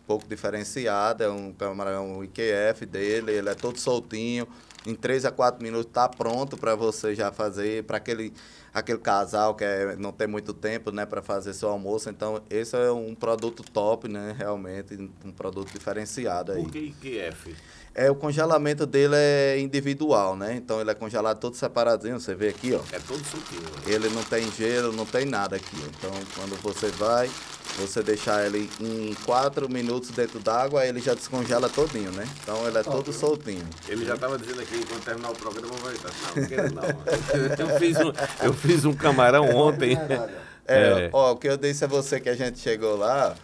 um 0.00 0.06
pouco 0.06 0.26
diferenciado, 0.26 1.22
é 1.22 1.28
um 1.28 1.52
camarão 1.52 2.24
IQF 2.24 2.86
dele, 2.86 3.32
ele 3.32 3.48
é 3.48 3.54
todo 3.54 3.78
soltinho. 3.78 4.46
Em 4.86 4.94
3 4.94 5.26
a 5.26 5.30
4 5.30 5.62
minutos 5.62 5.90
tá 5.92 6.08
pronto 6.08 6.56
para 6.56 6.74
você 6.74 7.14
já 7.14 7.30
fazer, 7.32 7.84
para 7.84 7.98
aquele 7.98 8.32
aquele 8.72 8.98
casal 8.98 9.54
que 9.54 9.64
é, 9.64 9.96
não 9.96 10.12
tem 10.12 10.26
muito 10.26 10.52
tempo, 10.52 10.90
né, 10.90 11.06
para 11.06 11.22
fazer 11.22 11.52
seu 11.54 11.68
almoço. 11.68 12.08
Então, 12.10 12.42
esse 12.50 12.76
é 12.76 12.90
um 12.90 13.14
produto 13.14 13.62
top, 13.62 14.08
né, 14.08 14.34
realmente, 14.36 15.10
um 15.24 15.32
produto 15.32 15.72
diferenciado 15.72 16.52
aí. 16.52 16.62
Por 16.62 16.72
que 16.72 16.78
IQF? 16.78 17.54
É, 17.94 18.08
o 18.08 18.14
congelamento 18.14 18.86
dele 18.86 19.16
é 19.16 19.58
individual, 19.58 20.36
né? 20.36 20.54
Então 20.54 20.80
ele 20.80 20.88
é 20.88 20.94
congelado 20.94 21.40
todo 21.40 21.56
separadinho, 21.56 22.20
você 22.20 22.32
vê 22.32 22.48
aqui, 22.48 22.72
ó. 22.72 22.80
É 22.92 23.00
todo 23.00 23.24
soltinho. 23.24 23.60
Né? 23.60 23.68
Ele 23.86 24.08
não 24.10 24.22
tem 24.22 24.48
gelo, 24.52 24.92
não 24.92 25.04
tem 25.04 25.24
nada 25.24 25.56
aqui. 25.56 25.76
Então 25.76 26.12
quando 26.36 26.56
você 26.62 26.90
vai, 26.90 27.28
você 27.78 28.02
deixar 28.02 28.44
ele 28.44 28.68
em 28.80 29.14
4 29.24 29.68
minutos 29.68 30.10
dentro 30.10 30.40
d'água, 30.40 30.84
ele 30.84 31.00
já 31.00 31.14
descongela 31.14 31.68
todinho, 31.68 32.10
né? 32.12 32.26
Então 32.42 32.66
ele 32.66 32.78
é 32.78 32.82
todo 32.82 33.12
soltinho. 33.12 33.66
Ele 33.88 34.04
já 34.04 34.14
estava 34.14 34.36
dizendo 34.38 34.60
aqui, 34.60 34.84
quando 34.84 35.04
terminar 35.04 35.30
o 35.30 35.34
programa, 35.34 35.68
eu 35.68 35.72
vou 35.72 35.90
voltar. 35.90 36.10
Não, 36.22 36.42
não 36.42 36.48
quero 36.48 36.74
não. 36.74 36.82
eu, 37.72 37.78
fiz 37.78 37.96
um, 37.98 38.12
eu 38.44 38.52
fiz 38.52 38.84
um 38.84 38.92
camarão 38.92 39.44
ontem. 39.56 39.96
É, 40.66 41.06
é, 41.06 41.10
ó, 41.12 41.32
o 41.32 41.36
que 41.36 41.48
eu 41.48 41.56
disse 41.56 41.84
a 41.84 41.88
você 41.88 42.20
que 42.20 42.28
a 42.28 42.36
gente 42.36 42.58
chegou 42.58 42.96
lá, 42.96 43.34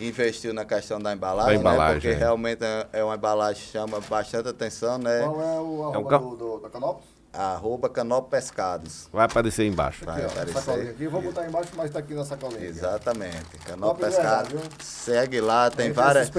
investiu 0.00 0.52
na 0.52 0.64
questão 0.64 1.00
da 1.00 1.12
embalagem, 1.12 1.54
da 1.54 1.60
embalagem 1.60 1.94
né? 1.94 2.00
porque 2.00 2.08
é. 2.08 2.14
realmente 2.14 2.64
é, 2.64 2.86
é 2.92 3.04
uma 3.04 3.14
embalagem 3.14 3.62
que 3.62 3.70
chama 3.70 4.00
bastante 4.00 4.48
atenção, 4.48 4.98
né? 4.98 5.20
Qual 5.20 5.40
é 5.40 5.60
o 5.60 5.84
arroba 5.84 6.14
é 6.14 6.18
um 6.18 6.30
do, 6.30 6.36
do, 6.36 6.60
da 6.60 6.70
Canopus? 6.70 7.11
Arroba 7.32 7.88
Canop 7.88 8.28
Pescados. 8.30 9.08
Vai 9.12 9.24
aparecer 9.24 9.66
embaixo. 9.66 10.04
Vai 10.04 10.24
aqui, 10.24 10.38
aparecer. 10.38 10.90
Aqui. 10.90 11.06
Vou 11.06 11.22
botar 11.22 11.46
embaixo, 11.46 11.70
mas 11.74 11.86
está 11.86 11.98
aqui 11.98 12.14
na 12.14 12.24
sacolinha. 12.24 12.64
Exatamente. 12.64 13.56
Canop 13.64 13.98
Pescados. 13.98 14.60
Segue 14.80 15.40
lá, 15.40 15.70
tem 15.70 15.92
várias, 15.92 16.30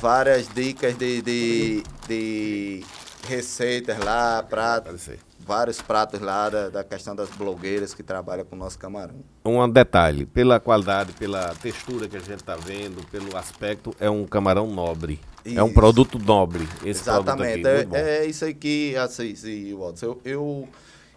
várias 0.00 0.48
dicas 0.48 0.96
de, 0.98 1.22
de, 1.22 1.82
de 2.06 2.86
receitas 3.26 3.98
lá, 3.98 4.42
pratos 4.42 5.08
vários 5.44 5.80
pratos 5.80 6.20
lá 6.20 6.48
da, 6.48 6.68
da, 6.68 6.84
questão 6.84 7.14
das 7.14 7.28
blogueiras 7.30 7.94
que 7.94 8.02
trabalham 8.02 8.44
com 8.44 8.56
o 8.56 8.58
nosso 8.58 8.78
camarão. 8.78 9.16
Um 9.44 9.68
detalhe, 9.68 10.26
pela 10.26 10.58
qualidade, 10.58 11.12
pela 11.12 11.54
textura 11.54 12.08
que 12.08 12.16
a 12.16 12.20
gente 12.20 12.36
está 12.36 12.56
vendo, 12.56 13.04
pelo 13.10 13.36
aspecto, 13.36 13.94
é 14.00 14.08
um 14.08 14.24
camarão 14.24 14.66
nobre. 14.66 15.20
Isso. 15.44 15.58
É 15.58 15.62
um 15.62 15.72
produto 15.72 16.18
nobre. 16.18 16.66
Esse 16.84 17.02
Exatamente. 17.02 17.66
Aqui, 17.66 17.94
é, 17.94 18.00
é, 18.00 18.26
isso 18.26 18.44
aqui, 18.44 18.96
assim, 18.96 19.34
sim, 19.34 19.74
Watson. 19.74 20.06
Eu, 20.06 20.20
eu, 20.24 20.68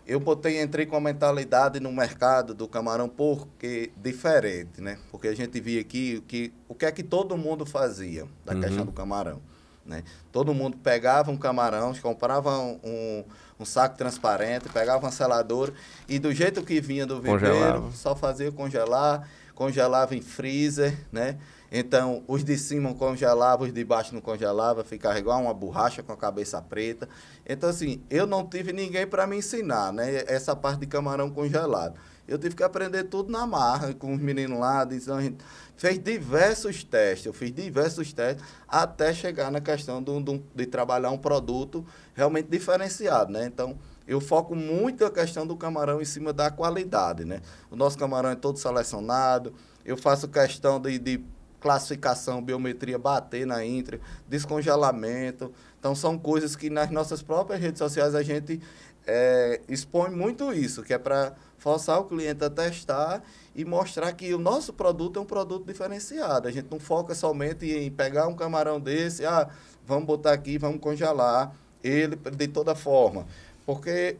eu 0.05 0.19
botei, 0.19 0.61
entrei 0.61 0.85
com 0.85 0.97
a 0.97 1.01
mentalidade 1.01 1.79
no 1.79 1.91
mercado 1.91 2.53
do 2.53 2.67
camarão 2.67 3.07
porque 3.07 3.91
diferente, 3.95 4.81
né? 4.81 4.97
Porque 5.09 5.29
a 5.29 5.35
gente 5.35 5.59
via 5.61 5.79
aqui 5.79 6.21
que, 6.27 6.53
o 6.67 6.75
que 6.75 6.85
é 6.85 6.91
que 6.91 7.03
todo 7.03 7.37
mundo 7.37 7.65
fazia 7.65 8.25
da 8.43 8.53
uhum. 8.53 8.61
questão 8.61 8.85
do 8.85 8.91
camarão. 8.91 9.41
Né? 9.87 10.03
Todo 10.31 10.53
mundo 10.53 10.77
pegava 10.77 11.31
um 11.31 11.37
camarão, 11.37 11.93
comprava 11.95 12.57
um, 12.59 12.79
um, 12.83 13.23
um 13.61 13.65
saco 13.65 13.97
transparente, 13.97 14.67
pegava 14.69 15.05
uma 15.05 15.11
seladora 15.11 15.73
e 16.09 16.19
do 16.19 16.33
jeito 16.33 16.61
que 16.61 16.81
vinha 16.81 17.05
do 17.05 17.21
viveiro, 17.21 17.89
só 17.93 18.13
fazia 18.13 18.51
congelar, 18.51 19.27
congelava 19.55 20.13
em 20.13 20.21
freezer, 20.21 20.95
né? 21.11 21.37
Então, 21.71 22.23
os 22.27 22.43
de 22.43 22.57
cima 22.57 22.93
congelavam, 22.93 23.67
os 23.67 23.73
de 23.73 23.83
baixo 23.83 24.13
não 24.13 24.21
congelavam, 24.21 24.83
ficava 24.83 25.19
igual 25.19 25.41
uma 25.41 25.53
borracha 25.53 26.01
com 26.01 26.13
a 26.13 26.17
cabeça 26.17 26.61
preta. 26.61 27.09
Então, 27.45 27.69
assim, 27.69 28.01
eu 28.09 28.25
não 28.25 28.47
tive 28.47 28.71
ninguém 28.71 29.05
para 29.05 29.27
me 29.27 29.37
ensinar, 29.37 29.91
né? 29.91 30.23
Essa 30.27 30.55
parte 30.55 30.79
de 30.79 30.87
camarão 30.87 31.29
congelado. 31.29 31.99
Eu 32.27 32.37
tive 32.37 32.55
que 32.55 32.63
aprender 32.63 33.05
tudo 33.05 33.31
na 33.31 33.47
marra, 33.47 33.93
com 33.93 34.13
os 34.13 34.19
meninos 34.19 34.59
lá. 34.59 34.81
A 34.81 35.21
gente 35.21 35.37
fez 35.77 35.97
diversos 35.97 36.83
testes, 36.83 37.25
eu 37.25 37.33
fiz 37.33 37.51
diversos 37.53 38.11
testes 38.11 38.43
até 38.67 39.13
chegar 39.13 39.49
na 39.49 39.61
questão 39.61 40.03
do, 40.03 40.19
do, 40.19 40.43
de 40.53 40.65
trabalhar 40.65 41.11
um 41.11 41.17
produto 41.17 41.85
realmente 42.13 42.49
diferenciado, 42.49 43.31
né? 43.31 43.45
Então, 43.45 43.77
eu 44.05 44.19
foco 44.19 44.55
muito 44.55 45.05
a 45.05 45.11
questão 45.11 45.47
do 45.47 45.55
camarão 45.55 46.01
em 46.01 46.05
cima 46.05 46.33
da 46.33 46.51
qualidade, 46.51 47.23
né? 47.23 47.41
O 47.71 47.75
nosso 47.75 47.97
camarão 47.97 48.29
é 48.29 48.35
todo 48.35 48.57
selecionado, 48.57 49.53
eu 49.85 49.95
faço 49.95 50.27
questão 50.27 50.81
de, 50.81 50.99
de 50.99 51.23
classificação, 51.61 52.41
biometria, 52.41 52.97
bater 52.97 53.45
na 53.45 53.65
intra, 53.65 53.99
descongelamento. 54.27 55.51
Então, 55.79 55.95
são 55.95 56.17
coisas 56.17 56.55
que 56.55 56.69
nas 56.69 56.89
nossas 56.89 57.21
próprias 57.21 57.61
redes 57.61 57.79
sociais 57.79 58.15
a 58.15 58.23
gente 58.23 58.61
é, 59.05 59.61
expõe 59.67 60.09
muito 60.09 60.51
isso, 60.53 60.83
que 60.83 60.93
é 60.93 60.97
para 60.97 61.33
forçar 61.67 61.99
o 61.99 62.05
cliente 62.05 62.45
a 62.45 62.49
testar 62.49 63.21
e 63.53 63.65
mostrar 63.65 64.13
que 64.13 64.33
o 64.33 64.39
nosso 64.39 64.71
produto 64.71 65.19
é 65.19 65.21
um 65.21 65.25
produto 65.25 65.65
diferenciado. 65.65 66.47
A 66.47 66.51
gente 66.51 66.67
não 66.71 66.79
foca 66.79 67.13
somente 67.13 67.69
em 67.69 67.91
pegar 67.91 68.25
um 68.27 68.33
camarão 68.33 68.79
desse, 68.79 69.25
ah, 69.25 69.49
vamos 69.85 70.05
botar 70.05 70.31
aqui, 70.31 70.57
vamos 70.57 70.79
congelar 70.79 71.53
ele 71.83 72.15
de 72.15 72.47
toda 72.47 72.73
forma. 72.73 73.27
Porque 73.65 74.15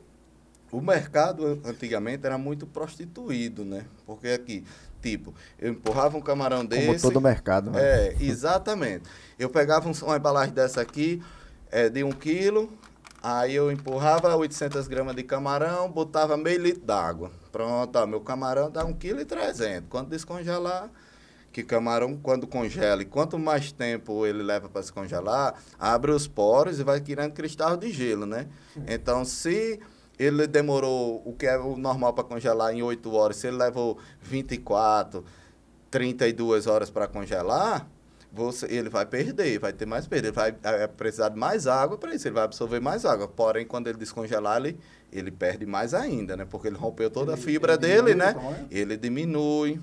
o 0.70 0.82
mercado 0.82 1.62
antigamente 1.64 2.26
era 2.26 2.38
muito 2.38 2.68
prostituído, 2.68 3.64
né? 3.64 3.86
Porque 4.06 4.28
aqui, 4.28 4.66
tipo, 5.02 5.34
eu 5.58 5.72
empurrava 5.72 6.18
um 6.18 6.22
camarão 6.22 6.66
desse. 6.66 6.86
Como 6.86 7.00
todo 7.00 7.22
mercado, 7.22 7.72
né? 7.72 7.80
É, 7.82 8.16
exatamente. 8.20 9.06
Eu 9.39 9.50
pegava 9.50 9.89
uma 9.89 10.18
embalagem 10.18 10.54
dessa 10.54 10.82
aqui, 10.82 11.24
é, 11.72 11.88
de 11.88 12.04
um 12.04 12.12
quilo, 12.12 12.70
aí 13.28 13.55
eu 13.55 13.69
empurrava 13.69 14.34
800 14.36 14.88
gramas 14.88 15.15
de 15.15 15.23
camarão, 15.23 15.91
botava 15.91 16.38
meio 16.38 16.61
litro 16.61 16.86
d'água. 16.86 17.30
Pronto, 17.51 17.95
ó, 17.97 18.05
meu 18.05 18.21
camarão 18.21 18.71
dá 18.71 18.86
1,3 18.86 19.82
kg. 19.82 19.88
Quando 19.89 20.09
descongelar, 20.09 20.89
que 21.51 21.61
camarão, 21.61 22.15
quando 22.15 22.47
congela, 22.47 23.01
e 23.01 23.05
quanto 23.05 23.38
mais 23.38 23.71
tempo 23.71 24.25
ele 24.25 24.41
leva 24.41 24.69
para 24.69 24.82
se 24.82 24.93
congelar, 24.93 25.55
abre 25.78 26.11
os 26.11 26.25
poros 26.25 26.80
e 26.80 26.84
vai 26.84 27.01
criando 27.01 27.34
cristal 27.34 27.75
de 27.75 27.91
gelo, 27.91 28.25
né? 28.25 28.47
Então, 28.88 29.25
se 29.25 29.80
ele 30.17 30.47
demorou 30.47 31.21
o 31.25 31.34
que 31.34 31.47
é 31.47 31.57
o 31.57 31.75
normal 31.75 32.13
para 32.13 32.23
congelar 32.23 32.73
em 32.73 32.82
8 32.82 33.13
horas, 33.13 33.38
se 33.38 33.47
ele 33.47 33.57
levou 33.57 33.97
24, 34.21 35.25
32 35.91 36.65
horas 36.65 36.89
para 36.89 37.07
congelar, 37.07 37.88
você, 38.32 38.65
ele 38.67 38.89
vai 38.89 39.05
perder, 39.05 39.59
vai 39.59 39.73
ter 39.73 39.86
mais 39.86 40.05
perda, 40.07 40.28
ele 40.28 40.36
vai 40.36 40.55
é, 40.63 40.88
precisar 40.88 41.30
de 41.30 41.38
mais 41.38 41.65
água 41.65 41.97
para 41.97 42.13
isso, 42.13 42.28
ele 42.28 42.36
vai 42.36 42.43
absorver 42.43 42.80
mais 42.80 43.05
água. 43.05 43.28
Porém, 43.28 43.65
quando 43.65 43.88
ele 43.88 43.97
descongelar, 43.97 44.57
ele 44.57 44.78
ele 45.11 45.32
perde 45.32 45.65
mais 45.65 45.93
ainda, 45.93 46.36
né? 46.36 46.45
Porque 46.45 46.67
ele 46.67 46.75
rompeu 46.75 47.09
toda 47.09 47.32
ele, 47.32 47.41
a 47.41 47.43
fibra 47.43 47.73
ele 47.73 47.82
dele, 47.82 48.15
né? 48.15 48.36
Ele 48.69 48.97
diminui. 48.97 49.80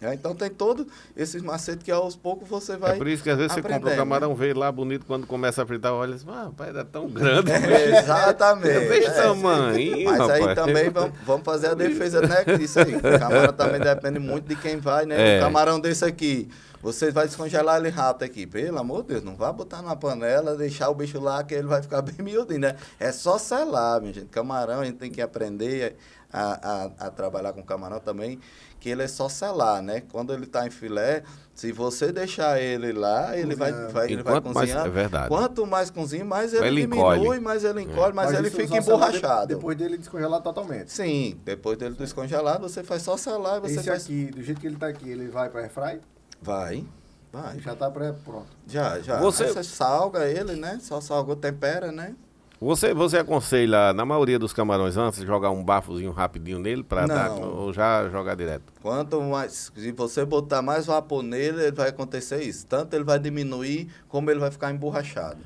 É, 0.00 0.14
então 0.14 0.34
tem 0.34 0.48
todo 0.48 0.86
esses 1.16 1.42
macetes 1.42 1.82
que 1.82 1.90
aos 1.90 2.14
poucos 2.14 2.48
você 2.48 2.76
vai. 2.76 2.92
É 2.92 2.96
por 2.96 3.08
isso 3.08 3.22
que 3.22 3.30
às 3.30 3.36
vezes 3.36 3.52
você 3.52 3.62
compra 3.62 3.92
o 3.92 3.96
camarão, 3.96 4.36
né? 4.36 4.54
lá 4.54 4.70
bonito, 4.70 5.04
quando 5.04 5.26
começa 5.26 5.62
a 5.62 5.66
fritar, 5.66 5.92
olha 5.92 6.14
assim, 6.14 6.26
ah, 6.28 6.50
pai, 6.56 6.70
é 6.74 6.84
tão 6.84 7.08
grande. 7.08 7.50
É, 7.50 7.98
exatamente. 7.98 8.86
Veja 8.86 9.08
é, 9.08 9.22
tamanho. 9.22 10.04
Mas 10.04 10.18
rapaz. 10.18 10.46
aí 10.46 10.54
também 10.54 10.90
vamos, 10.90 11.18
vamos 11.26 11.44
fazer 11.44 11.68
a 11.68 11.74
defesa 11.74 12.20
né, 12.20 12.44
disso 12.56 12.78
aí. 12.78 12.94
O 12.94 13.00
camarão 13.00 13.52
também 13.52 13.80
depende 13.80 14.18
muito 14.20 14.46
de 14.46 14.56
quem 14.56 14.78
vai, 14.78 15.04
né? 15.04 15.36
É. 15.36 15.38
Um 15.38 15.42
camarão 15.42 15.80
desse 15.80 16.04
aqui. 16.04 16.48
Você 16.80 17.10
vai 17.10 17.26
descongelar 17.26 17.80
ele 17.80 17.88
rápido 17.88 18.22
aqui. 18.22 18.46
Pelo 18.46 18.78
amor 18.78 19.02
de 19.02 19.08
Deus, 19.08 19.24
não 19.24 19.34
vá 19.34 19.52
botar 19.52 19.82
na 19.82 19.96
panela, 19.96 20.56
deixar 20.56 20.88
o 20.90 20.94
bicho 20.94 21.18
lá 21.18 21.42
que 21.42 21.54
ele 21.54 21.66
vai 21.66 21.82
ficar 21.82 22.02
bem 22.02 22.14
miudinho, 22.20 22.60
né? 22.60 22.76
É 23.00 23.10
só 23.10 23.36
selar, 23.36 24.00
minha 24.00 24.12
gente. 24.12 24.26
Camarão, 24.26 24.80
a 24.80 24.84
gente 24.84 24.98
tem 24.98 25.10
que 25.10 25.20
aprender 25.20 25.96
a, 26.32 26.84
a, 27.00 27.06
a 27.06 27.10
trabalhar 27.10 27.52
com 27.52 27.62
camarão 27.62 27.98
também, 27.98 28.38
que 28.80 28.88
ele 28.88 29.02
é 29.02 29.08
só 29.08 29.28
selar, 29.28 29.82
né? 29.82 30.02
Quando 30.12 30.32
ele 30.32 30.44
está 30.44 30.66
em 30.66 30.70
filé, 30.70 31.22
se 31.54 31.72
você 31.72 32.12
deixar 32.12 32.60
ele 32.60 32.92
lá, 32.92 33.36
ele 33.36 33.56
vai, 33.56 33.72
vai, 33.72 34.12
ele 34.12 34.22
vai 34.22 34.40
cozinhar. 34.40 34.78
Mais, 34.78 34.86
é 34.86 34.88
verdade. 34.88 35.28
Quanto 35.28 35.66
mais 35.66 35.90
cozinha, 35.90 36.24
mais 36.24 36.52
ele, 36.52 36.66
ele 36.66 36.80
diminui, 36.82 37.16
encolhe. 37.18 37.40
mais 37.40 37.64
ele 37.64 37.82
encolhe, 37.82 38.12
é. 38.12 38.14
mais 38.14 38.30
Mas 38.30 38.38
ele 38.38 38.50
fica 38.50 38.78
emborrachado. 38.78 39.54
depois 39.56 39.76
dele 39.76 39.98
descongelar 39.98 40.40
totalmente. 40.40 40.92
Sim, 40.92 41.40
depois 41.44 41.76
dele 41.76 41.96
descongelar, 41.96 42.60
você 42.60 42.84
faz 42.84 43.02
só 43.02 43.16
selar. 43.16 43.60
Você 43.60 43.74
Esse 43.74 43.88
faz... 43.88 44.04
aqui, 44.04 44.26
do 44.26 44.42
jeito 44.42 44.60
que 44.60 44.66
ele 44.66 44.76
está 44.76 44.86
aqui, 44.86 45.10
ele 45.10 45.28
vai 45.28 45.48
para 45.48 45.62
airfry? 45.62 46.00
Vai. 46.40 46.86
Vai. 47.32 47.58
Já 47.58 47.72
está 47.72 47.90
pronto. 47.90 48.46
Já, 48.66 49.00
já. 49.00 49.18
Você... 49.18 49.48
você 49.48 49.64
salga 49.64 50.26
ele, 50.26 50.54
né? 50.54 50.78
Só 50.80 51.00
salgou, 51.00 51.34
tempera, 51.34 51.90
né? 51.90 52.14
Você, 52.60 52.92
você 52.92 53.18
aconselha, 53.18 53.92
na 53.92 54.04
maioria 54.04 54.36
dos 54.36 54.52
camarões, 54.52 54.96
antes, 54.96 55.20
jogar 55.20 55.50
um 55.50 55.62
bafozinho 55.62 56.10
rapidinho 56.10 56.58
nele 56.58 56.82
para 56.82 57.06
dar, 57.06 57.30
ou 57.30 57.72
já 57.72 58.08
jogar 58.08 58.34
direto? 58.34 58.72
Quanto 58.82 59.20
mais, 59.22 59.70
se 59.74 59.92
você 59.92 60.24
botar 60.24 60.60
mais 60.60 60.86
vapor 60.86 61.22
nele, 61.22 61.62
ele 61.62 61.76
vai 61.76 61.90
acontecer 61.90 62.42
isso. 62.42 62.66
Tanto 62.66 62.94
ele 62.94 63.04
vai 63.04 63.18
diminuir, 63.18 63.88
como 64.08 64.28
ele 64.28 64.40
vai 64.40 64.50
ficar 64.50 64.72
emborrachado. 64.72 65.38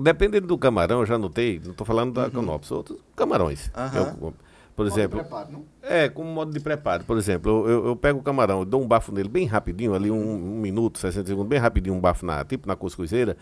Dependendo 0.00 0.46
do 0.46 0.56
camarão, 0.56 1.00
eu 1.00 1.06
já 1.06 1.18
notei, 1.18 1.60
não 1.64 1.72
estou 1.72 1.86
falando 1.86 2.12
da 2.12 2.24
uhum. 2.24 2.30
Canopus, 2.30 2.70
outros 2.70 2.98
camarões. 3.16 3.72
Uhum. 3.76 4.28
Eu, 4.28 4.34
por 4.76 4.86
exemplo. 4.86 5.20
Preparo, 5.20 5.52
não? 5.52 5.64
É, 5.82 6.08
como 6.08 6.28
modo 6.30 6.52
de 6.52 6.60
preparo. 6.60 7.04
Por 7.04 7.16
exemplo, 7.16 7.68
eu, 7.68 7.86
eu 7.86 7.96
pego 7.96 8.18
o 8.18 8.22
camarão, 8.22 8.64
dou 8.64 8.82
um 8.82 8.86
bafo 8.86 9.12
nele 9.12 9.28
bem 9.28 9.46
rapidinho, 9.46 9.94
ali 9.94 10.10
um, 10.10 10.16
um, 10.16 10.60
minuto, 10.60 10.98
60 10.98 11.26
segundos, 11.26 11.48
bem 11.48 11.58
rapidinho, 11.58 11.94
um 11.94 12.00
bafo 12.00 12.26
na, 12.26 12.44
tipo 12.44 12.68
na 12.68 12.76
cuscuzeira. 12.76 13.36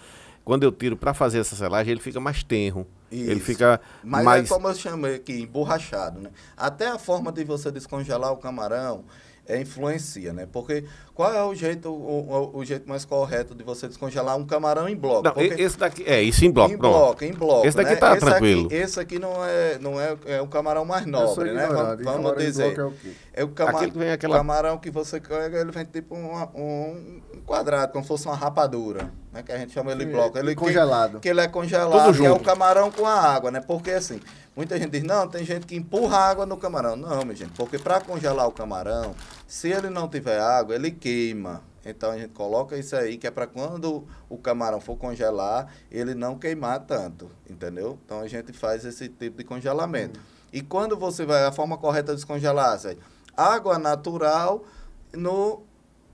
Quando 0.44 0.64
eu 0.64 0.72
tiro 0.72 0.96
para 0.96 1.14
fazer 1.14 1.38
essa 1.38 1.54
selagem, 1.54 1.92
ele 1.92 2.00
fica 2.00 2.18
mais 2.20 2.42
tenro. 2.42 2.86
Isso. 3.10 3.30
Ele 3.30 3.40
fica 3.40 3.80
Mas 4.02 4.24
mais. 4.24 4.44
é 4.44 4.48
como 4.48 4.68
eu 4.68 4.74
chamei 4.74 5.16
aqui, 5.16 5.42
emborrachado, 5.42 6.20
né? 6.20 6.30
Até 6.56 6.88
a 6.88 6.98
forma 6.98 7.30
de 7.30 7.44
você 7.44 7.70
descongelar 7.70 8.32
o 8.32 8.36
camarão 8.38 9.04
é, 9.46 9.60
influencia, 9.60 10.32
né? 10.32 10.46
Porque 10.50 10.84
qual 11.14 11.32
é 11.34 11.42
o 11.42 11.54
jeito, 11.54 11.90
o, 11.90 12.52
o, 12.54 12.58
o, 12.58 12.64
jeito 12.64 12.88
mais 12.88 13.04
correto 13.04 13.54
de 13.54 13.64
você 13.64 13.88
descongelar 13.88 14.36
um 14.36 14.46
camarão 14.46 14.88
em 14.88 14.96
bloco? 14.96 15.22
Não, 15.24 15.34
esse 15.36 15.76
daqui, 15.76 16.04
é, 16.06 16.22
isso 16.22 16.44
em 16.44 16.50
bloco, 16.50 16.72
Em 16.72 16.78
pronto. 16.78 16.92
bloco, 16.92 17.24
em 17.24 17.32
bloco. 17.32 17.66
Esse 17.66 17.76
daqui 17.76 17.90
né? 17.90 17.96
tá 17.96 18.12
esse 18.12 18.24
tranquilo. 18.24 18.66
Aqui, 18.66 18.74
esse 18.74 19.00
aqui 19.00 19.18
não 19.18 19.44
é, 19.44 19.78
não 19.78 20.00
é, 20.00 20.16
é 20.26 20.42
um 20.42 20.46
camarão 20.46 20.84
mais 20.84 21.04
nobre, 21.06 21.52
né? 21.52 21.66
Vamos, 21.66 22.04
vamos 22.04 22.36
dizer. 22.38 22.78
É 22.78 22.84
o, 22.84 22.94
é 23.34 23.44
o 23.44 23.48
cama 23.48 23.80
vem 23.88 24.10
aquela... 24.10 24.36
camarão 24.36 24.78
que 24.78 24.90
você 24.90 25.20
pega, 25.20 25.60
ele 25.60 25.72
vem 25.72 25.84
tipo 25.84 26.14
um, 26.14 26.40
um, 26.54 27.22
quadrado, 27.44 27.92
como 27.92 28.04
se 28.04 28.08
fosse 28.08 28.26
uma 28.26 28.36
rapadura, 28.36 29.12
né? 29.32 29.42
Que 29.42 29.50
a 29.50 29.58
gente 29.58 29.72
chama 29.72 29.92
ele 29.92 30.04
de 30.04 30.12
bloco. 30.12 30.38
Ele, 30.38 30.54
congelado. 30.54 31.14
Que, 31.14 31.20
que 31.20 31.28
ele 31.28 31.40
é 31.40 31.48
congelado, 31.48 32.16
que 32.16 32.24
é 32.24 32.30
o 32.30 32.38
camarão 32.38 32.90
com 32.90 33.06
a 33.06 33.14
água, 33.14 33.50
né? 33.50 33.60
Porque 33.60 33.90
assim, 33.90 34.20
muita 34.54 34.78
gente 34.78 34.90
diz, 34.90 35.02
não, 35.02 35.26
tem 35.26 35.44
gente 35.44 35.66
que 35.66 35.74
empurra 35.74 36.18
água 36.18 36.46
no 36.46 36.56
camarão. 36.56 36.94
Não, 36.94 37.22
minha 37.22 37.34
gente, 37.34 37.52
porque 37.52 37.78
para 37.78 38.00
congelar 38.00 38.46
o 38.46 38.52
camarão, 38.52 39.14
se 39.46 39.70
ele 39.70 39.88
não 39.88 40.08
tiver 40.08 40.38
água, 40.38 40.74
ele 40.74 40.90
queima. 40.90 41.62
Então 41.84 42.12
a 42.12 42.18
gente 42.18 42.32
coloca 42.32 42.76
isso 42.76 42.94
aí, 42.94 43.16
que 43.16 43.26
é 43.26 43.30
para 43.30 43.46
quando 43.46 44.06
o 44.28 44.38
camarão 44.38 44.80
for 44.80 44.96
congelar, 44.96 45.66
ele 45.90 46.14
não 46.14 46.38
queimar 46.38 46.80
tanto, 46.80 47.28
entendeu? 47.48 47.98
Então 48.04 48.20
a 48.20 48.28
gente 48.28 48.52
faz 48.52 48.84
esse 48.84 49.08
tipo 49.08 49.38
de 49.38 49.44
congelamento. 49.44 50.20
Uhum. 50.20 50.26
E 50.52 50.60
quando 50.60 50.96
você 50.96 51.24
vai, 51.24 51.44
a 51.44 51.50
forma 51.50 51.76
correta 51.76 52.12
de 52.12 52.16
descongelar, 52.16 52.74
assim, 52.74 52.96
água 53.36 53.78
natural 53.78 54.64
no, 55.12 55.62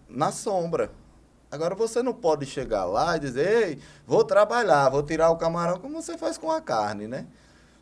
na 0.08 0.32
sombra. 0.32 0.90
Agora 1.50 1.74
você 1.74 2.02
não 2.02 2.12
pode 2.12 2.44
chegar 2.44 2.84
lá 2.84 3.16
e 3.16 3.20
dizer, 3.20 3.68
ei, 3.68 3.78
vou 4.06 4.22
trabalhar, 4.22 4.88
vou 4.90 5.02
tirar 5.02 5.30
o 5.30 5.36
camarão 5.36 5.78
como 5.78 6.00
você 6.00 6.18
faz 6.18 6.36
com 6.36 6.50
a 6.50 6.60
carne, 6.60 7.08
né? 7.08 7.26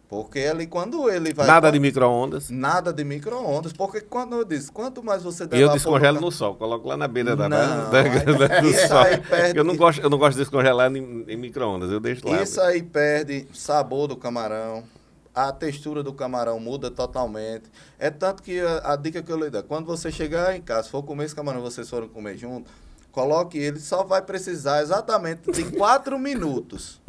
Porque 0.08 0.38
ali 0.38 0.68
quando 0.68 1.10
ele 1.10 1.34
vai. 1.34 1.46
Nada 1.46 1.70
de 1.70 1.80
micro-ondas. 1.80 2.48
Nada 2.48 2.92
de 2.92 3.02
micro-ondas. 3.02 3.72
Porque 3.72 4.00
quando 4.00 4.36
eu 4.36 4.44
disse, 4.44 4.70
quanto 4.70 5.02
mais 5.02 5.22
você 5.22 5.46
der. 5.46 5.58
E 5.58 5.60
eu 5.60 5.68
descongelo 5.70 6.20
no 6.20 6.30
sol, 6.30 6.54
coloco 6.54 6.86
lá 6.86 6.96
na 6.96 7.08
beira 7.08 7.34
da, 7.34 7.48
não, 7.48 7.90
da, 7.90 8.02
da, 8.02 8.60
do 8.62 8.72
sol. 8.72 9.04
Perde... 9.28 9.58
Eu, 9.58 9.64
não 9.64 9.76
gosto, 9.76 10.00
eu 10.00 10.08
não 10.08 10.16
gosto 10.16 10.34
de 10.34 10.42
descongelar 10.42 10.94
em, 10.94 11.24
em 11.26 11.36
micro-ondas, 11.36 11.90
eu 11.90 11.98
deixo 11.98 12.26
lá. 12.28 12.40
Isso 12.40 12.60
aí 12.60 12.82
perde 12.82 13.48
sabor 13.52 14.06
do 14.06 14.16
camarão. 14.16 14.84
A 15.34 15.52
textura 15.52 16.02
do 16.02 16.14
camarão 16.14 16.58
muda 16.60 16.90
totalmente. 16.90 17.64
É 17.98 18.08
tanto 18.08 18.42
que 18.42 18.60
a, 18.60 18.92
a 18.92 18.96
dica 18.96 19.20
que 19.22 19.30
eu 19.30 19.36
lhe 19.36 19.50
dou, 19.50 19.62
quando 19.64 19.86
você 19.86 20.10
chegar 20.10 20.56
em 20.56 20.62
casa, 20.62 20.88
for 20.88 21.02
comer 21.02 21.24
esse 21.24 21.34
camarão, 21.34 21.60
vocês 21.60 21.90
foram 21.90 22.08
comer 22.08 22.38
junto, 22.38 22.70
coloque 23.16 23.56
ele, 23.56 23.80
só 23.80 24.04
vai 24.04 24.20
precisar 24.20 24.82
exatamente 24.82 25.50
de 25.50 25.64
quatro 25.72 26.18
minutos 26.18 27.00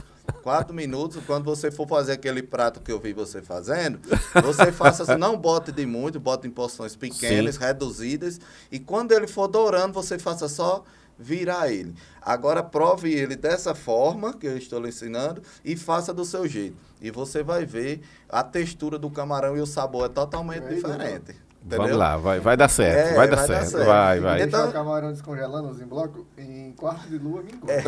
quatro 0.42 0.74
minutos, 0.74 1.22
quando 1.26 1.44
você 1.44 1.70
for 1.70 1.88
fazer 1.88 2.14
aquele 2.14 2.42
prato 2.42 2.80
que 2.80 2.92
eu 2.92 3.00
vi 3.00 3.12
você 3.12 3.42
fazendo, 3.42 4.00
você 4.42 4.72
faça 4.72 5.04
assim, 5.04 5.16
não 5.16 5.38
bote 5.38 5.74
de 5.74 5.86
muito, 5.86 6.20
bote 6.20 6.48
em 6.48 6.50
porções 6.50 6.96
pequenas, 6.96 7.56
Sim. 7.56 7.62
reduzidas, 7.62 8.40
e 8.72 8.80
quando 8.80 9.12
ele 9.12 9.28
for 9.28 9.48
dourando, 9.48 9.94
você 9.94 10.18
faça 10.18 10.48
só 10.48 10.86
virar 11.20 11.70
ele. 11.72 11.94
Agora 12.22 12.64
prove 12.64 13.12
ele 13.12 13.36
dessa 13.36 13.76
forma 13.76 14.34
que 14.34 14.48
eu 14.48 14.58
estou 14.58 14.80
lhe 14.80 14.90
ensinando 14.90 15.42
e 15.66 15.76
faça 15.76 16.14
do 16.14 16.24
seu 16.24 16.48
jeito. 16.48 16.78
E 17.02 17.12
você 17.12 17.44
vai 17.44 17.66
ver 17.66 18.02
a 18.30 18.44
textura 18.44 18.98
do 18.98 19.10
camarão 19.10 19.58
e 19.58 19.62
o 19.62 19.66
sabor 19.66 20.06
é 20.06 20.10
totalmente 20.10 20.66
é 20.66 20.74
diferente. 20.76 21.47
Entendeu? 21.68 21.84
Vamos 21.84 21.98
lá, 21.98 22.16
vai, 22.16 22.40
vai 22.40 22.56
dar 22.56 22.70
certo, 22.70 23.12
é, 23.12 23.14
vai, 23.14 23.28
dar, 23.28 23.36
vai 23.36 23.46
certo, 23.46 23.60
dar 23.60 23.68
certo, 23.68 23.86
vai, 23.86 24.20
vai. 24.22 24.42
Então, 24.44 24.70
o 24.70 24.72
camarão 24.72 25.12
descongelando 25.12 25.84
em 25.84 25.86
bloco 25.86 26.26
em 26.38 26.72
quarto 26.72 27.10
de 27.10 27.18
lua, 27.18 27.44
é. 27.68 27.84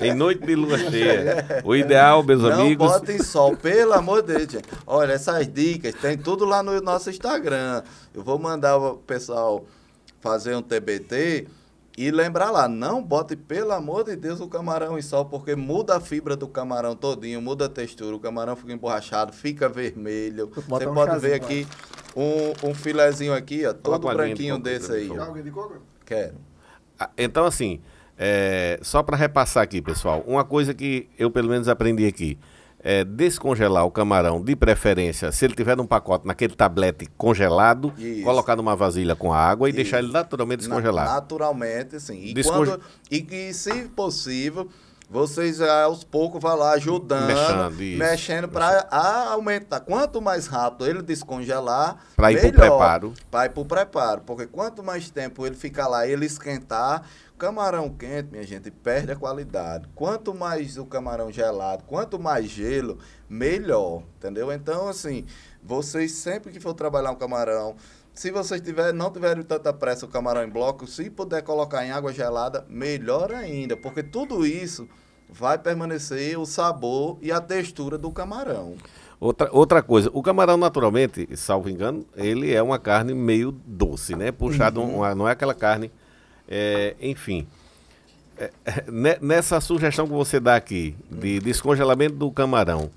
Em 0.08 0.14
noite 0.14 0.46
de 0.46 0.54
lua 0.54 0.78
cheia. 0.78 1.62
O 1.62 1.76
ideal, 1.76 2.22
meus 2.22 2.40
Não 2.40 2.52
amigos... 2.52 2.90
Não 2.90 2.98
botem 3.00 3.22
sol, 3.22 3.54
pelo 3.54 3.92
amor 3.92 4.22
de 4.22 4.34
Deus, 4.34 4.50
gente. 4.50 4.68
Olha, 4.86 5.12
essas 5.12 5.46
dicas 5.46 5.94
tem 5.94 6.16
tudo 6.16 6.46
lá 6.46 6.62
no 6.62 6.80
nosso 6.80 7.10
Instagram. 7.10 7.82
Eu 8.14 8.22
vou 8.22 8.38
mandar 8.38 8.78
o 8.78 8.96
pessoal 8.96 9.66
fazer 10.18 10.56
um 10.56 10.62
TBT 10.62 11.46
e 11.96 12.10
lembrar 12.10 12.50
lá, 12.50 12.68
não 12.68 13.02
bote, 13.02 13.34
pelo 13.34 13.72
amor 13.72 14.04
de 14.04 14.16
Deus, 14.16 14.38
o 14.40 14.48
camarão 14.48 14.98
em 14.98 15.02
sol, 15.02 15.24
porque 15.24 15.56
muda 15.56 15.96
a 15.96 16.00
fibra 16.00 16.36
do 16.36 16.46
camarão 16.46 16.94
todinho, 16.94 17.40
muda 17.40 17.64
a 17.64 17.68
textura, 17.70 18.14
o 18.14 18.20
camarão 18.20 18.54
fica 18.54 18.72
emborrachado, 18.72 19.32
fica 19.32 19.66
vermelho. 19.66 20.50
Você 20.54 20.86
um 20.86 20.94
pode 20.94 21.18
ver 21.18 21.32
aqui 21.32 21.66
um, 22.14 22.68
um 22.68 22.74
filezinho 22.74 23.32
aqui, 23.32 23.64
ó, 23.64 23.72
todo 23.72 24.08
branquinho 24.08 24.56
de 24.56 24.64
desse 24.64 24.92
aí. 24.92 25.08
Alguém 25.16 25.42
de 25.42 25.50
coco? 25.50 25.80
Quero. 26.04 26.34
Ah, 26.98 27.08
então, 27.16 27.46
assim, 27.46 27.80
é, 28.18 28.78
só 28.82 29.02
para 29.02 29.16
repassar 29.16 29.62
aqui, 29.62 29.80
pessoal, 29.80 30.22
uma 30.26 30.44
coisa 30.44 30.74
que 30.74 31.08
eu 31.18 31.30
pelo 31.30 31.48
menos 31.48 31.66
aprendi 31.66 32.06
aqui 32.06 32.38
é, 32.88 33.02
descongelar 33.02 33.84
o 33.84 33.90
camarão, 33.90 34.40
de 34.40 34.54
preferência, 34.54 35.32
se 35.32 35.44
ele 35.44 35.56
tiver 35.56 35.76
num 35.76 35.84
pacote, 35.84 36.24
naquele 36.24 36.54
tablete 36.54 37.08
congelado, 37.18 37.92
Isso. 37.98 38.22
colocar 38.22 38.54
numa 38.54 38.76
vasilha 38.76 39.16
com 39.16 39.32
água 39.32 39.68
e 39.68 39.70
Isso. 39.70 39.76
deixar 39.76 39.98
ele 39.98 40.12
naturalmente 40.12 40.58
descongelado. 40.60 41.10
naturalmente, 41.10 41.98
sim. 41.98 42.22
E, 42.22 42.32
Desconge... 42.32 42.70
quando, 42.70 42.80
e 43.10 43.20
que, 43.22 43.52
se 43.52 43.88
possível, 43.88 44.68
vocês 45.08 45.60
aos 45.60 46.02
poucos 46.02 46.40
vão 46.40 46.56
lá 46.56 46.72
ajudando, 46.72 47.26
mexendo, 47.26 47.98
mexendo 47.98 48.48
para 48.48 48.88
aumentar. 49.30 49.80
Quanto 49.80 50.20
mais 50.20 50.46
rápido 50.46 50.86
ele 50.86 51.02
descongelar, 51.02 51.98
para 52.16 52.32
ir 52.32 52.40
para 52.40 52.48
o 52.48 52.52
preparo. 52.52 53.14
Para 53.30 53.46
ir 53.46 53.50
para 53.50 53.60
o 53.60 53.64
preparo, 53.64 54.20
porque 54.22 54.46
quanto 54.46 54.82
mais 54.82 55.08
tempo 55.10 55.46
ele 55.46 55.54
ficar 55.54 55.86
lá, 55.86 56.06
ele 56.06 56.26
esquentar, 56.26 57.02
Camarão 57.38 57.90
quente, 57.90 58.30
minha 58.32 58.44
gente, 58.44 58.70
perde 58.70 59.12
a 59.12 59.16
qualidade. 59.16 59.86
Quanto 59.94 60.32
mais 60.34 60.78
o 60.78 60.86
camarão 60.86 61.30
gelado, 61.30 61.84
quanto 61.84 62.18
mais 62.18 62.46
gelo, 62.46 62.98
melhor, 63.28 64.04
entendeu? 64.16 64.50
Então, 64.50 64.88
assim, 64.88 65.26
vocês 65.62 66.12
sempre 66.12 66.50
que 66.50 66.58
for 66.58 66.72
trabalhar 66.72 67.10
um 67.10 67.14
camarão, 67.14 67.76
se 68.16 68.30
vocês 68.30 68.62
tiver, 68.62 68.94
não 68.94 69.10
tiverem 69.10 69.42
tanta 69.42 69.72
pressa 69.74 70.06
o 70.06 70.08
camarão 70.08 70.42
em 70.42 70.48
bloco, 70.48 70.86
se 70.86 71.10
puder 71.10 71.42
colocar 71.42 71.84
em 71.84 71.90
água 71.90 72.14
gelada, 72.14 72.64
melhor 72.66 73.30
ainda, 73.30 73.76
porque 73.76 74.02
tudo 74.02 74.46
isso 74.46 74.88
vai 75.28 75.58
permanecer 75.58 76.38
o 76.38 76.46
sabor 76.46 77.18
e 77.20 77.30
a 77.30 77.42
textura 77.42 77.98
do 77.98 78.10
camarão. 78.10 78.74
Outra, 79.20 79.50
outra 79.52 79.82
coisa, 79.82 80.10
o 80.14 80.22
camarão 80.22 80.56
naturalmente, 80.56 81.28
salvo 81.36 81.68
engano, 81.68 82.06
ele 82.16 82.54
é 82.54 82.62
uma 82.62 82.78
carne 82.78 83.12
meio 83.12 83.52
doce, 83.52 84.16
né? 84.16 84.32
Puxado, 84.32 84.80
uhum. 84.80 84.96
uma, 84.96 85.14
não 85.14 85.28
é 85.28 85.32
aquela 85.32 85.54
carne 85.54 85.92
é, 86.48 86.96
enfim, 86.98 87.46
é, 88.38 88.50
nessa 89.20 89.60
sugestão 89.60 90.06
que 90.06 90.12
você 90.14 90.40
dá 90.40 90.56
aqui 90.56 90.96
de 91.10 91.38
descongelamento 91.40 92.14
do 92.14 92.30
camarão, 92.30 92.90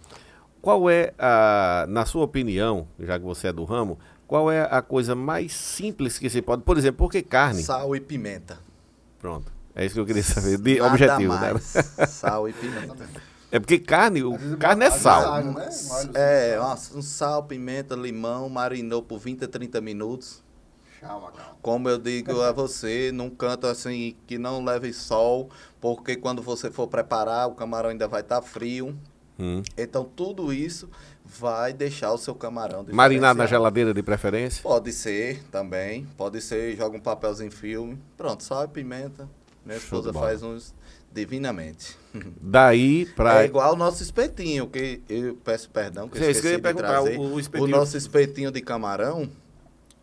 qual 0.62 0.90
é, 0.90 1.14
a, 1.18 1.86
na 1.90 2.06
sua 2.06 2.24
opinião, 2.24 2.88
já 2.98 3.20
que 3.20 3.26
você 3.26 3.48
é 3.48 3.54
do 3.54 3.66
ramo, 3.66 3.98
qual 4.30 4.52
é 4.52 4.62
a 4.62 4.80
coisa 4.80 5.16
mais 5.16 5.52
simples 5.52 6.20
que 6.20 6.30
se 6.30 6.40
pode, 6.40 6.62
por 6.62 6.78
exemplo, 6.78 7.00
por 7.00 7.12
que 7.12 7.24
carne? 7.24 7.64
Sal 7.64 7.96
e 7.96 8.00
pimenta. 8.00 8.60
Pronto, 9.18 9.52
é 9.76 9.84
isso 9.84 9.96
que 9.96 10.00
eu 10.00 10.06
queria 10.06 10.22
saber, 10.24 10.60
de 10.60 10.78
Nada 10.78 10.92
objetivo, 10.92 11.34
mais. 11.34 11.74
né? 11.74 12.06
Sal 12.06 12.48
e 12.48 12.54
pimenta. 12.54 13.10
É 13.52 13.60
porque 13.60 13.80
carne, 13.80 14.22
o, 14.24 14.38
carne 14.58 14.86
é 14.86 14.92
sal. 14.92 15.44
Né? 15.44 15.70
É, 16.14 16.60
um 16.94 17.02
sal, 17.02 17.44
pimenta, 17.46 17.96
limão, 17.96 18.48
marinou 18.48 19.02
por 19.02 19.18
20 19.18 19.46
a 19.46 19.48
30 19.48 19.82
minutos 19.82 20.44
como 21.62 21.90
eu 21.90 21.98
digo 21.98 22.42
a 22.42 22.52
você, 22.52 23.12
num 23.12 23.30
canto 23.30 23.68
assim 23.68 24.16
que 24.28 24.38
não 24.38 24.64
leve 24.64 24.92
sol, 24.92 25.50
porque 25.80 26.16
quando 26.16 26.42
você 26.42 26.70
for 26.70 26.88
preparar, 26.88 27.48
o 27.48 27.56
camarão 27.56 27.90
ainda 27.90 28.08
vai 28.08 28.22
estar 28.22 28.42
tá 28.42 28.48
frio. 28.48 28.98
Hum. 29.40 29.64
Então, 29.78 30.04
tudo 30.04 30.52
isso 30.52 30.90
vai 31.24 31.72
deixar 31.72 32.12
o 32.12 32.18
seu 32.18 32.36
camarão 32.36 32.86
Marinar 32.92 33.34
na 33.34 33.46
geladeira 33.46 33.94
de 33.94 34.04
preferência? 34.04 34.62
Pode 34.62 34.92
ser 34.92 35.44
também. 35.46 36.06
Pode 36.18 36.42
ser, 36.42 36.76
joga 36.76 36.98
um 36.98 37.00
papelzinho 37.00 37.52
filme. 37.52 37.98
Pronto, 38.18 38.44
sal 38.44 38.66
e 38.66 38.68
pimenta. 38.68 39.30
Minha 39.66 39.78
esposa 39.78 40.12
faz 40.12 40.42
uns 40.44 40.74
divinamente. 41.12 41.98
Daí 42.42 43.06
para 43.06 43.44
É 43.44 43.46
igual 43.46 43.74
o 43.74 43.76
nosso 43.76 44.02
espetinho, 44.04 44.68
que 44.68 45.02
eu 45.08 45.36
peço 45.44 45.70
perdão 45.70 46.08
que 46.08 46.18
eu 46.18 46.32
esqueci 46.32 46.60
de 46.60 46.74
trazer. 46.74 47.18
O, 47.18 47.38
o, 47.38 47.64
o 47.64 47.68
nosso 47.68 47.96
espetinho 47.98 48.52
de 48.52 48.62
camarão, 48.62 49.30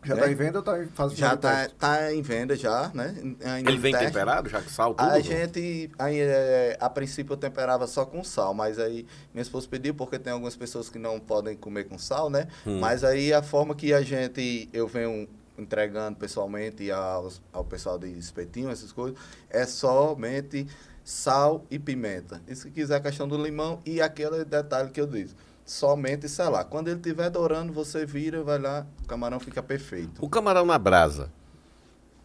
já 0.06 0.14
está 0.14 0.26
né? 0.26 0.32
em 0.32 0.34
venda 0.34 0.58
ou 0.58 0.60
está 0.60 0.82
em 0.82 0.86
fase 0.86 1.16
Já 1.16 1.34
está 1.34 1.68
tá 1.68 2.14
em 2.14 2.22
venda 2.22 2.54
já, 2.54 2.90
né? 2.94 3.14
Ainda 3.44 3.70
Ele 3.70 3.78
vem 3.78 3.92
teste. 3.92 4.06
temperado, 4.06 4.48
já 4.48 4.62
que 4.62 4.70
sal 4.70 4.94
tudo? 4.94 5.10
A 5.10 5.18
gente, 5.20 5.90
aí, 5.98 6.20
é, 6.20 6.76
a 6.80 6.88
princípio, 6.88 7.32
eu 7.32 7.36
temperava 7.36 7.86
só 7.86 8.04
com 8.04 8.22
sal, 8.22 8.54
mas 8.54 8.78
aí 8.78 9.06
minha 9.34 9.42
esposa 9.42 9.66
pediu, 9.68 9.94
porque 9.94 10.18
tem 10.18 10.32
algumas 10.32 10.54
pessoas 10.54 10.88
que 10.88 10.98
não 10.98 11.18
podem 11.18 11.56
comer 11.56 11.84
com 11.84 11.98
sal, 11.98 12.30
né? 12.30 12.46
Hum. 12.66 12.78
Mas 12.78 13.02
aí 13.02 13.32
a 13.32 13.42
forma 13.42 13.74
que 13.74 13.92
a 13.92 14.02
gente, 14.02 14.68
eu 14.72 14.86
venho 14.86 15.28
entregando 15.58 16.16
pessoalmente 16.18 16.90
ao, 16.90 17.32
ao 17.52 17.64
pessoal 17.64 17.98
de 17.98 18.06
espetinho, 18.18 18.70
essas 18.70 18.92
coisas, 18.92 19.18
é 19.50 19.64
somente 19.66 20.66
sal 21.02 21.64
e 21.70 21.78
pimenta. 21.78 22.42
E 22.46 22.54
se 22.54 22.70
quiser 22.70 22.96
a 22.96 23.00
questão 23.00 23.26
do 23.26 23.42
limão 23.42 23.80
e 23.84 24.00
aquele 24.00 24.44
detalhe 24.44 24.90
que 24.90 25.00
eu 25.00 25.06
disse 25.06 25.34
somente 25.66 26.28
selar. 26.28 26.64
Quando 26.66 26.88
ele 26.88 26.98
estiver 26.98 27.28
dourando, 27.28 27.72
você 27.72 28.06
vira, 28.06 28.42
vai 28.42 28.58
lá, 28.58 28.86
o 29.02 29.06
camarão 29.06 29.40
fica 29.40 29.60
perfeito. 29.62 30.24
O 30.24 30.30
camarão 30.30 30.64
na 30.64 30.78
brasa. 30.78 31.30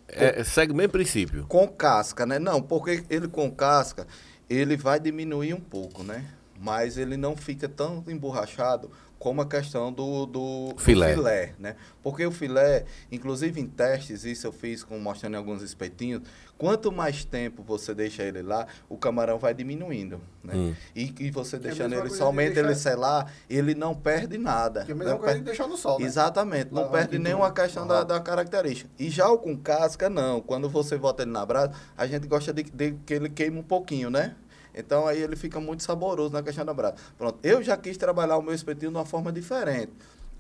É, 0.07 0.43
segue 0.43 0.71
o 0.71 0.75
mesmo 0.75 0.91
princípio. 0.91 1.45
Com 1.47 1.67
casca, 1.67 2.25
né? 2.25 2.37
Não, 2.37 2.61
porque 2.61 3.03
ele 3.09 3.27
com 3.27 3.49
casca, 3.49 4.05
ele 4.49 4.77
vai 4.77 4.99
diminuir 4.99 5.53
um 5.53 5.59
pouco, 5.59 6.03
né? 6.03 6.25
Mas 6.59 6.97
ele 6.97 7.17
não 7.17 7.35
fica 7.35 7.67
tão 7.67 8.03
emborrachado 8.07 8.91
como 9.22 9.39
a 9.39 9.45
questão 9.45 9.93
do, 9.93 10.26
do 10.26 10.74
filé. 10.80 11.09
Do 11.09 11.17
filé, 11.17 11.53
né? 11.59 11.76
Porque 12.01 12.26
o 12.26 12.32
filé, 12.32 12.86
inclusive 13.11 13.61
em 13.61 13.67
testes, 13.67 14.26
isso 14.26 14.47
eu 14.47 14.51
fiz 14.51 14.84
com, 14.84 14.97
mostrando 14.97 15.36
em 15.36 15.38
alguns 15.38 15.61
espetinhos, 15.61 16.24
quanto 16.57 16.91
mais 16.91 17.24
tempo 17.24 17.61
você 17.61 17.93
deixa 17.93 18.24
ele 18.24 18.41
lá, 18.41 18.65
o 18.89 18.97
camarão 18.97 19.38
vai 19.38 19.53
diminuindo, 19.53 20.19
né? 20.43 20.55
Hum. 20.55 20.76
E, 20.95 21.13
e 21.19 21.30
você 21.30 21.59
deixando 21.59 21.93
ele 21.93 22.09
somente 22.09 22.55
deixar... 22.55 22.67
ele 22.67 22.76
selar, 22.76 23.32
ele 23.47 23.76
não 23.76 23.93
perde 23.93 24.39
nada. 24.39 24.86
Que 24.86 24.91
é 24.91 24.95
a 24.95 24.97
mesma 24.97 25.19
coisa 25.19 25.36
de 25.36 25.45
deixar 25.45 25.67
no 25.67 25.78
sol, 25.78 25.99
né? 25.99 26.05
Exatamente, 26.07 26.74
não 26.74 26.89
perde 26.89 27.19
nenhuma 27.19 27.51
questão 27.53 27.86
da, 27.86 28.03
da 28.03 28.19
característica. 28.19 28.89
E 28.97 29.07
já 29.07 29.30
o 29.30 29.38
com 29.38 29.55
casca, 29.55 30.09
não. 30.09 30.41
Quando 30.41 30.67
você 30.67 30.97
bota 30.97 31.22
ele 31.22 31.32
na 31.32 31.45
brasa, 31.45 31.74
a 31.95 32.07
gente 32.07 32.28
gosta 32.28 32.51
de, 32.51 32.63
de 32.63 32.93
que 33.05 33.13
ele 33.13 33.30
queime 33.30 33.59
um 33.59 33.63
pouquinho, 33.63 34.09
né? 34.09 34.36
Então 34.74 35.07
aí 35.07 35.22
ele 35.22 35.36
fica 35.36 35.59
muito 35.59 35.84
saboroso 35.84 36.34
na 36.34 36.41
questão 36.41 36.65
da 36.65 36.74
brasa. 36.74 36.95
Pronto, 37.17 37.39
eu 37.43 37.61
já 37.61 37.78
quis 37.78 37.97
trabalhar 37.97 38.38
o 38.38 38.41
meu 38.41 38.53
espetinho 38.53 38.91
de 38.91 38.97
uma 38.97 39.05
forma 39.05 39.32
diferente. 39.32 39.91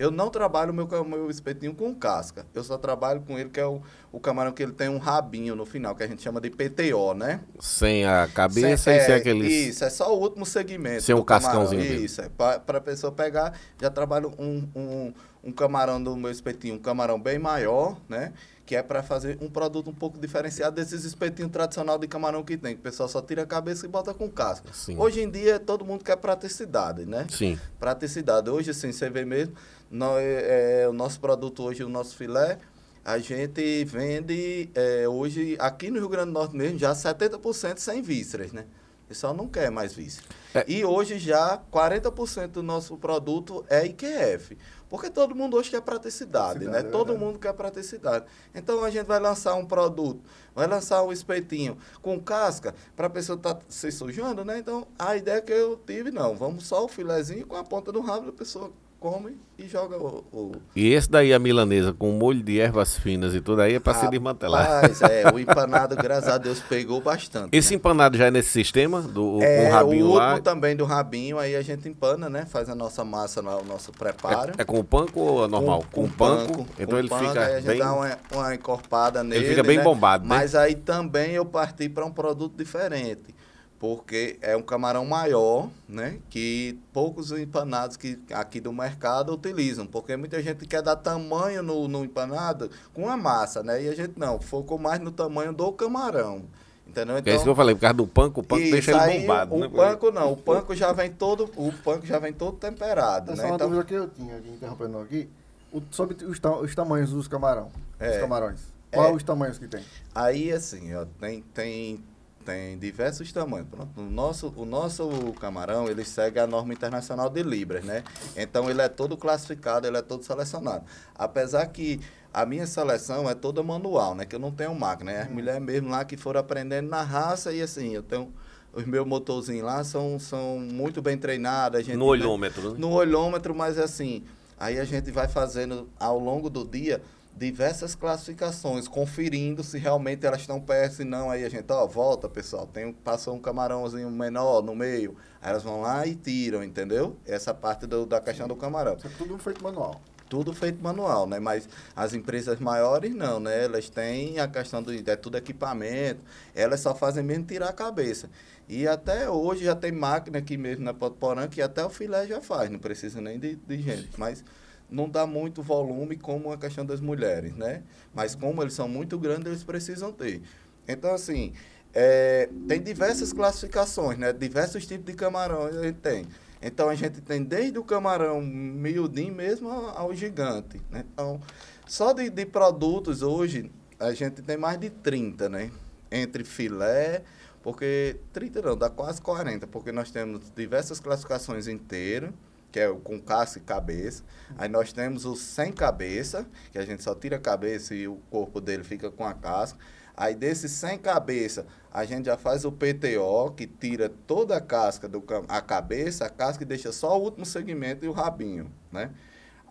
Eu 0.01 0.09
não 0.09 0.31
trabalho 0.31 0.71
o 0.71 0.73
meu, 0.73 0.87
meu 1.05 1.29
espetinho 1.29 1.75
com 1.75 1.93
casca. 1.93 2.43
Eu 2.55 2.63
só 2.63 2.75
trabalho 2.75 3.21
com 3.21 3.37
ele, 3.37 3.51
que 3.51 3.59
é 3.59 3.65
o, 3.67 3.83
o 4.11 4.19
camarão 4.19 4.51
que 4.51 4.63
ele 4.63 4.71
tem 4.71 4.89
um 4.89 4.97
rabinho 4.97 5.55
no 5.55 5.63
final, 5.63 5.93
que 5.93 6.01
a 6.01 6.07
gente 6.07 6.23
chama 6.23 6.41
de 6.41 6.49
PTO, 6.49 7.13
né? 7.13 7.41
Sem 7.59 8.03
a 8.03 8.27
cabeça 8.33 8.85
sem, 8.85 8.95
e 8.95 8.97
é, 8.97 9.05
sem 9.05 9.13
aqueles... 9.13 9.51
Isso, 9.51 9.83
é 9.83 9.91
só 9.91 10.11
o 10.11 10.19
último 10.19 10.43
segmento. 10.43 11.03
Sem 11.03 11.13
o 11.13 11.23
cascãozinho 11.23 11.83
dele. 11.83 12.05
Isso, 12.05 12.19
é 12.19 12.29
para 12.29 12.79
a 12.79 12.81
pessoa 12.81 13.11
pegar, 13.11 13.53
já 13.79 13.91
trabalho 13.91 14.33
um, 14.39 14.67
um, 14.75 15.13
um 15.43 15.51
camarão 15.51 16.01
do 16.01 16.15
meu 16.15 16.31
espetinho, 16.31 16.75
um 16.75 16.79
camarão 16.79 17.21
bem 17.21 17.37
maior, 17.37 17.95
né? 18.09 18.33
Que 18.71 18.75
é 18.77 18.81
para 18.81 19.03
fazer 19.03 19.37
um 19.41 19.49
produto 19.49 19.89
um 19.89 19.93
pouco 19.93 20.17
diferenciado 20.17 20.77
desses 20.77 21.03
espetinhos 21.03 21.51
tradicional 21.51 21.99
de 21.99 22.07
camarão 22.07 22.41
que 22.41 22.55
tem, 22.55 22.73
que 22.73 22.79
o 22.79 22.83
pessoal 22.83 23.09
só 23.09 23.21
tira 23.21 23.41
a 23.41 23.45
cabeça 23.45 23.85
e 23.85 23.89
bota 23.89 24.13
com 24.13 24.29
casca. 24.29 24.69
Sim. 24.71 24.97
Hoje 24.97 25.21
em 25.21 25.29
dia 25.29 25.59
todo 25.59 25.83
mundo 25.83 26.05
quer 26.05 26.15
praticidade, 26.15 27.05
né? 27.05 27.27
Sim. 27.29 27.59
Praticidade. 27.77 28.49
Hoje, 28.49 28.71
assim, 28.71 28.93
você 28.93 29.09
vê 29.09 29.25
mesmo, 29.25 29.53
nós, 29.89 30.23
é, 30.23 30.87
o 30.87 30.93
nosso 30.93 31.19
produto 31.19 31.63
hoje, 31.63 31.83
o 31.83 31.89
nosso 31.89 32.15
filé, 32.15 32.59
a 33.03 33.19
gente 33.19 33.83
vende 33.83 34.69
é, 34.73 35.05
hoje, 35.05 35.57
aqui 35.59 35.91
no 35.91 35.99
Rio 35.99 36.07
Grande 36.07 36.27
do 36.27 36.31
Norte 36.31 36.55
mesmo, 36.55 36.79
já 36.79 36.93
70% 36.93 37.77
sem 37.77 38.01
vísceras, 38.01 38.53
né? 38.53 38.63
O 39.03 39.07
pessoal 39.09 39.33
não 39.33 39.49
quer 39.49 39.69
mais 39.69 39.93
vísceras. 39.93 40.29
É. 40.55 40.63
E 40.65 40.85
hoje 40.85 41.19
já 41.19 41.61
40% 41.69 42.51
do 42.51 42.63
nosso 42.63 42.95
produto 42.95 43.65
é 43.67 43.85
IQF. 43.85 44.57
Porque 44.91 45.09
todo 45.09 45.33
mundo 45.33 45.55
hoje 45.55 45.69
quer 45.69 45.81
praticidade, 45.81 46.65
né? 46.65 46.79
É 46.79 46.83
todo 46.83 47.17
mundo 47.17 47.39
quer 47.39 47.53
praticidade. 47.53 48.25
Então 48.53 48.83
a 48.83 48.89
gente 48.89 49.05
vai 49.05 49.21
lançar 49.21 49.55
um 49.55 49.65
produto, 49.65 50.19
vai 50.53 50.67
lançar 50.67 51.01
um 51.01 51.13
espetinho 51.13 51.77
com 52.01 52.19
casca 52.19 52.75
para 52.93 53.07
a 53.07 53.09
pessoa 53.09 53.37
estar 53.37 53.53
tá 53.53 53.61
se 53.69 53.89
sujando, 53.89 54.43
né? 54.43 54.59
Então 54.59 54.85
a 54.99 55.15
ideia 55.15 55.41
que 55.41 55.53
eu 55.53 55.77
tive, 55.77 56.11
não, 56.11 56.35
vamos 56.35 56.67
só 56.67 56.83
o 56.83 56.89
filezinho 56.89 57.47
com 57.47 57.55
a 57.55 57.63
ponta 57.63 57.89
do 57.89 58.01
rabo, 58.01 58.27
a 58.27 58.33
pessoa 58.33 58.69
come 59.01 59.35
e 59.57 59.67
joga 59.67 59.97
o, 59.97 60.23
o... 60.31 60.51
E 60.75 60.93
esse 60.93 61.09
daí, 61.09 61.33
a 61.33 61.39
milanesa, 61.39 61.91
com 61.91 62.11
molho 62.11 62.43
de 62.43 62.59
ervas 62.59 62.95
finas 62.95 63.33
e 63.33 63.41
tudo 63.41 63.63
aí, 63.63 63.73
é 63.73 63.79
para 63.79 63.95
se 63.95 64.07
desmantelar. 64.07 64.63
Rapaz, 64.63 65.01
é, 65.01 65.27
o 65.33 65.39
empanado, 65.39 65.95
graças 65.95 66.29
a 66.29 66.37
Deus, 66.37 66.59
pegou 66.59 67.01
bastante. 67.01 67.49
Esse 67.51 67.71
né? 67.71 67.77
empanado 67.77 68.15
já 68.15 68.27
é 68.27 68.31
nesse 68.31 68.49
sistema? 68.49 69.01
Do, 69.01 69.41
é, 69.41 69.63
com 69.63 69.69
o 69.69 69.71
rabinho 69.71 70.05
o 70.05 70.13
lá? 70.13 70.39
também 70.39 70.75
do 70.75 70.85
rabinho, 70.85 71.39
aí 71.39 71.55
a 71.55 71.63
gente 71.63 71.89
empana, 71.89 72.29
né? 72.29 72.45
Faz 72.45 72.69
a 72.69 72.75
nossa 72.75 73.03
massa, 73.03 73.41
o 73.41 73.65
nosso 73.65 73.91
preparo. 73.91 74.51
É, 74.55 74.61
é 74.61 74.63
com 74.63 74.79
o 74.79 74.83
panko 74.83 75.19
ou 75.19 75.45
é 75.45 75.47
normal? 75.47 75.83
Com, 75.91 76.03
com, 76.03 76.07
com 76.07 76.15
panko, 76.15 76.57
panko. 76.57 76.67
Então 76.77 76.87
com 76.89 76.97
ele 76.99 77.09
panko, 77.09 77.27
fica 77.27 77.39
aí 77.39 77.53
a 77.53 77.59
gente 77.59 77.67
bem... 77.67 77.79
dá 77.79 77.93
uma, 77.93 78.17
uma 78.31 78.55
encorpada 78.55 79.23
nele, 79.23 79.45
Ele 79.45 79.49
fica 79.49 79.63
bem 79.63 79.77
né? 79.77 79.83
bombado, 79.83 80.23
né? 80.23 80.29
Mas 80.29 80.53
aí 80.53 80.75
também 80.75 81.31
eu 81.31 81.43
parti 81.43 81.89
para 81.89 82.05
um 82.05 82.11
produto 82.11 82.55
diferente 82.55 83.33
porque 83.81 84.37
é 84.43 84.55
um 84.55 84.61
camarão 84.61 85.03
maior, 85.03 85.67
né? 85.89 86.19
Que 86.29 86.77
poucos 86.93 87.31
empanados 87.31 87.97
que 87.97 88.19
aqui 88.31 88.61
do 88.61 88.71
mercado 88.71 89.33
utilizam, 89.33 89.87
porque 89.87 90.15
muita 90.15 90.39
gente 90.39 90.67
quer 90.67 90.83
dar 90.83 90.95
tamanho 90.95 91.63
no, 91.63 91.87
no 91.87 92.05
empanado 92.05 92.69
com 92.93 93.09
a 93.09 93.17
massa, 93.17 93.63
né? 93.63 93.81
E 93.81 93.89
a 93.89 93.95
gente 93.95 94.13
não, 94.19 94.39
focou 94.39 94.77
mais 94.77 94.99
no 94.99 95.11
tamanho 95.11 95.51
do 95.51 95.71
camarão. 95.71 96.43
Entendeu? 96.87 97.17
Então, 97.17 97.33
é 97.33 97.35
isso 97.35 97.43
que 97.43 97.49
eu 97.49 97.55
falei, 97.55 97.73
por 97.73 97.81
causa 97.81 97.95
do 97.95 98.05
panco, 98.05 98.41
o 98.41 98.43
panco 98.43 98.61
isso, 98.61 98.71
deixa 98.71 98.91
ele 98.91 99.21
bombado. 99.21 99.55
O 99.55 99.59
né? 99.61 99.69
panco 99.69 100.11
não, 100.11 100.33
o 100.33 100.37
panco 100.37 100.75
já 100.75 100.93
vem 100.93 101.11
todo, 101.11 101.49
o 101.55 101.73
panco 101.83 102.05
já 102.05 102.19
vem 102.19 102.33
todo 102.33 102.57
temperado, 102.57 103.31
Essa 103.31 103.41
né? 103.41 103.47
é 103.47 103.51
uma 103.51 103.55
Então, 103.55 103.67
dúvida 103.67 103.85
que 103.85 103.93
eu 103.95 104.07
tinha, 104.09 104.37
aqui, 104.37 104.49
interrompendo 104.49 104.99
aqui, 104.99 105.27
o, 105.73 105.81
sobre 105.89 106.23
os, 106.23 106.39
ta 106.39 106.55
os 106.55 106.75
tamanhos 106.75 107.09
dos 107.09 107.27
camarão, 107.27 107.71
É. 107.99 108.11
dos 108.11 108.19
camarões. 108.19 108.59
Qual 108.91 109.09
É. 109.09 109.11
os 109.13 109.23
tamanhos 109.23 109.57
que 109.57 109.67
tem? 109.67 109.83
Aí, 110.13 110.51
assim, 110.51 110.93
ó, 110.93 111.05
tem, 111.19 111.41
tem, 111.53 112.03
tem 112.41 112.77
diversos 112.77 113.31
tamanhos. 113.31 113.67
Pronto, 113.69 113.99
o, 113.99 114.03
nosso, 114.03 114.53
o 114.57 114.65
nosso 114.65 115.07
camarão, 115.39 115.87
ele 115.87 116.03
segue 116.03 116.39
a 116.39 116.47
norma 116.47 116.73
internacional 116.73 117.29
de 117.29 117.43
Libras, 117.43 117.83
né? 117.83 118.03
Então, 118.35 118.69
ele 118.69 118.81
é 118.81 118.89
todo 118.89 119.15
classificado, 119.15 119.87
ele 119.87 119.97
é 119.97 120.01
todo 120.01 120.23
selecionado. 120.23 120.83
Apesar 121.15 121.65
que 121.67 121.99
a 122.33 122.45
minha 122.45 122.67
seleção 122.67 123.29
é 123.29 123.35
toda 123.35 123.61
manual, 123.63 124.15
né? 124.15 124.25
Que 124.25 124.35
eu 124.35 124.39
não 124.39 124.51
tenho 124.51 124.73
máquina, 124.75 125.11
né? 125.11 125.21
As 125.21 125.29
mulheres 125.29 125.61
mesmo 125.61 125.89
lá 125.89 126.03
que 126.03 126.17
foram 126.17 126.39
aprendendo 126.39 126.89
na 126.89 127.01
raça 127.01 127.53
e, 127.53 127.61
assim, 127.61 127.93
eu 127.93 128.03
tenho... 128.03 128.33
Os 128.73 128.85
meus 128.85 129.05
motorzinhos 129.05 129.65
lá 129.65 129.83
são, 129.83 130.17
são 130.17 130.57
muito 130.57 131.01
bem 131.01 131.17
treinados. 131.17 131.85
No 131.89 132.05
olhômetro, 132.05 132.71
né? 132.71 132.75
no 132.79 132.89
olhômetro, 132.91 133.53
mas 133.53 133.77
assim, 133.77 134.23
aí 134.57 134.79
a 134.79 134.85
gente 134.85 135.11
vai 135.11 135.27
fazendo 135.27 135.89
ao 135.99 136.17
longo 136.17 136.49
do 136.49 136.63
dia 136.63 137.01
diversas 137.35 137.95
classificações, 137.95 138.87
conferindo 138.87 139.63
se 139.63 139.77
realmente 139.77 140.25
elas 140.25 140.41
estão 140.41 140.59
perto, 140.59 140.95
se 140.95 141.03
não, 141.03 141.29
aí 141.29 141.43
a 141.43 141.49
gente, 141.49 141.65
ó, 141.71 141.87
volta, 141.87 142.29
pessoal, 142.29 142.67
tem, 142.67 142.93
passou 142.93 143.35
um 143.35 143.39
camarãozinho 143.39 144.09
menor 144.11 144.61
no 144.61 144.75
meio, 144.75 145.15
aí 145.41 145.49
elas 145.49 145.63
vão 145.63 145.81
lá 145.81 146.05
e 146.05 146.15
tiram, 146.15 146.63
entendeu? 146.63 147.17
Essa 147.25 147.53
parte 147.53 147.87
do, 147.87 148.05
da 148.05 148.21
questão 148.21 148.47
do 148.47 148.55
camarão. 148.55 148.95
Isso 148.95 149.07
é 149.07 149.11
tudo 149.17 149.37
feito 149.37 149.63
manual. 149.63 150.01
Tudo 150.29 150.53
feito 150.53 150.81
manual, 150.81 151.27
né? 151.27 151.39
Mas 151.39 151.67
as 151.93 152.13
empresas 152.13 152.57
maiores 152.57 153.13
não, 153.13 153.37
né? 153.37 153.65
Elas 153.65 153.89
têm 153.89 154.39
a 154.39 154.47
questão 154.47 154.81
do 154.81 154.93
é 154.93 155.15
tudo 155.17 155.37
equipamento, 155.37 156.21
elas 156.55 156.79
só 156.79 156.95
fazem 156.95 157.21
mesmo 157.21 157.43
tirar 157.43 157.67
a 157.67 157.73
cabeça. 157.73 158.29
E 158.69 158.87
até 158.87 159.29
hoje 159.29 159.65
já 159.65 159.75
tem 159.75 159.91
máquina 159.91 160.37
aqui 160.37 160.55
mesmo 160.55 160.85
na 160.85 160.93
Potorã 160.93 161.45
que 161.49 161.61
até 161.61 161.83
o 161.83 161.89
filé 161.89 162.25
já 162.25 162.39
faz, 162.39 162.69
não 162.69 162.79
precisa 162.79 163.19
nem 163.19 163.37
de, 163.37 163.55
de 163.55 163.81
gente. 163.81 164.11
Mas 164.17 164.45
não 164.91 165.09
dá 165.09 165.25
muito 165.25 165.63
volume 165.63 166.17
como 166.17 166.51
a 166.51 166.57
questão 166.57 166.85
das 166.85 166.99
mulheres, 166.99 167.55
né? 167.55 167.83
Mas 168.13 168.35
como 168.35 168.61
eles 168.61 168.73
são 168.73 168.87
muito 168.87 169.17
grandes, 169.17 169.47
eles 169.47 169.63
precisam 169.63 170.11
ter. 170.11 170.41
Então, 170.87 171.13
assim, 171.13 171.53
é, 171.93 172.49
tem 172.67 172.81
diversas 172.81 173.31
classificações, 173.31 174.17
né? 174.17 174.33
Diversos 174.33 174.85
tipos 174.85 175.05
de 175.05 175.13
camarões 175.13 175.75
a 175.75 175.83
gente 175.83 175.99
tem. 175.99 176.25
Então, 176.61 176.89
a 176.89 176.95
gente 176.95 177.21
tem 177.21 177.41
desde 177.41 177.79
o 177.79 177.83
camarão 177.83 178.41
miudinho 178.41 179.33
mesmo 179.33 179.69
ao, 179.69 179.97
ao 179.97 180.13
gigante, 180.13 180.81
né? 180.91 181.05
Então, 181.13 181.39
só 181.87 182.13
de, 182.13 182.29
de 182.29 182.45
produtos 182.45 183.21
hoje, 183.21 183.71
a 183.99 184.13
gente 184.13 184.41
tem 184.41 184.57
mais 184.57 184.79
de 184.79 184.89
30, 184.89 185.47
né? 185.47 185.71
Entre 186.11 186.43
filé, 186.43 187.23
porque 187.63 188.17
30 188.33 188.61
não, 188.61 188.77
dá 188.77 188.89
quase 188.89 189.21
40, 189.21 189.67
porque 189.67 189.91
nós 189.91 190.11
temos 190.11 190.51
diversas 190.55 190.99
classificações 190.99 191.67
inteiras, 191.67 192.31
que 192.71 192.79
é 192.79 192.89
o 192.89 192.97
com 192.97 193.19
casca 193.19 193.59
e 193.59 193.61
cabeça. 193.61 194.23
Aí 194.57 194.69
nós 194.69 194.93
temos 194.93 195.25
o 195.25 195.35
sem 195.35 195.71
cabeça, 195.71 196.47
que 196.71 196.77
a 196.77 196.85
gente 196.85 197.03
só 197.03 197.13
tira 197.13 197.35
a 197.35 197.39
cabeça 197.39 197.93
e 197.93 198.07
o 198.07 198.15
corpo 198.29 198.61
dele 198.61 198.83
fica 198.83 199.11
com 199.11 199.25
a 199.25 199.33
casca. 199.33 199.77
Aí 200.15 200.35
desse 200.35 200.69
sem 200.69 200.97
cabeça, 200.97 201.65
a 201.91 202.05
gente 202.05 202.25
já 202.25 202.37
faz 202.37 202.63
o 202.63 202.71
PTO, 202.71 203.51
que 203.55 203.65
tira 203.65 204.09
toda 204.09 204.55
a 204.55 204.61
casca, 204.61 205.07
do, 205.07 205.23
a 205.47 205.61
cabeça, 205.61 206.25
a 206.25 206.29
casca 206.29 206.63
e 206.63 206.65
deixa 206.65 206.91
só 206.91 207.17
o 207.17 207.23
último 207.23 207.45
segmento 207.45 208.05
e 208.05 208.07
o 208.07 208.11
rabinho, 208.11 208.71
né? 208.91 209.11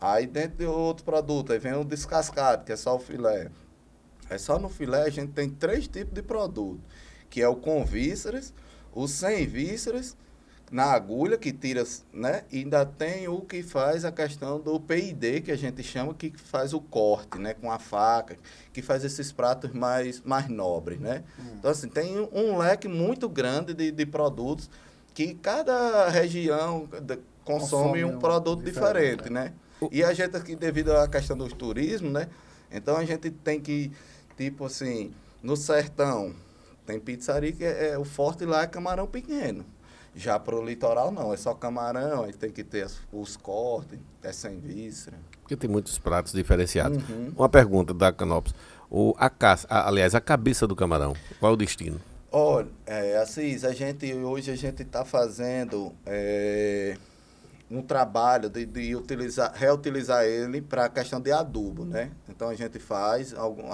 Aí 0.01 0.27
dentro 0.27 0.59
de 0.59 0.65
outro 0.65 1.05
produto, 1.05 1.53
aí 1.53 1.59
vem 1.59 1.75
o 1.75 1.85
descascado, 1.85 2.65
que 2.65 2.73
é 2.73 2.77
só 2.77 2.97
o 2.97 2.99
filé. 2.99 3.51
É 4.31 4.39
só 4.39 4.59
no 4.59 4.69
filé 4.69 5.03
a 5.03 5.11
gente 5.11 5.33
tem 5.33 5.51
três 5.51 5.87
tipos 5.87 6.15
de 6.15 6.23
produto, 6.23 6.81
que 7.29 7.43
é 7.43 7.49
o 7.49 7.57
com 7.57 7.85
vísceras, 7.85 8.55
o 8.93 9.07
sem 9.07 9.47
vísceras, 9.47 10.17
na 10.71 10.85
agulha 10.85 11.37
que 11.37 11.53
tira, 11.53 11.83
né? 12.13 12.45
E 12.51 12.59
ainda 12.59 12.87
tem 12.87 13.27
o 13.27 13.41
que 13.41 13.63
faz 13.63 14.05
a 14.05 14.13
questão 14.13 14.61
do 14.61 14.79
PID, 14.79 15.41
que 15.41 15.51
a 15.51 15.57
gente 15.57 15.83
chama 15.83 16.15
que 16.15 16.33
faz 16.37 16.73
o 16.73 16.81
corte, 16.81 17.39
né? 17.39 17.55
Com 17.55 17.73
a 17.73 17.79
faca, 17.79 18.37
que 18.73 18.81
faz 18.81 19.05
esses 19.05 19.33
pratos 19.33 19.73
mais, 19.73 20.21
mais 20.23 20.49
nobres, 20.49 21.01
né? 21.01 21.25
Então, 21.59 21.71
assim, 21.71 21.89
tem 21.89 22.17
um 22.33 22.57
leque 22.57 22.87
muito 22.87 23.29
grande 23.29 23.75
de, 23.75 23.91
de 23.91 24.07
produtos 24.07 24.71
que 25.13 25.35
cada 25.35 26.09
região 26.09 26.87
de- 27.03 27.19
consome, 27.45 28.03
Consome 28.03 28.05
um 28.05 28.19
produto 28.21 28.63
diferente, 28.63 29.17
diferente, 29.25 29.31
né? 29.31 29.53
E 29.91 30.05
a 30.05 30.13
gente 30.13 30.37
aqui, 30.37 30.55
devido 30.55 30.93
à 30.93 31.09
questão 31.09 31.37
do 31.37 31.49
turismo, 31.49 32.09
né? 32.11 32.29
Então, 32.71 32.97
a 32.97 33.05
gente 33.05 33.29
tem 33.31 33.61
que, 33.61 33.91
tipo 34.37 34.67
assim, 34.67 35.13
no 35.43 35.57
sertão, 35.57 36.33
tem 36.87 37.01
pizzaria 37.01 37.51
que 37.51 37.65
é, 37.65 37.89
é- 37.93 37.99
o 37.99 38.05
forte 38.05 38.45
lá 38.45 38.63
é 38.63 38.67
camarão 38.69 39.07
pequeno. 39.09 39.65
Já 40.15 40.39
pro 40.39 40.65
litoral 40.65 41.13
não, 41.13 41.33
é 41.33 41.37
só 41.37 41.55
camarão, 41.55 42.25
aí 42.25 42.33
tem 42.33 42.51
que 42.51 42.65
ter 42.65 42.89
os 43.13 43.37
cortes, 43.37 43.99
é 44.23 44.33
sem 44.33 44.59
víscera. 44.59 45.17
Porque 45.41 45.57
tem 45.57 45.71
muitos 45.71 45.99
pratos 45.99 46.33
diferenciados. 46.33 46.99
Uhum. 47.09 47.33
Uma 47.37 47.49
pergunta 47.49 47.95
da 47.95 48.13
Canopus. 48.13 48.55
O, 48.91 49.15
a 49.19 49.31
caça, 49.31 49.67
a- 49.71 49.87
aliás, 49.89 50.15
a 50.15 50.21
cabeça 50.21 50.67
do 50.67 50.75
camarão, 50.75 51.15
qual 51.39 51.53
é 51.53 51.55
o 51.55 51.57
destino? 51.57 52.01
Olha, 52.33 52.69
é, 52.87 53.17
Assis, 53.19 53.65
a 53.65 53.73
gente, 53.73 54.13
hoje 54.15 54.51
a 54.51 54.57
gente 54.57 54.83
está 54.83 55.05
fazendo 55.05 55.93
é, 56.07 56.97
um 57.71 57.83
trabalho 57.83 58.49
de, 58.51 58.67
de 58.67 58.97
utilizar, 58.97 59.53
reutilizar 59.55 60.25
ele 60.25 60.61
para 60.61 60.87
a 60.87 60.89
questão 60.89 61.21
de 61.21 61.31
adubo, 61.31 61.85
né? 61.85 62.11
Então 62.29 62.49
a 62.49 62.55
gente 62.55 62.79
faz 62.81 63.33
algum, 63.33 63.65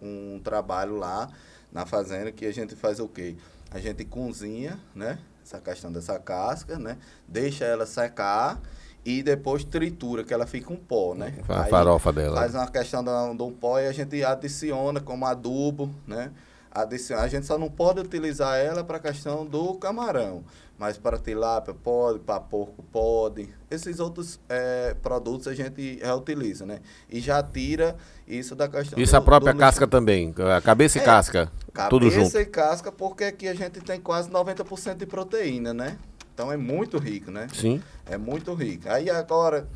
um 0.00 0.40
trabalho 0.42 0.96
lá 0.96 1.28
na 1.70 1.84
fazenda 1.84 2.32
que 2.32 2.46
a 2.46 2.52
gente 2.52 2.74
faz 2.74 3.00
o 3.00 3.08
quê? 3.08 3.36
A 3.70 3.78
gente 3.78 4.04
cozinha, 4.04 4.78
né? 4.94 5.18
Essa 5.44 5.60
questão 5.60 5.92
dessa 5.92 6.18
casca, 6.18 6.78
né? 6.78 6.96
Deixa 7.28 7.64
ela 7.66 7.84
secar 7.84 8.58
e 9.04 9.22
depois 9.22 9.62
tritura, 9.62 10.24
que 10.24 10.32
ela 10.32 10.46
fica 10.46 10.72
um 10.72 10.76
pó, 10.76 11.14
né? 11.14 11.34
A 11.46 11.64
farofa 11.66 12.10
dela. 12.12 12.36
Faz 12.36 12.54
uma 12.54 12.66
questão 12.66 13.04
da- 13.04 13.30
do 13.34 13.50
pó 13.50 13.78
e 13.78 13.86
a 13.86 13.92
gente 13.92 14.24
adiciona 14.24 15.00
como 15.00 15.26
adubo, 15.26 15.90
né? 16.06 16.30
Adiciona, 16.74 17.22
a 17.22 17.28
gente 17.28 17.46
só 17.46 17.56
não 17.56 17.70
pode 17.70 18.00
utilizar 18.00 18.58
ela 18.58 18.82
para 18.82 18.96
a 18.96 19.00
questão 19.00 19.46
do 19.46 19.74
camarão, 19.74 20.42
mas 20.76 20.98
para 20.98 21.16
tilápia 21.16 21.72
pode, 21.72 22.18
para 22.18 22.40
porco 22.40 22.82
pode. 22.90 23.48
Esses 23.70 24.00
outros 24.00 24.40
eh, 24.48 24.96
produtos 25.00 25.46
a 25.46 25.54
gente 25.54 26.00
reutiliza, 26.02 26.66
né? 26.66 26.80
E 27.08 27.20
já 27.20 27.40
tira 27.44 27.94
isso 28.26 28.56
da 28.56 28.66
questão 28.68 28.98
Isso 28.98 29.14
a 29.14 29.20
do- 29.20 29.24
própria 29.24 29.52
do 29.52 29.58
casca 29.58 29.86
também, 29.86 30.34
a 30.56 30.60
cabeça 30.60 30.98
e 30.98 31.00
É, 31.00 31.04
casca, 31.04 31.52
tudo 31.88 32.06
junto. 32.10 32.16
Cabeça 32.26 32.40
e 32.40 32.46
casca, 32.46 32.90
porque 32.90 33.22
aqui 33.22 33.46
a 33.46 33.54
gente 33.54 33.80
tem 33.80 34.00
quase 34.00 34.28
90% 34.28 34.96
de 34.96 35.06
proteína, 35.06 35.72
né? 35.72 35.96
Então 36.34 36.50
é 36.50 36.56
muito 36.56 36.98
rico, 36.98 37.30
né? 37.30 37.46
Sim. 37.54 37.80
É 38.04 38.18
muito 38.18 38.52
rico. 38.52 38.88
Aí 38.88 39.08
agora, 39.08 39.68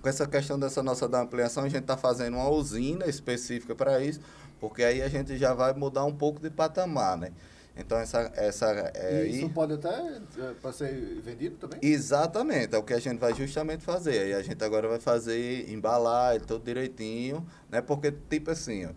com 0.00 0.08
essa 0.08 0.26
questão 0.26 0.58
dessa 0.58 0.82
nossa 0.82 1.06
da 1.06 1.20
ampliação, 1.20 1.64
a 1.64 1.68
gente 1.68 1.82
está 1.82 1.98
fazendo 1.98 2.38
uma 2.38 2.48
usina 2.48 3.04
específica 3.06 3.74
para 3.74 4.02
isso, 4.02 4.20
porque 4.60 4.82
aí 4.84 5.02
a 5.02 5.08
gente 5.08 5.36
já 5.36 5.52
vai 5.54 5.72
mudar 5.74 6.04
um 6.04 6.14
pouco 6.14 6.40
de 6.40 6.50
patamar, 6.50 7.16
né? 7.16 7.32
Então 7.76 7.98
essa 7.98 8.30
essa 8.36 8.66
é, 8.94 9.26
e 9.26 9.30
isso 9.36 9.46
aí- 9.46 9.52
pode 9.52 9.72
até 9.72 10.20
para 10.62 10.72
ser 10.72 11.20
vendido 11.24 11.56
também? 11.56 11.78
Exatamente, 11.82 12.74
é 12.74 12.78
o 12.78 12.82
que 12.84 12.94
a 12.94 13.00
gente 13.00 13.18
vai 13.18 13.34
justamente 13.34 13.82
fazer. 13.84 14.18
Aí 14.20 14.34
a 14.34 14.42
gente 14.42 14.62
agora 14.62 14.86
vai 14.88 15.00
fazer, 15.00 15.68
embalar 15.68 16.36
ele 16.36 16.44
todo 16.44 16.62
direitinho, 16.62 17.44
né? 17.68 17.80
Porque, 17.80 18.12
tipo 18.12 18.52
assim, 18.52 18.88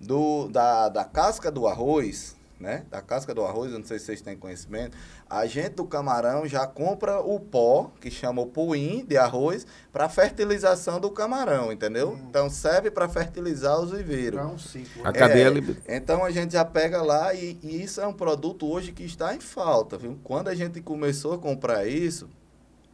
do, 0.00 0.48
da, 0.48 0.88
da 0.88 1.04
casca 1.04 1.50
do 1.50 1.66
arroz, 1.66 2.34
né? 2.62 2.84
Da 2.88 3.02
casca 3.02 3.34
do 3.34 3.44
arroz, 3.44 3.72
eu 3.72 3.78
não 3.78 3.84
sei 3.84 3.98
se 3.98 4.06
vocês 4.06 4.22
têm 4.22 4.36
conhecimento, 4.36 4.96
a 5.28 5.44
gente 5.46 5.70
do 5.70 5.84
camarão 5.84 6.46
já 6.46 6.66
compra 6.66 7.20
o 7.20 7.40
pó, 7.40 7.90
que 8.00 8.10
chama 8.10 8.40
o 8.40 8.46
puim 8.46 9.04
de 9.04 9.18
arroz, 9.18 9.66
para 9.92 10.08
fertilização 10.08 11.00
do 11.00 11.10
camarão, 11.10 11.72
entendeu? 11.72 12.18
Então 12.28 12.48
serve 12.48 12.90
para 12.90 13.08
fertilizar 13.08 13.78
os 13.80 13.90
viveiros. 13.90 14.40
Já 14.40 14.46
é 14.46 14.48
um 14.48 14.58
ciclo. 14.58 15.06
A 15.06 15.12
cadeia 15.12 15.48
É, 15.86 15.96
Então 15.96 16.24
a 16.24 16.30
gente 16.30 16.52
já 16.52 16.64
pega 16.64 17.02
lá 17.02 17.34
e, 17.34 17.58
e 17.62 17.82
isso 17.82 18.00
é 18.00 18.06
um 18.06 18.12
produto 18.12 18.70
hoje 18.70 18.92
que 18.92 19.02
está 19.02 19.34
em 19.34 19.40
falta, 19.40 19.98
viu? 19.98 20.18
Quando 20.22 20.48
a 20.48 20.54
gente 20.54 20.80
começou 20.80 21.34
a 21.34 21.38
comprar 21.38 21.86
isso, 21.86 22.30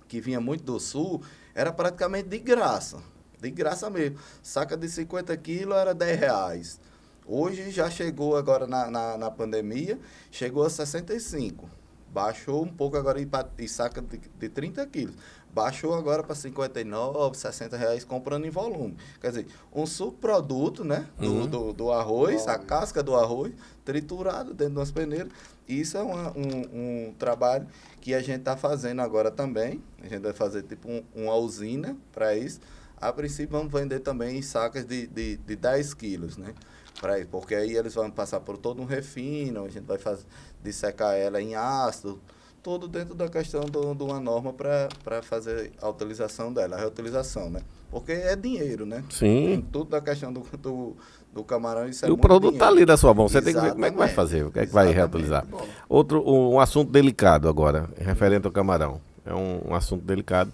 que 0.08 0.20
vinha 0.20 0.40
muito 0.40 0.64
do 0.64 0.80
sul, 0.80 1.22
era 1.54 1.70
praticamente 1.70 2.28
de 2.28 2.38
graça. 2.38 2.96
De 3.38 3.50
graça 3.50 3.90
mesmo. 3.90 4.18
Saca 4.42 4.76
de 4.76 4.88
50 4.88 5.36
quilos 5.36 5.76
era 5.76 5.94
10 5.94 6.18
reais. 6.18 6.80
Hoje 7.28 7.70
já 7.70 7.90
chegou 7.90 8.36
agora 8.36 8.66
na, 8.66 8.90
na, 8.90 9.18
na 9.18 9.30
pandemia, 9.30 9.98
chegou 10.30 10.64
a 10.64 10.70
65. 10.70 11.68
Baixou 12.10 12.64
um 12.64 12.68
pouco 12.68 12.96
agora 12.96 13.20
e 13.58 13.68
saca 13.68 14.00
de, 14.00 14.16
de 14.16 14.48
30 14.48 14.86
quilos. 14.86 15.14
Baixou 15.52 15.94
agora 15.94 16.22
para 16.22 16.34
59, 16.34 17.36
60 17.36 17.76
reais 17.76 18.02
comprando 18.02 18.46
em 18.46 18.50
volume. 18.50 18.96
Quer 19.20 19.28
dizer, 19.28 19.46
um 19.74 19.84
subproduto 19.84 20.84
né, 20.84 21.06
do, 21.18 21.26
uhum. 21.26 21.46
do, 21.46 21.72
do, 21.74 21.92
arroz, 21.92 22.46
a 22.48 22.58
casca 22.58 23.02
do 23.02 23.14
arroz, 23.14 23.52
triturado 23.84 24.54
dentro 24.54 24.74
de 24.74 24.78
umas 24.78 24.90
peneiras. 24.90 25.30
Isso 25.68 25.98
é 25.98 26.02
uma, 26.02 26.30
um, 26.30 27.08
um 27.08 27.14
trabalho 27.18 27.66
que 28.00 28.14
a 28.14 28.20
gente 28.20 28.38
está 28.38 28.56
fazendo 28.56 29.02
agora 29.02 29.30
também. 29.30 29.82
A 30.02 30.08
gente 30.08 30.22
vai 30.22 30.32
fazer 30.32 30.62
tipo 30.62 30.88
um, 30.88 31.02
uma 31.14 31.34
usina 31.34 31.94
para 32.10 32.34
isso. 32.34 32.60
A 32.96 33.12
princípio, 33.12 33.56
vamos 33.56 33.72
vender 33.72 34.00
também 34.00 34.38
em 34.38 34.42
sacas 34.42 34.84
de, 34.84 35.06
de, 35.06 35.36
de 35.36 35.56
10 35.56 35.94
quilos, 35.94 36.36
né? 36.36 36.54
Pra, 37.00 37.14
porque 37.30 37.54
aí 37.54 37.76
eles 37.76 37.94
vão 37.94 38.10
passar 38.10 38.40
por 38.40 38.56
todo 38.56 38.82
um 38.82 38.84
refino, 38.84 39.64
a 39.64 39.68
gente 39.68 39.84
vai 39.84 39.98
fazer, 39.98 40.24
dissecar 40.62 41.14
ela 41.14 41.40
em 41.40 41.54
ácido, 41.54 42.20
tudo 42.62 42.88
dentro 42.88 43.14
da 43.14 43.28
questão 43.28 43.60
do, 43.62 43.94
de 43.94 44.02
uma 44.02 44.20
norma 44.20 44.52
para 44.52 45.22
fazer 45.22 45.72
a 45.80 45.88
utilização 45.88 46.52
dela, 46.52 46.76
a 46.76 46.78
reutilização, 46.78 47.50
né? 47.50 47.60
Porque 47.90 48.12
é 48.12 48.36
dinheiro, 48.36 48.84
né? 48.84 49.02
Sim. 49.10 49.64
Tudo 49.72 49.90
da 49.90 50.00
questão 50.00 50.32
do, 50.32 50.40
do, 50.58 50.96
do 51.32 51.44
camarão, 51.44 51.88
isso 51.88 52.04
é 52.04 52.08
E 52.08 52.10
o 52.10 52.18
produto 52.18 52.54
está 52.54 52.68
ali 52.68 52.84
na 52.84 52.96
sua 52.96 53.14
mão, 53.14 53.28
você 53.28 53.38
Exatamente. 53.38 53.54
tem 53.54 53.62
que 53.62 53.68
ver 53.68 53.72
como 53.74 53.84
é 53.86 53.90
que 53.90 53.96
vai 53.96 54.08
fazer, 54.08 54.44
o 54.44 54.50
que 54.50 54.58
é 54.58 54.66
que 54.66 54.72
vai 54.72 54.92
reutilizar. 54.92 55.46
Outro, 55.88 56.22
um 56.28 56.60
assunto 56.60 56.90
delicado 56.90 57.48
agora, 57.48 57.88
referente 57.96 58.46
ao 58.46 58.52
camarão. 58.52 59.00
É 59.24 59.34
um, 59.34 59.70
um 59.70 59.74
assunto 59.74 60.04
delicado 60.04 60.52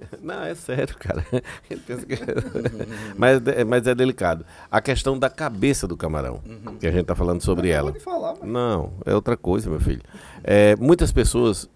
Não, 0.22 0.42
é 0.42 0.54
sério, 0.54 0.96
cara. 0.98 1.24
mas, 3.16 3.46
é, 3.46 3.64
mas 3.64 3.86
é 3.86 3.94
delicado. 3.94 4.44
A 4.70 4.80
questão 4.80 5.18
da 5.18 5.30
cabeça 5.30 5.86
do 5.86 5.96
camarão, 5.96 6.40
uhum. 6.46 6.76
que 6.76 6.86
a 6.86 6.90
gente 6.90 7.02
está 7.02 7.14
falando 7.14 7.42
sobre 7.42 7.70
ela. 7.70 7.92
Falar, 8.00 8.34
mas... 8.40 8.48
Não, 8.48 8.92
é 9.04 9.14
outra 9.14 9.36
coisa, 9.36 9.68
meu 9.68 9.80
filho. 9.80 10.02
É, 10.42 10.76
muitas 10.76 11.12
pessoas 11.12 11.68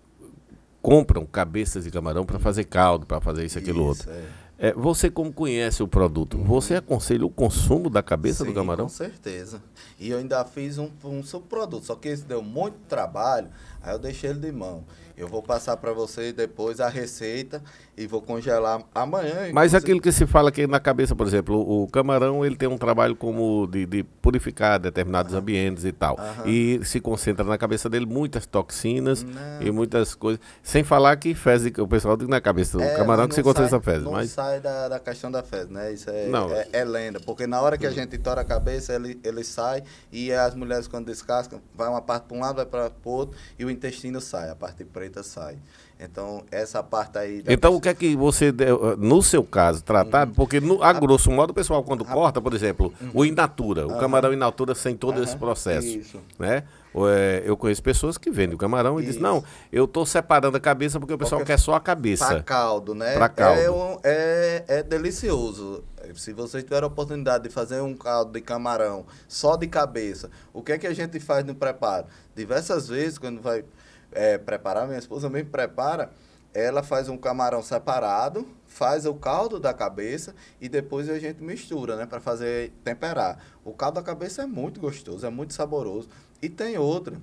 compram 0.80 1.24
cabeças 1.24 1.84
de 1.84 1.90
camarão 1.90 2.24
para 2.24 2.38
fazer 2.38 2.64
caldo, 2.64 3.06
para 3.06 3.20
fazer 3.20 3.44
isso, 3.44 3.58
aquilo, 3.58 3.80
isso, 3.80 3.88
outro. 3.88 4.10
É. 4.10 4.42
É, 4.62 4.72
você, 4.74 5.10
como 5.10 5.32
conhece 5.32 5.82
o 5.82 5.88
produto, 5.88 6.36
uhum. 6.36 6.44
você 6.44 6.76
aconselha 6.76 7.26
o 7.26 7.30
consumo 7.30 7.90
da 7.90 8.00
cabeça 8.00 8.44
Sim, 8.44 8.50
do 8.50 8.54
camarão? 8.54 8.84
Com 8.84 8.90
certeza. 8.90 9.60
E 9.98 10.08
eu 10.10 10.18
ainda 10.18 10.44
fiz 10.44 10.78
um, 10.78 10.88
um 11.02 11.20
subproduto, 11.24 11.86
só 11.86 11.96
que 11.96 12.06
esse 12.06 12.24
deu 12.24 12.42
muito 12.42 12.76
trabalho, 12.88 13.48
aí 13.82 13.94
eu 13.94 13.98
deixei 13.98 14.30
ele 14.30 14.40
de 14.40 14.52
mão. 14.52 14.84
Eu 15.16 15.28
vou 15.28 15.42
passar 15.42 15.76
para 15.76 15.92
você 15.92 16.32
depois 16.32 16.80
a 16.80 16.88
receita 16.88 17.62
e 17.96 18.06
vou 18.06 18.22
congelar 18.22 18.82
amanhã. 18.94 19.50
Mas 19.52 19.74
aquilo 19.74 20.00
que 20.00 20.10
se 20.10 20.26
fala 20.26 20.48
aqui 20.48 20.66
na 20.66 20.80
cabeça, 20.80 21.14
por 21.14 21.26
exemplo, 21.26 21.58
o, 21.58 21.86
camarão 21.88 22.44
ele 22.44 22.56
tem 22.56 22.68
um 22.68 22.78
trabalho 22.78 23.14
como 23.14 23.66
de, 23.66 23.84
de 23.84 24.02
purificar 24.02 24.78
determinados 24.80 25.34
ambientes 25.34 25.84
e 25.84 25.92
tal. 25.92 26.16
E 26.46 26.80
se 26.84 27.00
concentra 27.00 27.44
na 27.44 27.58
cabeça 27.58 27.88
dele 27.88 28.06
muitas 28.06 28.46
toxinas 28.46 29.22
não. 29.22 29.62
e 29.62 29.70
muitas 29.70 30.14
coisas. 30.14 30.40
Sem 30.62 30.82
falar 30.82 31.16
que 31.16 31.34
fezes, 31.34 31.70
o 31.78 31.86
pessoal 31.86 32.16
diz 32.16 32.28
na 32.28 32.40
cabeça 32.40 32.78
do 32.78 32.82
é, 32.82 32.96
camarão 32.96 33.28
que 33.28 33.34
se 33.34 33.42
concentra 33.42 33.70
na 33.70 33.80
fezes. 33.80 34.04
Não 34.04 34.12
mas... 34.12 34.30
sai 34.30 34.60
da, 34.60 34.88
da 34.88 34.98
questão 34.98 35.30
da 35.30 35.42
fezes, 35.42 35.68
né? 35.68 35.92
Isso 35.92 36.08
é, 36.08 36.28
não. 36.28 36.50
É, 36.50 36.68
é, 36.72 36.84
lenda. 36.84 37.20
Porque 37.20 37.46
na 37.46 37.60
hora 37.60 37.76
que 37.76 37.86
a 37.86 37.90
gente 37.90 38.16
tora 38.16 38.40
a 38.40 38.44
cabeça, 38.44 38.94
ele, 38.94 39.20
ele 39.22 39.44
sai 39.44 39.82
e 40.10 40.32
as 40.32 40.54
mulheres 40.54 40.88
quando 40.88 41.06
descascam, 41.06 41.60
vai 41.74 41.88
uma 41.88 42.00
parte 42.00 42.24
para 42.24 42.36
um 42.36 42.40
lado, 42.40 42.56
vai 42.56 42.66
para 42.66 42.90
o 43.04 43.10
outro 43.10 43.36
e 43.58 43.64
o 43.64 43.70
intestino 43.72 44.20
sai, 44.20 44.50
a 44.50 44.54
parte 44.54 44.84
preta 44.84 45.22
sai. 45.22 45.56
Então, 45.98 46.42
essa 46.50 46.82
parte 46.82 47.18
aí. 47.18 47.44
Então, 47.46 47.74
o 47.74 47.80
que 47.80 47.88
é 47.88 47.94
que 47.94 48.16
você, 48.16 48.52
no 48.98 49.22
seu 49.22 49.44
caso, 49.44 49.82
tratar? 49.84 50.26
Uhum. 50.26 50.34
Porque, 50.34 50.60
no, 50.60 50.82
a 50.82 50.92
grosso 50.92 51.30
modo, 51.30 51.50
o 51.50 51.54
pessoal, 51.54 51.82
quando 51.84 52.02
a... 52.02 52.06
corta, 52.06 52.40
por 52.40 52.52
exemplo, 52.54 52.92
uhum. 53.00 53.10
o 53.14 53.24
in 53.24 53.32
natura, 53.32 53.86
o 53.86 53.98
camarão 53.98 54.32
in 54.32 54.36
natura 54.36 54.74
sem 54.74 54.96
todo 54.96 55.18
uhum. 55.18 55.22
esse 55.22 55.36
processo. 55.36 55.86
Isso. 55.86 56.20
Né? 56.38 56.64
É, 56.94 57.42
eu 57.44 57.56
conheço 57.56 57.82
pessoas 57.82 58.18
que 58.18 58.30
vendem 58.30 58.54
o 58.54 58.58
camarão 58.58 59.00
e 59.00 59.04
dizem, 59.04 59.22
não, 59.22 59.42
eu 59.72 59.84
estou 59.84 60.04
separando 60.04 60.56
a 60.56 60.60
cabeça 60.60 61.00
porque 61.00 61.14
o 61.14 61.18
pessoal 61.18 61.40
porque 61.40 61.52
quer 61.52 61.58
só 61.58 61.74
a 61.74 61.80
cabeça. 61.80 62.26
Para 62.26 62.42
caldo, 62.42 62.94
né? 62.94 63.14
Para 63.14 63.28
caldo. 63.28 63.60
É, 63.60 63.70
um, 63.70 63.98
é, 64.04 64.64
é 64.68 64.82
delicioso. 64.82 65.84
Se 66.14 66.32
vocês 66.32 66.62
tiverem 66.64 66.84
a 66.84 66.88
oportunidade 66.88 67.44
de 67.44 67.50
fazer 67.50 67.80
um 67.80 67.94
caldo 67.94 68.32
de 68.32 68.40
camarão 68.40 69.06
só 69.26 69.56
de 69.56 69.66
cabeça, 69.66 70.30
o 70.52 70.62
que 70.62 70.72
é 70.72 70.78
que 70.78 70.86
a 70.86 70.92
gente 70.92 71.18
faz 71.20 71.44
no 71.44 71.54
preparo? 71.54 72.06
Diversas 72.34 72.88
vezes, 72.88 73.18
quando 73.18 73.40
vai 73.40 73.64
é, 74.12 74.36
preparar, 74.36 74.86
minha 74.86 74.98
esposa 74.98 75.30
mesmo 75.30 75.50
prepara, 75.50 76.10
ela 76.52 76.82
faz 76.82 77.08
um 77.08 77.16
camarão 77.16 77.62
separado, 77.62 78.46
faz 78.72 79.06
o 79.06 79.14
caldo 79.14 79.60
da 79.60 79.72
cabeça 79.74 80.34
e 80.60 80.68
depois 80.68 81.08
a 81.08 81.18
gente 81.18 81.42
mistura, 81.42 81.94
né, 81.96 82.06
para 82.06 82.20
fazer 82.20 82.72
temperar. 82.82 83.38
O 83.64 83.72
caldo 83.72 83.96
da 83.96 84.02
cabeça 84.02 84.42
é 84.42 84.46
muito 84.46 84.80
gostoso, 84.80 85.26
é 85.26 85.30
muito 85.30 85.52
saboroso. 85.52 86.08
E 86.40 86.48
tem 86.48 86.78
outro. 86.78 87.20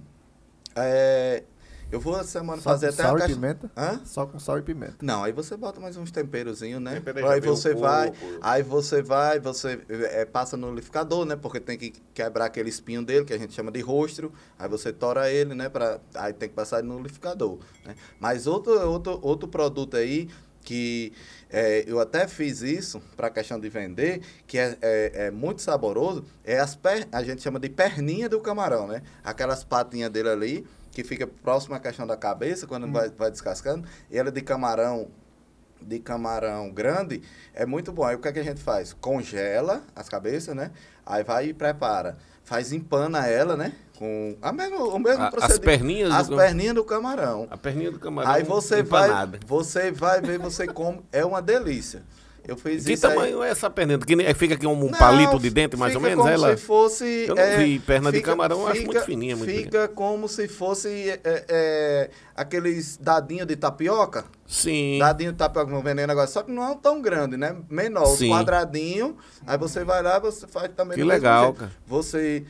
É, 0.76 1.44
eu 1.92 2.00
vou 2.00 2.16
essa 2.20 2.30
semana 2.30 2.62
Só 2.62 2.70
fazer 2.70 2.88
até 2.88 3.02
sal 3.02 3.16
a 3.16 3.20
caixa... 3.20 3.32
e 3.32 3.36
pimenta? 3.36 3.72
Hã? 3.76 4.00
Só 4.06 4.26
com 4.28 4.40
sal 4.40 4.60
e 4.60 4.62
pimenta. 4.62 4.98
Não, 5.02 5.24
aí 5.24 5.32
você 5.32 5.58
bota 5.58 5.80
mais 5.80 5.98
uns 5.98 6.12
temperozinhos, 6.12 6.80
né? 6.80 7.02
aí 7.28 7.42
você 7.42 7.74
vai, 7.74 8.14
aí 8.42 8.62
você 8.62 9.02
vai, 9.02 9.40
você 9.40 9.82
é, 9.90 10.24
passa 10.24 10.56
no 10.56 10.68
liquidificador, 10.68 11.26
né? 11.26 11.36
Porque 11.36 11.60
tem 11.60 11.80
que 11.80 11.92
quebrar 12.14 12.46
aquele 12.46 12.70
espinho 12.70 13.04
dele, 13.04 13.26
que 13.26 13.34
a 13.34 13.40
gente 13.40 13.54
chama 13.54 13.72
de 13.72 13.82
rostro. 13.82 14.32
Aí 14.58 14.70
você 14.70 14.94
tora 14.94 15.32
ele, 15.32 15.56
né? 15.56 15.68
Pra, 15.68 16.00
aí 16.14 16.32
tem 16.32 16.48
que 16.48 16.56
passar 16.56 16.84
no 16.84 16.98
liquidificador. 16.98 17.58
Né? 17.84 17.96
Mas 18.20 18.46
outro, 18.46 18.72
outro, 18.88 19.20
outro 19.24 19.50
produto 19.50 19.98
aí 19.98 20.30
que 20.64 21.14
é, 21.50 21.84
eu 21.88 22.00
até 22.00 22.28
fiz 22.28 22.62
isso 22.62 23.02
para 23.18 23.28
a 23.28 23.30
questão 23.30 23.60
de 23.60 23.70
vender, 23.70 24.22
que 24.46 24.58
é, 24.58 24.78
é, 24.82 25.12
é, 25.14 25.32
muito 25.32 25.62
saboroso, 25.62 26.24
é 26.44 26.60
as 26.60 26.76
per, 26.76 27.08
a 27.12 27.24
gente 27.24 27.42
chama 27.42 27.60
de 27.60 27.70
perninha 27.70 28.30
do 28.30 28.40
camarão, 28.40 28.88
né? 28.88 29.02
Aquelas 29.24 29.64
patinhas 29.64 30.12
dele 30.12 30.30
ali, 30.30 30.68
que 30.92 31.04
fica 31.04 31.26
próximo 31.26 31.76
à 31.76 31.80
questão 31.80 32.06
da 32.06 32.16
cabeça, 32.16 32.68
quando 32.68 32.86
hum. 32.86 32.92
vai, 32.92 33.10
vai 33.10 33.32
descascando, 33.32 33.88
e 34.12 34.18
ela 34.18 34.32
de 34.32 34.42
camarão 34.42 35.10
de 35.82 35.98
camarão 35.98 36.70
grande 36.70 37.22
é 37.54 37.66
muito 37.66 37.92
bom. 37.94 38.04
Aí 38.04 38.16
o 38.16 38.20
que, 38.20 38.28
é 38.28 38.34
que 38.34 38.40
a 38.40 38.44
gente 38.44 38.62
faz? 38.62 38.92
Congela 38.92 39.82
as 39.96 40.10
cabeças, 40.10 40.54
né? 40.54 40.72
Aí 41.06 41.24
vai 41.24 41.48
e 41.48 41.54
prepara. 41.54 42.18
Faz 42.50 42.74
empana 42.74 43.28
ela, 43.28 43.56
né? 43.56 43.74
Com 43.96 44.36
a 44.42 44.52
mesmo, 44.52 44.90
o 44.90 44.98
mesmo 44.98 45.24
a, 45.24 45.30
procedimento. 45.30 45.70
As 45.70 45.78
perninhas 45.78 46.12
As 46.12 46.28
do 46.28 46.36
perninhas 46.36 46.74
do 46.74 46.84
camarão. 46.84 47.48
A 47.52 47.56
perninha 47.56 47.92
do 47.92 48.00
camarão. 48.00 48.32
Aí 48.32 48.42
você 48.42 48.80
empanada. 48.80 49.38
vai, 49.38 49.48
você 49.48 49.92
vai 49.92 50.20
ver, 50.20 50.40
você 50.40 50.66
come. 50.66 51.00
É 51.12 51.24
uma 51.24 51.44
delícia. 51.44 52.02
Eu 52.48 52.58
fiz 52.58 52.86
que 52.86 52.94
isso 52.94 53.08
tamanho 53.08 53.42
aí. 53.42 53.50
é 53.50 53.52
essa 53.52 53.70
perna? 53.70 53.98
Que 53.98 54.14
é, 54.22 54.34
fica 54.34 54.56
aqui 54.56 54.66
um 54.66 54.76
não, 54.76 54.90
palito 54.90 55.40
de 55.40 55.50
dentro, 55.50 55.80
mais 55.80 55.96
ou 55.96 56.02
menos? 56.02 56.18
Como 56.18 56.30
ela? 56.30 56.56
se 56.56 56.64
fosse. 56.64 57.26
Eu 57.28 57.36
não 57.36 57.44
é, 57.44 57.58
vi. 57.58 57.80
Perna 57.80 58.12
fica, 58.12 58.20
de 58.20 58.26
camarão 58.26 58.62
eu 58.62 58.68
acho 58.68 58.86
muito 58.86 59.02
fininha. 59.02 59.36
Muito 59.36 59.50
fica 59.50 59.64
pequena. 59.64 59.88
como 59.90 60.28
se 60.28 60.48
fosse 60.48 61.10
é, 61.10 61.20
é, 61.24 62.10
aqueles 62.36 62.98
dadinhos 62.98 63.48
de 63.48 63.56
tapioca. 63.56 64.26
Sim. 64.48 64.98
Dadinho 65.00 65.32
de 65.32 65.38
tapioca 65.38 65.72
no 65.72 65.82
veneno 65.82 66.12
agora. 66.12 66.28
Só 66.28 66.44
que 66.44 66.52
não 66.52 66.72
é 66.72 66.76
tão 66.76 67.02
grande, 67.02 67.38
né? 67.38 67.56
Menor. 67.70 68.06
Sim. 68.06 68.30
quadradinho. 68.30 69.18
Aí 69.46 69.58
você 69.58 69.84
vai 69.84 70.02
lá 70.02 70.20
você 70.20 70.48
faz 70.48 70.72
também. 70.76 70.98
Que 70.98 71.04
legal, 71.04 71.54
cara. 71.54 71.72
Você. 71.86 72.46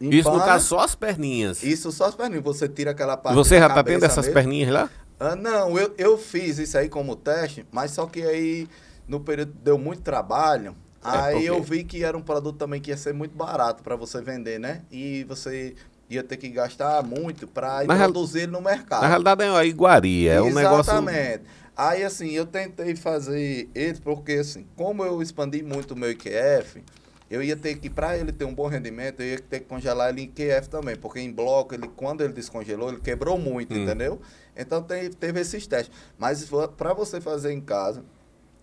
Empana, 0.00 0.18
isso 0.18 0.30
no 0.30 0.38
caso 0.38 0.66
só 0.66 0.80
as 0.80 0.94
perninhas. 0.94 1.62
Isso 1.62 1.92
só 1.92 2.06
as 2.06 2.14
perninhas. 2.14 2.42
Você 2.44 2.68
tira 2.68 2.92
aquela 2.92 3.16
parte. 3.16 3.34
Você 3.36 3.58
já 3.58 3.68
tá 3.68 3.82
tendo 3.82 4.04
essas 4.04 4.24
mesmo. 4.24 4.34
perninhas 4.34 4.72
lá? 4.72 4.90
Ah, 5.22 5.36
não, 5.36 5.78
eu, 5.78 5.94
eu 5.98 6.16
fiz 6.16 6.58
isso 6.58 6.78
aí 6.78 6.88
como 6.88 7.14
teste, 7.14 7.66
mas 7.70 7.90
só 7.90 8.06
que 8.06 8.22
aí 8.22 8.66
no 9.10 9.20
período 9.20 9.52
deu 9.62 9.76
muito 9.76 10.02
trabalho. 10.02 10.76
É 11.04 11.08
aí 11.08 11.32
porque... 11.34 11.50
eu 11.50 11.62
vi 11.62 11.84
que 11.84 12.04
era 12.04 12.16
um 12.16 12.22
produto 12.22 12.56
também 12.56 12.80
que 12.80 12.90
ia 12.90 12.96
ser 12.96 13.12
muito 13.12 13.36
barato 13.36 13.82
para 13.82 13.96
você 13.96 14.20
vender, 14.22 14.60
né? 14.60 14.82
E 14.90 15.24
você 15.24 15.74
ia 16.08 16.22
ter 16.22 16.36
que 16.36 16.48
gastar 16.48 17.02
muito 17.02 17.46
para 17.46 17.84
introduzir 17.84 18.48
real... 18.48 18.52
no 18.52 18.60
mercado. 18.60 19.02
Na 19.02 19.08
realidade 19.08 19.44
é 19.44 19.50
uma 19.50 19.64
iguaria, 19.64 20.34
é 20.34 20.42
um 20.42 20.52
negócio... 20.52 20.92
Exatamente. 20.92 21.44
Aí, 21.76 22.04
assim, 22.04 22.30
eu 22.30 22.44
tentei 22.44 22.94
fazer 22.94 23.68
ele 23.74 23.98
porque, 24.00 24.32
assim, 24.32 24.66
como 24.76 25.02
eu 25.02 25.22
expandi 25.22 25.62
muito 25.62 25.94
o 25.94 25.96
meu 25.96 26.10
IQF, 26.10 26.82
eu 27.30 27.42
ia 27.42 27.56
ter 27.56 27.76
que, 27.76 27.88
para 27.88 28.18
ele 28.18 28.32
ter 28.32 28.44
um 28.44 28.54
bom 28.54 28.66
rendimento, 28.66 29.20
eu 29.20 29.28
ia 29.28 29.38
ter 29.38 29.60
que 29.60 29.66
congelar 29.66 30.10
ele 30.10 30.22
em 30.22 30.26
QF 30.26 30.68
também, 30.68 30.96
porque 30.96 31.20
em 31.20 31.32
bloco, 31.32 31.72
ele, 31.72 31.88
quando 31.96 32.22
ele 32.22 32.32
descongelou, 32.32 32.90
ele 32.90 33.00
quebrou 33.00 33.38
muito, 33.38 33.72
hum. 33.72 33.84
entendeu? 33.84 34.20
Então, 34.54 34.82
teve 34.82 35.40
esses 35.40 35.66
testes. 35.66 35.96
Mas 36.18 36.46
para 36.76 36.92
você 36.92 37.20
fazer 37.20 37.52
em 37.52 37.60
casa, 37.60 38.04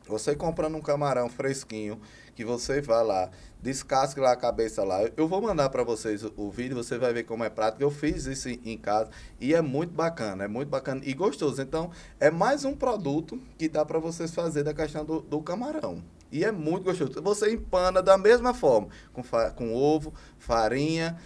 você 0.07 0.35
comprando 0.35 0.75
um 0.75 0.81
camarão 0.81 1.29
fresquinho, 1.29 1.99
que 2.35 2.45
você 2.45 2.81
vai 2.81 3.03
lá, 3.03 3.29
descasque 3.61 4.19
lá 4.19 4.31
a 4.31 4.35
cabeça 4.35 4.83
lá. 4.83 4.99
Eu 5.17 5.27
vou 5.27 5.41
mandar 5.41 5.69
para 5.69 5.83
vocês 5.83 6.23
o, 6.23 6.49
vídeo, 6.49 6.75
você 6.75 6.97
vai 6.97 7.11
ver 7.11 7.23
como 7.23 7.43
é 7.43 7.49
prático. 7.49 7.81
Eu 7.81 7.91
fiz 7.91 8.25
isso 8.25 8.49
em, 8.49 8.59
em, 8.63 8.77
casa 8.77 9.09
e 9.39 9.53
é 9.53 9.61
muito 9.61 9.93
bacana, 9.93 10.43
é 10.43 10.47
muito 10.47 10.69
bacana 10.69 11.01
e 11.03 11.13
gostoso. 11.13 11.61
Então, 11.61 11.91
é 12.19 12.29
mais 12.29 12.63
um 12.63 12.75
produto 12.75 13.41
que 13.57 13.67
dá 13.67 13.83
para 13.83 13.99
vocês 13.99 14.33
fazer 14.33 14.63
da 14.63 14.73
questão 14.73 15.03
do, 15.03 15.21
do, 15.21 15.41
camarão. 15.41 16.03
E 16.31 16.43
é 16.43 16.51
muito 16.51 16.83
gostoso. 16.83 17.21
Você 17.21 17.51
empana 17.51 18.01
da 18.01 18.17
mesma 18.17 18.53
forma, 18.53 18.89
com, 19.13 19.23
com 19.55 19.73
ovo, 19.73 20.13
farinha, 20.37 21.17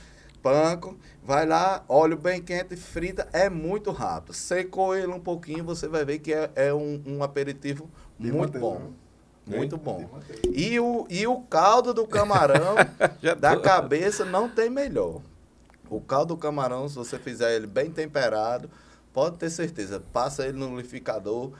panko, 0.42 0.98
vai 1.24 1.46
lá, 1.46 1.84
óleo 1.88 2.18
bem 2.18 2.42
quente, 2.42 2.76
frita, 2.76 3.28
é 3.32 3.50
muito 3.50 3.92
rápido. 3.92 4.34
Secou 4.34 4.96
ele 4.96 5.12
um 5.12 5.20
pouquinho, 5.20 5.64
você 5.64 5.88
vai 5.88 6.04
ver 6.04 6.20
que 6.20 6.34
é, 6.34 6.50
é 6.56 6.74
um, 6.74 7.02
um 7.06 7.24
aperitivo 7.24 7.90
de 8.22 8.32
muito 8.32 8.60
bom. 8.60 8.80
Né? 9.46 9.58
Muito 9.58 9.78
bom. 9.78 10.08
E 10.54 10.80
o, 10.80 11.08
e 11.10 11.26
o 11.26 11.42
caldo 11.42 11.94
do 11.94 12.06
camarão 12.06 12.76
da 13.40 13.60
cabeça 13.60 14.24
não 14.24 14.48
tem 14.48 14.70
melhor. 14.70 15.22
O 15.90 16.00
caldo 16.00 16.36
do 16.36 16.38
camarão, 16.40 16.88
se 16.88 16.96
você 16.96 17.18
fizer 17.18 17.56
ele 17.56 17.68
bem 17.68 17.92
temperado, 17.92 18.70
pode 19.12 19.38
ter 19.38 19.50
certeza, 19.50 20.02
passa 20.14 20.48
ele 20.48 20.58
no 20.58 20.70
liquidificador, 20.78 21.52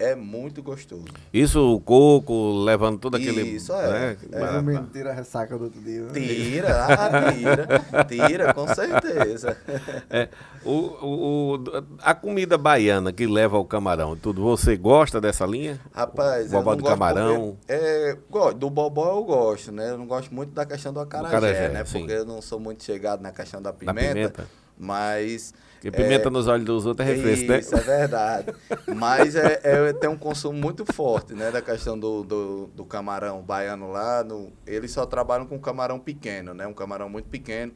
é 0.00 0.14
muito 0.14 0.62
gostoso. 0.62 1.04
Isso, 1.30 1.60
o 1.60 1.78
coco, 1.78 2.64
levando 2.64 2.98
todo 2.98 3.18
aquele. 3.18 3.42
Isso, 3.42 3.70
é. 3.74 3.90
Né? 3.90 4.16
é 4.32 4.82
tira 4.90 5.10
a 5.10 5.12
ressaca 5.12 5.58
do 5.58 5.64
outro 5.64 5.78
dia. 5.82 6.04
Né? 6.04 6.12
Tira, 6.14 6.86
ah, 6.86 7.32
tira, 7.32 8.26
tira, 8.26 8.54
com 8.54 8.66
certeza. 8.66 9.56
É, 10.08 10.28
o, 10.64 10.70
o, 10.70 11.64
a 12.02 12.14
comida 12.14 12.56
baiana 12.56 13.12
que 13.12 13.26
leva 13.26 13.56
ao 13.56 13.64
camarão, 13.64 14.16
tudo, 14.16 14.42
você 14.42 14.76
gosta 14.76 15.20
dessa 15.20 15.44
linha? 15.44 15.78
Rapaz, 15.92 16.48
o 16.48 16.56
bobó 16.56 16.74
do 16.74 16.84
camarão? 16.84 17.58
é, 17.68 18.16
do 18.56 18.70
bobó 18.70 19.16
eu 19.16 19.24
gosto, 19.24 19.70
né? 19.70 19.90
Eu 19.90 19.98
não 19.98 20.06
gosto 20.06 20.34
muito 20.34 20.52
da 20.52 20.64
questão 20.64 20.92
do 20.92 21.00
acarajé, 21.00 21.28
do 21.28 21.40
carajé, 21.40 21.68
né? 21.68 21.84
Sim. 21.84 22.00
Porque 22.00 22.12
eu 22.12 22.24
não 22.24 22.40
sou 22.40 22.58
muito 22.58 22.82
chegado 22.82 23.20
na 23.20 23.30
questão 23.30 23.60
da 23.60 23.72
pimenta. 23.72 24.00
Da 24.00 24.14
pimenta. 24.14 24.46
Mas 24.78 25.52
porque 25.80 25.90
pimenta 25.90 26.28
é, 26.28 26.30
nos 26.30 26.46
olhos 26.46 26.66
dos 26.66 26.84
outros 26.84 27.08
é 27.08 27.14
refresco, 27.14 27.46
né? 27.50 27.58
Isso, 27.58 27.74
é 27.74 27.80
verdade. 27.80 28.54
Mas 28.94 29.34
é, 29.34 29.60
é, 29.62 29.92
tem 29.94 30.10
um 30.10 30.16
consumo 30.16 30.58
muito 30.58 30.84
forte, 30.92 31.32
né? 31.32 31.50
Da 31.50 31.62
questão 31.62 31.98
do, 31.98 32.22
do, 32.22 32.66
do, 32.66 32.84
camarão 32.84 33.40
baiano 33.40 33.90
lá. 33.90 34.22
No, 34.22 34.52
eles 34.66 34.90
só 34.90 35.06
trabalham 35.06 35.46
com 35.46 35.58
camarão 35.58 35.98
pequeno, 35.98 36.52
né? 36.52 36.66
Um 36.66 36.74
camarão 36.74 37.08
muito 37.08 37.30
pequeno. 37.30 37.72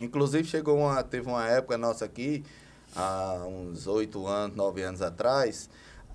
Inclusive, 0.00 0.44
chegou 0.44 0.78
uma, 0.78 1.02
teve 1.02 1.26
uma 1.26 1.44
época 1.48 1.76
nossa 1.76 2.04
aqui, 2.04 2.44
há 2.94 3.44
uns 3.44 3.88
oito 3.88 4.24
anos, 4.24 4.56
nove 4.56 4.82
anos 4.84 5.02
atrás, 5.02 5.68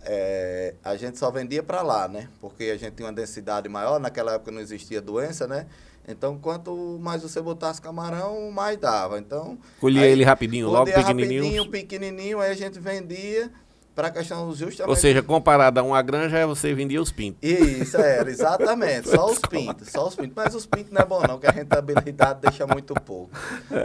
é, 0.04 0.76
a 0.82 0.96
gente 0.96 1.20
só 1.20 1.30
vendia 1.30 1.62
para 1.62 1.82
lá, 1.82 2.08
né? 2.08 2.30
Porque 2.40 2.64
a 2.66 2.78
gente 2.78 2.96
tinha 2.96 3.06
uma 3.06 3.14
densidade 3.14 3.68
maior, 3.68 4.00
naquela 4.00 4.36
época 4.36 4.50
não 4.50 4.62
existia 4.62 5.02
doença, 5.02 5.46
né? 5.46 5.68
Então, 6.08 6.38
quanto 6.38 6.98
mais 7.02 7.22
você 7.22 7.42
botasse 7.42 7.82
camarão, 7.82 8.50
mais 8.50 8.78
dava. 8.78 9.20
Então, 9.20 9.58
colhia 9.80 10.04
aí, 10.04 10.12
ele 10.12 10.24
rapidinho, 10.24 10.70
logo 10.70 10.86
pequenininho. 10.86 11.44
Rapidinho, 11.44 11.70
pequenininho, 11.70 12.40
aí 12.40 12.52
a 12.52 12.56
gente 12.56 12.80
vendia 12.80 13.52
para 13.94 14.08
a 14.08 14.12
questão 14.12 14.54
justamente... 14.54 14.90
Ou 14.90 14.96
seja, 14.96 15.22
comparado 15.24 15.80
a 15.80 15.84
uma 15.84 16.02
granja, 16.04 16.46
você 16.46 16.74
vendia 16.74 17.02
os 17.02 17.12
pintos. 17.12 17.40
Isso, 17.42 17.98
era, 17.98 18.30
exatamente. 18.30 19.10
só 19.10 19.26
os 19.26 19.40
pintos, 19.50 19.90
só 19.90 20.08
os 20.08 20.16
pintos. 20.16 20.34
Mas 20.36 20.56
os 20.56 20.66
pintos 20.66 20.92
não 20.92 21.02
é 21.02 21.06
bom 21.06 21.20
não, 21.28 21.40
que 21.40 21.48
a 21.48 21.52
rentabilidade 21.52 22.42
deixa 22.42 22.66
muito 22.68 22.94
pouco. 22.94 23.32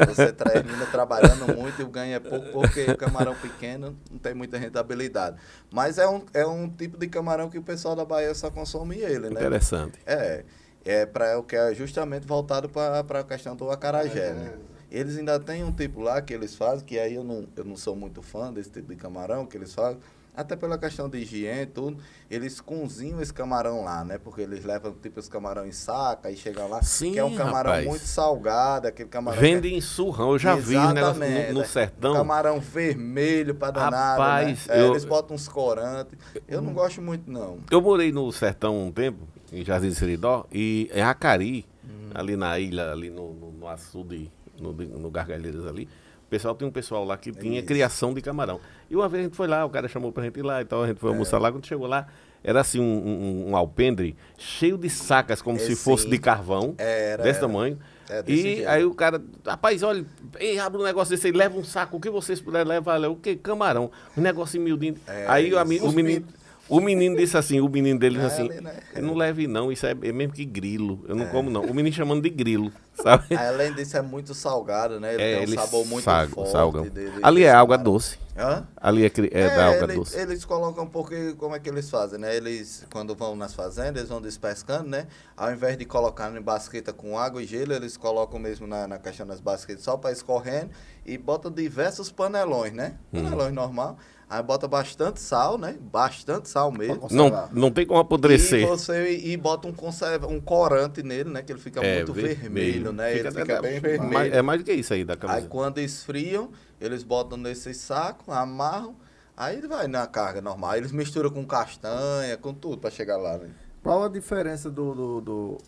Você 0.06 0.30
termina 0.32 0.86
trabalhando 0.92 1.56
muito 1.56 1.80
e 1.82 2.12
é 2.12 2.20
pouco, 2.20 2.52
porque 2.52 2.82
o 2.90 2.96
camarão 2.96 3.34
pequeno 3.34 3.96
não 4.10 4.18
tem 4.18 4.34
muita 4.34 4.58
rentabilidade. 4.58 5.38
Mas 5.72 5.98
é 5.98 6.06
um, 6.06 6.22
é 6.34 6.46
um 6.46 6.68
tipo 6.68 6.98
de 6.98 7.08
camarão 7.08 7.48
que 7.48 7.58
o 7.58 7.62
pessoal 7.62 7.96
da 7.96 8.04
Bahia 8.04 8.34
só 8.34 8.50
consome 8.50 8.98
ele, 8.98 9.30
né? 9.30 9.40
Interessante. 9.40 9.98
É 10.06 10.44
é 10.84 11.06
para 11.06 11.38
o 11.38 11.42
que 11.42 11.56
é 11.56 11.74
justamente 11.74 12.26
voltado 12.26 12.68
para 12.68 13.00
a 13.00 13.24
questão 13.24 13.54
do 13.54 13.70
acarajé, 13.70 14.28
é, 14.28 14.32
né? 14.32 14.54
Eles 14.90 15.16
ainda 15.16 15.40
têm 15.40 15.64
um 15.64 15.72
tipo 15.72 16.00
lá 16.00 16.20
que 16.20 16.34
eles 16.34 16.54
fazem, 16.54 16.84
que 16.84 16.98
aí 16.98 17.14
eu 17.14 17.24
não, 17.24 17.46
eu 17.56 17.64
não 17.64 17.76
sou 17.76 17.96
muito 17.96 18.20
fã 18.20 18.52
desse 18.52 18.70
tipo 18.70 18.88
de 18.88 18.96
camarão 18.96 19.46
que 19.46 19.56
eles 19.56 19.72
fazem, 19.72 19.98
até 20.34 20.56
pela 20.56 20.78
questão 20.78 21.08
de 21.08 21.18
higiene 21.18 21.62
e 21.62 21.66
tudo, 21.66 21.98
eles 22.30 22.58
cozinham 22.60 23.20
esse 23.20 23.32
camarão 23.32 23.84
lá, 23.84 24.02
né? 24.02 24.16
Porque 24.16 24.40
eles 24.40 24.64
levam 24.64 24.92
tipo 24.92 25.20
esse 25.20 25.28
camarão 25.30 25.66
em 25.66 25.72
saca 25.72 26.30
e 26.30 26.36
chegam 26.36 26.68
lá, 26.68 26.82
Sim, 26.82 27.12
que 27.12 27.18
é 27.18 27.24
um 27.24 27.36
camarão 27.36 27.70
rapaz. 27.70 27.86
muito 27.86 28.04
salgado, 28.06 28.88
aquele 28.88 29.10
camarão... 29.10 29.38
Vende 29.38 29.68
é... 29.68 29.76
em 29.76 29.80
surrão, 29.80 30.32
eu 30.32 30.38
já 30.38 30.56
Exatamente, 30.56 31.48
vi 31.48 31.52
no, 31.52 31.60
no, 31.60 31.66
sertão. 31.66 32.12
Um 32.12 32.16
camarão 32.16 32.60
vermelho 32.60 33.54
para 33.54 33.72
danado, 33.72 33.92
né? 33.92 34.24
Rapaz, 34.24 34.66
né? 34.66 34.78
é, 34.78 34.80
eu... 34.80 34.90
Eles 34.90 35.04
botam 35.04 35.36
uns 35.36 35.48
corantes, 35.48 36.18
eu 36.48 36.62
não 36.62 36.72
gosto 36.72 37.02
muito 37.02 37.30
não. 37.30 37.58
Eu 37.70 37.82
morei 37.82 38.10
no 38.10 38.32
sertão 38.32 38.86
um 38.86 38.90
tempo, 38.90 39.28
em 39.52 39.64
Jardim 39.64 39.88
de 39.88 39.94
Seridó, 39.94 40.46
e 40.50 40.88
é 40.92 41.02
Acari, 41.02 41.66
hum. 41.84 42.10
ali 42.14 42.36
na 42.36 42.58
ilha, 42.58 42.90
ali 42.90 43.10
no, 43.10 43.32
no, 43.34 43.52
no 43.52 43.68
açude, 43.68 44.30
no, 44.58 44.72
no 44.72 45.10
Gargalheiras 45.10 45.66
ali, 45.66 45.88
o 46.26 46.30
pessoal 46.30 46.54
tem 46.54 46.66
um 46.66 46.70
pessoal 46.70 47.04
lá 47.04 47.16
que 47.16 47.30
é 47.30 47.32
tinha 47.32 47.58
isso. 47.58 47.66
criação 47.66 48.14
de 48.14 48.22
camarão. 48.22 48.58
E 48.88 48.96
uma 48.96 49.08
vez 49.08 49.20
a 49.20 49.24
gente 49.24 49.36
foi 49.36 49.46
lá, 49.46 49.64
o 49.64 49.70
cara 49.70 49.86
chamou 49.88 50.10
pra 50.10 50.24
gente 50.24 50.38
ir 50.38 50.42
lá 50.42 50.62
e 50.62 50.64
tal, 50.64 50.82
a 50.82 50.86
gente 50.86 50.98
foi 50.98 51.10
é. 51.10 51.12
almoçar 51.12 51.38
lá, 51.38 51.52
quando 51.52 51.66
chegou 51.66 51.86
lá, 51.86 52.06
era 52.42 52.60
assim 52.60 52.80
um, 52.80 52.84
um, 52.84 53.50
um 53.50 53.56
alpendre 53.56 54.16
cheio 54.38 54.76
de 54.76 54.88
sacas, 54.88 55.42
como 55.42 55.58
é, 55.58 55.60
se 55.60 55.76
fosse 55.76 56.04
sim. 56.04 56.10
de 56.10 56.18
carvão, 56.18 56.74
era, 56.78 57.22
desse 57.22 57.38
era. 57.38 57.46
tamanho. 57.46 57.78
É, 58.08 58.22
e 58.26 58.36
jeito. 58.36 58.68
aí 58.68 58.84
o 58.84 58.94
cara, 58.94 59.22
rapaz, 59.46 59.82
olha, 59.82 60.04
ei, 60.38 60.58
abre 60.58 60.80
um 60.80 60.84
negócio 60.84 61.14
desse 61.14 61.28
aí, 61.28 61.32
leva 61.32 61.56
um 61.56 61.64
saco, 61.64 61.96
o 61.96 62.00
que 62.00 62.10
vocês 62.10 62.40
puderem 62.40 62.66
levar, 62.66 63.00
o 63.08 63.16
que? 63.16 63.36
Camarão, 63.36 63.90
um 64.16 64.20
negócio 64.20 64.60
miudinho. 64.60 64.96
É, 65.06 65.26
aí 65.28 65.52
o, 65.54 65.58
o 65.58 65.92
menino, 65.92 66.26
o 66.68 66.80
menino 66.80 67.16
disse 67.16 67.36
assim, 67.36 67.60
o 67.60 67.68
menino 67.68 67.98
dele 67.98 68.18
disse 68.18 68.40
assim, 68.40 68.48
né? 68.60 68.74
não 69.00 69.14
leve 69.14 69.46
não, 69.46 69.70
isso 69.70 69.84
é, 69.84 69.90
é 69.90 70.12
mesmo 70.12 70.32
que 70.32 70.44
grilo, 70.44 71.04
eu 71.08 71.14
não 71.14 71.26
é. 71.26 71.28
como 71.28 71.50
não. 71.50 71.62
O 71.62 71.74
menino 71.74 71.94
chamando 71.94 72.22
de 72.22 72.30
grilo, 72.30 72.72
sabe? 72.94 73.34
Além 73.34 73.74
disso 73.74 73.96
é 73.96 74.02
muito 74.02 74.34
salgado, 74.34 75.00
né? 75.00 75.14
Ele 75.14 75.22
é, 75.22 75.44
tem 75.44 75.54
um 75.54 75.60
sabor 75.60 75.86
muito 75.86 76.04
sago, 76.04 76.34
forte. 76.34 76.52
Salgam. 76.52 76.88
Dele, 76.88 77.12
Ali 77.22 77.44
é 77.44 77.50
água 77.50 77.76
doce. 77.76 78.18
Hã? 78.36 78.66
Ali 78.76 79.04
é, 79.04 79.08
é, 79.08 79.40
é 79.40 79.48
da 79.54 79.68
água 79.68 79.84
ele, 79.84 79.94
doce. 79.94 80.18
Eles 80.18 80.44
colocam 80.44 80.86
porque, 80.86 81.34
como 81.34 81.54
é 81.54 81.58
que 81.58 81.68
eles 81.68 81.90
fazem, 81.90 82.18
né? 82.18 82.34
Eles, 82.34 82.86
quando 82.90 83.14
vão 83.14 83.36
nas 83.36 83.52
fazendas, 83.52 83.96
eles 83.96 84.08
vão 84.08 84.22
despescando, 84.22 84.88
né? 84.88 85.06
Ao 85.36 85.52
invés 85.52 85.76
de 85.76 85.84
colocar 85.84 86.34
em 86.34 86.40
basqueta 86.40 86.92
com 86.92 87.18
água 87.18 87.42
e 87.42 87.46
gelo, 87.46 87.74
eles 87.74 87.96
colocam 87.96 88.38
mesmo 88.38 88.66
na, 88.66 88.86
na 88.86 88.98
caixa 88.98 89.24
das 89.24 89.40
basquetas 89.40 89.84
só 89.84 89.96
para 89.98 90.12
escorrendo 90.12 90.70
e 91.04 91.18
botam 91.18 91.50
diversos 91.50 92.10
panelões, 92.10 92.72
né? 92.72 92.94
Hum. 93.12 93.22
Panelões 93.22 93.50
hum. 93.50 93.56
normal. 93.56 93.98
Aí 94.32 94.42
bota 94.42 94.66
bastante 94.66 95.20
sal, 95.20 95.58
né? 95.58 95.76
Bastante 95.78 96.48
sal 96.48 96.72
mesmo. 96.72 97.06
Não, 97.10 97.50
não 97.52 97.70
tem 97.70 97.84
como 97.84 98.00
apodrecer. 98.00 98.62
E 98.62 98.64
você 98.64 99.14
e 99.14 99.36
bota 99.36 99.68
um 99.68 99.74
conserva, 99.74 100.26
um 100.26 100.40
corante 100.40 101.02
nele, 101.02 101.28
né? 101.28 101.42
Que 101.42 101.52
ele 101.52 101.60
fica 101.60 101.84
é, 101.84 101.96
muito 101.96 102.14
vermelho, 102.14 102.40
vermelho 102.40 102.92
né? 102.94 103.12
Fica 103.12 103.28
ele 103.28 103.40
fica 103.40 103.60
bem 103.60 103.78
vermelho. 103.78 104.10
Mais, 104.10 104.32
é 104.32 104.40
mais 104.40 104.58
do 104.58 104.64
que 104.64 104.72
isso 104.72 104.94
aí 104.94 105.04
da 105.04 105.18
camisa. 105.18 105.38
Aí 105.38 105.46
quando 105.48 105.80
esfriam, 105.80 106.50
eles 106.80 107.02
botam 107.02 107.36
nesse 107.36 107.74
saco, 107.74 108.32
amarram, 108.32 108.96
aí 109.36 109.58
ele 109.58 109.68
vai 109.68 109.86
na 109.86 110.06
carga 110.06 110.40
normal. 110.40 110.76
Eles 110.76 110.92
misturam 110.92 111.28
com 111.28 111.44
castanha, 111.44 112.34
com 112.38 112.54
tudo 112.54 112.78
para 112.78 112.90
chegar 112.90 113.18
lá, 113.18 113.36
né? 113.36 113.50
Qual 113.82 114.02
a 114.02 114.08
diferença 114.08 114.70
do, 114.70 114.94
do, 114.94 115.20
do, 115.20 115.58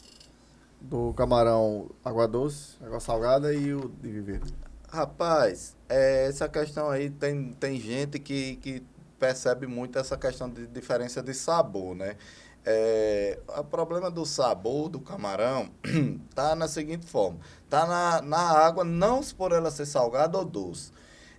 do 0.80 1.12
camarão 1.12 1.90
água 2.02 2.26
doce, 2.26 2.76
água 2.82 2.98
salgada 2.98 3.52
e 3.52 3.74
o 3.74 3.92
de 4.00 4.08
viveiro? 4.08 4.46
Rapaz, 4.95 5.76
é, 5.88 6.28
essa 6.28 6.49
questão 6.49 6.88
aí 6.88 7.11
tem, 7.11 7.53
tem 7.55 7.80
gente 7.80 8.16
que, 8.20 8.55
que 8.57 8.80
percebe 9.18 9.66
muito 9.66 9.99
essa 9.99 10.16
questão 10.16 10.49
de 10.49 10.68
diferença 10.68 11.20
de 11.20 11.34
sabor, 11.34 11.97
né? 11.97 12.16
É, 12.64 13.40
o 13.59 13.64
problema 13.64 14.09
do 14.09 14.24
sabor 14.24 14.88
do 14.88 15.01
camarão 15.01 15.68
tá 16.32 16.55
na 16.55 16.68
seguinte 16.68 17.07
forma: 17.07 17.40
tá 17.68 17.84
na, 17.84 18.22
na 18.22 18.38
água, 18.38 18.84
não 18.84 19.20
por 19.36 19.51
ela 19.51 19.68
ser 19.68 19.84
salgada 19.84 20.38
ou 20.38 20.45
doce, 20.45 20.92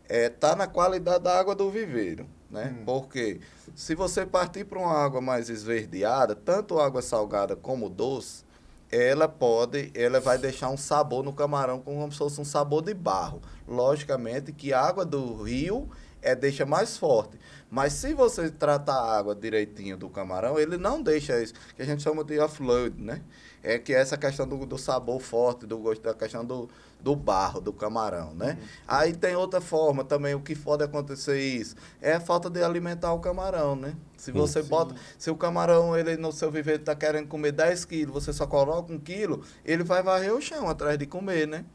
é, 0.10 0.28
tá 0.28 0.53
na 0.53 0.68
qualidade 0.68 1.24
da 1.24 1.39
água 1.39 1.56
do 1.56 1.72
viveiro, 1.72 2.28
né? 2.51 2.76
Hum. 2.78 2.84
Porque 2.84 3.39
se 3.74 3.95
você 3.95 4.26
partir 4.26 4.66
para 4.66 4.80
uma 4.80 4.93
água 4.93 5.22
mais 5.22 5.49
esverdeada, 5.49 6.36
tanto 6.36 6.78
água 6.78 7.01
salgada 7.01 7.56
como 7.56 7.89
doce, 7.89 8.43
ela 8.92 9.28
pode, 9.28 9.92
ela 9.94 10.20
vai 10.20 10.38
deixar 10.38 10.70
um 10.70 10.78
sabor 10.78 11.24
no 11.24 11.34
camarão 11.34 11.80
como 11.80 12.12
se 12.12 12.18
fosse 12.18 12.40
um 12.40 12.46
sabor 12.46 12.84
de 12.84 12.94
barro. 12.94 13.42
Logicamente 13.68 14.52
que 14.52 14.74
a 14.74 14.82
água 14.82 15.06
do 15.06 15.44
rio 15.44 15.90
é 16.22 16.36
deixa 16.36 16.66
mais 16.66 16.98
forte. 16.98 17.40
Mas 17.70 17.94
se 17.94 18.14
você 18.14 18.50
tratar 18.50 18.96
a 18.96 19.18
água 19.18 19.36
direitinho 19.36 19.98
do 19.98 20.10
camarão, 20.10 20.60
ele 20.60 20.78
não 20.78 21.02
deixa 21.02 21.42
isso, 21.42 21.54
que 21.76 21.82
a 21.82 21.86
gente 21.86 22.02
chama 22.02 22.24
de 22.24 22.40
off-load, 22.40 23.02
né? 23.02 23.22
É 23.66 23.80
que 23.80 23.93
é 23.93 23.99
essa 23.99 24.16
questão 24.16 24.47
do, 24.47 24.66
do 24.66 24.78
sabor 24.78 25.20
forte, 25.20 25.66
do 25.66 25.78
gosto, 25.80 26.03
da 26.03 26.13
questão 26.13 26.45
do, 26.45 26.70
do 27.01 27.16
barro, 27.16 27.59
do 27.59 27.74
camarão, 27.74 28.34
né? 28.36 28.57
Uhum. 28.59 28.68
Aí 28.88 29.13
tem 29.13 29.36
outra 29.36 29.59
forma 29.59 30.03
também, 30.03 30.36
o 30.36 30.39
que 30.39 30.55
pode 30.55 30.84
acontecer 30.84 31.39
isso, 31.39 31.76
é 31.99 32.13
a 32.13 32.20
falta 32.20 32.49
de 32.49 32.63
alimentar 32.63 33.11
o 33.13 33.20
camarão, 33.20 33.76
né? 33.76 33.95
Se 34.16 34.32
você 34.32 34.61
Sim. 34.61 34.70
bota, 34.70 34.95
se 35.18 35.32
o 35.32 35.36
camarão, 35.36 35.97
ele 35.97 36.16
no 36.16 36.32
seu 36.32 36.51
viveiro 36.51 36.82
está 36.82 36.95
querendo 36.95 37.28
comer 37.28 37.51
10 37.51 37.86
quilos, 37.86 38.13
você 38.13 38.32
só 38.32 38.45
coloca 38.45 38.93
um 38.93 38.99
quilo, 38.99 39.43
ele 39.63 39.84
vai 39.84 40.03
varrer 40.03 40.34
o 40.34 40.41
chão 40.41 40.70
atrás 40.70 40.97
de 40.97 41.05
comer, 41.05 41.47
né? 41.47 41.66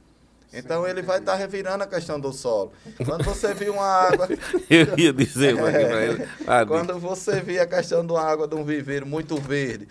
Então 0.53 0.87
ele 0.87 1.01
vai 1.01 1.19
estar 1.19 1.33
tá 1.33 1.39
revirando 1.39 1.85
a 1.85 1.87
questão 1.87 2.19
do 2.19 2.33
solo. 2.33 2.73
Quando 3.05 3.25
você 3.25 3.55
viu 3.55 3.75
uma 3.75 3.87
água. 3.87 4.29
Eu 4.69 4.99
ia 4.99 5.13
dizer 5.13 5.57
é, 5.57 6.05
ele. 6.07 6.29
Ah, 6.47 6.67
quando 6.67 6.99
você 6.99 7.41
viu 7.41 7.63
a 7.63 7.67
questão 7.67 8.05
de 8.05 8.13
uma 8.13 8.23
água 8.23 8.49
de 8.49 8.57
um 8.57 8.65
viveiro 8.65 9.07
muito 9.07 9.37
verde, 9.37 9.87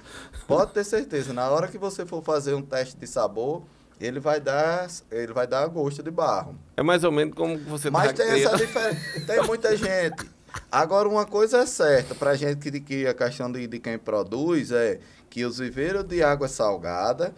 pode 0.47 0.73
ter 0.73 0.83
certeza, 0.83 1.31
na 1.33 1.49
hora 1.49 1.67
que 1.67 1.77
você 1.77 2.05
for 2.05 2.21
fazer 2.21 2.53
um 2.53 2.61
teste 2.61 2.97
de 2.97 3.07
sabor, 3.07 3.63
ele 3.99 4.19
vai 4.19 4.39
dar, 4.39 4.87
ele 5.11 5.33
vai 5.33 5.47
dar 5.47 5.67
gosto 5.67 6.03
de 6.03 6.11
barro. 6.11 6.55
É 6.75 6.83
mais 6.83 7.03
ou 7.03 7.11
menos 7.11 7.35
como 7.35 7.57
você 7.57 7.89
Mas 7.89 8.13
tá 8.13 8.23
tem 8.23 8.43
essa 8.43 8.57
diferença. 8.57 9.25
Tem 9.25 9.43
muita 9.43 9.75
gente. 9.75 10.29
Agora, 10.71 11.07
uma 11.07 11.25
coisa 11.25 11.59
é 11.59 11.65
certa, 11.65 12.15
para 12.15 12.31
a 12.31 12.35
gente 12.35 12.71
que, 12.71 12.79
que 12.79 13.07
a 13.07 13.13
questão 13.13 13.51
de, 13.51 13.67
de 13.67 13.79
quem 13.79 13.97
produz 13.97 14.71
é 14.71 14.99
que 15.29 15.45
os 15.45 15.59
viveiros 15.59 16.03
de 16.03 16.23
água 16.23 16.47
salgada 16.47 17.33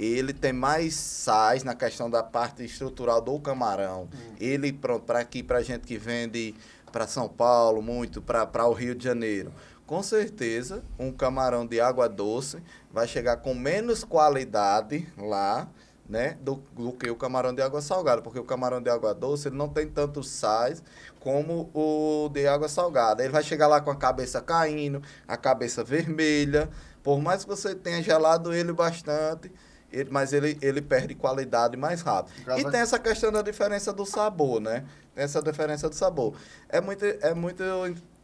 ele 0.00 0.32
tem 0.32 0.52
mais 0.52 0.94
sais 0.94 1.62
na 1.62 1.74
questão 1.74 2.08
da 2.08 2.22
parte 2.22 2.64
estrutural 2.64 3.20
do 3.20 3.38
camarão. 3.38 4.04
Hum. 4.04 4.34
Ele, 4.40 4.72
pronto, 4.72 5.04
para 5.04 5.18
aqui, 5.18 5.42
para 5.42 5.62
gente 5.62 5.86
que 5.86 5.98
vende 5.98 6.54
para 6.90 7.06
São 7.06 7.28
Paulo, 7.28 7.82
muito, 7.82 8.22
para 8.22 8.66
o 8.66 8.72
Rio 8.72 8.94
de 8.94 9.04
Janeiro. 9.04 9.52
Com 9.86 10.02
certeza, 10.02 10.82
um 10.98 11.12
camarão 11.12 11.66
de 11.66 11.80
água 11.80 12.08
doce 12.08 12.62
vai 12.90 13.06
chegar 13.06 13.36
com 13.38 13.54
menos 13.54 14.02
qualidade 14.02 15.06
lá, 15.18 15.68
né, 16.08 16.36
do, 16.40 16.62
do 16.72 16.92
que 16.92 17.08
o 17.10 17.14
camarão 17.14 17.54
de 17.54 17.62
água 17.62 17.80
salgada, 17.80 18.22
porque 18.22 18.38
o 18.38 18.44
camarão 18.44 18.82
de 18.82 18.90
água 18.90 19.14
doce 19.14 19.48
ele 19.48 19.56
não 19.56 19.68
tem 19.68 19.86
tantos 19.86 20.28
sais 20.28 20.82
como 21.20 21.70
o 21.74 22.28
de 22.30 22.46
água 22.46 22.68
salgada. 22.68 23.22
Ele 23.22 23.32
vai 23.32 23.42
chegar 23.42 23.68
lá 23.68 23.80
com 23.80 23.90
a 23.90 23.96
cabeça 23.96 24.40
caindo, 24.40 25.02
a 25.28 25.36
cabeça 25.36 25.84
vermelha, 25.84 26.70
por 27.02 27.20
mais 27.20 27.44
que 27.44 27.50
você 27.50 27.74
tenha 27.74 28.02
gelado 28.02 28.52
ele 28.52 28.72
bastante, 28.72 29.52
ele, 29.92 30.10
mas 30.10 30.32
ele, 30.32 30.58
ele 30.62 30.80
perde 30.80 31.14
qualidade 31.14 31.76
mais 31.76 32.02
rápido. 32.02 32.32
E 32.58 32.70
tem 32.70 32.80
essa 32.80 32.98
questão 32.98 33.32
da 33.32 33.42
diferença 33.42 33.92
do 33.92 34.06
sabor, 34.06 34.60
né? 34.60 34.84
Tem 35.14 35.24
essa 35.24 35.42
diferença 35.42 35.88
do 35.88 35.94
sabor. 35.94 36.34
É 36.68 36.80
muito, 36.80 37.04
é 37.04 37.34
muito 37.34 37.62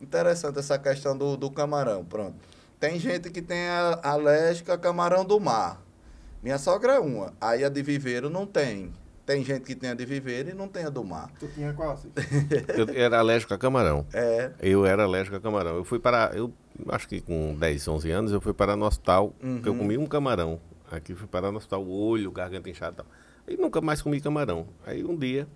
interessante 0.00 0.58
essa 0.58 0.78
questão 0.78 1.16
do, 1.16 1.36
do 1.36 1.50
camarão, 1.50 2.04
pronto. 2.04 2.36
Tem 2.78 2.98
gente 2.98 3.30
que 3.30 3.40
tem 3.40 3.68
a, 3.68 4.00
alérgica 4.02 4.74
a 4.74 4.78
camarão 4.78 5.24
do 5.24 5.40
mar. 5.40 5.82
Minha 6.42 6.58
sogra 6.58 6.94
é 6.94 6.98
uma. 7.00 7.32
Aí 7.40 7.64
a 7.64 7.68
de 7.68 7.82
viveiro 7.82 8.28
não 8.28 8.46
tem. 8.46 8.92
Tem 9.24 9.42
gente 9.42 9.64
que 9.64 9.74
tem 9.74 9.90
a 9.90 9.94
de 9.94 10.04
viveiro 10.04 10.50
e 10.50 10.54
não 10.54 10.68
tem 10.68 10.84
a 10.84 10.88
do 10.88 11.02
mar. 11.02 11.32
Tu 11.40 11.48
tinha 11.48 11.72
qual 11.72 11.92
assim? 11.92 12.12
eu 12.76 12.86
era 12.94 13.18
alérgico 13.18 13.52
a 13.52 13.58
camarão. 13.58 14.06
É. 14.12 14.52
Eu 14.60 14.86
era 14.86 15.02
alérgico 15.02 15.36
a 15.36 15.40
camarão. 15.40 15.74
Eu 15.74 15.84
fui 15.84 15.98
para. 15.98 16.30
Eu 16.32 16.52
acho 16.90 17.08
que 17.08 17.20
com 17.20 17.56
10, 17.56 17.88
11 17.88 18.10
anos, 18.12 18.32
eu 18.32 18.40
fui 18.40 18.52
para 18.52 18.76
no 18.76 18.86
hospital, 18.86 19.34
uhum. 19.42 19.54
porque 19.54 19.68
eu 19.68 19.74
comi 19.74 19.98
um 19.98 20.06
camarão. 20.06 20.60
Aqui 20.90 21.14
fui 21.14 21.26
parar 21.26 21.50
no 21.50 21.58
hospital, 21.58 21.82
o 21.82 21.90
olho, 21.90 22.30
garganta 22.30 22.70
inchada 22.70 22.92
e 22.92 22.96
tal. 22.96 23.06
Aí 23.48 23.56
nunca 23.56 23.80
mais 23.80 24.02
comi 24.02 24.20
camarão. 24.20 24.66
Aí 24.84 25.04
um 25.04 25.16
dia, 25.16 25.46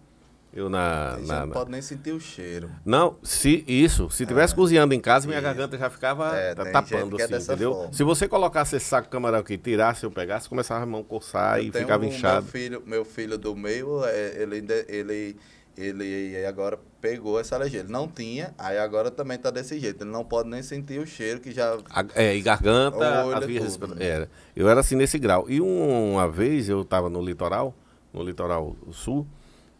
eu 0.52 0.68
na. 0.68 1.16
na, 1.18 1.46
não 1.46 1.52
pode 1.52 1.70
nem 1.70 1.80
sentir 1.80 2.12
o 2.12 2.20
cheiro. 2.20 2.70
Não, 2.84 3.16
se 3.22 3.64
isso. 3.68 4.10
Se 4.10 4.26
tivesse 4.26 4.52
é. 4.52 4.56
cozinhando 4.56 4.92
em 4.92 5.00
casa, 5.00 5.26
minha 5.26 5.38
isso. 5.38 5.46
garganta 5.46 5.78
já 5.78 5.88
ficava 5.88 6.36
é, 6.36 6.54
tapando, 6.54 7.20
é 7.20 7.24
assim, 7.24 7.34
entendeu? 7.36 7.74
Forma. 7.74 7.92
Se 7.92 8.02
você 8.02 8.26
colocasse 8.26 8.76
esse 8.76 8.86
saco 8.86 9.06
de 9.06 9.12
camarão 9.12 9.38
aqui, 9.38 9.56
tirasse, 9.56 10.02
eu 10.04 10.10
pegasse, 10.10 10.48
começava 10.48 10.82
a 10.82 10.86
mão 10.86 11.04
coçar 11.04 11.58
eu 11.58 11.64
e 11.64 11.72
ficava 11.72 12.04
um, 12.04 12.08
inchado. 12.08 12.42
Meu 12.42 12.52
filho, 12.52 12.82
meu 12.84 13.04
filho 13.04 13.38
do 13.38 13.54
meio, 13.54 14.04
é, 14.04 14.42
ele, 14.42 15.36
ele 15.82 16.04
ele 16.04 16.46
agora 16.46 16.78
pegou 17.00 17.40
essa 17.40 17.56
alergia. 17.56 17.80
Ele 17.80 17.90
não 17.90 18.06
tinha, 18.06 18.54
aí 18.58 18.78
agora 18.78 19.10
também 19.10 19.36
está 19.36 19.50
desse 19.50 19.78
jeito. 19.78 20.04
Ele 20.04 20.10
não 20.10 20.24
pode 20.24 20.48
nem 20.48 20.62
sentir 20.62 21.00
o 21.00 21.06
cheiro 21.06 21.40
que 21.40 21.52
já. 21.52 21.76
é, 22.14 22.36
e 22.36 22.42
garganta, 22.42 22.96
a 23.36 23.40
via 23.40 23.60
tudo, 23.64 23.94
né? 23.94 24.06
era. 24.06 24.30
Eu 24.54 24.68
era 24.68 24.80
assim 24.80 24.96
nesse 24.96 25.18
grau. 25.18 25.48
E 25.48 25.60
uma 25.60 26.28
vez 26.28 26.68
eu 26.68 26.82
estava 26.82 27.08
no 27.08 27.22
litoral, 27.22 27.74
no 28.12 28.22
litoral 28.22 28.76
sul, 28.92 29.26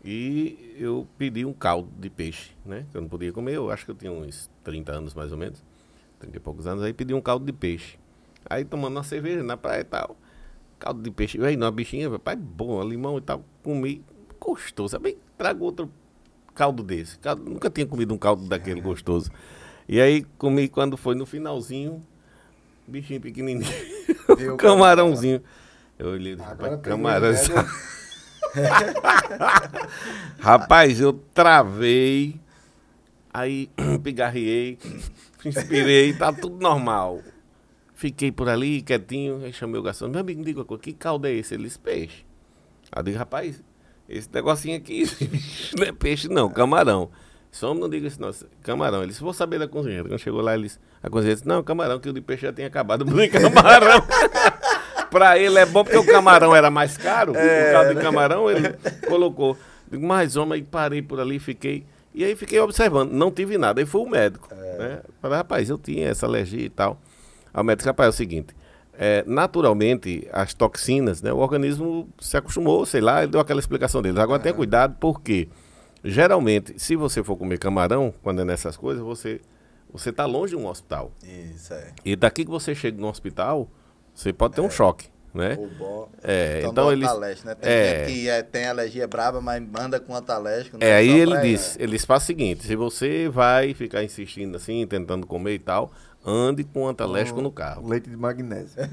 e 0.04 0.74
eu 0.78 1.06
pedi 1.18 1.44
um 1.44 1.52
caldo 1.52 1.90
de 1.98 2.08
peixe, 2.08 2.52
né? 2.64 2.86
Que 2.90 2.96
eu 2.96 3.02
não 3.02 3.08
podia 3.08 3.32
comer, 3.32 3.56
eu 3.56 3.70
acho 3.70 3.84
que 3.84 3.90
eu 3.90 3.94
tinha 3.94 4.10
uns 4.10 4.50
30 4.64 4.92
anos 4.92 5.14
mais 5.14 5.30
ou 5.30 5.38
menos, 5.38 5.62
30 6.18 6.36
e 6.36 6.40
poucos 6.40 6.66
anos, 6.66 6.82
aí 6.82 6.92
pedi 6.92 7.12
um 7.12 7.20
caldo 7.20 7.44
de 7.44 7.52
peixe. 7.52 7.98
Aí 8.48 8.64
tomando 8.64 8.96
uma 8.96 9.04
cerveja 9.04 9.42
na 9.42 9.56
praia 9.56 9.82
e 9.82 9.84
tal. 9.84 10.16
Caldo 10.78 11.02
de 11.02 11.10
peixe, 11.10 11.38
aí 11.44 11.56
numa 11.56 11.70
bichinha, 11.70 12.18
pai, 12.18 12.34
bom, 12.34 12.82
limão 12.82 13.18
e 13.18 13.20
tal, 13.20 13.44
comi 13.62 14.02
gostoso. 14.40 14.98
Bem, 14.98 15.16
trago 15.36 15.64
outro 15.64 15.90
caldo 16.54 16.82
desse. 16.82 17.18
Caldo, 17.18 17.48
nunca 17.48 17.70
tinha 17.70 17.86
comido 17.86 18.14
um 18.14 18.18
caldo 18.18 18.46
daquele 18.46 18.80
gostoso. 18.80 19.30
E 19.88 20.00
aí 20.00 20.24
comi 20.38 20.68
quando 20.68 20.96
foi 20.96 21.14
no 21.14 21.26
finalzinho, 21.26 22.02
bichinho 22.86 23.20
pequenininho, 23.20 23.70
um 24.52 24.56
camarãozinho. 24.56 25.42
Eu 25.98 26.10
olhei, 26.10 26.34
rapaz, 26.34 26.80
camarão. 26.80 27.32
rapaz, 30.40 31.00
eu 31.00 31.12
travei, 31.34 32.40
aí 33.32 33.70
pigarriei, 34.02 34.78
inspirei, 35.44 36.14
tá 36.14 36.32
tudo 36.32 36.58
normal. 36.58 37.20
Fiquei 37.94 38.32
por 38.32 38.48
ali, 38.48 38.80
quietinho, 38.80 39.44
aí 39.44 39.52
chamei 39.52 39.78
o 39.78 39.82
garçom, 39.82 40.08
meu 40.08 40.20
amigo, 40.20 40.40
me 40.40 40.46
diga, 40.46 40.64
que 40.78 40.94
caldo 40.94 41.26
é 41.26 41.32
esse? 41.32 41.52
Ele 41.52 41.64
disse, 41.64 41.78
peixe. 41.78 42.24
Aí 42.90 43.00
eu 43.00 43.02
digo, 43.02 43.18
rapaz, 43.18 43.62
esse 44.10 44.28
negocinho 44.32 44.76
aqui 44.76 45.04
não 45.78 45.86
é 45.86 45.92
peixe, 45.92 46.28
não, 46.28 46.50
camarão. 46.50 47.10
Só 47.52 47.74
não 47.74 47.88
diga 47.88 48.06
isso, 48.06 48.20
não. 48.20 48.30
Camarão. 48.62 48.98
Ele 48.98 49.08
disse, 49.08 49.20
vou 49.20 49.32
saber 49.32 49.58
da 49.58 49.66
cozinheira. 49.66 50.08
Quando 50.08 50.20
chegou 50.20 50.40
lá, 50.40 50.54
eles, 50.54 50.78
a 51.02 51.10
cozinheira 51.10 51.36
disse, 51.36 51.48
não, 51.48 51.62
camarão, 51.64 51.98
que 51.98 52.08
o 52.08 52.12
de 52.12 52.20
peixe 52.20 52.46
já 52.46 52.52
tinha 52.52 52.66
acabado. 52.66 53.04
Eu 53.04 53.30
camarão. 53.30 54.04
pra 55.10 55.36
ele 55.36 55.58
é 55.58 55.66
bom 55.66 55.82
porque 55.82 55.98
o 55.98 56.06
camarão 56.06 56.54
era 56.54 56.70
mais 56.70 56.96
caro. 56.96 57.34
É, 57.34 57.70
o 57.70 57.72
caldo 57.72 57.88
de 57.88 57.94
né? 57.96 58.02
camarão, 58.02 58.50
ele 58.50 58.72
colocou. 59.08 59.56
Digo, 59.90 60.06
mais 60.06 60.36
homem, 60.36 60.54
aí 60.54 60.62
parei 60.62 61.02
por 61.02 61.18
ali, 61.18 61.40
fiquei. 61.40 61.84
E 62.14 62.24
aí 62.24 62.36
fiquei 62.36 62.60
observando. 62.60 63.10
Não 63.10 63.32
tive 63.32 63.58
nada. 63.58 63.80
Aí 63.80 63.86
foi 63.86 64.00
o 64.00 64.08
médico. 64.08 64.48
É. 64.52 64.78
Né? 64.78 65.00
Falei, 65.20 65.38
rapaz, 65.38 65.68
eu 65.68 65.78
tinha 65.78 66.08
essa 66.08 66.26
alergia 66.26 66.64
e 66.64 66.70
tal. 66.70 67.00
Aí 67.52 67.60
o 67.60 67.64
médico, 67.64 67.88
rapaz, 67.88 68.06
é 68.06 68.10
o 68.10 68.12
seguinte 68.12 68.54
é, 69.02 69.24
naturalmente, 69.26 70.28
as 70.30 70.52
toxinas, 70.52 71.22
né, 71.22 71.32
o 71.32 71.38
organismo 71.38 72.06
se 72.20 72.36
acostumou, 72.36 72.84
sei 72.84 73.00
lá, 73.00 73.22
ele 73.22 73.32
deu 73.32 73.40
aquela 73.40 73.58
explicação 73.58 74.02
dele. 74.02 74.20
Agora, 74.20 74.38
uhum. 74.38 74.42
tenha 74.42 74.54
cuidado, 74.54 74.94
porque 75.00 75.48
geralmente, 76.04 76.74
se 76.78 76.96
você 76.96 77.24
for 77.24 77.34
comer 77.34 77.58
camarão, 77.58 78.12
quando 78.22 78.42
é 78.42 78.44
nessas 78.44 78.76
coisas, 78.76 79.02
você 79.02 79.40
você 79.90 80.10
está 80.10 80.26
longe 80.26 80.54
de 80.54 80.62
um 80.62 80.68
hospital. 80.68 81.10
Isso, 81.24 81.72
é. 81.72 81.92
E 82.04 82.14
daqui 82.14 82.44
que 82.44 82.50
você 82.50 82.74
chega 82.74 83.00
no 83.00 83.08
hospital, 83.08 83.68
você 84.14 84.34
pode 84.34 84.54
ter 84.54 84.60
é. 84.60 84.64
um 84.64 84.70
choque. 84.70 85.08
Né? 85.32 85.56
Bom, 85.78 86.08
é, 86.24 86.62
então, 86.66 86.92
eles 86.92 87.08
né? 87.44 87.54
Tem 87.54 87.70
é, 87.72 87.98
gente 87.98 88.12
que 88.12 88.28
é, 88.28 88.42
tem 88.42 88.66
alergia 88.66 89.06
braba, 89.06 89.40
mas 89.40 89.62
manda 89.62 89.98
com 90.00 90.14
antalésco. 90.14 90.76
É, 90.80 90.96
aí 90.96 91.08
ele 91.08 91.38
diz, 91.38 91.76
ele 91.78 91.98
faz 92.00 92.24
o 92.24 92.26
seguinte, 92.26 92.64
se 92.64 92.74
você 92.74 93.28
vai 93.28 93.72
ficar 93.72 94.02
insistindo 94.02 94.56
assim, 94.56 94.84
tentando 94.88 95.26
comer 95.28 95.54
e 95.54 95.58
tal, 95.60 95.92
ande 96.24 96.64
com 96.64 96.86
antalésco 96.86 97.40
no 97.40 97.50
carro. 97.50 97.88
Leite 97.88 98.10
de 98.10 98.16
magnésio. 98.16 98.76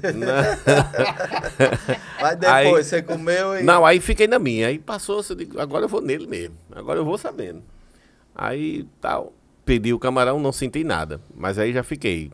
Mas 2.20 2.36
depois 2.36 2.52
aí, 2.52 2.84
você 2.84 3.02
comeu 3.02 3.58
e. 3.58 3.62
Não, 3.62 3.84
aí 3.84 4.00
fiquei 4.00 4.26
na 4.26 4.38
minha. 4.38 4.68
Aí 4.68 4.78
passou, 4.78 5.22
eu 5.28 5.36
digo, 5.36 5.60
agora 5.60 5.84
eu 5.84 5.88
vou 5.88 6.00
nele 6.00 6.26
mesmo. 6.26 6.56
Agora 6.74 6.98
eu 6.98 7.04
vou 7.04 7.18
sabendo. 7.18 7.62
Aí 8.34 8.86
tal. 9.00 9.32
Pedi 9.64 9.92
o 9.92 9.98
camarão, 9.98 10.40
não 10.40 10.52
senti 10.52 10.82
nada. 10.82 11.20
Mas 11.34 11.58
aí 11.58 11.72
já 11.74 11.82
fiquei. 11.82 12.30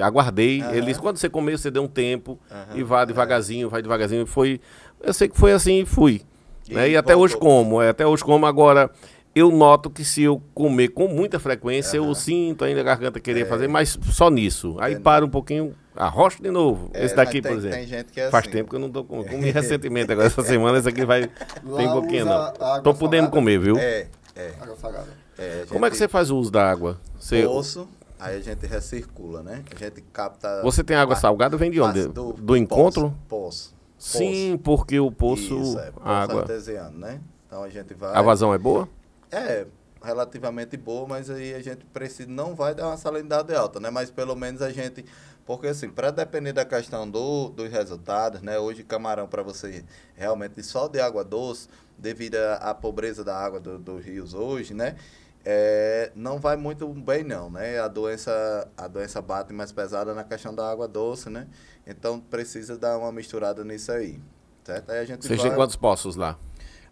Aguardei. 0.00 0.62
Uhum. 0.62 0.74
Eles, 0.74 0.96
quando 0.96 1.16
você 1.16 1.28
comeu, 1.28 1.58
você 1.58 1.70
deu 1.70 1.82
um 1.82 1.88
tempo 1.88 2.38
uhum. 2.50 2.78
e 2.78 2.82
vai 2.84 3.04
devagarzinho, 3.04 3.68
vai 3.68 3.82
devagarzinho. 3.82 4.24
Foi. 4.26 4.60
Eu 5.00 5.12
sei 5.12 5.28
que 5.28 5.36
foi 5.36 5.52
assim 5.52 5.80
e 5.80 5.86
fui. 5.86 6.22
E, 6.68 6.74
né? 6.74 6.90
e 6.90 6.96
até 6.96 7.16
hoje 7.16 7.36
como. 7.36 7.82
É, 7.82 7.88
até 7.88 8.06
hoje 8.06 8.22
como 8.22 8.46
agora 8.46 8.90
eu 9.38 9.50
noto 9.50 9.88
que 9.88 10.04
se 10.04 10.22
eu 10.22 10.42
comer 10.54 10.88
com 10.88 11.08
muita 11.08 11.38
frequência, 11.38 12.00
uhum. 12.00 12.08
eu 12.08 12.14
sinto 12.14 12.64
ainda 12.64 12.80
a 12.80 12.84
garganta 12.84 13.20
querer 13.20 13.42
é. 13.42 13.44
fazer, 13.44 13.68
mas 13.68 13.98
só 14.10 14.30
nisso. 14.30 14.76
Aí 14.80 14.94
é, 14.94 14.98
para 14.98 15.24
um 15.24 15.28
pouquinho, 15.28 15.74
arrocha 15.94 16.42
de 16.42 16.50
novo. 16.50 16.90
É, 16.92 17.04
esse 17.04 17.14
daqui, 17.14 17.40
tem, 17.40 17.52
por 17.52 17.58
exemplo. 17.58 17.76
Tem 17.76 17.86
gente 17.86 18.12
que 18.12 18.20
é 18.20 18.30
Faz 18.30 18.44
assim. 18.44 18.52
tempo 18.52 18.70
que 18.70 18.76
eu 18.76 18.80
não 18.80 18.90
tô 18.90 19.04
comendo. 19.04 19.30
Comi 19.30 19.50
recentemente, 19.52 20.10
agora 20.10 20.26
essa 20.26 20.42
semana, 20.42 20.78
esse 20.78 20.88
aqui 20.88 21.04
vai. 21.04 21.26
tem 21.76 21.88
um 21.88 21.92
pouquinho, 21.92 22.24
não. 22.24 22.52
Tô 22.82 22.92
podendo 22.94 23.24
salgada. 23.24 23.30
comer, 23.30 23.58
viu? 23.58 23.78
É, 23.78 24.08
é. 24.34 24.52
Água 24.60 24.76
salgada. 24.76 25.08
É, 25.38 25.64
Como 25.68 25.86
é 25.86 25.90
que 25.90 25.96
você 25.96 26.08
faz 26.08 26.30
o 26.30 26.36
uso 26.36 26.50
da 26.50 26.68
água? 26.68 27.00
Você... 27.16 27.44
Poço, 27.44 27.88
aí 28.18 28.36
a 28.36 28.40
gente 28.40 28.66
recircula, 28.66 29.42
né? 29.42 29.62
A 29.74 29.78
gente 29.78 30.02
capta. 30.12 30.62
Você 30.62 30.82
tem 30.82 30.96
água 30.96 31.14
salgada? 31.14 31.56
Vem 31.56 31.70
de 31.70 31.80
onde? 31.80 32.08
Do, 32.08 32.32
do 32.32 32.56
encontro? 32.56 33.14
Poço. 33.28 33.76
Sim, 33.96 34.58
porque 34.62 34.98
o 34.98 35.12
poço. 35.12 35.60
Isso, 35.60 35.78
é, 35.78 35.90
poço 35.90 36.08
água. 36.08 36.40
artesiano, 36.40 36.98
né? 36.98 37.20
Então 37.46 37.62
a 37.62 37.68
gente 37.68 37.94
vai. 37.94 38.14
A 38.14 38.22
vazão 38.22 38.52
é 38.52 38.58
boa? 38.58 38.88
É, 39.30 39.66
relativamente 40.02 40.76
boa, 40.76 41.06
mas 41.06 41.30
aí 41.30 41.54
a 41.54 41.62
gente 41.62 41.84
precisa, 41.86 42.28
não 42.28 42.54
vai 42.54 42.74
dar 42.74 42.86
uma 42.86 42.96
salinidade 42.96 43.54
alta, 43.54 43.80
né? 43.80 43.90
Mas 43.90 44.10
pelo 44.10 44.34
menos 44.34 44.62
a 44.62 44.70
gente, 44.70 45.04
porque 45.44 45.68
assim, 45.68 45.88
para 45.90 46.10
depender 46.10 46.52
da 46.52 46.64
questão 46.64 47.08
do, 47.08 47.48
dos 47.50 47.70
resultados, 47.70 48.40
né? 48.42 48.58
Hoje 48.58 48.82
camarão 48.84 49.26
para 49.26 49.42
você 49.42 49.84
realmente 50.14 50.62
só 50.62 50.88
de 50.88 51.00
água 51.00 51.24
doce, 51.24 51.68
devido 51.96 52.36
à 52.60 52.74
pobreza 52.74 53.24
da 53.24 53.36
água 53.36 53.60
do, 53.60 53.78
dos 53.78 54.04
rios 54.04 54.34
hoje, 54.34 54.74
né? 54.74 54.96
É, 55.44 56.12
não 56.14 56.38
vai 56.38 56.56
muito 56.56 56.86
bem 56.88 57.24
não, 57.24 57.50
né? 57.50 57.78
A 57.78 57.88
doença, 57.88 58.68
a 58.76 58.86
doença 58.86 59.22
bate 59.22 59.52
mais 59.52 59.72
pesada 59.72 60.14
na 60.14 60.24
questão 60.24 60.54
da 60.54 60.70
água 60.70 60.86
doce, 60.86 61.30
né? 61.30 61.46
Então 61.86 62.20
precisa 62.20 62.76
dar 62.76 62.98
uma 62.98 63.10
misturada 63.10 63.64
nisso 63.64 63.90
aí, 63.90 64.20
certo? 64.64 64.90
Aí 64.90 64.98
a 64.98 65.04
gente 65.04 65.26
Você 65.26 65.36
vai... 65.36 65.48
tem 65.48 65.54
quantos 65.54 65.76
poços 65.76 66.16
lá? 66.16 66.38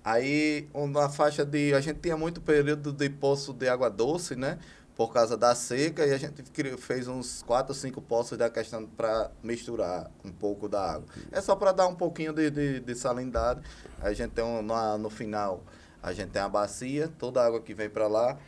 Aí, 0.06 0.68
uma 0.72 1.08
faixa 1.08 1.44
de. 1.44 1.74
A 1.74 1.80
gente 1.80 1.98
tinha 1.98 2.16
muito 2.16 2.40
período 2.40 2.92
de 2.92 3.10
poço 3.10 3.52
de 3.52 3.68
água 3.68 3.90
doce, 3.90 4.36
né? 4.36 4.56
Por 4.94 5.12
causa 5.12 5.36
da 5.36 5.52
seca, 5.52 6.06
e 6.06 6.12
a 6.12 6.16
gente 6.16 6.44
fez 6.78 7.08
uns 7.08 7.42
4 7.42 7.72
ou 7.72 7.74
5 7.74 8.00
poços 8.02 8.38
da 8.38 8.48
questão 8.48 8.86
para 8.86 9.32
misturar 9.42 10.08
um 10.24 10.30
pouco 10.30 10.68
da 10.68 10.92
água. 10.92 11.08
É 11.32 11.40
só 11.40 11.56
para 11.56 11.72
dar 11.72 11.88
um 11.88 11.96
pouquinho 11.96 12.32
de, 12.32 12.50
de, 12.50 12.78
de 12.78 12.94
salinidade. 12.94 13.62
A 14.00 14.12
gente 14.12 14.30
tem 14.30 14.44
um, 14.44 14.62
no, 14.62 14.96
no 14.96 15.10
final, 15.10 15.64
a 16.00 16.12
gente 16.12 16.30
tem 16.30 16.40
a 16.40 16.48
bacia, 16.48 17.12
toda 17.18 17.42
a 17.42 17.46
água 17.46 17.60
que 17.60 17.74
vem 17.74 17.90
para 17.90 18.06
lá. 18.06 18.38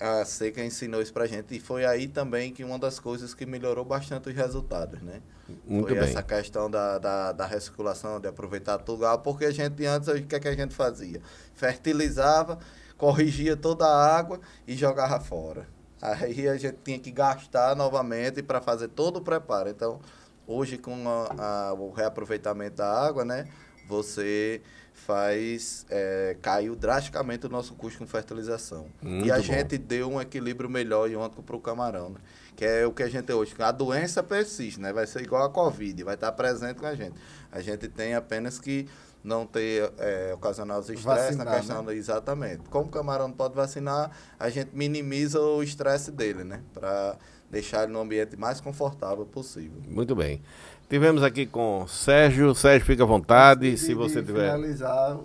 A 0.00 0.24
seca 0.24 0.64
ensinou 0.64 1.02
isso 1.02 1.12
pra 1.12 1.26
gente. 1.26 1.56
E 1.56 1.60
foi 1.60 1.84
aí 1.84 2.08
também 2.08 2.52
que 2.52 2.64
uma 2.64 2.78
das 2.78 2.98
coisas 2.98 3.34
que 3.34 3.44
melhorou 3.44 3.84
bastante 3.84 4.28
os 4.28 4.34
resultados, 4.34 5.00
né? 5.02 5.20
Muito 5.66 5.88
foi 5.88 5.98
bem. 5.98 6.08
essa 6.08 6.22
questão 6.22 6.70
da, 6.70 6.98
da, 6.98 7.32
da 7.32 7.46
recirculação, 7.46 8.20
de 8.20 8.28
aproveitar 8.28 8.78
tudo 8.78 9.02
lá, 9.02 9.16
porque 9.16 9.44
a 9.44 9.50
gente 9.50 9.84
antes, 9.86 10.08
o 10.08 10.22
que, 10.22 10.34
é 10.34 10.40
que 10.40 10.48
a 10.48 10.54
gente 10.54 10.74
fazia? 10.74 11.20
Fertilizava, 11.54 12.58
corrigia 12.96 13.56
toda 13.56 13.86
a 13.86 14.16
água 14.16 14.40
e 14.66 14.76
jogava 14.76 15.20
fora. 15.20 15.66
Aí 16.00 16.48
a 16.48 16.56
gente 16.56 16.78
tinha 16.84 16.98
que 16.98 17.10
gastar 17.10 17.74
novamente 17.74 18.42
para 18.42 18.60
fazer 18.60 18.88
todo 18.88 19.16
o 19.16 19.20
preparo. 19.20 19.68
Então, 19.68 20.00
hoje 20.46 20.78
com 20.78 21.08
a, 21.08 21.70
a, 21.70 21.74
o 21.74 21.90
reaproveitamento 21.90 22.76
da 22.76 23.06
água, 23.06 23.24
né? 23.24 23.48
Você 23.88 24.60
faz 25.08 25.86
é, 25.88 26.36
caiu 26.42 26.76
drasticamente 26.76 27.46
o 27.46 27.48
nosso 27.48 27.72
custo 27.72 27.98
com 27.98 28.06
fertilização. 28.06 28.88
Muito 29.00 29.26
e 29.26 29.32
a 29.32 29.36
bom. 29.36 29.42
gente 29.42 29.78
deu 29.78 30.10
um 30.10 30.20
equilíbrio 30.20 30.68
melhor 30.68 31.10
e 31.10 31.16
ontem 31.16 31.40
para 31.40 31.56
o 31.56 31.60
camarão, 31.60 32.10
né? 32.10 32.20
que 32.54 32.62
é 32.62 32.86
o 32.86 32.92
que 32.92 33.02
a 33.02 33.08
gente 33.08 33.24
tem 33.24 33.34
hoje. 33.34 33.54
A 33.58 33.72
doença 33.72 34.22
persiste, 34.22 34.78
né? 34.78 34.92
Vai 34.92 35.06
ser 35.06 35.22
igual 35.22 35.44
a 35.44 35.48
Covid, 35.48 36.04
vai 36.04 36.14
estar 36.14 36.30
presente 36.32 36.74
com 36.74 36.84
a 36.84 36.94
gente. 36.94 37.14
A 37.50 37.62
gente 37.62 37.88
tem 37.88 38.14
apenas 38.14 38.58
que 38.58 38.86
não 39.24 39.46
ter 39.46 39.90
é, 39.96 40.34
ocasionar 40.34 40.78
os 40.78 40.90
estresses 40.90 41.36
na 41.36 41.46
questão 41.46 41.82
da, 41.82 41.94
exatamente. 41.94 42.68
Como 42.68 42.88
o 42.88 42.90
camarão 42.90 43.28
não 43.28 43.34
pode 43.34 43.54
vacinar, 43.54 44.10
a 44.38 44.50
gente 44.50 44.70
minimiza 44.74 45.40
o 45.40 45.62
estresse 45.62 46.10
dele, 46.10 46.44
né? 46.44 46.60
Para 46.74 47.16
deixar 47.50 47.84
ele 47.84 47.92
no 47.92 48.00
ambiente 48.00 48.36
mais 48.36 48.60
confortável 48.60 49.24
possível. 49.24 49.80
Muito 49.86 50.14
bem. 50.14 50.42
Tivemos 50.88 51.22
aqui 51.22 51.44
com 51.46 51.84
Sérgio. 51.86 52.54
Sérgio, 52.54 52.86
fica 52.86 53.02
à 53.02 53.06
vontade. 53.06 53.76
Se 53.76 53.92
você 53.94 54.22
tiver. 54.22 54.52
finalizar, 54.52 55.18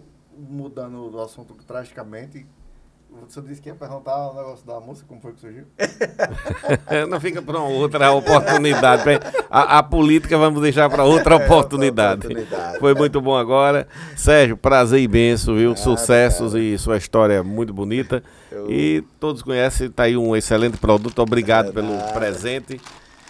mudando 0.50 1.10
do 1.10 1.22
assunto 1.22 1.56
drasticamente, 1.66 2.46
você 3.30 3.40
disse 3.42 3.62
que 3.62 3.70
ia 3.70 3.76
perguntar 3.76 4.32
o 4.32 4.34
negócio 4.36 4.66
da 4.66 4.80
música, 4.80 5.08
como 5.08 5.22
foi 5.22 5.32
que 5.34 5.40
surgiu? 5.40 5.66
Não 7.10 7.20
fica 7.20 7.42
para 7.42 7.60
outra 7.62 8.12
oportunidade. 8.12 9.04
A, 9.50 9.78
a 9.78 9.84
política 9.84 10.38
vamos 10.38 10.62
deixar 10.62 10.90
para 10.90 11.04
outra 11.06 11.36
É, 11.36 11.46
oportunidade. 11.46 12.26
outra 12.28 12.42
oportunidade. 12.42 12.80
Foi 12.80 12.94
muito 12.96 13.22
bom 13.22 13.38
agora. 13.38 13.88
Sérgio, 14.18 14.58
prazer 14.58 15.00
imenso, 15.00 15.56
viu? 15.56 15.78
Sucessos 15.78 16.54
cara. 16.54 16.64
e 16.64 16.78
sua 16.78 16.98
história 16.98 17.36
é 17.36 17.42
muito 17.42 17.72
bonita. 17.74 18.22
Eu- 18.52 18.70
E 18.70 19.02
todos 19.20 19.42
conhecem, 19.44 19.88
está 19.88 20.04
aí 20.04 20.18
um 20.18 20.36
excelente 20.36 20.78
produto. 20.78 21.20
Obrigado 21.20 21.70
É 21.70 21.72
pelo 21.72 21.96
presente. 22.14 22.82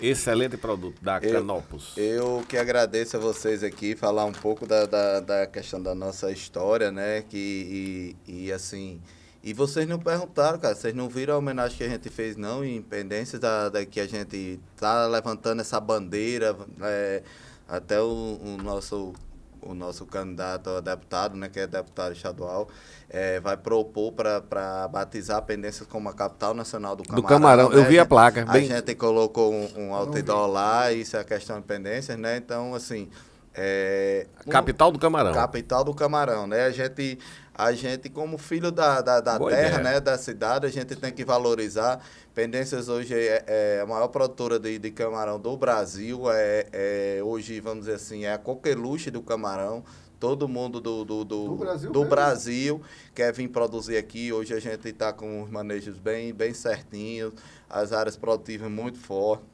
Excelente 0.06 0.58
produto 0.58 1.02
da 1.02 1.18
Eu- 1.20 1.32
Canopus. 1.32 1.94
Eu 1.96 2.44
que 2.50 2.58
agradeço 2.58 3.16
a 3.16 3.20
vocês 3.22 3.64
aqui, 3.64 3.96
falar 3.96 4.26
um 4.26 4.34
pouco 4.34 4.68
da, 4.68 4.86
da, 4.86 5.20
da 5.22 5.48
questão 5.48 5.82
da 5.82 5.96
nossa 5.96 6.30
história, 6.30 6.92
né? 6.92 7.22
Que, 7.22 8.16
e, 8.28 8.46
e 8.48 8.52
assim. 8.52 9.00
E 9.42 9.54
vocês 9.54 9.88
não 9.88 9.98
perguntaram, 10.00 10.60
cara, 10.60 10.76
vocês 10.76 10.94
não 10.94 11.08
viram 11.08 11.36
a 11.36 11.38
homenagem 11.38 11.78
que 11.78 11.84
a 11.86 11.90
gente 11.90 12.10
fez, 12.10 12.36
não, 12.36 12.64
em 12.66 12.82
da, 13.40 13.70
da 13.70 13.86
que 13.86 14.00
a 14.00 14.08
gente 14.08 14.60
tá 14.78 15.06
levantando 15.08 15.62
essa 15.62 15.80
bandeira, 15.80 16.56
é, 16.82 17.24
até 17.68 18.02
o, 18.02 18.40
o 18.42 18.58
nosso 18.62 19.14
o 19.66 19.74
nosso 19.74 20.06
candidato 20.06 20.70
a 20.70 20.80
deputado, 20.82 21.36
né, 21.36 21.50
que 21.50 21.60
é 21.60 21.68
deputado 21.68 22.14
estadual, 22.14 22.68
é, 23.10 23.40
vai 23.40 23.58
propor 23.58 24.12
para 24.12 24.88
batizar 24.88 25.42
Pendências 25.44 25.88
como 25.88 26.10
a 26.10 26.14
capital 26.14 26.54
nacional 26.54 26.96
do 26.96 27.04
Camarão. 27.04 27.28
Camarão, 27.28 27.72
eu 27.72 27.82
né? 27.84 27.88
vi 27.90 28.00
a 28.00 28.06
placa, 28.06 28.44
A 28.44 28.54
bem- 28.54 28.66
gente 28.68 28.96
colocou 28.96 29.54
um, 29.54 29.70
um 29.78 29.94
outdoor 29.94 30.48
lá, 30.48 30.92
isso 30.92 31.16
é 31.18 31.20
a 31.20 31.24
questão 31.24 31.60
de 31.60 31.66
pendências, 31.66 32.18
né? 32.18 32.38
Então, 32.38 32.74
assim... 32.76 33.10
É, 33.56 34.26
Capital 34.50 34.92
do 34.92 34.98
Camarão. 34.98 35.32
Capital 35.32 35.84
do 35.84 35.94
Camarão, 35.94 36.48
né? 36.48 36.66
A 36.66 36.72
gente, 36.72 37.20
a 37.54 37.72
gente 37.74 38.10
como 38.10 38.38
filho 38.38 38.72
da, 38.72 39.02
da, 39.02 39.22
da 39.22 39.40
terra, 39.40 39.80
ideia. 39.80 39.80
né? 39.80 40.00
Da 40.00 40.18
cidade, 40.18 40.66
a 40.66 40.70
gente 40.70 40.96
tem 40.96 41.12
que 41.12 41.24
valorizar. 41.24 42.04
Pendências 42.34 42.90
hoje 42.90 43.14
é, 43.14 43.44
é 43.46 43.82
a 43.82 43.86
maior 43.86 44.08
produtora 44.08 44.60
de, 44.60 44.80
de 44.80 44.92
camarão 44.92 45.40
do 45.40 45.56
Brasil. 45.56 46.32
É, 46.32 46.68
é, 46.72 47.24
hoje, 47.24 47.60
vamos 47.60 47.86
dizer 47.86 47.96
assim, 47.96 48.26
é 48.26 48.34
a 48.34 48.38
coqueluche 48.38 49.12
do 49.12 49.22
camarão. 49.22 49.84
Todo 50.20 50.48
mundo 50.48 50.80
do, 50.80 51.04
do, 51.04 51.26
do, 51.26 51.44
Do 51.50 51.56
Brasil 51.56 51.92
do. 51.92 52.06
Brasil 52.06 52.82
quer 53.14 53.34
vir 53.34 53.50
produzir 53.50 53.98
aqui. 53.98 54.32
Hoje 54.32 54.54
a 54.54 54.60
gente 54.60 54.88
está 54.88 55.12
com 55.12 55.44
os 55.44 55.50
manejos 55.50 55.98
bem, 56.00 56.34
bem 56.34 56.54
certinhos, 56.54 57.34
as 57.70 57.92
áreas 57.92 58.16
produtivas 58.16 58.72
muito 58.72 58.98
fortes. 58.98 59.53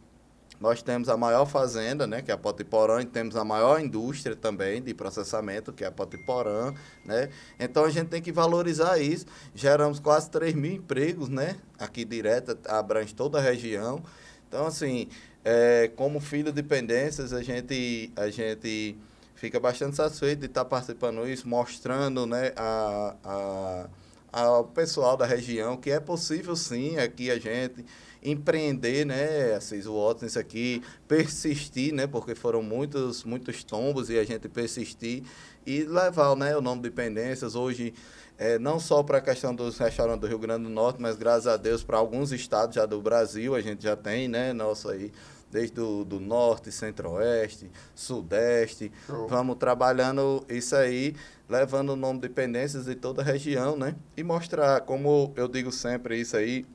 Nós 0.59 0.81
temos 0.81 1.07
a 1.07 1.15
maior 1.15 1.45
fazenda, 1.45 2.05
né, 2.05 2.21
que 2.21 2.31
é 2.31 2.33
a 2.33 2.37
Potiporã, 2.37 3.01
e 3.01 3.05
temos 3.05 3.35
a 3.35 3.45
maior 3.45 3.79
indústria 3.79 4.35
também 4.35 4.81
de 4.81 4.93
processamento, 4.93 5.71
que 5.71 5.83
é 5.83 5.87
a 5.87 5.91
Potiporã, 5.91 6.73
né? 7.05 7.29
Então 7.57 7.85
a 7.85 7.89
gente 7.89 8.09
tem 8.09 8.21
que 8.21 8.31
valorizar 8.31 8.97
isso. 8.97 9.25
Geramos 9.55 9.99
quase 9.99 10.29
3 10.29 10.53
mil 10.55 10.73
empregos, 10.73 11.29
né? 11.29 11.55
Aqui 11.77 12.03
direto, 12.03 12.57
abrange 12.67 13.13
toda 13.13 13.37
a 13.37 13.41
região. 13.41 14.03
Então, 14.49 14.65
assim, 14.67 15.07
é, 15.45 15.89
como 15.95 16.19
filho 16.19 16.51
de 16.51 16.61
pendências, 16.61 17.31
a 17.31 17.41
gente, 17.41 18.11
a 18.15 18.29
gente 18.29 18.97
fica 19.35 19.59
bastante 19.59 19.95
satisfeito 19.95 20.39
de 20.39 20.47
estar 20.47 20.65
participando 20.65 21.25
disso, 21.25 21.47
mostrando, 21.47 22.25
né, 22.25 22.51
a, 22.57 23.15
a, 23.23 23.89
ao 24.31 24.65
pessoal 24.65 25.15
da 25.15 25.25
região 25.25 25.77
que 25.77 25.89
é 25.89 25.99
possível 25.99 26.55
sim 26.55 26.97
aqui 26.97 27.31
a 27.31 27.39
gente 27.39 27.85
empreender, 28.21 29.05
né, 29.05 29.55
Assis 29.55 29.85
Watson, 29.85 30.25
isso 30.25 30.39
aqui, 30.39 30.83
persistir, 31.07 31.93
né, 31.93 32.05
porque 32.05 32.35
foram 32.35 32.61
muitos, 32.61 33.23
muitos 33.23 33.63
tombos 33.63 34.09
e 34.09 34.17
a 34.17 34.23
gente 34.23 34.49
persistir 34.49 35.23
e 35.65 35.83
levar, 35.83 36.35
né, 36.35 36.55
o 36.55 36.61
nome 36.61 36.81
de 36.81 36.91
Pendências 36.91 37.55
hoje, 37.55 37.93
é, 38.37 38.57
não 38.59 38.79
só 38.79 39.03
para 39.03 39.19
a 39.19 39.21
questão 39.21 39.53
dos 39.53 39.77
restaurantes 39.77 40.21
do 40.21 40.27
Rio 40.27 40.39
Grande 40.39 40.63
do 40.63 40.69
Norte, 40.69 41.01
mas 41.01 41.15
graças 41.15 41.47
a 41.47 41.57
Deus 41.57 41.83
para 41.83 41.97
alguns 41.97 42.31
estados 42.31 42.75
já 42.75 42.85
do 42.85 43.01
Brasil, 43.01 43.55
a 43.55 43.61
gente 43.61 43.83
já 43.83 43.95
tem, 43.95 44.27
né, 44.27 44.51
nosso 44.53 44.89
aí, 44.89 45.11
desde 45.51 45.75
do, 45.75 46.03
do 46.05 46.19
norte, 46.19 46.71
centro-oeste, 46.71 47.71
sudeste, 47.95 48.91
Show. 49.07 49.27
vamos 49.27 49.57
trabalhando 49.57 50.45
isso 50.47 50.75
aí, 50.75 51.15
levando 51.49 51.91
o 51.91 51.95
nome 51.95 52.19
de 52.19 52.29
Pendências 52.29 52.85
de 52.85 52.95
toda 52.95 53.21
a 53.21 53.25
região, 53.25 53.77
né, 53.77 53.95
e 54.15 54.23
mostrar, 54.23 54.81
como 54.81 55.33
eu 55.35 55.47
digo 55.47 55.71
sempre 55.71 56.19
isso 56.19 56.35
aí, 56.35 56.65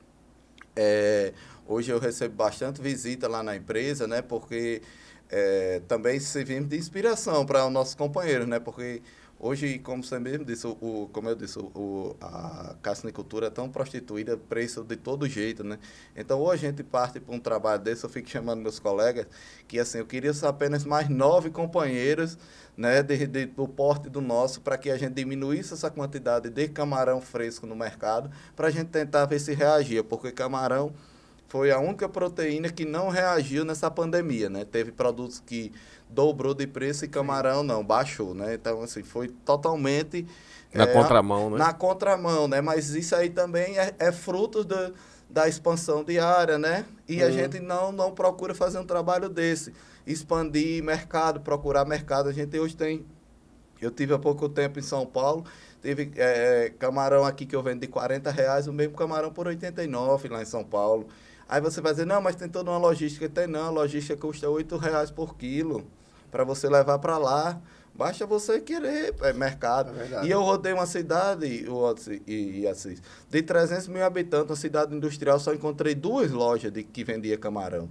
é, 0.75 1.33
hoje 1.65 1.91
eu 1.91 1.99
recebo 1.99 2.35
bastante 2.35 2.81
visita 2.81 3.27
lá 3.27 3.41
na 3.41 3.55
empresa, 3.55 4.07
né? 4.07 4.21
Porque 4.21 4.81
é, 5.29 5.81
também 5.87 6.19
servimos 6.19 6.69
de 6.69 6.77
inspiração 6.77 7.45
para 7.45 7.65
os 7.65 7.71
nossos 7.71 7.95
companheiros, 7.95 8.47
né? 8.47 8.59
Porque 8.59 9.01
hoje, 9.47 9.79
como 9.79 10.03
você 10.03 10.19
mesmo 10.19 10.45
disse, 10.45 10.65
o, 10.67 11.09
como 11.13 11.29
eu 11.29 11.35
disse, 11.35 11.59
o, 11.59 12.15
a 12.21 12.75
carnicultura 12.81 13.47
é 13.47 13.49
tão 13.49 13.69
prostituída, 13.69 14.37
preço 14.37 14.83
de 14.83 14.95
todo 14.95 15.27
jeito, 15.27 15.63
né? 15.63 15.79
Então, 16.15 16.39
ou 16.39 16.51
a 16.51 16.55
gente 16.55 16.83
parte 16.83 17.19
para 17.19 17.33
um 17.35 17.39
trabalho 17.39 17.81
desse, 17.81 18.03
eu 18.03 18.09
fico 18.09 18.29
chamando 18.29 18.61
meus 18.61 18.79
colegas, 18.79 19.27
que 19.67 19.79
assim, 19.79 19.99
eu 19.99 20.05
queria 20.05 20.31
apenas 20.43 20.83
mais 20.85 21.09
nove 21.09 21.49
companheiros, 21.49 22.37
né? 22.77 23.01
De, 23.03 23.27
de- 23.27 23.45
do 23.45 23.67
porte 23.67 24.09
do 24.09 24.21
nosso, 24.21 24.61
para 24.61 24.77
que 24.77 24.89
a 24.89 24.97
gente 24.97 25.13
diminuísse 25.13 25.73
essa 25.73 25.89
quantidade 25.89 26.49
de 26.49 26.67
camarão 26.67 27.21
fresco 27.21 27.65
no 27.65 27.75
mercado, 27.75 28.29
para 28.55 28.67
a 28.67 28.71
gente 28.71 28.87
tentar 28.89 29.25
ver 29.25 29.39
se 29.39 29.53
reagia, 29.53 30.03
porque 30.03 30.31
camarão 30.31 30.93
foi 31.47 31.71
a 31.71 31.79
única 31.79 32.09
proteína 32.09 32.69
que 32.69 32.85
não 32.85 33.09
reagiu 33.09 33.63
nessa 33.63 33.89
pandemia, 33.89 34.49
né? 34.49 34.65
Teve 34.65 34.91
produtos 34.91 35.39
que 35.39 35.71
dobrou 36.09 36.53
de 36.53 36.67
preço 36.67 37.05
e 37.05 37.07
camarão 37.07 37.63
não, 37.63 37.83
baixou, 37.83 38.33
né? 38.33 38.55
Então, 38.55 38.81
assim, 38.81 39.03
foi 39.03 39.27
totalmente... 39.27 40.25
Na 40.73 40.83
é, 40.83 40.87
contramão, 40.87 41.49
né? 41.49 41.57
Na 41.57 41.73
contramão, 41.73 42.47
né? 42.47 42.61
Mas 42.61 42.89
isso 42.89 43.15
aí 43.15 43.29
também 43.29 43.77
é, 43.77 43.93
é 43.97 44.11
fruto 44.11 44.63
da, 44.63 44.91
da 45.29 45.47
expansão 45.47 46.03
diária, 46.03 46.57
né? 46.57 46.85
E 47.07 47.21
a 47.23 47.27
Uhum. 47.27 47.31
gente 47.31 47.59
não, 47.59 47.91
não 47.91 48.11
procura 48.11 48.53
fazer 48.53 48.79
um 48.79 48.85
trabalho 48.85 49.29
desse. 49.29 49.73
Expandir 50.05 50.83
mercado, 50.83 51.39
procurar 51.39 51.85
mercado. 51.85 52.29
A 52.29 52.33
gente 52.33 52.59
hoje 52.59 52.75
tem 52.75 53.05
eu 53.81 53.91
tive 53.91 54.13
há 54.13 54.19
pouco 54.19 54.47
tempo 54.47 54.79
em 54.79 54.81
São 54.81 55.05
Paulo, 55.05 55.43
teve 55.81 56.11
é, 56.15 56.71
camarão 56.79 57.25
aqui 57.25 57.45
que 57.45 57.55
eu 57.55 57.61
vendo 57.61 57.81
de 57.81 57.87
40 57.87 58.31
reais, 58.31 58.67
o 58.67 58.73
mesmo 58.73 58.95
camarão 58.95 59.31
por 59.31 59.47
89 59.47 60.29
lá 60.29 60.41
em 60.41 60.45
São 60.45 60.63
Paulo. 60.63 61.07
Aí 61.47 61.61
você 61.61 61.79
vai 61.79 61.91
dizer, 61.91 62.05
não, 62.05 62.21
mas 62.21 62.35
tem 62.35 62.49
toda 62.49 62.71
uma 62.71 62.77
logística. 62.77 63.29
Tem 63.29 63.47
não, 63.47 63.67
a 63.67 63.69
logística 63.69 64.17
custa 64.17 64.49
8 64.49 64.77
reais 64.77 65.11
por 65.11 65.35
quilo 65.35 65.85
para 66.31 66.43
você 66.43 66.67
levar 66.67 66.99
para 66.99 67.17
lá. 67.17 67.61
Basta 67.93 68.25
você 68.25 68.59
querer 68.59 69.15
é, 69.21 69.31
mercado. 69.31 69.93
É 69.97 70.25
e 70.25 70.31
eu 70.31 70.41
rodei 70.41 70.73
uma 70.73 70.85
cidade, 70.85 71.65
o 71.69 71.75
Otzi 71.75 72.21
e, 72.27 72.59
e 72.59 72.67
Assis, 72.67 73.01
de 73.29 73.41
300 73.41 73.87
mil 73.87 74.03
habitantes, 74.03 74.49
uma 74.49 74.55
cidade 74.57 74.93
industrial, 74.93 75.39
só 75.39 75.53
encontrei 75.53 75.95
duas 75.95 76.29
lojas 76.29 76.73
de, 76.73 76.83
que 76.83 77.05
vendia 77.05 77.37
camarão. 77.37 77.89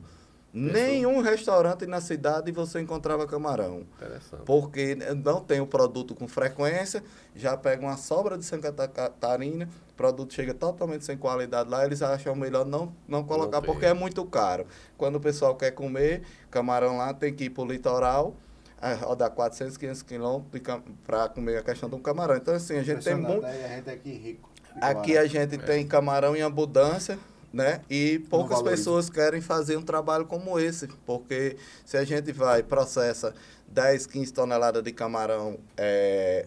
Nenhum 0.54 1.20
restaurante 1.20 1.84
na 1.84 2.00
cidade 2.00 2.52
você 2.52 2.80
encontrava 2.80 3.26
camarão 3.26 3.84
Interessante. 3.96 4.44
porque 4.44 4.94
não 4.94 5.40
tem 5.40 5.60
o 5.60 5.66
produto 5.66 6.14
com 6.14 6.28
frequência, 6.28 7.02
já 7.34 7.56
pega 7.56 7.82
uma 7.82 7.96
sobra 7.96 8.38
de 8.38 8.44
Santa 8.44 8.72
Catarina, 8.86 9.68
o 9.90 9.94
produto 9.94 10.32
chega 10.32 10.54
totalmente 10.54 11.04
sem 11.04 11.16
qualidade 11.16 11.68
lá, 11.68 11.84
eles 11.84 12.02
acham 12.02 12.36
melhor 12.36 12.64
não, 12.64 12.94
não 13.08 13.24
colocar 13.24 13.60
tem. 13.60 13.68
porque 13.68 13.84
é 13.84 13.92
muito 13.92 14.24
caro. 14.26 14.64
Quando 14.96 15.16
o 15.16 15.20
pessoal 15.20 15.56
quer 15.56 15.72
comer 15.72 16.22
camarão 16.52 16.98
lá, 16.98 17.12
tem 17.12 17.34
que 17.34 17.46
ir 17.46 17.50
para 17.50 17.64
o 17.64 17.66
litoral, 17.66 18.36
eh, 18.80 18.94
rodar 18.94 19.32
400, 19.32 19.76
500 19.76 20.02
quilômetros 20.02 20.62
para 21.04 21.28
comer 21.30 21.56
a 21.56 21.62
questão 21.64 21.88
do 21.88 21.98
camarão. 21.98 22.36
Então, 22.36 22.54
assim, 22.54 22.76
a 22.76 22.82
gente 22.84 23.02
tem 23.02 23.16
muito... 23.16 23.42
né? 23.42 23.64
A 23.64 23.76
gente 23.76 23.90
aqui 23.90 24.12
rico. 24.12 24.50
Aqui 24.80 25.18
a 25.18 25.26
gente 25.26 25.56
é. 25.56 25.58
tem 25.58 25.86
camarão 25.86 26.36
em 26.36 26.42
abundância, 26.42 27.18
né? 27.54 27.82
E 27.88 28.18
poucas 28.28 28.60
pessoas 28.62 29.08
querem 29.08 29.40
fazer 29.40 29.76
um 29.76 29.82
trabalho 29.82 30.26
como 30.26 30.58
esse, 30.58 30.88
porque 31.06 31.56
se 31.86 31.96
a 31.96 32.02
gente 32.02 32.32
vai 32.32 32.64
processa 32.64 33.32
10, 33.68 34.06
15 34.06 34.32
toneladas 34.32 34.82
de 34.82 34.90
camarão 34.90 35.56
é, 35.76 36.46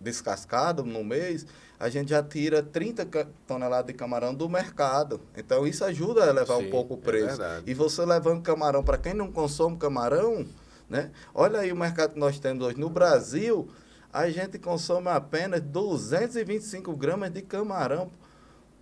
descascado 0.00 0.82
no 0.84 1.04
mês, 1.04 1.46
a 1.78 1.88
gente 1.88 2.10
já 2.10 2.24
tira 2.24 2.60
30 2.60 3.06
toneladas 3.46 3.86
de 3.86 3.92
camarão 3.92 4.34
do 4.34 4.48
mercado. 4.48 5.20
Então 5.36 5.64
isso 5.64 5.84
ajuda 5.84 6.24
a 6.24 6.28
elevar 6.28 6.58
Sim, 6.58 6.66
um 6.66 6.70
pouco 6.70 6.94
o 6.94 6.98
é 6.98 7.00
preço. 7.02 7.40
É 7.40 7.62
e 7.64 7.72
você 7.72 8.04
levando 8.04 8.42
camarão, 8.42 8.82
para 8.82 8.98
quem 8.98 9.14
não 9.14 9.30
consome 9.30 9.76
camarão, 9.76 10.44
né? 10.90 11.12
Olha 11.32 11.60
aí 11.60 11.70
o 11.70 11.76
mercado 11.76 12.14
que 12.14 12.18
nós 12.18 12.40
temos 12.40 12.66
hoje. 12.66 12.80
No 12.80 12.90
Brasil, 12.90 13.68
a 14.12 14.28
gente 14.28 14.58
consome 14.58 15.06
apenas 15.08 15.60
225 15.60 16.96
gramas 16.96 17.30
de 17.30 17.42
camarão 17.42 18.10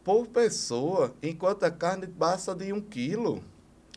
por 0.07 0.29
pessoa, 0.29 1.13
enquanto 1.21 1.65
a 1.65 1.71
carne 1.71 2.07
basta 2.07 2.55
de 2.55 2.73
um 2.73 2.81
quilo. 2.81 3.43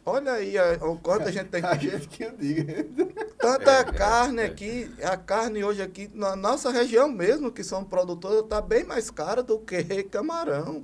Olha 0.03 0.31
aí 0.31 0.56
o 0.81 0.95
quanto 0.95 1.27
a 1.27 1.31
gente 1.31 1.49
tem 1.49 1.64
A 1.64 1.76
gente 1.76 2.07
que 2.07 2.23
eu 2.23 2.36
digo. 2.36 3.14
Tanta 3.38 3.72
é, 3.73 3.84
carne 3.84 4.41
é, 4.41 4.45
aqui, 4.45 4.91
a 5.03 5.15
carne 5.15 5.64
hoje 5.64 5.84
aqui, 5.84 6.10
na 6.11 6.36
nossa 6.36 6.72
região 6.72 7.07
mesmo, 7.07 7.52
que 7.52 7.64
são 7.64 7.84
produtores, 7.84 8.40
está 8.40 8.60
bem 8.60 8.84
mais 8.84 9.11
cara 9.11 9.44
do 9.44 9.60
que 9.60 10.02
camarão. 10.06 10.84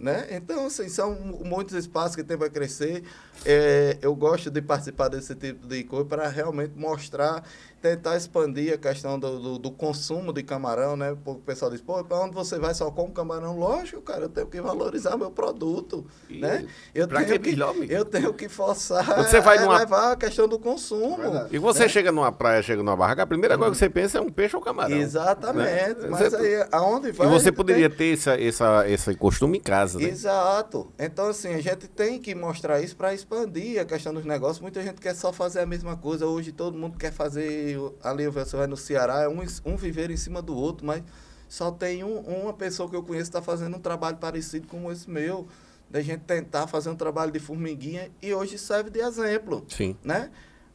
Né? 0.00 0.26
Então, 0.30 0.66
assim, 0.66 0.88
são 0.88 1.14
muitos 1.44 1.74
espaços 1.74 2.16
que 2.16 2.24
tem 2.24 2.36
para 2.36 2.50
crescer. 2.50 3.02
É, 3.44 3.98
eu 4.00 4.14
gosto 4.14 4.50
de 4.50 4.60
participar 4.62 5.08
desse 5.08 5.34
tipo 5.34 5.66
de 5.66 5.84
coisa 5.84 6.04
para 6.04 6.28
realmente 6.28 6.72
mostrar 6.76 7.42
tentar 7.82 8.16
expandir 8.16 8.72
a 8.72 8.78
questão 8.78 9.18
do, 9.18 9.40
do, 9.40 9.58
do, 9.58 9.70
consumo 9.72 10.32
de 10.32 10.42
camarão, 10.44 10.96
né? 10.96 11.16
O 11.26 11.34
pessoal 11.34 11.68
diz, 11.68 11.80
pô, 11.80 12.02
para 12.04 12.20
onde 12.20 12.32
você 12.32 12.56
vai 12.58 12.72
só 12.72 12.88
com 12.92 13.10
camarão? 13.10 13.58
Lógico, 13.58 14.00
cara, 14.00 14.22
eu 14.22 14.28
tenho 14.28 14.46
que 14.46 14.60
valorizar 14.60 15.16
meu 15.16 15.32
produto, 15.32 16.06
e 16.30 16.38
né? 16.38 16.64
Eu 16.94 17.08
tenho 17.08 17.40
que, 17.40 17.56
que 17.56 17.92
eu 17.92 18.04
tenho 18.04 18.32
que 18.32 18.48
forçar 18.48 19.04
você 19.16 19.40
vai 19.40 19.58
numa... 19.58 19.78
levar 19.78 20.12
a 20.12 20.16
questão 20.16 20.46
do 20.46 20.60
consumo. 20.60 21.18
e 21.50 21.58
você 21.58 21.82
né? 21.82 21.88
chega 21.88 22.12
numa 22.12 22.30
praia, 22.30 22.62
chega 22.62 22.82
numa 22.82 22.96
barraca, 22.96 23.24
a 23.24 23.26
primeira 23.26 23.58
coisa 23.58 23.72
que 23.72 23.78
você 23.78 23.90
pensa 23.90 24.18
é 24.18 24.20
um 24.20 24.30
peixe 24.30 24.54
ou 24.54 24.62
camarão. 24.62 24.96
Exatamente, 24.96 26.00
né? 26.00 26.08
mas 26.08 26.30
você... 26.30 26.36
aí 26.36 26.68
aonde 26.70 27.10
vai... 27.10 27.26
E 27.26 27.30
você 27.30 27.50
poderia 27.50 27.90
tem... 27.90 27.98
ter 27.98 28.12
essa, 28.14 28.40
essa, 28.40 28.88
esse 28.88 29.14
costume 29.16 29.51
em 29.56 29.60
casa, 29.60 29.98
né? 29.98 30.08
Exato. 30.08 30.92
Então, 30.98 31.28
assim, 31.28 31.54
a 31.54 31.60
gente 31.60 31.88
tem 31.88 32.18
que 32.18 32.34
mostrar 32.34 32.80
isso 32.80 32.96
para 32.96 33.14
expandir 33.14 33.80
a 33.80 33.84
questão 33.84 34.12
dos 34.12 34.24
negócios. 34.24 34.60
Muita 34.60 34.82
gente 34.82 35.00
quer 35.00 35.14
só 35.14 35.32
fazer 35.32 35.60
a 35.60 35.66
mesma 35.66 35.96
coisa. 35.96 36.26
Hoje 36.26 36.52
todo 36.52 36.76
mundo 36.76 36.98
quer 36.98 37.12
fazer 37.12 37.78
ali 38.02 38.28
você 38.28 38.56
vai 38.56 38.66
no 38.66 38.76
Ceará, 38.76 39.22
é 39.22 39.28
um, 39.28 39.42
um 39.64 39.76
viver 39.76 40.10
em 40.10 40.16
cima 40.16 40.40
do 40.40 40.56
outro, 40.56 40.86
mas 40.86 41.02
só 41.48 41.70
tem 41.70 42.02
um, 42.02 42.18
uma 42.20 42.52
pessoa 42.52 42.88
que 42.88 42.96
eu 42.96 43.02
conheço 43.02 43.30
que 43.30 43.36
está 43.36 43.42
fazendo 43.42 43.76
um 43.76 43.80
trabalho 43.80 44.16
parecido 44.16 44.66
com 44.66 44.90
esse 44.90 45.10
meu, 45.10 45.46
da 45.90 46.00
gente 46.00 46.20
tentar 46.20 46.66
fazer 46.66 46.88
um 46.88 46.96
trabalho 46.96 47.30
de 47.30 47.38
formiguinha 47.38 48.10
e 48.22 48.32
hoje 48.32 48.56
serve 48.56 48.88
de 48.88 49.00
exemplo. 49.00 49.64
Sim. 49.68 49.96
Né? 50.02 50.30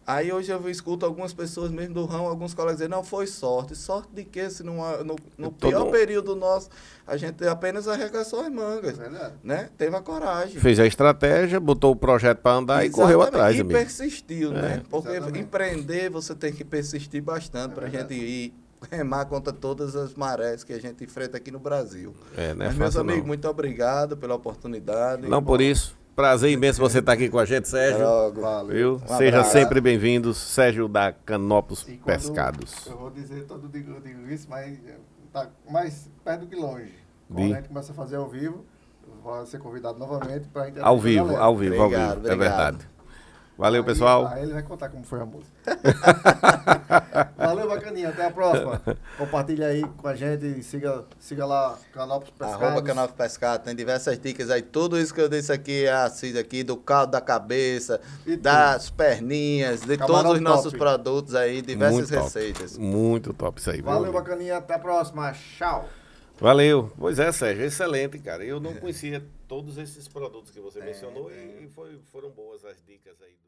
Aí 0.08 0.32
hoje 0.32 0.50
eu 0.50 0.70
escuto 0.70 1.06
algumas 1.06 1.34
pessoas 1.34 1.70
mesmo 1.70 1.94
do 1.94 2.06
ramo, 2.06 2.30
alguns 2.30 2.54
colegas 2.54 2.78
dizendo, 2.78 2.92
não, 2.92 3.04
foi 3.04 3.28
sorte. 3.28 3.76
Sorte 3.76 4.08
de 4.14 4.24
quê? 4.24 4.50
Se 4.50 4.64
não, 4.64 4.78
no, 5.04 5.18
no 5.38 5.52
pior 5.52 5.82
Todo... 5.82 5.92
período 5.92 6.34
nosso, 6.34 6.70
a 7.06 7.18
gente 7.18 7.46
apenas 7.46 7.90
arregaçou 7.90 8.40
as 8.40 8.50
mangas. 8.50 8.98
É 8.98 9.34
né? 9.44 9.70
Teve 9.78 9.98
a 9.98 10.02
coragem. 10.02 10.62
Fez 10.62 10.80
a 10.80 10.88
estratégia, 10.88 11.60
botou 11.60 11.92
o 11.92 11.96
projeto 11.96 12.38
para 12.38 12.54
andar 12.54 12.86
Exatamente. 12.86 12.94
e 12.94 12.96
correu 12.96 13.22
atrás. 13.22 13.58
E 13.58 13.60
amigo. 13.60 13.78
persistiu, 13.78 14.52
né? 14.52 14.60
é. 14.60 14.62
né? 14.62 14.84
Porque 14.90 15.10
Exatamente. 15.10 15.40
empreender 15.40 16.10
você 16.10 16.34
tem 16.34 16.54
que 16.54 16.64
persistir 16.64 17.22
bastante 17.22 17.72
é 17.72 17.76
para 17.76 17.88
a 17.88 17.90
gente 17.90 18.14
ir 18.14 18.54
remar 18.90 19.26
contra 19.26 19.52
todas 19.52 19.94
as 19.98 20.14
marés 20.14 20.64
que 20.64 20.72
a 20.72 20.80
gente 20.80 21.04
enfrenta 21.04 21.36
aqui 21.36 21.52
no 21.52 21.60
Brasil. 21.60 22.16
É, 22.38 22.54
né? 22.54 22.68
Mas, 22.68 22.76
meus 22.76 22.96
amigos, 22.96 23.20
não. 23.20 23.28
muito 23.28 23.46
obrigado 23.50 24.16
pela 24.16 24.36
oportunidade. 24.36 25.28
Não 25.28 25.44
por 25.44 25.60
isso. 25.60 25.98
Prazer 26.18 26.50
imenso 26.50 26.82
você 26.82 26.98
estar 26.98 27.12
aqui 27.12 27.30
com 27.30 27.38
a 27.38 27.46
gente, 27.46 27.68
Sérgio. 27.68 28.04
Valeu. 28.34 29.00
Um 29.08 29.18
Seja 29.18 29.44
sempre 29.44 29.80
bem-vindo, 29.80 30.34
Sérgio 30.34 30.88
da 30.88 31.12
Canopus 31.12 31.84
Pescados. 32.04 32.88
Eu 32.88 32.98
vou 32.98 33.12
dizer, 33.12 33.44
todo 33.44 33.70
digo, 33.70 33.92
eu 33.92 34.02
digo 34.02 34.28
isso, 34.28 34.50
mas 34.50 34.80
está 35.28 35.48
mais 35.70 36.10
perto 36.26 36.40
do 36.40 36.48
que 36.48 36.56
longe. 36.56 36.92
Quando 37.32 37.54
a 37.54 37.58
gente 37.58 37.68
começa 37.68 37.92
a 37.92 37.96
fazer 37.96 38.16
ao 38.16 38.28
vivo, 38.28 38.66
vou 39.24 39.46
ser 39.46 39.60
convidado 39.60 40.00
novamente 40.00 40.48
para 40.48 40.72
Ao 40.82 40.98
vivo, 40.98 41.36
ao 41.36 41.56
vivo, 41.56 41.76
obrigado, 41.76 41.82
ao 41.84 41.90
vivo. 41.90 42.12
Obrigado. 42.14 42.32
É 42.32 42.36
verdade. 42.36 42.90
Valeu, 43.58 43.82
aí, 43.82 43.86
pessoal. 43.86 44.28
Aí 44.28 44.44
ele 44.44 44.54
vai 44.54 44.62
contar 44.62 44.88
como 44.90 45.04
foi 45.04 45.20
a 45.20 45.26
música. 45.26 45.52
Valeu, 47.36 47.68
bacaninha. 47.68 48.10
Até 48.10 48.26
a 48.26 48.32
próxima. 48.32 48.80
Compartilha 49.18 49.68
aí 49.68 49.82
com 49.82 50.08
a 50.08 50.16
gente. 50.16 50.62
Siga, 50.62 51.06
siga 51.20 51.44
lá 51.44 51.76
Canopus 51.92 52.30
Pescados. 52.30 52.64
Arroba 52.64 52.84
Canopus 52.84 53.16
Pescados. 53.16 53.66
Tem 53.66 53.76
diversas 53.76 54.20
dicas 54.20 54.52
aí. 54.52 54.62
Tudo 54.62 55.00
isso 55.00 55.12
que 55.12 55.20
eu 55.20 55.28
disse 55.28 55.52
aqui 55.52 55.86
é 55.86 55.92
assiste 55.92 56.38
aqui, 56.38 56.64
do 56.64 56.78
caldo 56.78 57.14
da 57.14 57.22
cabeça, 57.22 58.00
e 58.28 58.38
das 58.38 58.86
tudo. 58.86 58.98
perninhas, 58.98 59.82
de 59.82 59.98
Camarão 59.98 60.24
todos 60.24 60.38
os 60.38 60.42
nossos 60.42 60.72
top. 60.74 60.78
produtos 60.78 61.34
aí, 61.34 61.64
diversas 61.64 62.12
Muito 62.12 62.24
receitas. 62.24 62.72
Top. 62.74 62.84
Muito 62.86 63.34
top 63.34 63.60
isso 63.60 63.72
aí. 63.72 63.82
Valeu, 63.82 64.14
bacaninha. 64.14 64.58
Até 64.58 64.76
a 64.76 64.80
próxima. 64.80 65.32
Tchau. 65.32 65.90
Valeu. 66.40 66.92
Pois 66.96 67.18
é, 67.18 67.32
Sérgio. 67.32 67.66
Excelente, 67.66 68.20
cara. 68.20 68.46
Eu 68.46 68.60
não 68.60 68.76
conhecia 68.76 69.26
todos 69.48 69.80
esses 69.80 70.08
produtos 70.08 70.52
que 70.52 70.60
você 70.60 70.80
é, 70.80 70.86
mencionou 70.86 71.32
é. 71.32 71.64
e 71.64 71.68
foi, 71.70 72.00
foram 72.12 72.30
boas 72.30 72.64
as 72.64 72.78
dicas 72.86 73.16
aí. 73.24 73.47